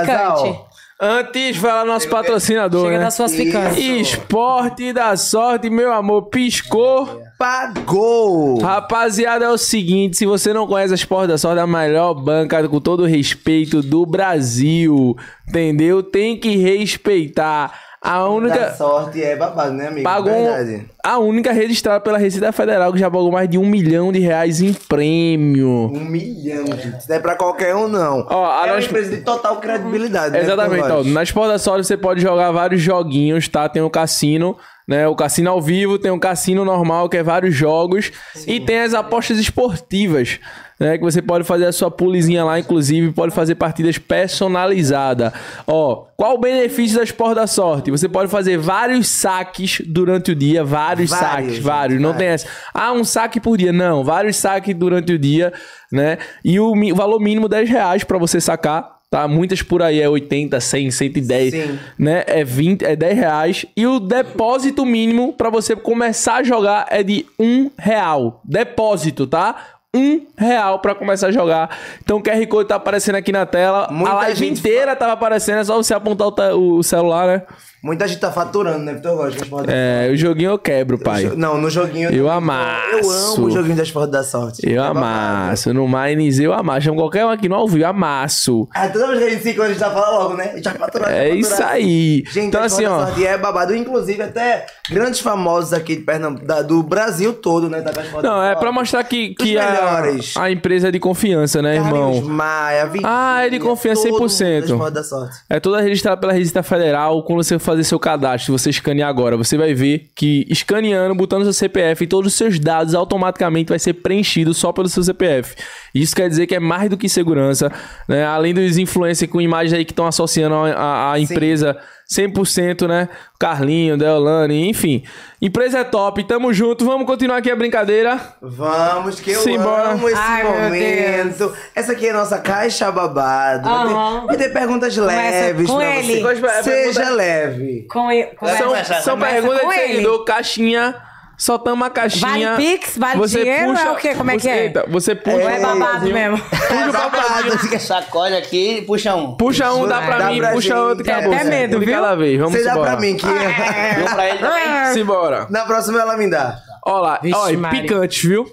[1.00, 3.04] Antes, fala nosso patrocinador, Chega né?
[3.04, 3.78] das suas ficantes.
[3.78, 7.20] Esporte da sorte, meu amor, piscou.
[7.36, 8.60] Pagou!
[8.60, 12.14] Rapaziada, é o seguinte, se você não conhece a Esporte da Sorte, é a melhor
[12.14, 15.16] banca, com todo o respeito, do Brasil,
[15.48, 16.02] entendeu?
[16.02, 17.72] Tem que respeitar.
[18.00, 18.74] A Da única...
[18.74, 20.04] sorte é babado, né, amigo?
[20.04, 20.86] Pagou Verdade.
[21.04, 24.60] A única registrada pela Receita Federal que já pagou mais de um milhão de reais
[24.62, 25.92] em prêmio.
[25.94, 27.08] Um milhão, gente.
[27.08, 28.26] Não é pra qualquer um, não.
[28.28, 31.12] Ó, é uma nós- empresa de total credibilidade, né, Exatamente, ó, Vitor Lopes?
[31.12, 33.68] na Sport da Sorte você pode jogar vários joguinhos, tá?
[33.68, 34.56] Tem o cassino,
[34.88, 35.06] né?
[35.06, 38.10] O cassino ao vivo, tem o cassino normal, que é vários jogos,
[38.46, 40.38] e tem as apostas esportivas,
[40.80, 40.96] né?
[40.98, 45.32] Que você pode fazer a sua pulizinha lá, inclusive, pode fazer partidas personalizadas.
[45.66, 47.90] Ó, qual o benefício da Sport da Sorte?
[47.90, 52.00] Você pode fazer vários saques durante o dia, vários, Vários, saques, gente, vários.
[52.00, 52.46] Não tem essa.
[52.72, 53.72] Ah, um saque por dia.
[53.72, 55.52] Não, vários saques durante o dia,
[55.92, 56.18] né?
[56.44, 58.94] E o mi- valor mínimo 10 reais pra você sacar.
[59.10, 59.28] Tá?
[59.28, 61.78] Muitas por aí é 80, 100, 110, Sim.
[61.96, 62.24] né?
[62.26, 63.66] É 20, é 10 reais.
[63.76, 68.40] E o depósito mínimo pra você começar a jogar é de um real.
[68.44, 69.54] Depósito, tá?
[69.94, 71.70] Um real pra começar a jogar.
[72.02, 73.88] Então o QR Code tá aparecendo aqui na tela.
[73.90, 77.42] Muita a live gente inteira tava aparecendo, é só você apontar o, o celular, né?
[77.82, 81.30] Muita gente tá faturando, né, Vitor Esporte da É, o joguinho eu quebro, pai.
[81.36, 82.08] Não, no joguinho...
[82.08, 82.30] Eu também.
[82.30, 82.88] amasso.
[82.98, 84.62] Eu amo o joguinho da Esporte da Sorte.
[84.64, 84.98] Eu É babado.
[85.00, 85.74] amasso.
[85.74, 86.94] No Mines eu amasso.
[86.94, 88.66] Qualquer um aqui no ao vivo, amasso.
[88.74, 90.54] Ah, toda vez que a gente se encontra, a gente já fala logo, né?
[90.62, 92.24] Já faturou, já É isso aí.
[92.26, 93.04] Gente, Então, a assim, da ó.
[93.04, 93.76] Sorte é babado.
[93.76, 97.84] Inclusive, até grandes famosos aqui de Pernambuco, da- do Brasil todo, né?
[97.86, 100.36] A Esporte Não, da é pra mostrar que, que a, melhores.
[100.36, 102.22] a empresa é de confiança, né, Carlinhos irmão?
[102.34, 104.90] Maia, Vitinho, Ah, é de confiança mundo 100%.
[104.90, 105.36] da Sorte.
[105.48, 107.22] É toda registrada pela Receita Federal.
[107.24, 111.52] Quando você fazer seu cadastro, você escanear agora, você vai ver que escaneando, botando seu
[111.52, 115.54] CPF e todos os seus dados automaticamente vai ser preenchido só pelo seu CPF.
[115.94, 117.70] Isso quer dizer que é mais do que segurança,
[118.08, 118.24] né?
[118.24, 121.76] Além dos influencers com imagens aí que estão associando a, a- a empresa
[122.10, 123.08] 100%, né?
[123.38, 125.02] Carlinho, Deolane, enfim.
[125.40, 126.84] Empresa é top, tamo junto.
[126.84, 128.20] Vamos continuar aqui a brincadeira.
[128.40, 129.90] Vamos, que eu Simbora.
[129.90, 131.52] amo esse Ai, momento.
[131.74, 133.68] Essa aqui é a nossa caixa babado.
[133.68, 134.26] Vai ter-.
[134.26, 136.22] Vai ter perguntas leves com pra ele.
[136.22, 136.62] você.
[136.62, 137.86] Seja leve.
[137.90, 139.88] Com, e- Vai São, são começa perguntas com de ele.
[139.92, 140.94] seguidor, caixinha.
[141.36, 142.52] Soltamos a caixinha.
[142.52, 142.96] Vale Pix?
[142.96, 143.72] Vale dinheiro?
[143.76, 144.14] É o quê?
[144.14, 144.62] Como é que você, é?
[144.64, 145.36] Eita, você puxa.
[145.36, 146.38] Ou um é babado mesmo?
[146.38, 147.80] Puxa o papelzinho.
[147.80, 149.36] Sacode aqui e puxa um.
[149.36, 150.76] Puxa um, dá pra Dá mim, pra puxa gente.
[150.78, 151.34] outro, acabou.
[151.34, 151.94] até medo, Um de viu?
[151.94, 152.90] cada vez, vamos Você dá embora.
[152.92, 154.92] pra mim que Um pra ele também.
[154.94, 155.46] Simbora.
[155.50, 156.58] na próxima ela me dá.
[156.86, 157.82] Ó lá, Vixe, ó, e Maria.
[157.82, 158.46] picantes, viu?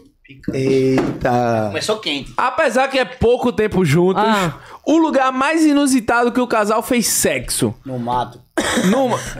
[0.54, 1.66] Eita.
[1.68, 2.34] Começou quente.
[2.38, 4.54] Apesar que é pouco tempo juntos, Ah.
[4.86, 7.74] O lugar mais inusitado que o casal fez sexo.
[7.86, 8.40] No mato.
[8.86, 9.18] Numa...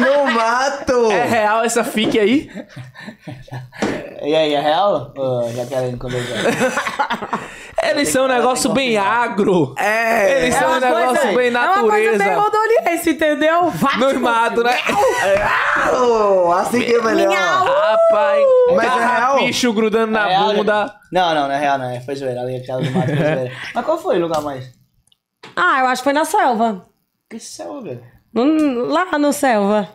[0.00, 1.10] No mato.
[1.12, 2.50] é real essa fique aí?
[4.22, 5.12] E aí, é real?
[5.16, 6.22] Ô, já querendo quando eu
[7.82, 9.74] Eles são um negócio bem agro.
[9.78, 10.42] É.
[10.42, 11.88] Eles são um uma negócio coisa- bem É uma coisa
[12.18, 12.40] bem natureza.
[12.40, 13.70] rodoliense, entendeu?
[13.70, 14.76] Vai, Nos matos, né?
[16.60, 17.32] Assim que é melhor.
[17.32, 19.36] Rapaz, Mas é real?
[19.38, 20.94] bicho grudando na É real, bunda.
[21.12, 21.90] Não, não, não é real, não.
[21.90, 22.40] é- Foi zoeira.
[22.40, 23.52] Ali aquela do mato foi zoeira.
[23.74, 24.70] Mas qual foi o lugar mais?
[25.54, 26.84] Ah, eu acho que foi na selva.
[27.30, 28.02] Que céu, velho.
[28.34, 29.88] Hum, Lá no selva.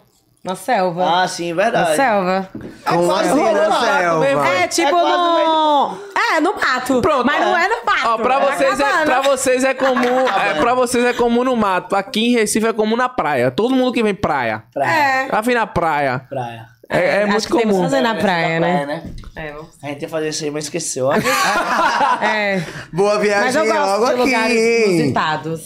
[0.44, 1.22] Na selva.
[1.22, 1.96] Ah, sim, na verdade.
[1.96, 2.50] selva.
[2.84, 4.20] Como quase assim rolou na lá selva?
[4.22, 4.44] mesmo.
[4.44, 5.98] É, tipo quase no.
[6.18, 7.02] É, no mato.
[7.02, 7.26] Pronto.
[7.26, 8.08] Mas não é no mato.
[8.08, 10.26] Ó, pra é na vocês, é, pra vocês é comum.
[10.44, 11.96] É, pra vocês é comum no mato.
[11.96, 13.52] Aqui em Recife é comum na praia.
[13.52, 14.64] Todo mundo que vem praia.
[14.74, 15.26] Praia.
[15.26, 15.28] É.
[15.30, 16.26] Já vem na praia.
[16.28, 16.66] Praia.
[16.94, 17.86] É, é Acho muito que temos comum.
[17.86, 18.86] que fazer na praia, né?
[18.86, 19.04] né?
[19.36, 21.06] É, vamos- A gente ia fazer isso aí, mas esqueceu.
[21.08, 21.14] ó.
[22.22, 22.62] é.
[22.92, 24.30] Boa Mas viagem eu logo gosto de aqui.
[24.30, 24.90] lugares hein?
[24.98, 25.62] inusitados.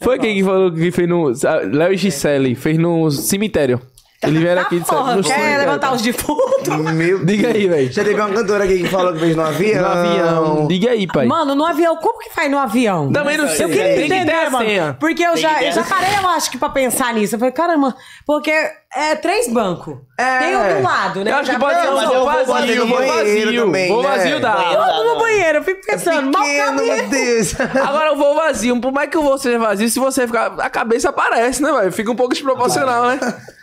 [0.00, 1.32] Foi quem que falou que fez no.
[1.72, 3.80] Léo e Gisele, fez no cemitério.
[4.26, 6.76] Eles vieram aqui de Porra, no quer levantar os defuntos?
[6.94, 7.92] Meu Diga aí, velho.
[7.92, 9.82] Já teve uma cantora aqui que falou que fez no avião.
[9.82, 10.66] No avião.
[10.66, 11.26] Diga aí, pai.
[11.26, 13.12] Mano, no avião, como que faz no avião?
[13.12, 13.64] Também não sei.
[13.66, 14.64] Eu queria Tem que entender, a mano.
[14.66, 14.96] senha.
[14.98, 17.34] Porque eu Tem já, que eu já parei, eu acho que pra pensar nisso.
[17.34, 17.94] Eu falei, caramba,
[18.26, 18.50] porque
[18.96, 19.96] é três bancos.
[20.18, 20.38] É.
[20.38, 21.30] Tem um do lado, né?
[21.32, 22.86] Eu acho que Já pode ser um eu vou vazio.
[22.86, 23.64] vazio.
[23.64, 24.08] também, Voo né?
[24.08, 24.52] vazio dá.
[24.52, 24.82] Banheiro.
[24.84, 27.10] Todo no banheiro, eu fico pensando, mal Pequeno, meu caminho.
[27.10, 27.54] Deus.
[27.84, 30.54] Agora o voo vazio, por mais que o voo seja vazio, se você ficar.
[30.60, 31.92] A cabeça aparece, né, velho?
[31.92, 33.18] Fica um pouco desproporcional, né?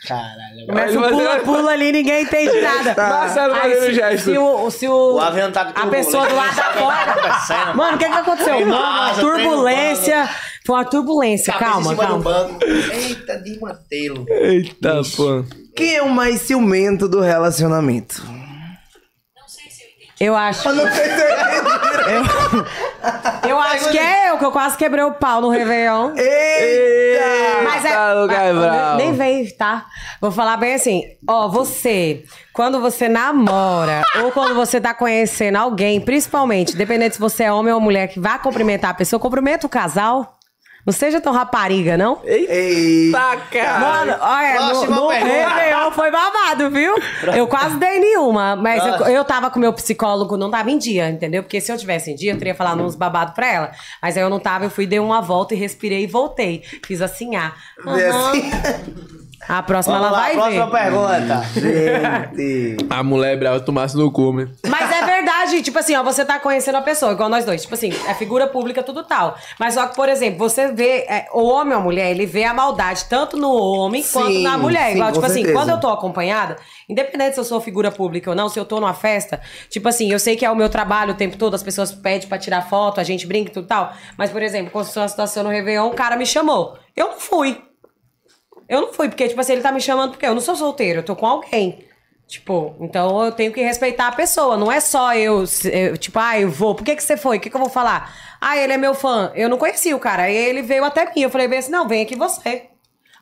[0.08, 2.96] Caralho, Começa o Mas- pula-pula ali, ninguém entende nada.
[3.10, 4.24] Marcelo Aí, fazendo se, gesto.
[4.32, 7.12] se o, se o, O avião tá com a pessoa do lado da porta.
[7.12, 7.76] acontecendo.
[7.78, 8.56] Mano, o que que aconteceu?
[8.56, 8.66] Tem
[9.20, 10.30] turbulência.
[10.66, 11.54] Foi uma turbulência.
[11.54, 12.24] Cabeça em Calma, calma.
[12.24, 12.60] banco.
[12.66, 14.26] Eita, desmantelo.
[14.28, 15.46] Eita, pô.
[15.76, 18.24] Quem é o mais ciumento do relacionamento?
[20.20, 20.68] Eu acho.
[20.68, 21.91] Eu não sei se eu entendi.
[23.48, 26.12] Eu acho que é eu, que eu quase quebrei o pau no Réveillon.
[26.16, 27.64] Eita!
[27.64, 28.14] Mas Tá, é.
[28.14, 29.86] Lucas mas- nem vem, tá?
[30.20, 31.04] Vou falar bem assim.
[31.28, 32.24] Ó, você,
[32.54, 37.74] quando você namora ou quando você tá conhecendo alguém, principalmente, dependendo se você é homem
[37.74, 40.38] ou mulher, que vai cumprimentar a pessoa, cumprimenta o casal.
[40.86, 42.20] Não seja tão rapariga, não?
[42.24, 43.38] Eita!
[43.52, 43.80] Cara.
[43.80, 45.48] Mano, olha, no, Próxima no pergunta.
[45.50, 46.96] Réveillon foi babado, viu?
[47.36, 51.10] Eu quase dei nenhuma, mas eu, eu tava com meu psicólogo, não tava em dia,
[51.10, 51.44] entendeu?
[51.44, 53.72] Porque se eu tivesse em dia, eu teria falado uns babados pra ela.
[54.02, 56.64] Mas aí eu não tava, eu fui, dei uma volta e respirei e voltei.
[56.86, 57.54] Fiz assim, ah.
[57.86, 58.52] Assim.
[59.48, 60.72] A próxima Vamos ela lá, vai próxima ver.
[60.72, 61.44] pergunta.
[61.54, 62.78] Gente.
[62.90, 64.48] A mulher brava tomasse no cu, meu.
[64.68, 67.62] Mas é verdade, tipo assim, ó, você tá conhecendo a pessoa, igual nós dois.
[67.64, 69.36] Tipo assim, é figura pública, tudo tal.
[69.60, 72.44] Mas só que, por exemplo, você vê, é, o homem ou a mulher, ele vê
[72.44, 74.90] a maldade tanto no homem Sim, quanto na mulher.
[74.90, 75.58] sim, igual, com tipo assim, certeza.
[75.58, 76.58] quando eu tô acompanhada,
[76.88, 80.12] independente se eu sou figura pública ou não, se eu tô numa festa, tipo assim,
[80.12, 82.62] eu sei que é o meu trabalho o tempo todo, as pessoas pedem pra tirar
[82.70, 83.92] foto, a gente brinca e tudo tal.
[84.18, 86.78] Mas, por exemplo, quando foi uma situação no Réveillon, o cara me chamou.
[86.96, 87.62] Eu não fui.
[88.72, 91.00] Eu não fui, porque, tipo assim, ele tá me chamando porque eu não sou solteiro,
[91.00, 91.84] eu tô com alguém.
[92.26, 94.56] Tipo, então eu tenho que respeitar a pessoa.
[94.56, 96.74] Não é só eu, eu, tipo, ah, eu vou.
[96.74, 97.36] Por que, que você foi?
[97.36, 98.16] O que, que eu vou falar?
[98.40, 99.30] Ah, ele é meu fã.
[99.36, 100.24] Eu não conhecia o cara.
[100.24, 101.22] Aí ele veio até mim.
[101.22, 102.71] Eu falei bem assim, não, vem aqui você.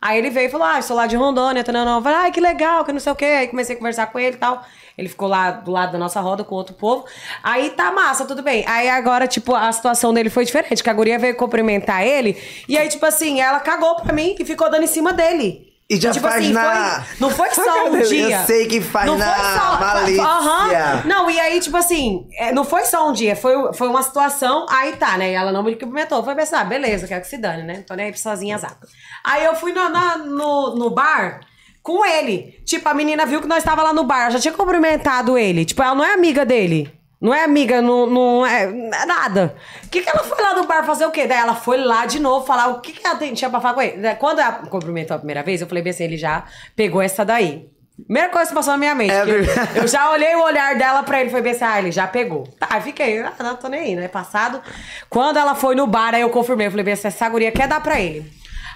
[0.02, 1.98] Aí ele veio e falou, ah, eu sou lá de Rondônia, tá, não, não.
[1.98, 3.26] Eu falei, ah, que legal, que não sei o quê.
[3.26, 4.64] Aí comecei a conversar com ele e tal.
[4.98, 7.06] Ele ficou lá do lado da nossa roda com outro povo.
[7.44, 8.64] Aí tá massa, tudo bem.
[8.68, 12.38] Aí agora, tipo, a situação dele foi diferente, que a guria veio cumprimentar ele.
[12.68, 15.68] E aí, tipo assim, ela cagou pra mim e ficou dando em cima dele.
[15.92, 18.46] E já tipo faz assim, na- foi- não foi só um Eu dia.
[18.46, 20.24] sei que faz não na foi só, malícia.
[20.24, 21.04] Aham.
[21.06, 24.68] Não, e aí, tipo assim, é, não foi só um dia, foi, foi uma situação,
[24.70, 25.32] aí tá, né?
[25.32, 26.24] E ela não me cumprimentou.
[26.24, 27.84] Foi pensar, beleza, quero que se dane, né?
[27.88, 28.78] Tô nem aí pra sozinha azar.
[29.24, 31.42] Aí eu fui no, na- no, no bar
[31.84, 32.62] com ele.
[32.66, 35.66] Tipo, a menina viu que nós tava lá no bar, eu já tinha cumprimentado ele.
[35.66, 36.92] Tipo, ela não é amiga dele.
[37.22, 39.54] Não é amiga, não, não, é, não é nada.
[39.84, 41.28] O que, que ela foi lá no bar fazer o quê?
[41.28, 43.82] Daí ela foi lá de novo falar o que, que ela tinha pra falar com
[43.82, 43.98] ele.
[43.98, 46.46] Daí, Quando ela cumprimentou a primeira vez, eu falei bem assim, ele já
[46.78, 47.68] pegou essa daí.
[48.06, 49.12] Primeira coisa que passou na minha mente.
[49.12, 49.80] É verdade.
[49.80, 52.48] eu já olhei o olhar dela pra ele, foi bem assim, ah, ele já pegou.
[52.58, 54.08] Tá, fiquei, ah, não tô nem aí, né?
[54.08, 54.62] Passado.
[55.10, 57.68] Quando ela foi no bar, aí eu confirmei, eu falei bem assim, essa guria quer
[57.68, 58.32] dar pra ele.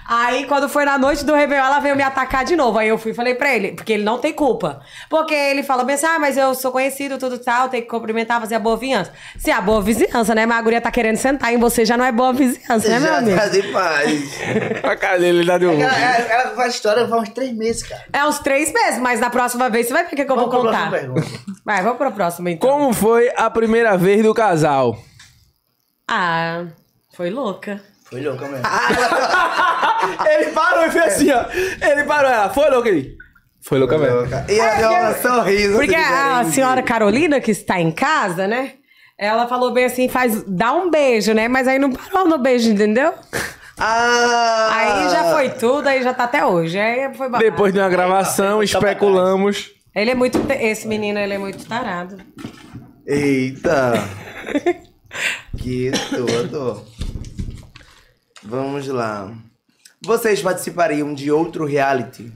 [0.06, 2.78] Aí, quando foi na noite do Réveillon, ela veio me atacar de novo.
[2.78, 4.80] Aí eu fui e falei pra ele, porque ele não tem culpa.
[5.08, 8.40] Porque ele fala bem assim, ah, mas eu sou conhecido, tudo tal, tem que cumprimentar,
[8.40, 9.12] fazer a boa vizinhança.
[9.38, 10.44] Se é a boa vizinhança, né?
[10.44, 13.08] Mas a guria tá querendo sentar em você, já não é boa vizinhança, né, meu
[13.08, 13.36] Já amigo?
[13.38, 14.40] tá de paz.
[14.82, 15.80] A cara dele, ele dá de um.
[15.80, 18.04] Ela, ela, ela faz história faz uns três meses, cara.
[18.12, 20.36] É uns três meses, mas na próxima vez você vai ver o que, que eu
[20.36, 20.90] vou contar.
[21.64, 22.68] Vai, vamos pra próxima então.
[22.68, 24.96] Como foi a primeira vez do casal?
[26.06, 26.64] Ah,
[27.16, 27.80] foi louca.
[28.04, 28.64] Foi louca mesmo.
[30.30, 31.44] Ele parou e fez assim, ó.
[31.86, 33.16] Ele parou, ela foi louca ele.
[33.62, 34.26] Foi louca mesmo.
[34.48, 35.76] E ela deu um sorriso.
[35.76, 38.72] Porque a senhora Carolina, que está em casa, né?
[39.16, 41.48] Ela falou bem assim, faz, dá um beijo, né?
[41.48, 43.14] Mas aí não parou no beijo, entendeu?
[43.78, 44.68] Ah!
[44.70, 46.78] Aí já foi tudo, aí já tá até hoje.
[46.78, 47.44] Aí foi babado.
[47.44, 49.70] Depois de uma gravação, especulamos.
[49.94, 50.38] Ele é muito.
[50.50, 52.18] Esse menino, ele é muito tarado.
[53.06, 53.94] Eita!
[55.56, 56.93] que tudo!
[58.44, 59.30] Vamos lá.
[60.04, 62.32] Vocês participariam de outro reality?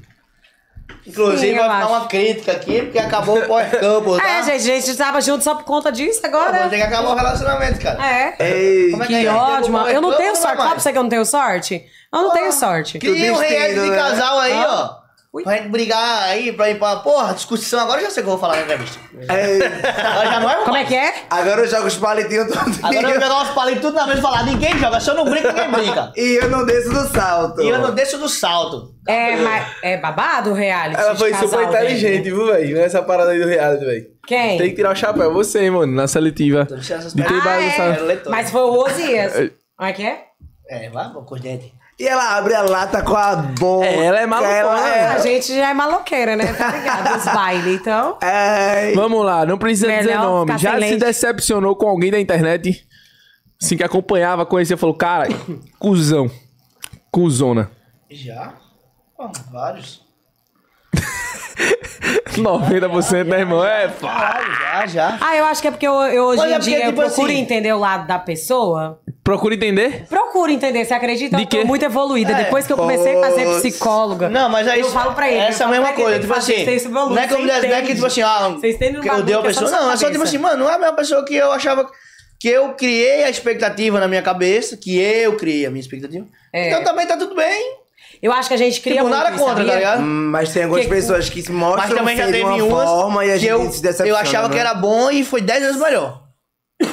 [1.06, 1.88] Inclusive, Sim, vai ficar acho.
[1.88, 4.26] uma crítica aqui, porque acabou o pós-campo, tá?
[4.28, 6.52] É, gente, a gente tava junto só por conta disso agora.
[6.52, 8.06] Vamos ter que acabar o relacionamento, cara.
[8.06, 8.36] É.
[8.40, 9.30] Ei, Como é que Que é?
[9.30, 9.88] ódio, mano.
[9.90, 10.56] Eu não tenho sorte.
[10.56, 10.82] Pra mais.
[10.82, 11.84] você que eu não tenho sorte?
[12.12, 12.98] Eu não tenho sorte.
[12.98, 13.96] Cria um reality de né?
[13.96, 14.66] casal aí, Ah.
[15.04, 15.07] ó.
[15.30, 15.42] Ui.
[15.42, 16.96] Pra gente brigar aí, pra ir pra.
[16.96, 17.80] Porra, discussão.
[17.80, 18.98] Agora eu já sei o que eu vou falar na entrevista.
[19.14, 21.14] ei, Agora já não é Como é que é?
[21.28, 22.78] agora eu jogo os palitinhos todos.
[22.82, 25.14] Agora eu vou pegar uns palitos tudo na mesa e falar: ninguém joga, se eu
[25.14, 26.12] não brinco, ninguém brinca.
[26.16, 27.60] E eu não desço do salto.
[27.60, 28.94] E eu não desço do salto.
[29.06, 30.98] É, mas é babado o reality?
[31.00, 32.36] Ela foi casal, super inteligente, velho?
[32.36, 32.76] viu, velho?
[32.76, 34.06] Nessa parada aí do reality, velho.
[34.26, 34.58] Quem?
[34.58, 35.32] Tem que tirar o chapéu.
[35.34, 36.64] Você, mano, na seletiva.
[36.64, 38.22] Tô deixando essas De Ah, é.
[38.28, 39.32] Mas foi o Osias.
[39.76, 40.24] Como é que é?
[40.70, 41.70] É, vai, vou com os dentes.
[41.98, 43.84] E ela abre a lata com a boca.
[43.86, 45.08] É, ela é malucona, ela né?
[45.08, 46.52] A gente já é maloqueira, né?
[46.54, 47.18] Tá ligado?
[47.18, 48.16] Os bailes, então.
[48.22, 48.92] É.
[48.94, 50.52] Vamos lá, não precisa dizer Melhor nome.
[50.52, 50.96] ficar Já se lente.
[50.98, 52.86] decepcionou com alguém da internet?
[53.60, 55.26] Assim, que acompanhava, conhecia, falou, cara,
[55.80, 56.30] cuzão.
[57.10, 57.68] Cuzona.
[58.08, 58.52] Já?
[59.16, 60.06] Pô, vários.
[62.38, 63.64] 90%, né, irmão?
[63.64, 64.40] É, pá.
[64.60, 65.18] Já, já.
[65.20, 67.00] Ah, eu acho que é porque eu, eu hoje Mas em porque, dia eu tipo
[67.02, 69.00] procuro assim- entender o lado da pessoa.
[69.24, 70.06] Procura entender.
[70.08, 71.36] Procuro entender, você acredita?
[71.36, 71.64] De eu tô quê?
[71.64, 72.32] muito evoluída.
[72.32, 74.28] É, Depois que eu comecei a fazer psicóloga.
[74.28, 75.38] Não, mas aí Eu falo pra ele.
[75.40, 76.64] Essa eu falo mesma pra ele, coisa, tipo assim.
[76.64, 78.74] "Vocês evoluem, Não é que eu você não é que entende." tipo assim, ah, Vocês
[78.76, 79.80] entendem no que eu bagulho dei a que é só pessoa.
[79.82, 80.24] Não, é só tipo cabeça.
[80.24, 81.90] assim, mano, não é a mesma pessoa que eu achava
[82.40, 86.24] que eu criei a expectativa na minha cabeça, que eu criei a minha expectativa.
[86.52, 86.68] É.
[86.68, 87.76] Então também tá tudo bem.
[88.22, 89.74] Eu acho que a gente cria Tipo, muito nada isso, contra, tá sabia?
[89.76, 90.00] ligado?
[90.02, 92.44] Hum, Mas tem algumas Que- pessoas que se mostram Mas também já ser de teve
[92.62, 94.10] uma umas forma e a que gente eu, se decepciona.
[94.10, 94.54] eu achava né?
[94.54, 96.24] que era bom e foi 10 vezes melhor.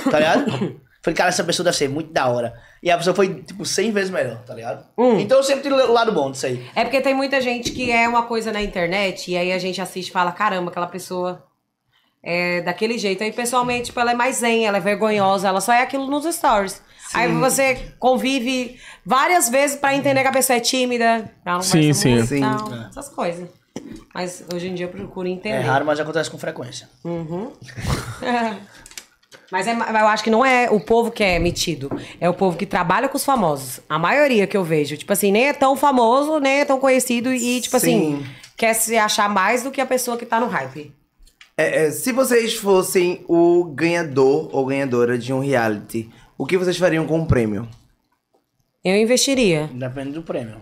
[0.09, 0.45] Tá ligado?
[1.01, 2.53] Falei, cara, essa pessoa deve ser muito da hora.
[2.81, 4.85] E a pessoa foi, tipo, 100 vezes melhor, tá ligado?
[4.97, 5.19] Hum.
[5.19, 6.63] Então eu sempre tive o lado bom disso aí.
[6.75, 9.79] É porque tem muita gente que é uma coisa na internet e aí a gente
[9.79, 11.43] assiste e fala, caramba, aquela pessoa
[12.23, 13.23] é daquele jeito.
[13.23, 16.25] Aí pessoalmente, tipo, ela é mais zen, ela é vergonhosa, ela só é aquilo nos
[16.35, 16.81] stories.
[17.15, 21.93] Aí você convive várias vezes pra entender que a pessoa é tímida, ela não Sim,
[21.93, 22.15] sim.
[22.15, 22.41] muito, Sim.
[22.41, 23.49] tal, essas coisas.
[24.13, 25.57] Mas hoje em dia eu procuro entender.
[25.57, 26.89] É raro, mas acontece com frequência.
[29.51, 31.91] Mas é- eu acho que não é o povo que é metido.
[32.19, 33.79] É o povo que trabalha com os famosos.
[33.87, 34.97] A maioria que eu vejo.
[34.97, 37.31] Tipo assim, nem é tão famoso, nem é tão conhecido.
[37.31, 38.25] E, tipo assim, Sim.
[38.57, 40.91] quer se achar mais do que a pessoa que tá no hype.
[41.57, 46.77] É, é, se vocês fossem o ganhador ou ganhadora de um reality, o que vocês
[46.77, 47.67] fariam com o prêmio?
[48.83, 49.69] Eu investiria.
[49.73, 50.57] Depende do prêmio.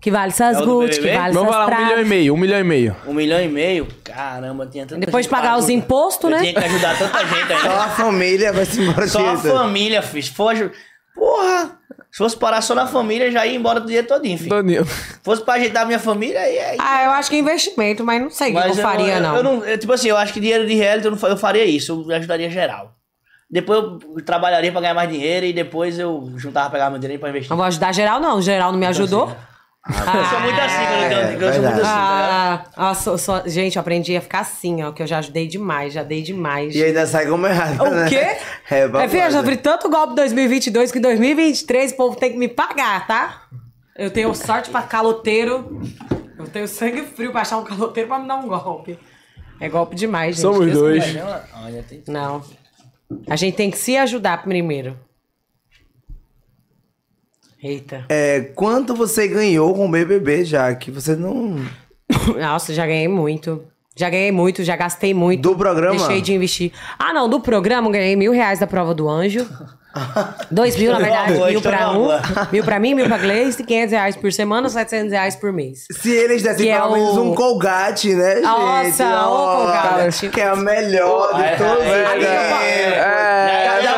[0.00, 1.16] Que vale suas É o do Gucci, que BBB?
[1.18, 2.96] vale Vamos falar um milhão e meio, um milhão e meio.
[3.04, 3.88] Um milhão e meio?
[4.04, 5.78] Caramba, tinha tanta Depois de gente pagar pra os ajudar.
[5.84, 6.40] impostos, Eu né?
[6.40, 7.82] Tinha que ajudar tanta gente Só ainda.
[7.84, 10.26] a família vai se embora Só a família, fiz.
[10.26, 10.70] Se for aju-
[11.16, 11.76] Porra!
[12.12, 14.50] Se fosse parar só na família, já ia embora do dia todinho, filho.
[14.50, 14.84] Toninho.
[14.86, 16.58] Se fosse pra ajeitar a minha família, aí...
[16.58, 19.36] aí Ah, eu acho que é investimento, mas não sei o que eu faria, não.
[19.36, 21.36] Eu não eu, tipo assim, eu acho que dinheiro de reality eu, não, fa- eu
[21.36, 22.04] faria isso.
[22.08, 22.94] Eu ajudaria geral.
[23.50, 27.30] Depois eu trabalharia pra ganhar mais dinheiro e depois eu juntava, pegava meu dinheiro pra
[27.30, 27.48] investir.
[27.50, 28.42] Não vou ajudar geral, não.
[28.42, 29.34] Geral não me ajudou.
[29.88, 31.82] Eu sou muito assim, quando eu, tenho- É, eu sou muito assim, tá ligado?
[31.86, 35.46] Ah, ah, sou- sou- gente, eu aprendi a ficar assim, ó, que eu já ajudei
[35.48, 36.74] demais, já dei demais.
[36.74, 38.06] E ainda sai como errado, O né?
[38.08, 38.36] quê?
[38.70, 42.16] É, É, filha, eu já abri tanto golpe em 2022 que em 2023 o povo
[42.16, 43.44] tem que me pagar, tá?
[43.96, 45.80] Eu tenho sorte pra caloteiro.
[46.38, 48.98] Eu tenho sangue frio pra achar um caloteiro pra me dar um golpe.
[49.58, 50.42] É golpe demais, gente.
[50.42, 51.04] Somos Deus dois.
[52.06, 52.42] Não.
[53.26, 54.98] A gente tem que se ajudar primeiro.
[57.62, 58.04] Eita.
[58.08, 60.74] É, quanto você ganhou com o BBB já?
[60.74, 61.56] Que você não...
[62.38, 63.64] Nossa, já ganhei muito.
[63.96, 65.42] Já ganhei muito, já gastei muito.
[65.42, 65.96] Do programa?
[65.96, 66.72] Deixei de investir.
[66.96, 69.48] Ah, não, do programa ganhei mil reais da prova do anjo.
[70.50, 72.08] Dois mil, na verdade, Boa, mil pra um.
[72.52, 75.84] Mil pra mim, mil pra Gleice, 500 reais por semana, 700 reais por mês.
[75.90, 78.42] Se eles dessem Que é pelo menos o- um Colgate, né, gente?
[78.44, 80.28] Nossa, Olha, Colgate.
[80.28, 82.24] Que é a melhor de É, todos os é, tempos.
[82.24, 83.97] é, Cada é, um chegar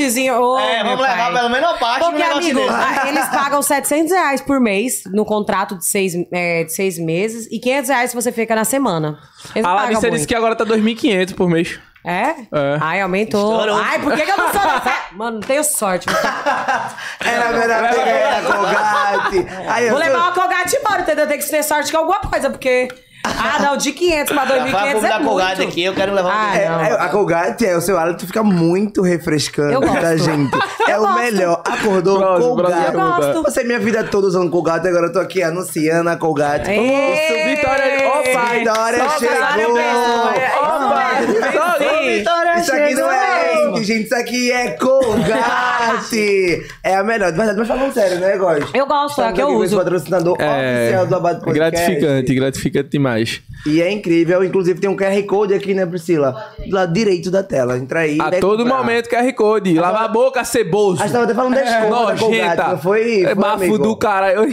[0.00, 0.38] colgatezinha.
[0.38, 1.34] Ô, É, vamos levar pai.
[1.34, 5.24] pelo menos uma parte Porque, do amigo, a- eles pagam 700 reais por mês no
[5.24, 9.18] contrato de seis, é, de seis meses e 500 reais se você fica na semana.
[9.54, 10.14] Eles A Larissa muito.
[10.14, 11.78] disse que agora tá 2.500 por mês.
[12.02, 12.28] É?
[12.30, 12.36] É.
[12.80, 13.52] Ai, aumentou.
[13.60, 13.76] Estourou.
[13.78, 14.94] Ai, por que, que eu não sou dessa?
[15.12, 16.06] Mano, não tenho sorte.
[16.08, 16.16] Vou,
[17.20, 19.90] Era melhor ter ganhado a Colgate.
[19.90, 21.26] Vou levar uma Colgate embora, entendeu?
[21.28, 22.88] Tem que ter sorte com alguma coisa, porque...
[23.24, 25.24] Ah, não, de 500 pra Vai 2.500 povo é muito.
[25.28, 26.80] Colgate aqui, eu quero levar um Ah, não.
[26.80, 30.00] É, é, a Colgate é, o seu hálito fica muito refrescante Eu gosto.
[30.00, 30.50] da gente.
[30.88, 31.20] É Eu o gosto.
[31.20, 31.62] melhor.
[31.64, 32.92] Acordou Próximo, Colgate.
[32.92, 33.42] próximo Eu gosto.
[33.44, 36.70] Passei minha vida toda usando Colgate, agora eu tô aqui anunciando a Colgate.
[36.70, 37.54] Ê!
[37.56, 39.36] Vitória- Opa, Vitória Só chegou.
[39.36, 41.52] Vitória mesmo.
[41.52, 42.18] Só Sim.
[42.18, 44.04] Vitória Isso aqui não é leite, gente.
[44.04, 46.66] Isso aqui é Colgate.
[46.84, 47.30] é a melhor.
[47.30, 48.64] De verdade, mas falando sério, né, Góis?
[48.72, 49.76] Eu gosto, é que eu uso.
[49.76, 51.70] patrocinador É, oficial do Abado Podcast.
[51.70, 53.42] gratificante, gratificante demais.
[53.66, 54.44] E é incrível.
[54.44, 56.52] Inclusive, tem um QR Code aqui, né, Priscila?
[56.66, 57.76] Do lado direito da tela.
[57.76, 58.18] Entra aí.
[58.20, 58.78] A todo comprar.
[58.78, 59.74] momento, QR Code.
[59.74, 61.02] Lava a boca, ceboso.
[61.02, 62.68] A gente tava até falando da escova da Colgate, Nojenta.
[62.68, 63.22] não foi?
[63.22, 63.78] É foi, bafo amigo?
[63.78, 64.40] do caralho.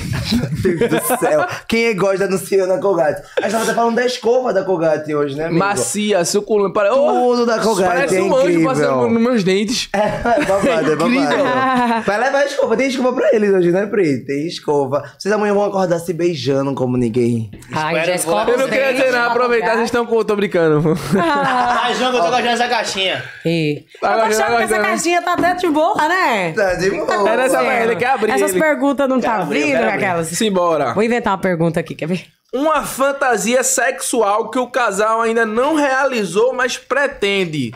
[0.64, 1.46] Meu Deus do céu.
[1.68, 3.22] Quem é gosta anunciando a Colgate?
[3.38, 5.60] A gente tava até falando da escova da Colgate hoje, né, amigo?
[5.60, 6.74] Macia, suculenta.
[6.74, 6.90] Pare...
[6.90, 9.90] Tudo da Colgate, Parece é um anjo passando nos meus dentes.
[9.94, 12.04] É, é babado, é babado.
[12.06, 12.78] Vai levar escova.
[12.78, 14.26] Tem escova pra eles hoje, né, Pri?
[14.26, 15.04] Tem escova.
[15.18, 17.52] Vocês amanhã vão acordar se beijando como ninguém.
[17.72, 20.24] Ai, Espero já escova Eu não queria dizer nada, aproveitar, vocês estão com.
[20.24, 20.82] Tô brincando.
[21.14, 23.24] Mais uma que eu tô gostando dessa caixinha.
[23.46, 23.86] Ih.
[23.96, 26.52] Eu tô achando que essa caixinha tá até de boa, né?
[26.54, 27.30] Tá de boa.
[27.30, 28.32] Era essa ele quer abrir.
[28.32, 28.60] Essas ele...
[28.60, 30.06] perguntas não tá Quero abrir, abrindo, abrir.
[30.06, 30.28] aquelas.
[30.28, 30.94] Simbora.
[30.94, 32.26] Vou inventar uma pergunta aqui, quer ver?
[32.54, 37.74] Uma fantasia sexual que o casal ainda não realizou, mas pretende.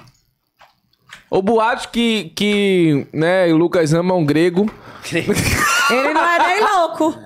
[1.32, 4.70] O boato que, que né, o Lucas ama um grego.
[5.10, 7.18] Ele não é nem louco.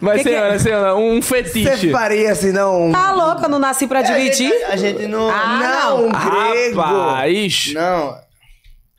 [0.00, 0.32] Mas, Que que é?
[0.38, 1.90] senhora, senhora, um Você fetiche.
[1.90, 2.90] faria assim, não?
[2.92, 4.52] Tá louco, eu não nasci pra dividir.
[4.68, 5.30] A gente não...
[5.30, 6.80] Ah, não, um grego.
[6.80, 7.72] Rapaz.
[7.72, 8.18] Não.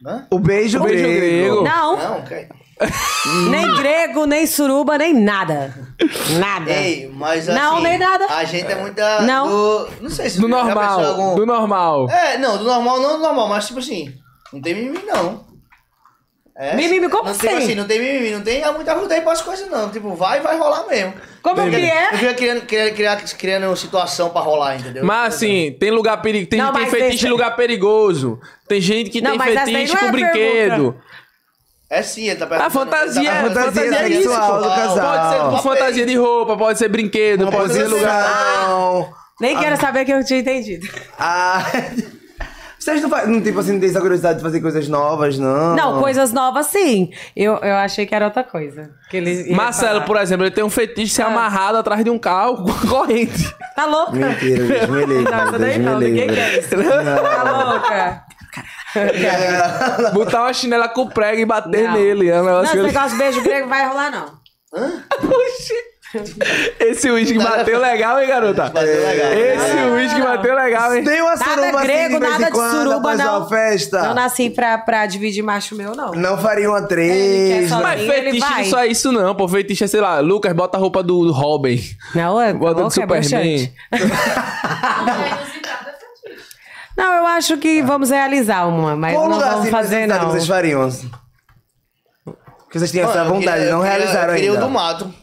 [0.04, 0.26] Hã?
[0.32, 1.20] O beijo, O beijo grego.
[1.20, 1.62] grego.
[1.64, 1.98] Não.
[1.98, 2.48] Não, cara.
[3.49, 5.74] Nem grego, nem suruba, nem nada.
[6.40, 6.72] Nada.
[6.72, 7.60] Ei, mas assim.
[7.60, 8.26] Não, nem nada.
[8.30, 9.22] A gente é muita.
[9.22, 9.48] Não.
[9.48, 11.06] Do, não sei se Do já pensou em normal.
[11.06, 12.10] algum- Do normal.
[12.10, 14.14] É, não, do normal não do normal, mas tipo assim,
[14.52, 15.49] não tem mimimi não.
[16.53, 17.58] É, Mimimi, como não, tipo assim?
[17.58, 19.90] assim, não tem mimimi, não tem muita ajuda aí para as coisas não.
[19.90, 21.14] Tipo, vai e vai rolar mesmo.
[21.41, 22.12] Como que é?
[22.12, 25.03] Não fica criando, criando, criando, criando situação pra rolar, entendeu?
[25.03, 26.49] Mas assim, tem lugar perigoso.
[26.49, 28.40] Tem Não, gente que tem mas fetiche deixa- em lugar perigoso.
[28.68, 30.95] Tem gente que Não, tem mas essa daí fetiche não é com a brinquedo.
[31.94, 34.62] É sim, ele tá A perguntando- fantasia, ele tá a fantasia fantasia é isso, sexual
[34.62, 34.96] do casal.
[35.12, 38.30] Pode ser com fantasia de roupa, pode ser brinquedo, pode pode ser lugar.
[38.70, 39.10] Não.
[39.42, 40.88] Nem quero saber que eu tinha entendido.
[41.20, 41.62] Ah.
[42.80, 45.76] Vocês não fazem, não, tipo assim, não tem essa curiosidade de fazer coisas novas, não?
[45.76, 47.12] Não, coisas novas sim.
[47.36, 48.90] Eu, eu achei que era outra coisa.
[49.08, 50.06] Que ele Marcelo, falar.
[50.06, 53.54] por exemplo, ele tem um fetiche ser amarrado atrás de um carro com corrente.
[53.76, 54.14] Tá louca?
[54.14, 55.32] Mentira, Deus me livre.
[55.80, 56.70] Não, Deus me quer isso.
[56.70, 58.24] Tá louca?
[60.14, 61.94] Botar uma chinela com prego e bater Não.
[61.94, 62.30] nele.
[62.30, 64.42] É um Não, negócio esse que ele- negócio de beijo grego vai rolar, não.
[64.74, 65.74] Oxi.
[66.78, 68.64] Esse uísque bateu legal, hein, garota?
[68.70, 69.32] Bateu legal.
[69.32, 70.36] Esse Não, uísque não, não.
[70.36, 71.04] bateu legal, hein?
[71.06, 73.48] Tem uma Nada suruba assim grego, de vez nada em de quando suruba, após não.
[73.48, 74.02] festa.
[74.04, 76.12] Não nasci pra, pra dividir macho meu, não.
[76.12, 77.70] Não faria uma três.
[77.70, 78.64] não- Mas vai.
[78.64, 79.34] não só é isso, não.
[79.36, 81.82] Pô, fetiche é, sei lá, Lucas, bota a roupa do Robin.
[82.14, 83.20] Não, é Bota do é Superman.
[83.22, 83.74] broxante.
[87.02, 90.19] Não, eu acho que vamos realizar uma, mas Qual não lugar vamos assim, fazer, não.
[90.19, 90.90] que vocês fariam?
[92.72, 94.61] Que vocês tinham essa Mano, eu vontade, queria- não eu queria- realizaram Eu queria ainda.
[94.64, 95.14] o do mato.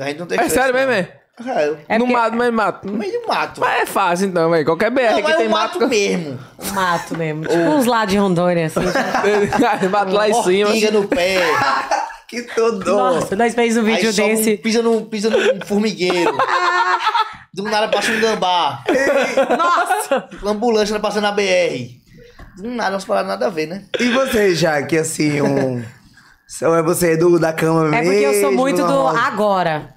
[0.00, 0.80] A gente não tem É chance, sério não.
[0.80, 1.18] mesmo, é?
[1.44, 2.86] É, É no porque- mato, mas mato.
[2.86, 3.60] no meio do mato.
[3.60, 4.64] Mas é fácil então, velho.
[4.64, 5.88] Qualquer BR Não, que mas tem o mato mato.
[5.90, 6.38] mesmo.
[6.60, 7.42] Um mato mesmo.
[7.46, 8.80] Tipo uns lá de Rondônia, assim.
[9.90, 10.68] mato lá em cima.
[10.68, 11.38] Ortiga no pé.
[12.32, 12.96] Que tudo.
[12.96, 14.56] Nossa, nós fez um Aí vídeo sobe um- desse.
[14.56, 16.32] pisa, num, pisa num formigueiro.
[17.54, 18.82] Do nada passa um gambá.
[19.58, 20.28] Nossa!
[20.40, 22.00] Uma ambulância passando na BR.
[22.56, 23.84] Do nada, umas paradas nada a ver, né?
[24.00, 25.84] E você, Jaque, assim, um...
[26.62, 27.96] Ou é você do, da cama mesmo?
[27.96, 29.94] É porque eu sou muito do agora.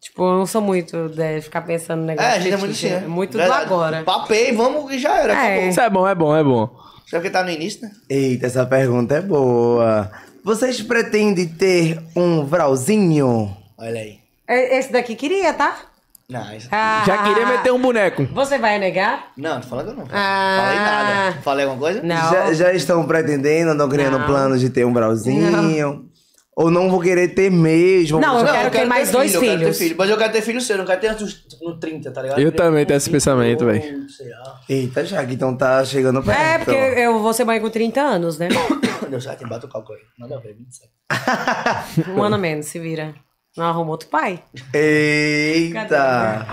[0.00, 2.30] Tipo, eu não sou muito de ficar pensando no negócio.
[2.30, 3.04] É, a gente é muito assim, fetiche, né?
[3.04, 3.66] é Muito Verdade.
[3.66, 4.02] do agora.
[4.02, 5.46] Papei, vamos e já era.
[5.46, 5.68] É.
[5.68, 6.66] Isso é bom, é bom, é bom.
[7.06, 7.90] Só porque tá no início, né?
[8.08, 10.10] Eita, essa pergunta é boa.
[10.42, 13.56] Vocês pretendem ter um vralzinho?
[13.78, 14.18] Olha aí.
[14.46, 15.76] É, Esse daqui queria, tá?
[16.28, 16.68] Não, isso...
[16.72, 18.24] Ah, Já queria meter um boneco.
[18.32, 19.32] Você vai negar?
[19.36, 20.04] não, não falando não.
[20.10, 20.58] Ah.
[20.62, 21.42] Falei nada.
[21.42, 22.02] Falei alguma coisa?
[22.02, 22.16] Não.
[22.32, 24.26] Já, já estão pretendendo, andam criando Não.
[24.26, 26.08] planos de ter um vralzinho?
[26.56, 28.20] Ou não vou querer ter mesmo?
[28.20, 29.76] Não, eu Não, quero ter mais dois filho, Eu quero filhos.
[29.78, 29.96] ter filho.
[29.98, 32.40] Mas eu quero ter filho seu, eu não quero ter antes no 30, tá ligado?
[32.40, 34.06] Eu também tenho esse pensamento, velho.
[34.68, 36.38] Eita, Jaque, então tá chegando perto.
[36.40, 38.48] É, porque eu vou ser mãe com 30 anos, né?
[39.10, 40.04] Deus, já tem bate o cálculo aí.
[40.16, 42.10] Nada a ver, 27.
[42.16, 43.14] Um ano menos, se vira.
[43.56, 44.40] Não arruma outro pai?
[44.72, 46.44] Eita.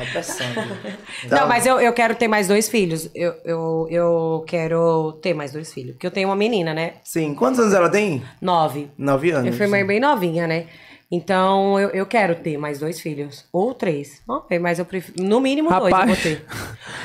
[1.23, 1.31] Viu?
[1.31, 3.09] Não, mas eu, eu quero ter mais dois filhos.
[3.15, 5.93] Eu, eu, eu quero ter mais dois filhos.
[5.93, 6.93] Porque eu tenho uma menina, né?
[7.03, 8.21] Sim, quantos anos ela tem?
[8.39, 8.87] Nove.
[8.95, 9.47] Nove anos.
[9.47, 10.67] Eu fui mãe bem novinha, né?
[11.11, 13.43] Então, eu, eu quero ter mais dois filhos.
[13.51, 14.21] Ou três.
[14.49, 15.21] Ver, mas eu prefiro.
[15.21, 16.45] No mínimo dois eu vou ter.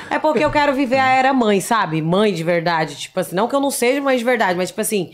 [0.09, 2.01] É porque eu quero viver a era mãe, sabe?
[2.01, 2.95] Mãe de verdade.
[2.95, 5.13] Tipo assim, não que eu não seja mãe de verdade, mas tipo assim,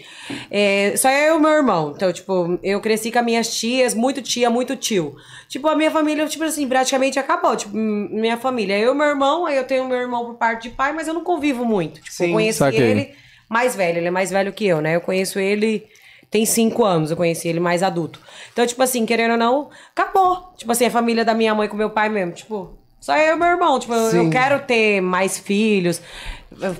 [0.51, 1.93] é, só eu e o meu irmão.
[1.95, 5.15] Então, tipo, eu cresci com as minhas tias, muito tia, muito tio.
[5.49, 7.55] Tipo, a minha família, tipo assim, praticamente acabou.
[7.55, 8.77] Tipo, minha família.
[8.77, 11.15] Eu e meu irmão, aí eu tenho meu irmão por parte de pai, mas eu
[11.15, 11.99] não convivo muito.
[11.99, 12.79] Tipo, Sim, eu conheci saquei.
[12.79, 13.15] ele
[13.49, 14.95] mais velho, ele é mais velho que eu, né?
[14.95, 15.87] Eu conheço ele
[16.33, 18.19] tem cinco anos, eu conheci ele mais adulto.
[18.51, 20.51] Então, tipo assim, querendo ou não, acabou.
[20.57, 23.37] Tipo assim, a família da minha mãe com meu pai mesmo, tipo, só eu e
[23.37, 23.77] meu irmão.
[23.77, 26.01] Tipo, eu, eu quero ter mais filhos,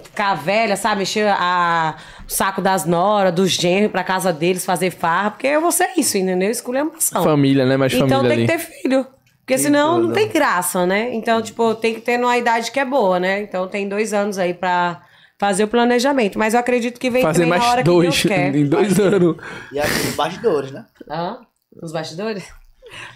[0.03, 1.03] ficar velha, sabe?
[1.03, 1.95] Encher a,
[2.27, 5.91] o saco das noras, dos genros pra casa deles, fazer farra, porque eu vou ser
[5.97, 6.49] isso, entendeu?
[6.49, 7.23] Esculhambação.
[7.23, 7.77] Família, né?
[7.77, 8.47] Mais Então família tem ali.
[8.47, 9.05] que ter filho.
[9.45, 11.13] Porque senão não tem graça, né?
[11.13, 13.43] Então, tipo, tem que ter numa idade que é boa, né?
[13.43, 14.99] Então tem dois anos aí pra
[15.39, 16.37] fazer o planejamento.
[16.39, 18.55] Mas eu acredito que vem Fazer mais hora dois que Deus quer.
[18.55, 19.37] em dois anos.
[19.71, 20.85] E aqui os bastidores, né?
[21.09, 21.39] Hã?
[21.81, 22.43] Os bastidores?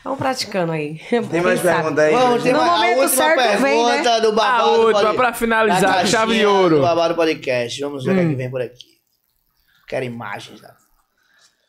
[0.03, 0.99] Vamos praticando aí.
[1.30, 2.14] Tem mais pergunta aí?
[2.14, 4.22] Vamos, tem No momento certo vem, né?
[4.22, 4.64] do babado.
[4.64, 6.77] A última, pra finalizar, chave de ouro.
[6.77, 7.80] Do babado podcast.
[7.81, 8.30] Vamos ver o que é Hum.
[8.30, 8.88] que vem por aqui.
[9.88, 10.69] Quero imagens, né?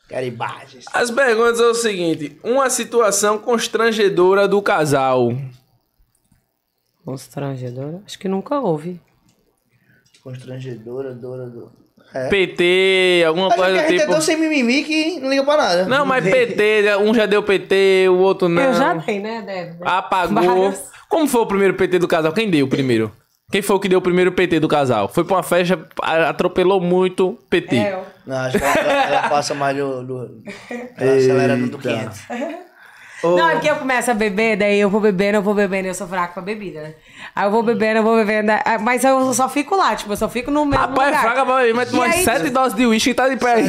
[0.09, 0.87] Quero imagens.
[0.95, 5.29] As perguntas é o seguinte: uma situação constrangedora do casal.
[7.05, 8.03] Constrangedora?
[8.07, 9.01] Acho que nunca houve.
[10.23, 11.71] Constrangedora, dora, do.
[12.15, 12.29] É.
[12.29, 14.13] PT, alguma Acho que coisa a do gente é tipo.
[14.13, 15.85] tão sem mimimi que não liga pra nada.
[15.85, 18.63] Não, mas PT, um já deu PT, o outro não.
[18.63, 19.91] Eu já dei, né, Débora?
[19.91, 20.71] Apagou.
[20.71, 20.83] Vários.
[21.09, 22.33] Como foi o primeiro PT do casal?
[22.33, 23.13] Quem deu o primeiro?
[23.51, 25.09] Quem foi o que deu o primeiro PT do casal?
[25.09, 27.77] Foi pra uma festa, atropelou muito PT.
[27.77, 28.05] É, eu.
[28.27, 30.03] Não, acho que ela, ela passa mais do.
[30.03, 30.43] do
[30.99, 32.21] ela acelera no do 500.
[33.23, 33.37] Ô.
[33.37, 35.95] Não, é porque eu começo a beber, daí eu vou bebendo, eu vou bebendo, eu
[35.95, 36.95] sou fraca pra bebida, né?
[37.35, 40.17] Aí eu vou bebendo, eu vou bebendo, ah, mas eu só fico lá, tipo, eu
[40.17, 41.23] só fico no mesmo Rapaz, é lugar.
[41.23, 43.65] fraca pra beber, mas tomar aí, sete doses de uísque e tá de pé aí.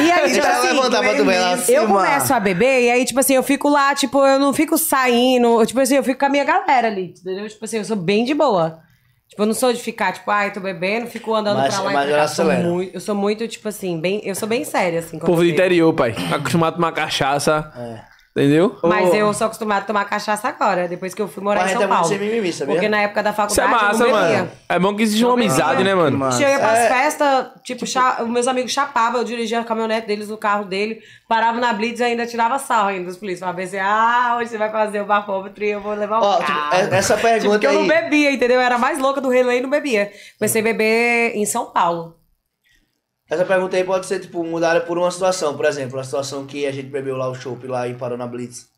[0.00, 1.52] E aí, tipo assim, levantar pra tu ver lá.
[1.52, 1.86] Eu Cima.
[1.86, 5.64] começo a beber e aí, tipo assim, eu fico lá, tipo, eu não fico saindo.
[5.66, 7.48] Tipo assim, eu fico com a minha galera ali, entendeu?
[7.48, 8.80] Tipo assim, eu sou bem de boa.
[9.28, 11.92] Tipo, eu não sou de ficar, tipo, ai, tô bebendo, fico andando Mas- pra lá
[11.92, 12.22] mas e pra cá.
[12.24, 14.20] Eu sou, muito, eu sou muito, tipo assim, bem.
[14.24, 15.18] Eu sou bem séria, assim.
[15.18, 16.14] Povo eu do interior, pai.
[16.32, 17.72] Acostumado a tomar cachaça.
[17.76, 18.13] É.
[18.36, 18.76] Entendeu?
[18.82, 19.14] Mas Ô.
[19.14, 21.82] eu sou acostumada a tomar cachaça agora, depois que eu fui morar Mas em São
[21.84, 22.08] é Paulo.
[22.18, 22.74] mimimi, sabia?
[22.74, 24.38] Porque na época da Isso é faculdade massa, eu não bebia.
[24.38, 24.50] mano.
[24.68, 26.18] É bom que existe uma amizade, né, mano?
[26.18, 26.42] Massa.
[26.42, 26.88] Eu ia pras É.
[26.88, 31.60] festas, tipo, os meus amigos chapavam, eu dirigia a caminhonete deles, o carro dele, parava
[31.60, 33.54] na Blitz e ainda tirava sarro ainda dos polícias.
[33.54, 36.38] Ver se, ah, hoje você vai fazer o bafômetro e eu vou levar o Ó,
[36.38, 36.70] carro.
[36.80, 38.56] tipo, é- essa Tipo, pergunta porque eu não aí- bebia, entendeu?
[38.56, 40.10] Eu era mais louca do relé e não bebia.
[40.40, 42.16] Comecei a beber em São Paulo.
[43.28, 45.56] Essa pergunta aí pode ser, tipo, mudada por uma situação.
[45.56, 48.26] Por exemplo, a situação que a gente bebeu lá o chopp lá e parou na
[48.26, 48.68] Blitz.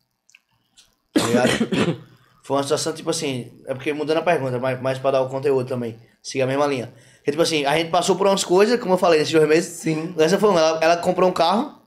[1.13, 1.49] Tá ligado?
[2.43, 5.27] Foi uma situação, tipo assim, é porque mudando a pergunta, mas, mas pra dar o
[5.27, 5.99] conteúdo também.
[6.23, 6.93] Siga a mesma linha.
[7.25, 9.73] Que, tipo assim, a gente passou por umas coisas, como eu falei, nesses dois meses.
[9.73, 10.15] Sim.
[10.17, 10.61] Essa foi uma.
[10.61, 11.81] Ela, ela comprou um carro,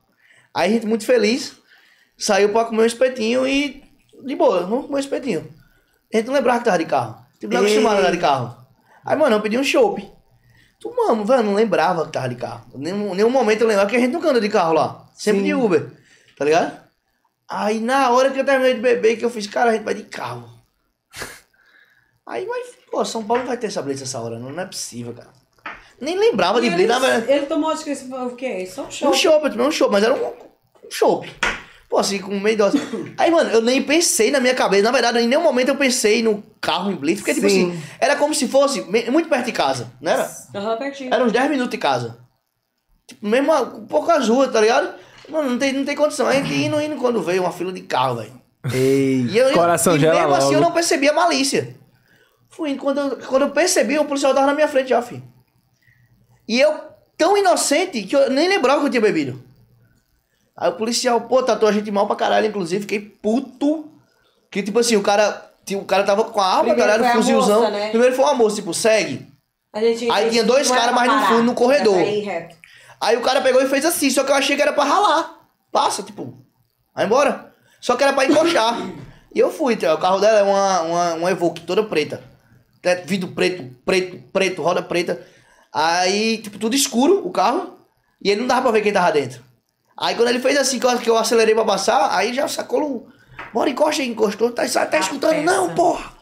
[0.53, 1.57] aí a gente muito feliz,
[2.19, 3.83] saiu pra comer um espetinho e.
[4.23, 5.49] De boa, vamos comer um espetinho.
[6.13, 7.25] A gente não lembrava que tava de carro.
[7.39, 8.57] Tipo, não acostumado a andar de carro.
[9.07, 10.07] Aí, mano, eu pedi um chopp.
[10.81, 12.65] Tu, mano, velho, não lembrava que tava de carro.
[12.75, 15.05] Nenhum, nenhum momento eu lembrava que a gente nunca anda de carro lá.
[15.15, 15.47] Sempre Sim.
[15.47, 15.91] de Uber.
[16.39, 16.81] Tá ligado?
[17.47, 19.93] Aí na hora que eu terminei de beber, que eu fiz, cara, a gente vai
[19.93, 20.49] de carro.
[22.27, 24.67] Aí, mas, pô, São Paulo não vai ter essa blitz essa hora, não, não é
[24.67, 25.29] possível, cara.
[26.01, 27.31] Nem lembrava de blitz, na verdade.
[27.31, 28.65] ele tomou, acho que esse o quê?
[28.67, 31.31] Só um Um chopp, eu tomei um chopp, mas era um, um chopp.
[31.91, 32.81] Pô, assim, com meio dose.
[33.19, 34.85] Aí, mano, eu nem pensei na minha cabeça.
[34.85, 37.73] Na verdade, em nenhum momento eu pensei no carro em Blitz, porque, tipo Sim.
[37.73, 38.81] assim, era como se fosse
[39.11, 40.31] muito perto de casa, não era?
[40.55, 41.13] Aham, pertinho.
[41.13, 42.19] Era uns 10 minutos de casa.
[43.09, 44.95] Tipo, mesmo a- poucas ruas, tá ligado?
[45.29, 46.29] Mano, não tem, não tem condição.
[46.29, 48.41] A gente indo, indo quando veio uma fila de carro, velho.
[48.73, 49.23] Ei.
[49.29, 51.75] E eu, Coração e gela mesmo assim eu não percebi a malícia.
[52.51, 55.23] Fui indo, quando eu, quando eu percebi, o policial tava na minha frente já, filho.
[56.47, 56.73] E eu,
[57.19, 59.43] tão inocente, que eu nem lembrava que eu tinha bebido.
[60.61, 63.91] Aí o policial, pô, tratou a gente mal pra caralho, inclusive, fiquei puto.
[64.51, 67.15] Que tipo assim, o cara, o cara tava com a arma, Primeiro galera, foi a
[67.15, 67.61] fuzilzão.
[67.61, 67.89] moça, né?
[67.89, 69.27] Primeiro foi uma moça, tipo, segue.
[69.75, 71.99] Gente, Aí tinha dois caras mais no fundo, no corredor.
[72.01, 72.57] ir reto.
[73.01, 75.39] Aí o cara pegou e fez assim, só que eu achei que era pra ralar.
[75.73, 76.35] Passa, tipo,
[76.95, 77.55] vai embora.
[77.81, 78.77] Só que era pra encostar.
[79.35, 82.23] e eu fui, o carro dela é uma, uma, uma Evoque toda preta.
[83.07, 85.25] Vidro preto, preto, preto, roda preta.
[85.73, 87.79] Aí, tipo, tudo escuro o carro.
[88.23, 89.43] E ele não dava pra ver quem tava dentro.
[90.01, 92.83] Aí quando ele fez assim, que eu, que eu acelerei pra passar, aí já sacou
[92.83, 93.07] um.
[93.53, 94.51] Bora, encosta aí, encostou.
[94.51, 95.31] Tá, tá escutando?
[95.31, 95.43] peça.
[95.43, 96.13] Não, porra!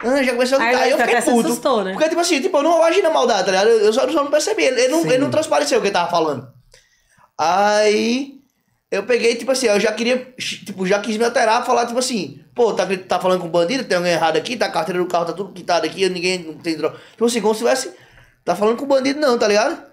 [0.00, 0.84] Ah, já começou a Aí gritar.
[0.84, 1.46] Aí eu fiquei puto.
[1.46, 1.92] assustou, né?
[1.92, 3.68] Porque, tipo assim, tipo, eu não agi na maldade, tá ligado?
[3.68, 4.62] Eu só, eu só não percebi.
[4.64, 6.48] Ele, ele não, ele não transpareceu o que ele tava falando.
[7.36, 8.40] Aí
[8.90, 12.40] eu peguei, tipo assim, eu já queria, tipo, já quis me alterar, falar, tipo assim,
[12.54, 15.26] pô, tá, tá falando com bandido, tem alguém errado aqui, tá a carteira do carro,
[15.26, 16.96] tá tudo quitado aqui, ninguém não tem droga.
[17.12, 17.92] Tipo assim, como se tivesse.
[18.44, 19.87] Tá falando com bandido, não, tá ligado?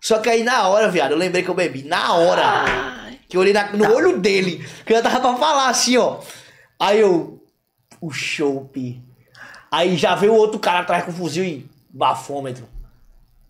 [0.00, 1.82] Só que aí na hora, viado, eu lembrei que eu bebi.
[1.82, 2.64] Na hora.
[3.28, 4.66] Que eu olhei na- no olho dele.
[4.86, 6.18] Que eu tava pra falar assim, ó.
[6.78, 7.42] Aí eu.
[8.00, 9.02] O chope.
[9.70, 12.66] Aí já veio o outro cara atrás com fuzil e bafômetro.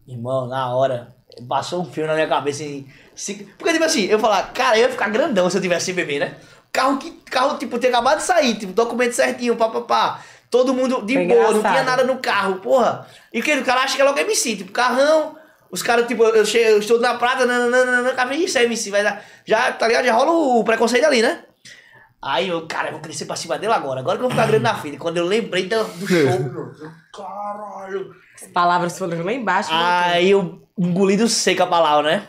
[0.06, 1.14] Irmão, na hora,
[1.48, 2.88] passou um filme na minha cabeça assim.
[3.14, 5.94] se- Porque, tipo assim, eu falar, cara, eu ia ficar grandão se eu tivesse sem
[5.94, 6.36] beber, né?
[6.72, 7.10] Carro que.
[7.30, 10.22] Carro, tipo, tinha acabado de sair, tipo, documento certinho, papapá.
[10.50, 11.72] Todo mundo de Foi boa, não engraçado.
[11.72, 13.06] tinha nada no carro, porra.
[13.32, 15.36] E que o cara acha que é logo MC, tipo, carrão.
[15.70, 19.02] Os caras, tipo, eu, chego, eu estou na prata, nananana, cara, isso é MC, vai
[19.02, 19.22] dar.
[19.44, 20.06] Já, tá ligado?
[20.06, 21.44] Já rola o preconceito ali, né?
[22.20, 24.00] Aí eu, cara, eu vou crescer pra cima dele agora.
[24.00, 24.96] Agora que eu vou ficar grande na fila.
[24.98, 26.72] Quando eu lembrei do, do show, meu,
[27.14, 28.14] caralho.
[28.34, 29.70] As palavras foram lá embaixo.
[29.72, 32.28] Aí eu engoli do seco a palavra, né?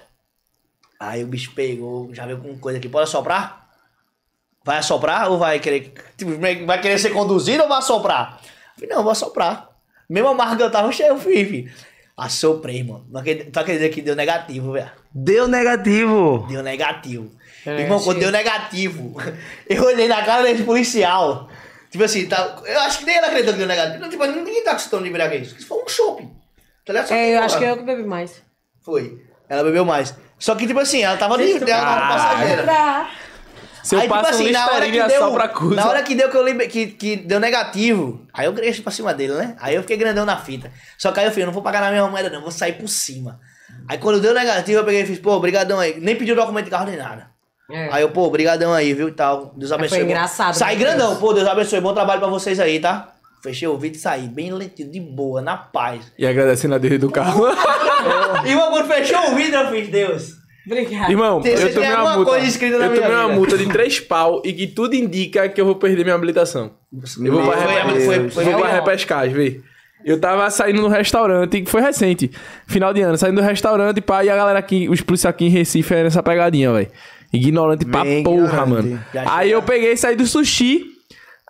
[0.99, 2.87] Aí o bicho pegou, já veio com coisa aqui.
[2.87, 3.67] Pode assoprar?
[4.63, 5.93] Vai assoprar ou vai querer.
[6.15, 8.39] Tipo, vai querer ser conduzido ou vai assoprar?
[8.43, 9.69] Eu falei, não, vou assoprar.
[10.07, 11.71] Mesmo a marca que eu tava cheio, filho.
[12.19, 13.05] Assoprei, mano.
[13.09, 14.91] Não acredito, tu acredita que deu negativo, velho?
[15.13, 16.45] Deu negativo.
[16.49, 17.31] Deu negativo.
[17.65, 19.15] É, Irmão, quando deu negativo,
[19.69, 21.49] eu olhei na cara desse policial.
[21.89, 23.99] Tipo assim, tá, eu acho que nem ele acreditou que deu negativo.
[23.99, 25.51] Não, tipo, ninguém tá acostumado de embriaguez.
[25.53, 26.31] Isso foi um shopping.
[26.85, 27.07] Tá ligado?
[27.07, 28.41] Só É, eu acho que porra, eu que bebi mais.
[28.81, 29.21] Foi.
[29.47, 30.15] Ela bebeu mais.
[30.37, 33.09] Só que, tipo assim, ela tava livre, ela tava passageira.
[33.89, 35.75] Se eu Aí, tipo passo assim, um na hora que deu, só pra coisa.
[35.75, 38.91] na hora que deu que eu lembrei, que, que deu negativo, aí eu cresci pra
[38.91, 39.55] cima dele, né?
[39.59, 40.71] Aí eu fiquei grandão na fita.
[40.95, 42.73] Só que aí eu falei, eu não vou pagar na mesma moeda não, vou sair
[42.73, 43.39] por cima.
[43.87, 45.99] Aí quando deu negativo, eu peguei e fiz, pô, brigadão aí.
[45.99, 47.31] Nem pediu documento de carro nem nada.
[47.71, 47.89] É.
[47.91, 49.55] Aí eu, pô, brigadão aí, viu, e tal.
[49.57, 49.97] Deus abençoe.
[49.97, 50.83] foi engraçado, Saí né?
[50.83, 51.81] grandão, pô, Deus abençoe.
[51.81, 53.15] Bom trabalho pra vocês aí, tá?
[53.41, 56.11] Fechei o vídeo e saí, bem lentinho, de boa, na paz.
[56.15, 57.45] E agradecendo a dele do carro.
[58.45, 61.11] E quando fechou o vidro, eu fiz, Deus, Obrigada.
[61.11, 62.31] Irmão, Tem- eu tomei uma multa.
[62.37, 63.27] eu tomei uma vida.
[63.35, 66.71] multa de três pau e que tudo indica que eu vou perder minha habilitação.
[66.93, 67.57] Eu vou Meu pra,
[67.89, 68.83] Foi- foi- foi vou pra real.
[68.85, 69.61] repescagem, vê.
[70.05, 72.31] Eu tava saindo no restaurante, que foi recente,
[72.67, 75.49] final de ano, saindo do restaurante, pá, e a galera aqui, os policiais aqui em
[75.49, 76.87] Recife eram essa pegadinha, velho.
[77.33, 78.69] Ignorante pra Bem porra, ignorante.
[78.69, 79.03] mano.
[79.27, 80.83] Aí eu peguei e saí do sushi.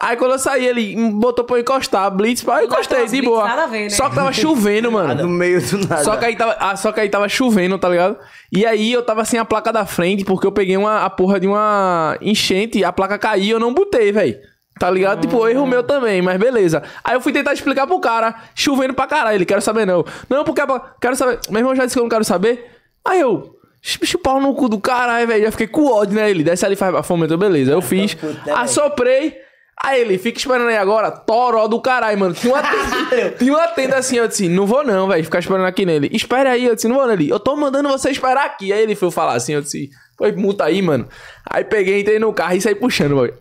[0.02, 3.46] Aí quando eu saí, ele botou pra eu encostar, blitz, pá, eu encostei, de boa.
[3.46, 3.90] nada a ver, né?
[3.90, 5.24] Só que tava chovendo, mano.
[5.24, 6.04] No meio do nada.
[6.06, 8.18] Só que, aí tava, ah, só que aí tava chovendo, tá ligado?
[8.50, 11.38] E aí eu tava sem a placa da frente, porque eu peguei uma, a porra
[11.38, 14.38] de uma enchente, a placa caiu e eu não botei, velho.
[14.80, 15.20] Tá ligado?
[15.20, 16.82] Tipo, erro meu também, mas beleza.
[17.04, 20.06] Aí eu fui tentar explicar pro cara, chovendo pra caralho, ele, quero saber não.
[20.30, 20.62] Não, porque,
[21.02, 21.40] quero saber.
[21.50, 22.72] Meu irmão já disse que eu não quero saber.
[23.04, 23.54] Aí eu,
[24.00, 25.44] bicho, pau no cu do caralho, velho.
[25.44, 26.30] Já fiquei com ódio, né?
[26.30, 27.74] Ele desce ali e faz a fome, então beleza.
[27.74, 28.56] Eu fiz, velho.
[28.56, 29.49] assoprei.
[29.82, 32.34] Aí ele, fica esperando aí agora, toró do caralho, mano.
[32.34, 35.66] Tinha uma, tenda, tinha uma tenda assim, eu disse, não vou não, velho, ficar esperando
[35.66, 36.10] aqui nele.
[36.12, 37.30] Espera aí, eu disse, não vou nele.
[37.30, 38.74] Eu tô mandando você esperar aqui.
[38.74, 41.08] Aí ele foi falar assim, eu disse, foi multa aí, mano.
[41.50, 43.34] Aí peguei, entrei no carro e saí puxando, velho.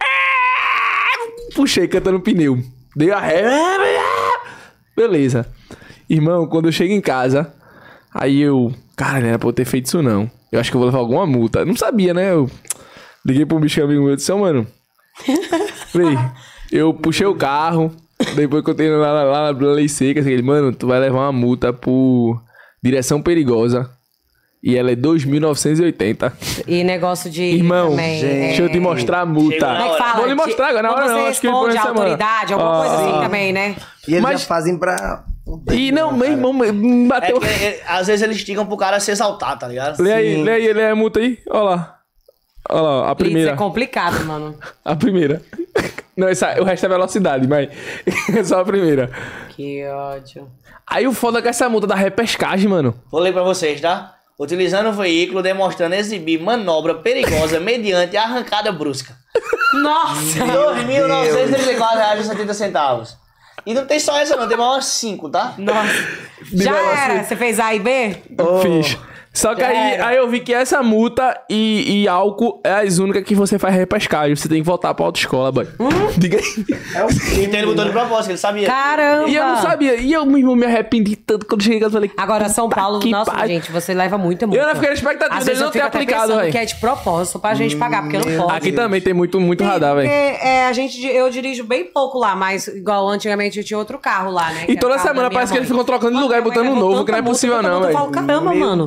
[1.57, 2.59] Puxei, cantando pneu.
[2.95, 3.45] Dei a ré.
[4.97, 5.47] Beleza.
[6.09, 7.53] Irmão, quando eu chego em casa,
[8.15, 8.73] aí eu.
[8.97, 10.31] Cara, não era pra eu ter feito isso não.
[10.53, 11.65] Eu acho que eu vou levar alguma multa.
[11.65, 12.33] Não sabia, né?
[12.33, 12.51] Eu
[13.27, 14.67] liguei pro bicho amigo meu e disse, "Ô, mano.
[15.93, 16.19] Falei,
[16.73, 17.93] eu puxei o carro,
[18.35, 21.33] depois que eu tenho lá, na lei seca, assim, ele, mano, tu vai levar uma
[21.33, 22.43] multa por
[22.83, 23.91] direção perigosa.
[24.61, 26.33] E ela é 2.980.
[26.67, 27.43] E negócio de.
[27.43, 29.67] Irmão, também, deixa eu te mostrar a multa.
[29.67, 30.17] Como é que fala?
[30.17, 32.01] Vou lhe mostrar agora, na hora não, você acho que por responde a essa semana.
[32.11, 33.01] autoridade, alguma coisa Ah.
[33.01, 33.77] assim também, né?
[34.09, 35.25] E eles Mas- já fazem pra.
[35.73, 36.73] E não, meu irmão, É
[37.09, 37.41] bateu.
[37.41, 40.03] que, é, às vezes eles esticam pro cara se exaltar, tá ligado?
[40.03, 40.43] Lê aí, Sim.
[40.43, 41.39] lê aí, lê aí a multa aí.
[41.49, 41.98] Olha lá.
[42.69, 43.53] Olha lá, a Isso primeira.
[43.53, 44.57] é complicado, mano.
[44.85, 45.43] A primeira.
[46.17, 47.69] Não, essa, o resto é velocidade, mas
[48.37, 49.11] é só a primeira.
[49.51, 50.49] Que ódio.
[50.87, 52.95] Aí o foda é que essa multa da repescagem, mano.
[53.11, 54.15] Vou ler pra vocês, tá?
[54.39, 59.15] Utilizando o veículo demonstrando exibir manobra perigosa mediante arrancada brusca.
[59.75, 60.45] Nossa!
[60.45, 63.17] R$ 2.934,70.
[63.67, 65.55] E não tem só essa não, tem mais umas 5, tá?
[65.59, 66.09] Nossa.
[66.53, 67.23] Já era?
[67.25, 68.17] Você fez A e B?
[68.63, 68.97] Fiz.
[69.33, 73.23] Só que aí, aí eu vi que essa multa e, e álcool é as únicas
[73.23, 74.35] que você faz repescagem.
[74.35, 75.69] Você tem que voltar pra autoescola, boy.
[75.79, 75.89] Hum?
[76.19, 76.65] Diga aí.
[76.95, 78.67] É o Então ele botou de propósito, ele sabia.
[78.67, 79.29] Caramba!
[79.29, 79.95] E eu não sabia.
[79.97, 81.93] E eu mesmo me arrependi tanto quando cheguei em casa.
[81.93, 84.61] Falei, Agora, São Paulo, que nossa, gente, você leva muita multa.
[84.61, 86.51] Eu não fiquei na expectativa dele não ter aplicado, velho.
[86.51, 88.57] que é de propósito pra gente pagar, porque não pode.
[88.57, 88.83] Aqui Deus.
[88.83, 90.09] também tem muito, muito radar, velho.
[90.09, 94.31] é, a gente, eu dirijo bem pouco lá, mas igual antigamente eu tinha outro carro
[94.31, 94.65] lá, né?
[94.69, 97.05] E toda semana parece que eles ficam trocando de Mano, lugar e botando um novo,
[97.05, 98.11] que não é possível não, velho.
[98.11, 98.87] Caramba, Meu mano.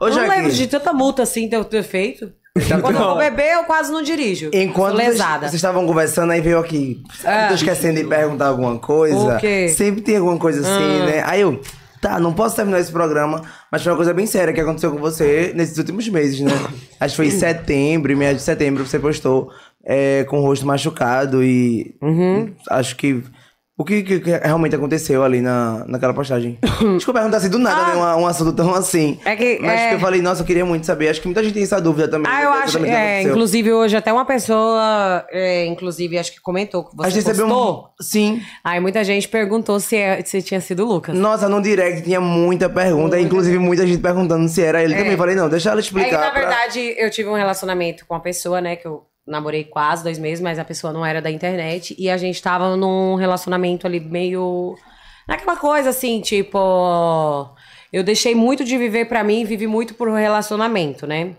[0.00, 2.32] Ô, eu não lembro de tanta multa assim ter, ter feito.
[2.80, 4.50] Quando eu vou beber, eu quase não dirijo.
[4.52, 7.02] Enquanto vocês, vocês estavam conversando, aí veio aqui.
[7.24, 7.48] Ah.
[7.48, 9.36] Tô esquecendo de perguntar alguma coisa.
[9.36, 9.68] O quê?
[9.68, 11.06] Sempre tem alguma coisa assim, Ah.
[11.06, 11.22] né?
[11.26, 11.60] Aí eu,
[12.00, 14.96] tá, não posso terminar esse programa, mas foi uma coisa bem séria que aconteceu com
[14.98, 16.50] você nesses últimos meses, né?
[16.98, 19.50] Acho que foi em setembro, em meados de setembro, que você postou
[19.84, 21.94] é, com o rosto machucado e.
[22.00, 22.54] Uhum.
[22.70, 23.22] Acho que.
[23.78, 26.58] O que, que- que realmente aconteceu ali na, naquela postagem?
[26.96, 28.14] Desculpa perguntar assim do nada, né?
[28.16, 29.18] Um, um assunto tão assim.
[29.22, 31.10] É que, Mas é- que eu falei, nossa, eu queria muito saber.
[31.10, 32.32] Acho que muita gente tem essa dúvida também.
[32.32, 32.44] Ah, né?
[32.46, 32.84] eu acho.
[32.86, 37.26] É, inclusive, hoje até uma pessoa, é, inclusive, acho que comentou que A você gente
[37.26, 37.84] recebeu postou.
[38.00, 38.02] um.
[38.02, 38.40] Sim.
[38.64, 41.14] Aí muita gente perguntou se, é- se tinha sido o Lucas.
[41.14, 45.16] Nossa, no direct tinha muita pergunta, inclusive muita gente perguntando se era ele também.
[45.18, 46.18] Falei, não, deixa ela É que, explicar.
[46.18, 50.02] na pra- verdade, eu tive um relacionamento com uma pessoa, né, que eu namorei quase
[50.02, 51.94] dois meses, mas a pessoa não era da internet.
[51.98, 54.76] E a gente tava num relacionamento ali meio.
[55.26, 56.58] Naquela coisa assim, tipo.
[57.92, 61.36] Eu deixei muito de viver pra mim e vivi muito por relacionamento, né?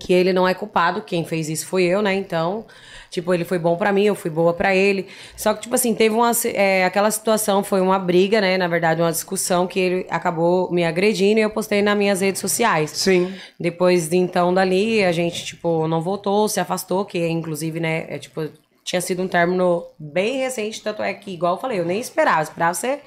[0.00, 2.14] Que ele não é culpado, quem fez isso foi eu, né?
[2.14, 2.64] Então,
[3.10, 5.06] tipo, ele foi bom pra mim, eu fui boa pra ele.
[5.36, 6.32] Só que, tipo assim, teve uma.
[6.46, 8.56] é, aquela situação foi uma briga, né?
[8.56, 12.40] Na verdade, uma discussão que ele acabou me agredindo e eu postei nas minhas redes
[12.40, 12.90] sociais.
[12.92, 13.34] Sim.
[13.60, 18.18] Depois de então dali, a gente, tipo, não voltou, se afastou, que inclusive, né, é,
[18.18, 18.48] tipo,
[18.82, 22.42] tinha sido um término bem recente, tanto é que, igual eu falei, eu nem esperava,
[22.42, 23.00] esperava ser.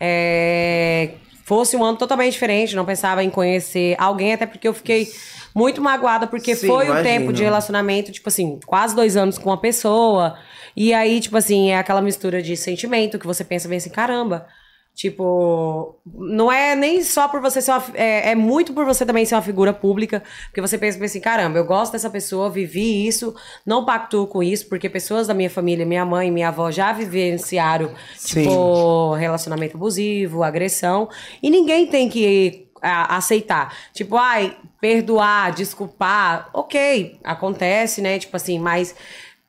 [0.00, 1.10] é,
[1.44, 5.06] fosse um ano totalmente diferente, não pensava em conhecer alguém, até porque eu fiquei
[5.54, 7.04] muito magoada, porque Sim, foi imagino.
[7.04, 10.36] tempo de relacionamento, tipo assim, quase dois anos com uma pessoa.
[10.76, 14.46] E aí, tipo assim, é aquela mistura de sentimento que você pensa bem assim, caramba.
[14.94, 17.82] Tipo, não é nem só por você ser uma.
[17.94, 21.20] É, é muito por você também ser uma figura pública, porque você pensa bem assim:
[21.20, 23.34] caramba, eu gosto dessa pessoa, vivi isso,
[23.66, 27.90] não pactuo com isso, porque pessoas da minha família, minha mãe, minha avó já vivenciaram,
[28.14, 28.42] Sim.
[28.42, 31.08] tipo, relacionamento abusivo, agressão,
[31.42, 33.74] e ninguém tem que a- aceitar.
[33.92, 38.18] Tipo, ai, perdoar, desculpar, ok, acontece, né?
[38.18, 38.94] Tipo assim, mas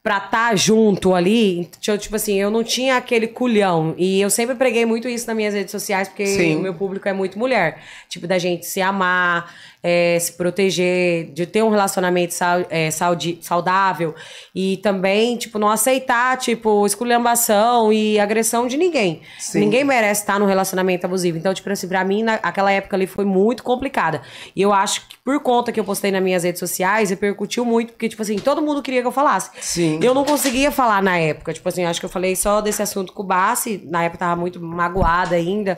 [0.02, 3.96] pra estar junto ali, tipo tipo assim, eu não tinha aquele culhão.
[3.98, 6.58] E eu sempre preguei muito isso nas minhas redes sociais, porque Sim.
[6.58, 7.82] o meu público é muito mulher.
[8.08, 9.52] Tipo, da gente se amar,
[9.88, 14.16] é, se proteger, de ter um relacionamento sau- é, saudi- saudável.
[14.56, 19.22] E também, tipo, não aceitar, tipo, esculhambação e agressão de ninguém.
[19.38, 19.60] Sim.
[19.60, 21.38] Ninguém merece estar num relacionamento abusivo.
[21.38, 24.24] Então, tipo assim, pra mim, naquela época ali foi muito complicada.
[24.56, 27.94] E eu acho que por conta que eu postei nas minhas redes sociais, repercutiu muito,
[27.94, 29.52] porque, tipo assim, todo mundo queria que eu falasse.
[29.62, 30.00] Sim.
[30.02, 31.54] Eu não conseguia falar na época.
[31.54, 33.82] Tipo assim, acho que eu falei só desse assunto com o Bassi.
[33.86, 35.78] Na época eu tava muito magoada ainda,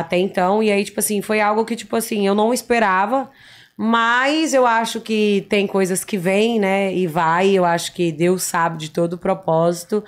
[0.00, 0.62] até então.
[0.62, 3.30] E aí, tipo assim, foi algo que, tipo assim, eu não esperava.
[3.80, 6.92] Mas eu acho que tem coisas que vêm, né?
[6.92, 7.50] E vai.
[7.50, 10.02] Eu acho que Deus sabe de todo o propósito.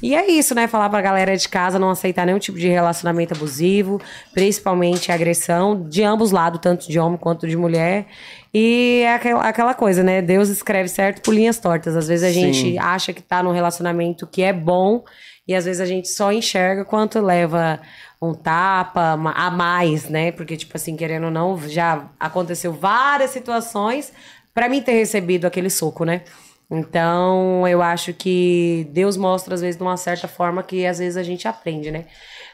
[0.00, 0.68] E é isso, né?
[0.68, 4.00] Falar pra galera de casa não aceitar nenhum tipo de relacionamento abusivo,
[4.32, 8.06] principalmente agressão, de ambos lados, tanto de homem quanto de mulher.
[8.54, 10.22] E é aquela, coisa, né?
[10.22, 11.96] Deus escreve certo por linhas tortas.
[11.96, 12.52] Às vezes a Sim.
[12.52, 15.02] gente acha que tá num relacionamento que é bom,
[15.48, 17.80] e às vezes a gente só enxerga quanto leva
[18.20, 20.32] um tapa a mais, né?
[20.32, 24.12] Porque, tipo assim, querendo ou não, já aconteceu várias situações
[24.54, 26.22] pra mim ter recebido aquele soco, né?
[26.70, 31.16] Então, eu acho que Deus mostra, às vezes, de uma certa forma que às vezes
[31.16, 32.06] a gente aprende, né?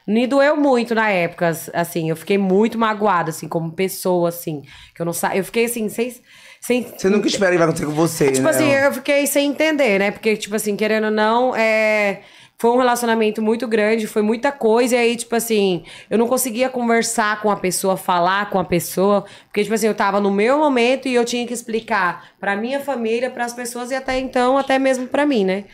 [0.07, 4.63] Me doeu muito na época, assim, eu fiquei muito magoada, assim, como pessoa, assim,
[4.95, 5.35] que eu não sa...
[5.35, 6.15] Eu fiquei assim, sem.
[6.61, 8.51] sem Você nunca espera que vai acontecer com você, Tipo né?
[8.51, 10.11] assim, eu fiquei sem entender, né?
[10.11, 12.21] Porque, tipo assim, querendo ou não, é...
[12.63, 16.69] foi um relacionamento muito grande, foi muita coisa, e aí, tipo assim, eu não conseguia
[16.69, 20.59] conversar com a pessoa, falar com a pessoa, porque, tipo assim, eu tava no meu
[20.59, 24.79] momento e eu tinha que explicar pra minha família, pras pessoas e até então, até
[24.79, 25.65] mesmo pra mim, né?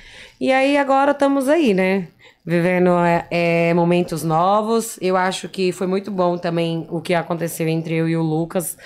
[0.40, 2.08] E aí agora estamos aí, né?
[2.42, 4.98] Vivendo é, é, momentos novos.
[5.02, 8.78] Eu acho que foi muito bom também o que aconteceu entre eu e o Lucas.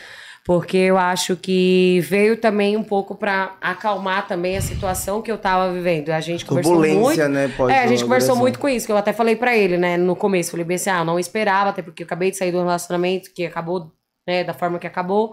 [0.44, 5.38] Porque eu acho que veio também um pouco pra acalmar também a situação que eu
[5.38, 6.10] tava vivendo.
[6.10, 7.28] A gente conversou muito.
[7.28, 9.78] né, pós é, a gente conversou muito com isso, que eu até falei pra ele,
[9.78, 10.50] né, no começo.
[10.50, 13.32] Falei bem assim, ah, eu não esperava, até porque eu acabei de sair do relacionamento
[13.32, 13.92] que acabou,
[14.26, 15.32] né, da forma que acabou.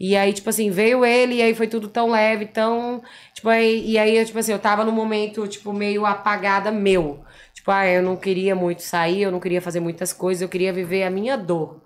[0.00, 3.02] E aí, tipo assim, veio ele e aí foi tudo tão leve, tão.
[3.34, 7.22] Tipo, aí, e aí, eu, tipo assim, eu tava num momento, tipo, meio apagada meu.
[7.52, 10.72] Tipo, ah, eu não queria muito sair, eu não queria fazer muitas coisas, eu queria
[10.72, 11.85] viver a minha dor.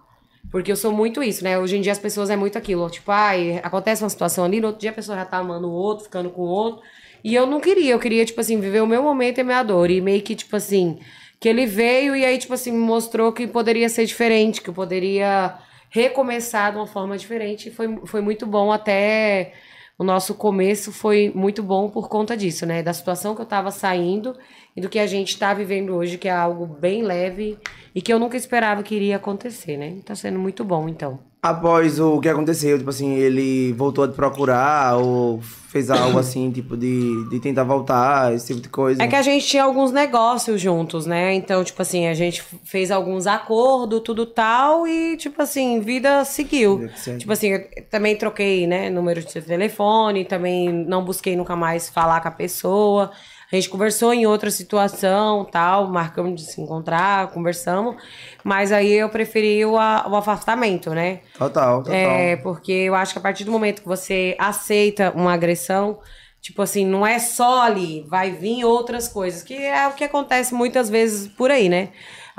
[0.50, 1.58] Porque eu sou muito isso, né?
[1.58, 2.88] Hoje em dia as pessoas é muito aquilo.
[2.90, 5.72] Tipo, ai, acontece uma situação ali, no outro dia a pessoa já tá amando o
[5.72, 6.82] outro, ficando com o outro.
[7.22, 9.62] E eu não queria, eu queria, tipo assim, viver o meu momento e a minha
[9.62, 9.90] dor.
[9.90, 10.98] E meio que, tipo assim,
[11.38, 14.74] que ele veio e aí, tipo assim, me mostrou que poderia ser diferente, que eu
[14.74, 17.68] poderia recomeçar de uma forma diferente.
[17.68, 19.52] E foi, foi muito bom até.
[20.00, 22.82] O nosso começo foi muito bom por conta disso, né?
[22.82, 24.34] Da situação que eu tava saindo
[24.74, 27.58] e do que a gente tá vivendo hoje, que é algo bem leve
[27.94, 30.00] e que eu nunca esperava que iria acontecer, né?
[30.02, 31.29] Tá sendo muito bom, então.
[31.42, 36.50] Após o que aconteceu, tipo assim, ele voltou a te procurar ou fez algo assim,
[36.50, 39.02] tipo, de, de tentar voltar, esse tipo de coisa.
[39.02, 41.32] É que a gente tinha alguns negócios juntos, né?
[41.34, 46.88] Então, tipo assim, a gente fez alguns acordos, tudo tal, e, tipo assim, vida seguiu.
[47.18, 52.28] Tipo assim, também troquei, né, número de telefone, também não busquei nunca mais falar com
[52.28, 53.10] a pessoa.
[53.52, 57.96] A gente conversou em outra situação, tal, marcamos de se encontrar, conversamos.
[58.44, 61.20] Mas aí eu preferi o, a- o afastamento, né?
[61.36, 61.94] Total, total.
[61.96, 65.98] É, porque eu acho que a partir do momento que você aceita uma agressão,
[66.40, 70.54] tipo assim, não é só ali, vai vir outras coisas, que é o que acontece
[70.54, 71.88] muitas vezes por aí, né?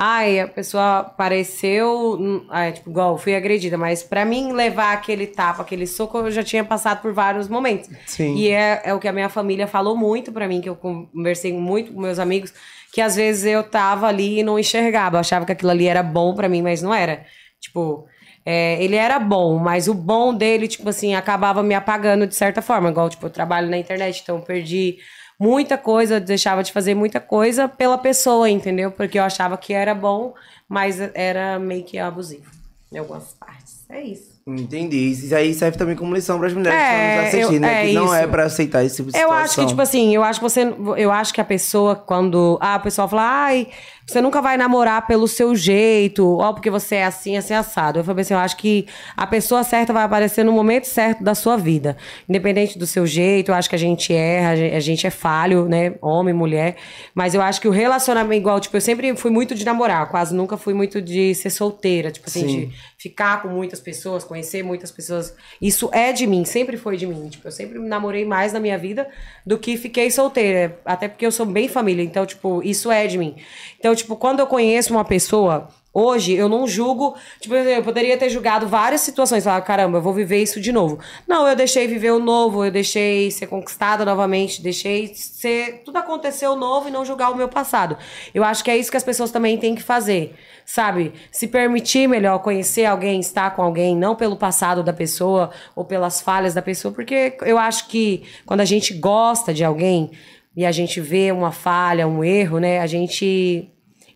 [0.04, 5.28] Ai, a pessoa apareceu, hum, ai, tipo, igual, fui agredida, mas pra mim levar aquele
[5.28, 7.88] tapa, aquele soco, eu já tinha passado por vários momentos.
[8.08, 8.36] Sim.
[8.36, 11.54] E é, é o que a minha família falou muito pra mim, que eu conversei
[11.54, 12.52] muito com meus amigos,
[12.92, 16.02] que às vezes eu tava ali e não enxergava, eu achava que aquilo ali era
[16.02, 17.24] bom pra mim, mas não era.
[17.60, 18.08] Tipo,
[18.44, 22.60] é, ele era bom, mas o bom dele, tipo assim, acabava me apagando de certa
[22.60, 22.90] forma.
[22.90, 24.98] Igual, tipo, eu trabalho na internet, então eu perdi
[25.42, 28.92] muita coisa, deixava de fazer muita coisa pela pessoa, entendeu?
[28.92, 30.34] Porque eu achava que era bom,
[30.70, 32.46] mas era meio que abusivo
[32.94, 33.82] em algumas partes.
[33.90, 34.30] É isso.
[34.48, 34.98] Entendi.
[35.12, 37.70] Isso aí serve também como lição para as mulheres É, que estão nos assistindo, eu-
[37.70, 37.84] né?
[37.84, 39.44] é que não é pra aceitar esse tipo de Eu situação.
[39.44, 40.62] acho que, tipo assim, eu acho que você.
[40.98, 42.58] Eu acho que a pessoa, quando.
[42.62, 43.68] Ah, o pessoal fala, ai,
[44.06, 48.00] você nunca vai namorar pelo seu jeito, ó, porque você é assim, assim, assado.
[48.00, 51.34] Eu falei assim, eu acho que a pessoa certa vai aparecer no momento certo da
[51.34, 51.96] sua vida.
[52.28, 55.10] Independente do seu jeito, eu acho que a gente erra, a gen- a gente é
[55.10, 55.94] falho, né?
[56.02, 56.76] Homem, mulher.
[57.16, 60.36] Mas eu acho que o relacionamento, igual, tipo, eu sempre fui muito de namorar, quase
[60.36, 62.12] nunca fui muito de ser solteira.
[62.12, 62.66] Tipo assim, Sim.
[62.68, 65.34] de ficar com muitas pessoas, conhecer muitas pessoas.
[65.62, 67.30] Isso é de mim, sempre foi de mim.
[67.30, 69.08] Tipo, eu sempre namorei mais na minha vida
[69.46, 70.80] do que fiquei solteira.
[70.86, 73.36] Até porque eu sou bem família, então, tipo, isso é de mim.
[73.80, 78.30] Então, tipo, quando eu conheço uma pessoa Hoje eu não julgo, tipo, eu poderia ter
[78.30, 81.00] julgado várias situações, falar, caramba, eu vou viver isso de novo.
[81.28, 85.82] Não, eu deixei viver o novo, eu deixei ser conquistada novamente, deixei ser.
[85.84, 87.98] Tudo aconteceu novo e não julgar o meu passado.
[88.34, 90.34] Eu acho que é isso que as pessoas também têm que fazer,
[90.66, 91.12] sabe?
[91.30, 96.22] Se permitir melhor conhecer alguém, estar com alguém, não pelo passado da pessoa ou pelas
[96.22, 100.12] falhas da pessoa, porque eu acho que quando a gente gosta de alguém
[100.56, 103.71] e a gente vê uma falha, um erro, né, a gente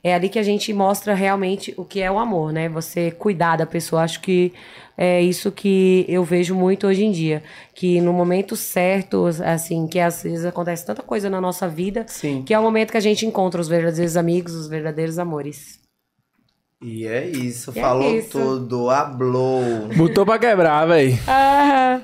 [0.06, 2.70] é ali que a gente mostra realmente o que é o amor, né?
[2.70, 4.04] Você cuidar da pessoa.
[4.04, 4.54] Acho que
[4.96, 7.42] é isso que eu vejo muito hoje em dia.
[7.74, 12.44] Que no momento certo, assim, que às vezes acontece tanta coisa na nossa vida, Sim.
[12.46, 15.80] que é o momento que a gente encontra os verdadeiros amigos, os verdadeiros amores.
[16.84, 18.30] E é isso, E é falou isso.
[18.40, 19.64] tudo, hablou.
[19.98, 21.18] Botou pra quebrar, véi.
[21.28, 22.00] Ah,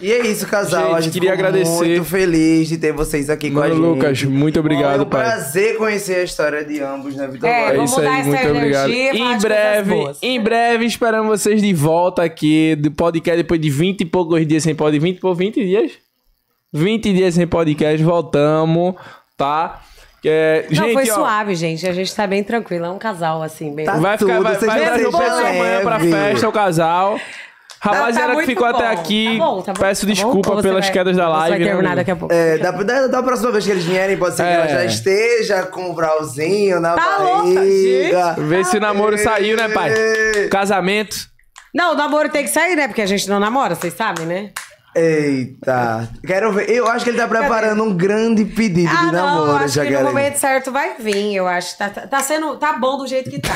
[0.00, 0.86] E é isso, casal.
[0.88, 1.84] Gente, a gente queria ficou agradecer.
[1.84, 3.84] muito feliz de ter vocês aqui com a Mano gente.
[3.84, 5.22] Lucas, muito obrigado, é um pai.
[5.24, 7.48] prazer conhecer a história de ambos, né, Vitor?
[7.48, 8.90] É, É isso mudar aí, essa muito obrigado.
[8.90, 10.18] energia falar Em breve, boas.
[10.22, 14.62] em breve esperamos vocês de volta aqui do podcast depois de 20 e poucos dias
[14.62, 15.04] sem podcast.
[15.04, 15.92] 20 por 20 dias?
[16.72, 18.94] 20 dias sem podcast, voltamos,
[19.36, 19.82] tá?
[20.24, 21.86] É, não, gente, foi ó, suave, gente.
[21.86, 22.86] A gente tá bem tranquilo.
[22.86, 23.84] É um casal, assim, bem...
[23.84, 26.10] Tá vai ficar tudo, vai, vocês vai pessoal amanhã pra leve.
[26.10, 27.20] festa, o casal.
[27.84, 29.00] Rapaziada que muito ficou até bom.
[29.00, 31.50] aqui, Tá bom, tá bom, peço tá desculpa você pelas vai- quedas da live.
[31.50, 31.96] Vai né, terminar amigo?
[32.00, 32.34] daqui a pouco.
[32.34, 34.54] É, da, da, da próxima vez que eles vierem, pode ser que É.
[34.54, 38.34] ela já esteja com o brauzinho na Tá louca, barriga.
[38.38, 39.92] Vê se o namoro saiu, né, pai?
[39.92, 40.48] Ê.
[40.48, 41.16] Casamento.
[41.74, 42.86] Não, o namoro tem que sair, né?
[42.88, 44.50] Porque a gente não namora, vocês sabem, né?
[44.94, 46.70] Eita, quero ver.
[46.70, 49.12] Eu acho que ele tá preparando um grande pedido Ah, de não,
[49.46, 51.76] namoro, acho que no momento certo vai vir, eu acho.
[51.76, 53.52] Tá, tá, tá sendo, tá bom do jeito que tá,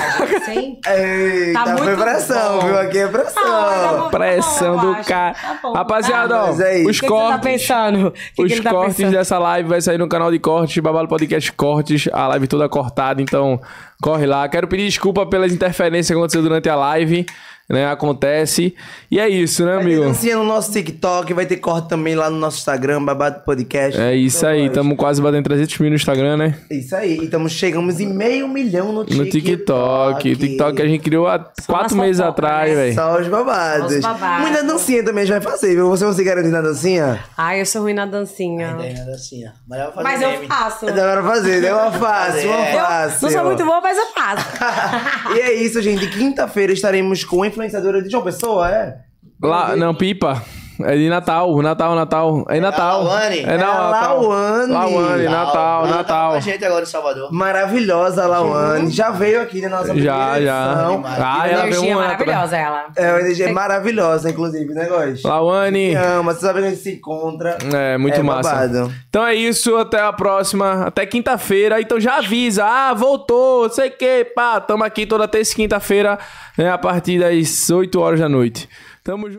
[0.47, 0.81] gente.
[0.89, 2.67] Eita, Tá foi pressão, bom.
[2.67, 2.79] viu?
[2.79, 3.43] Aqui é pressão.
[3.45, 4.09] Ah, tá bom.
[4.11, 5.35] Pressão do cara.
[5.35, 6.45] Tá bom, Rapaziada, tá.
[6.45, 6.91] ó, Mas é isso.
[6.91, 7.51] os O que, que você tá cortes.
[7.51, 8.07] pensando?
[8.09, 9.13] O que, que os ele tá cortes pensando?
[9.15, 13.23] dessa live vai sair no canal de cortes, Babalo Podcast Cortes, a live toda cortada,
[13.23, 13.61] então
[14.03, 14.49] corre lá.
[14.49, 17.27] Quero pedir desculpa pelas interferências que aconteceu durante a live,
[17.69, 17.87] né?
[17.91, 18.75] Acontece.
[19.11, 20.05] E é isso, né, Vai ter amigo?
[20.05, 24.01] dancinha no nosso TikTok, vai ter corte também lá no nosso Instagram, Babado Podcast.
[24.01, 26.59] É isso Então, aí, estamos quase batendo 300 mil no Instagram, né?
[26.71, 29.25] Isso aí, e estamos chegamos em meio milhão no TikTok.
[29.25, 30.37] No TikTok.
[30.37, 32.77] TikTok a gente criou há quatro nas meses atrás, né?
[32.85, 32.95] velho.
[32.95, 33.93] Só os babados.
[33.95, 34.47] Os babados.
[34.49, 35.89] Muita dancinha também a gente vai fazer, viu?
[35.89, 37.21] Você vai se garantir na dancinha?
[37.37, 38.69] Ai, eu sou ruim na dancinha.
[38.73, 39.51] Nada assim, ó.
[39.67, 40.87] Mas eu vou fazer Mas eu faço.
[40.87, 41.75] Dá pra fazer, né?
[41.75, 43.19] Uma fácil, uma Eu fácil.
[43.23, 44.47] não sou muito boa, mas eu faço.
[45.37, 46.07] e é isso, gente.
[46.09, 49.01] Quinta-feira estaremos com a influenciadora de João Pessoa, é?
[49.43, 50.43] Lá, não, pipa.
[50.85, 52.45] É de Natal, Natal, Natal.
[52.49, 53.03] É Natal.
[53.03, 53.39] Lawane?
[53.39, 54.23] É É a Natal.
[54.23, 54.73] Lawane.
[54.73, 56.31] Lawane, Tá, Natal, ela tá Natal.
[56.31, 57.33] com a gente agora em Salvador.
[57.33, 58.91] Maravilhosa, Lawane.
[58.91, 60.73] Já veio aqui na nossa Já, primeira já.
[60.73, 61.03] edição.
[61.05, 62.85] Ah, ela veio Energia uma maravilhosa, ela.
[62.97, 65.23] É uma energia maravilhosa, inclusive, né, Góis?
[65.25, 65.95] Lawane.
[65.97, 67.59] Ama, você sabe que a gente se encontra.
[67.75, 68.51] É, muito É massa.
[68.51, 68.93] babado.
[69.09, 70.85] Então é isso, até a próxima.
[70.87, 71.81] Até quinta-feira.
[71.81, 72.65] Então já avisa.
[72.65, 74.61] Ah, voltou, sei que, pá.
[74.61, 76.19] Tamo aqui toda terça e quinta-feira,
[76.57, 78.69] né, a partir das 8 horas da noite.
[79.05, 79.37] Tamo junto.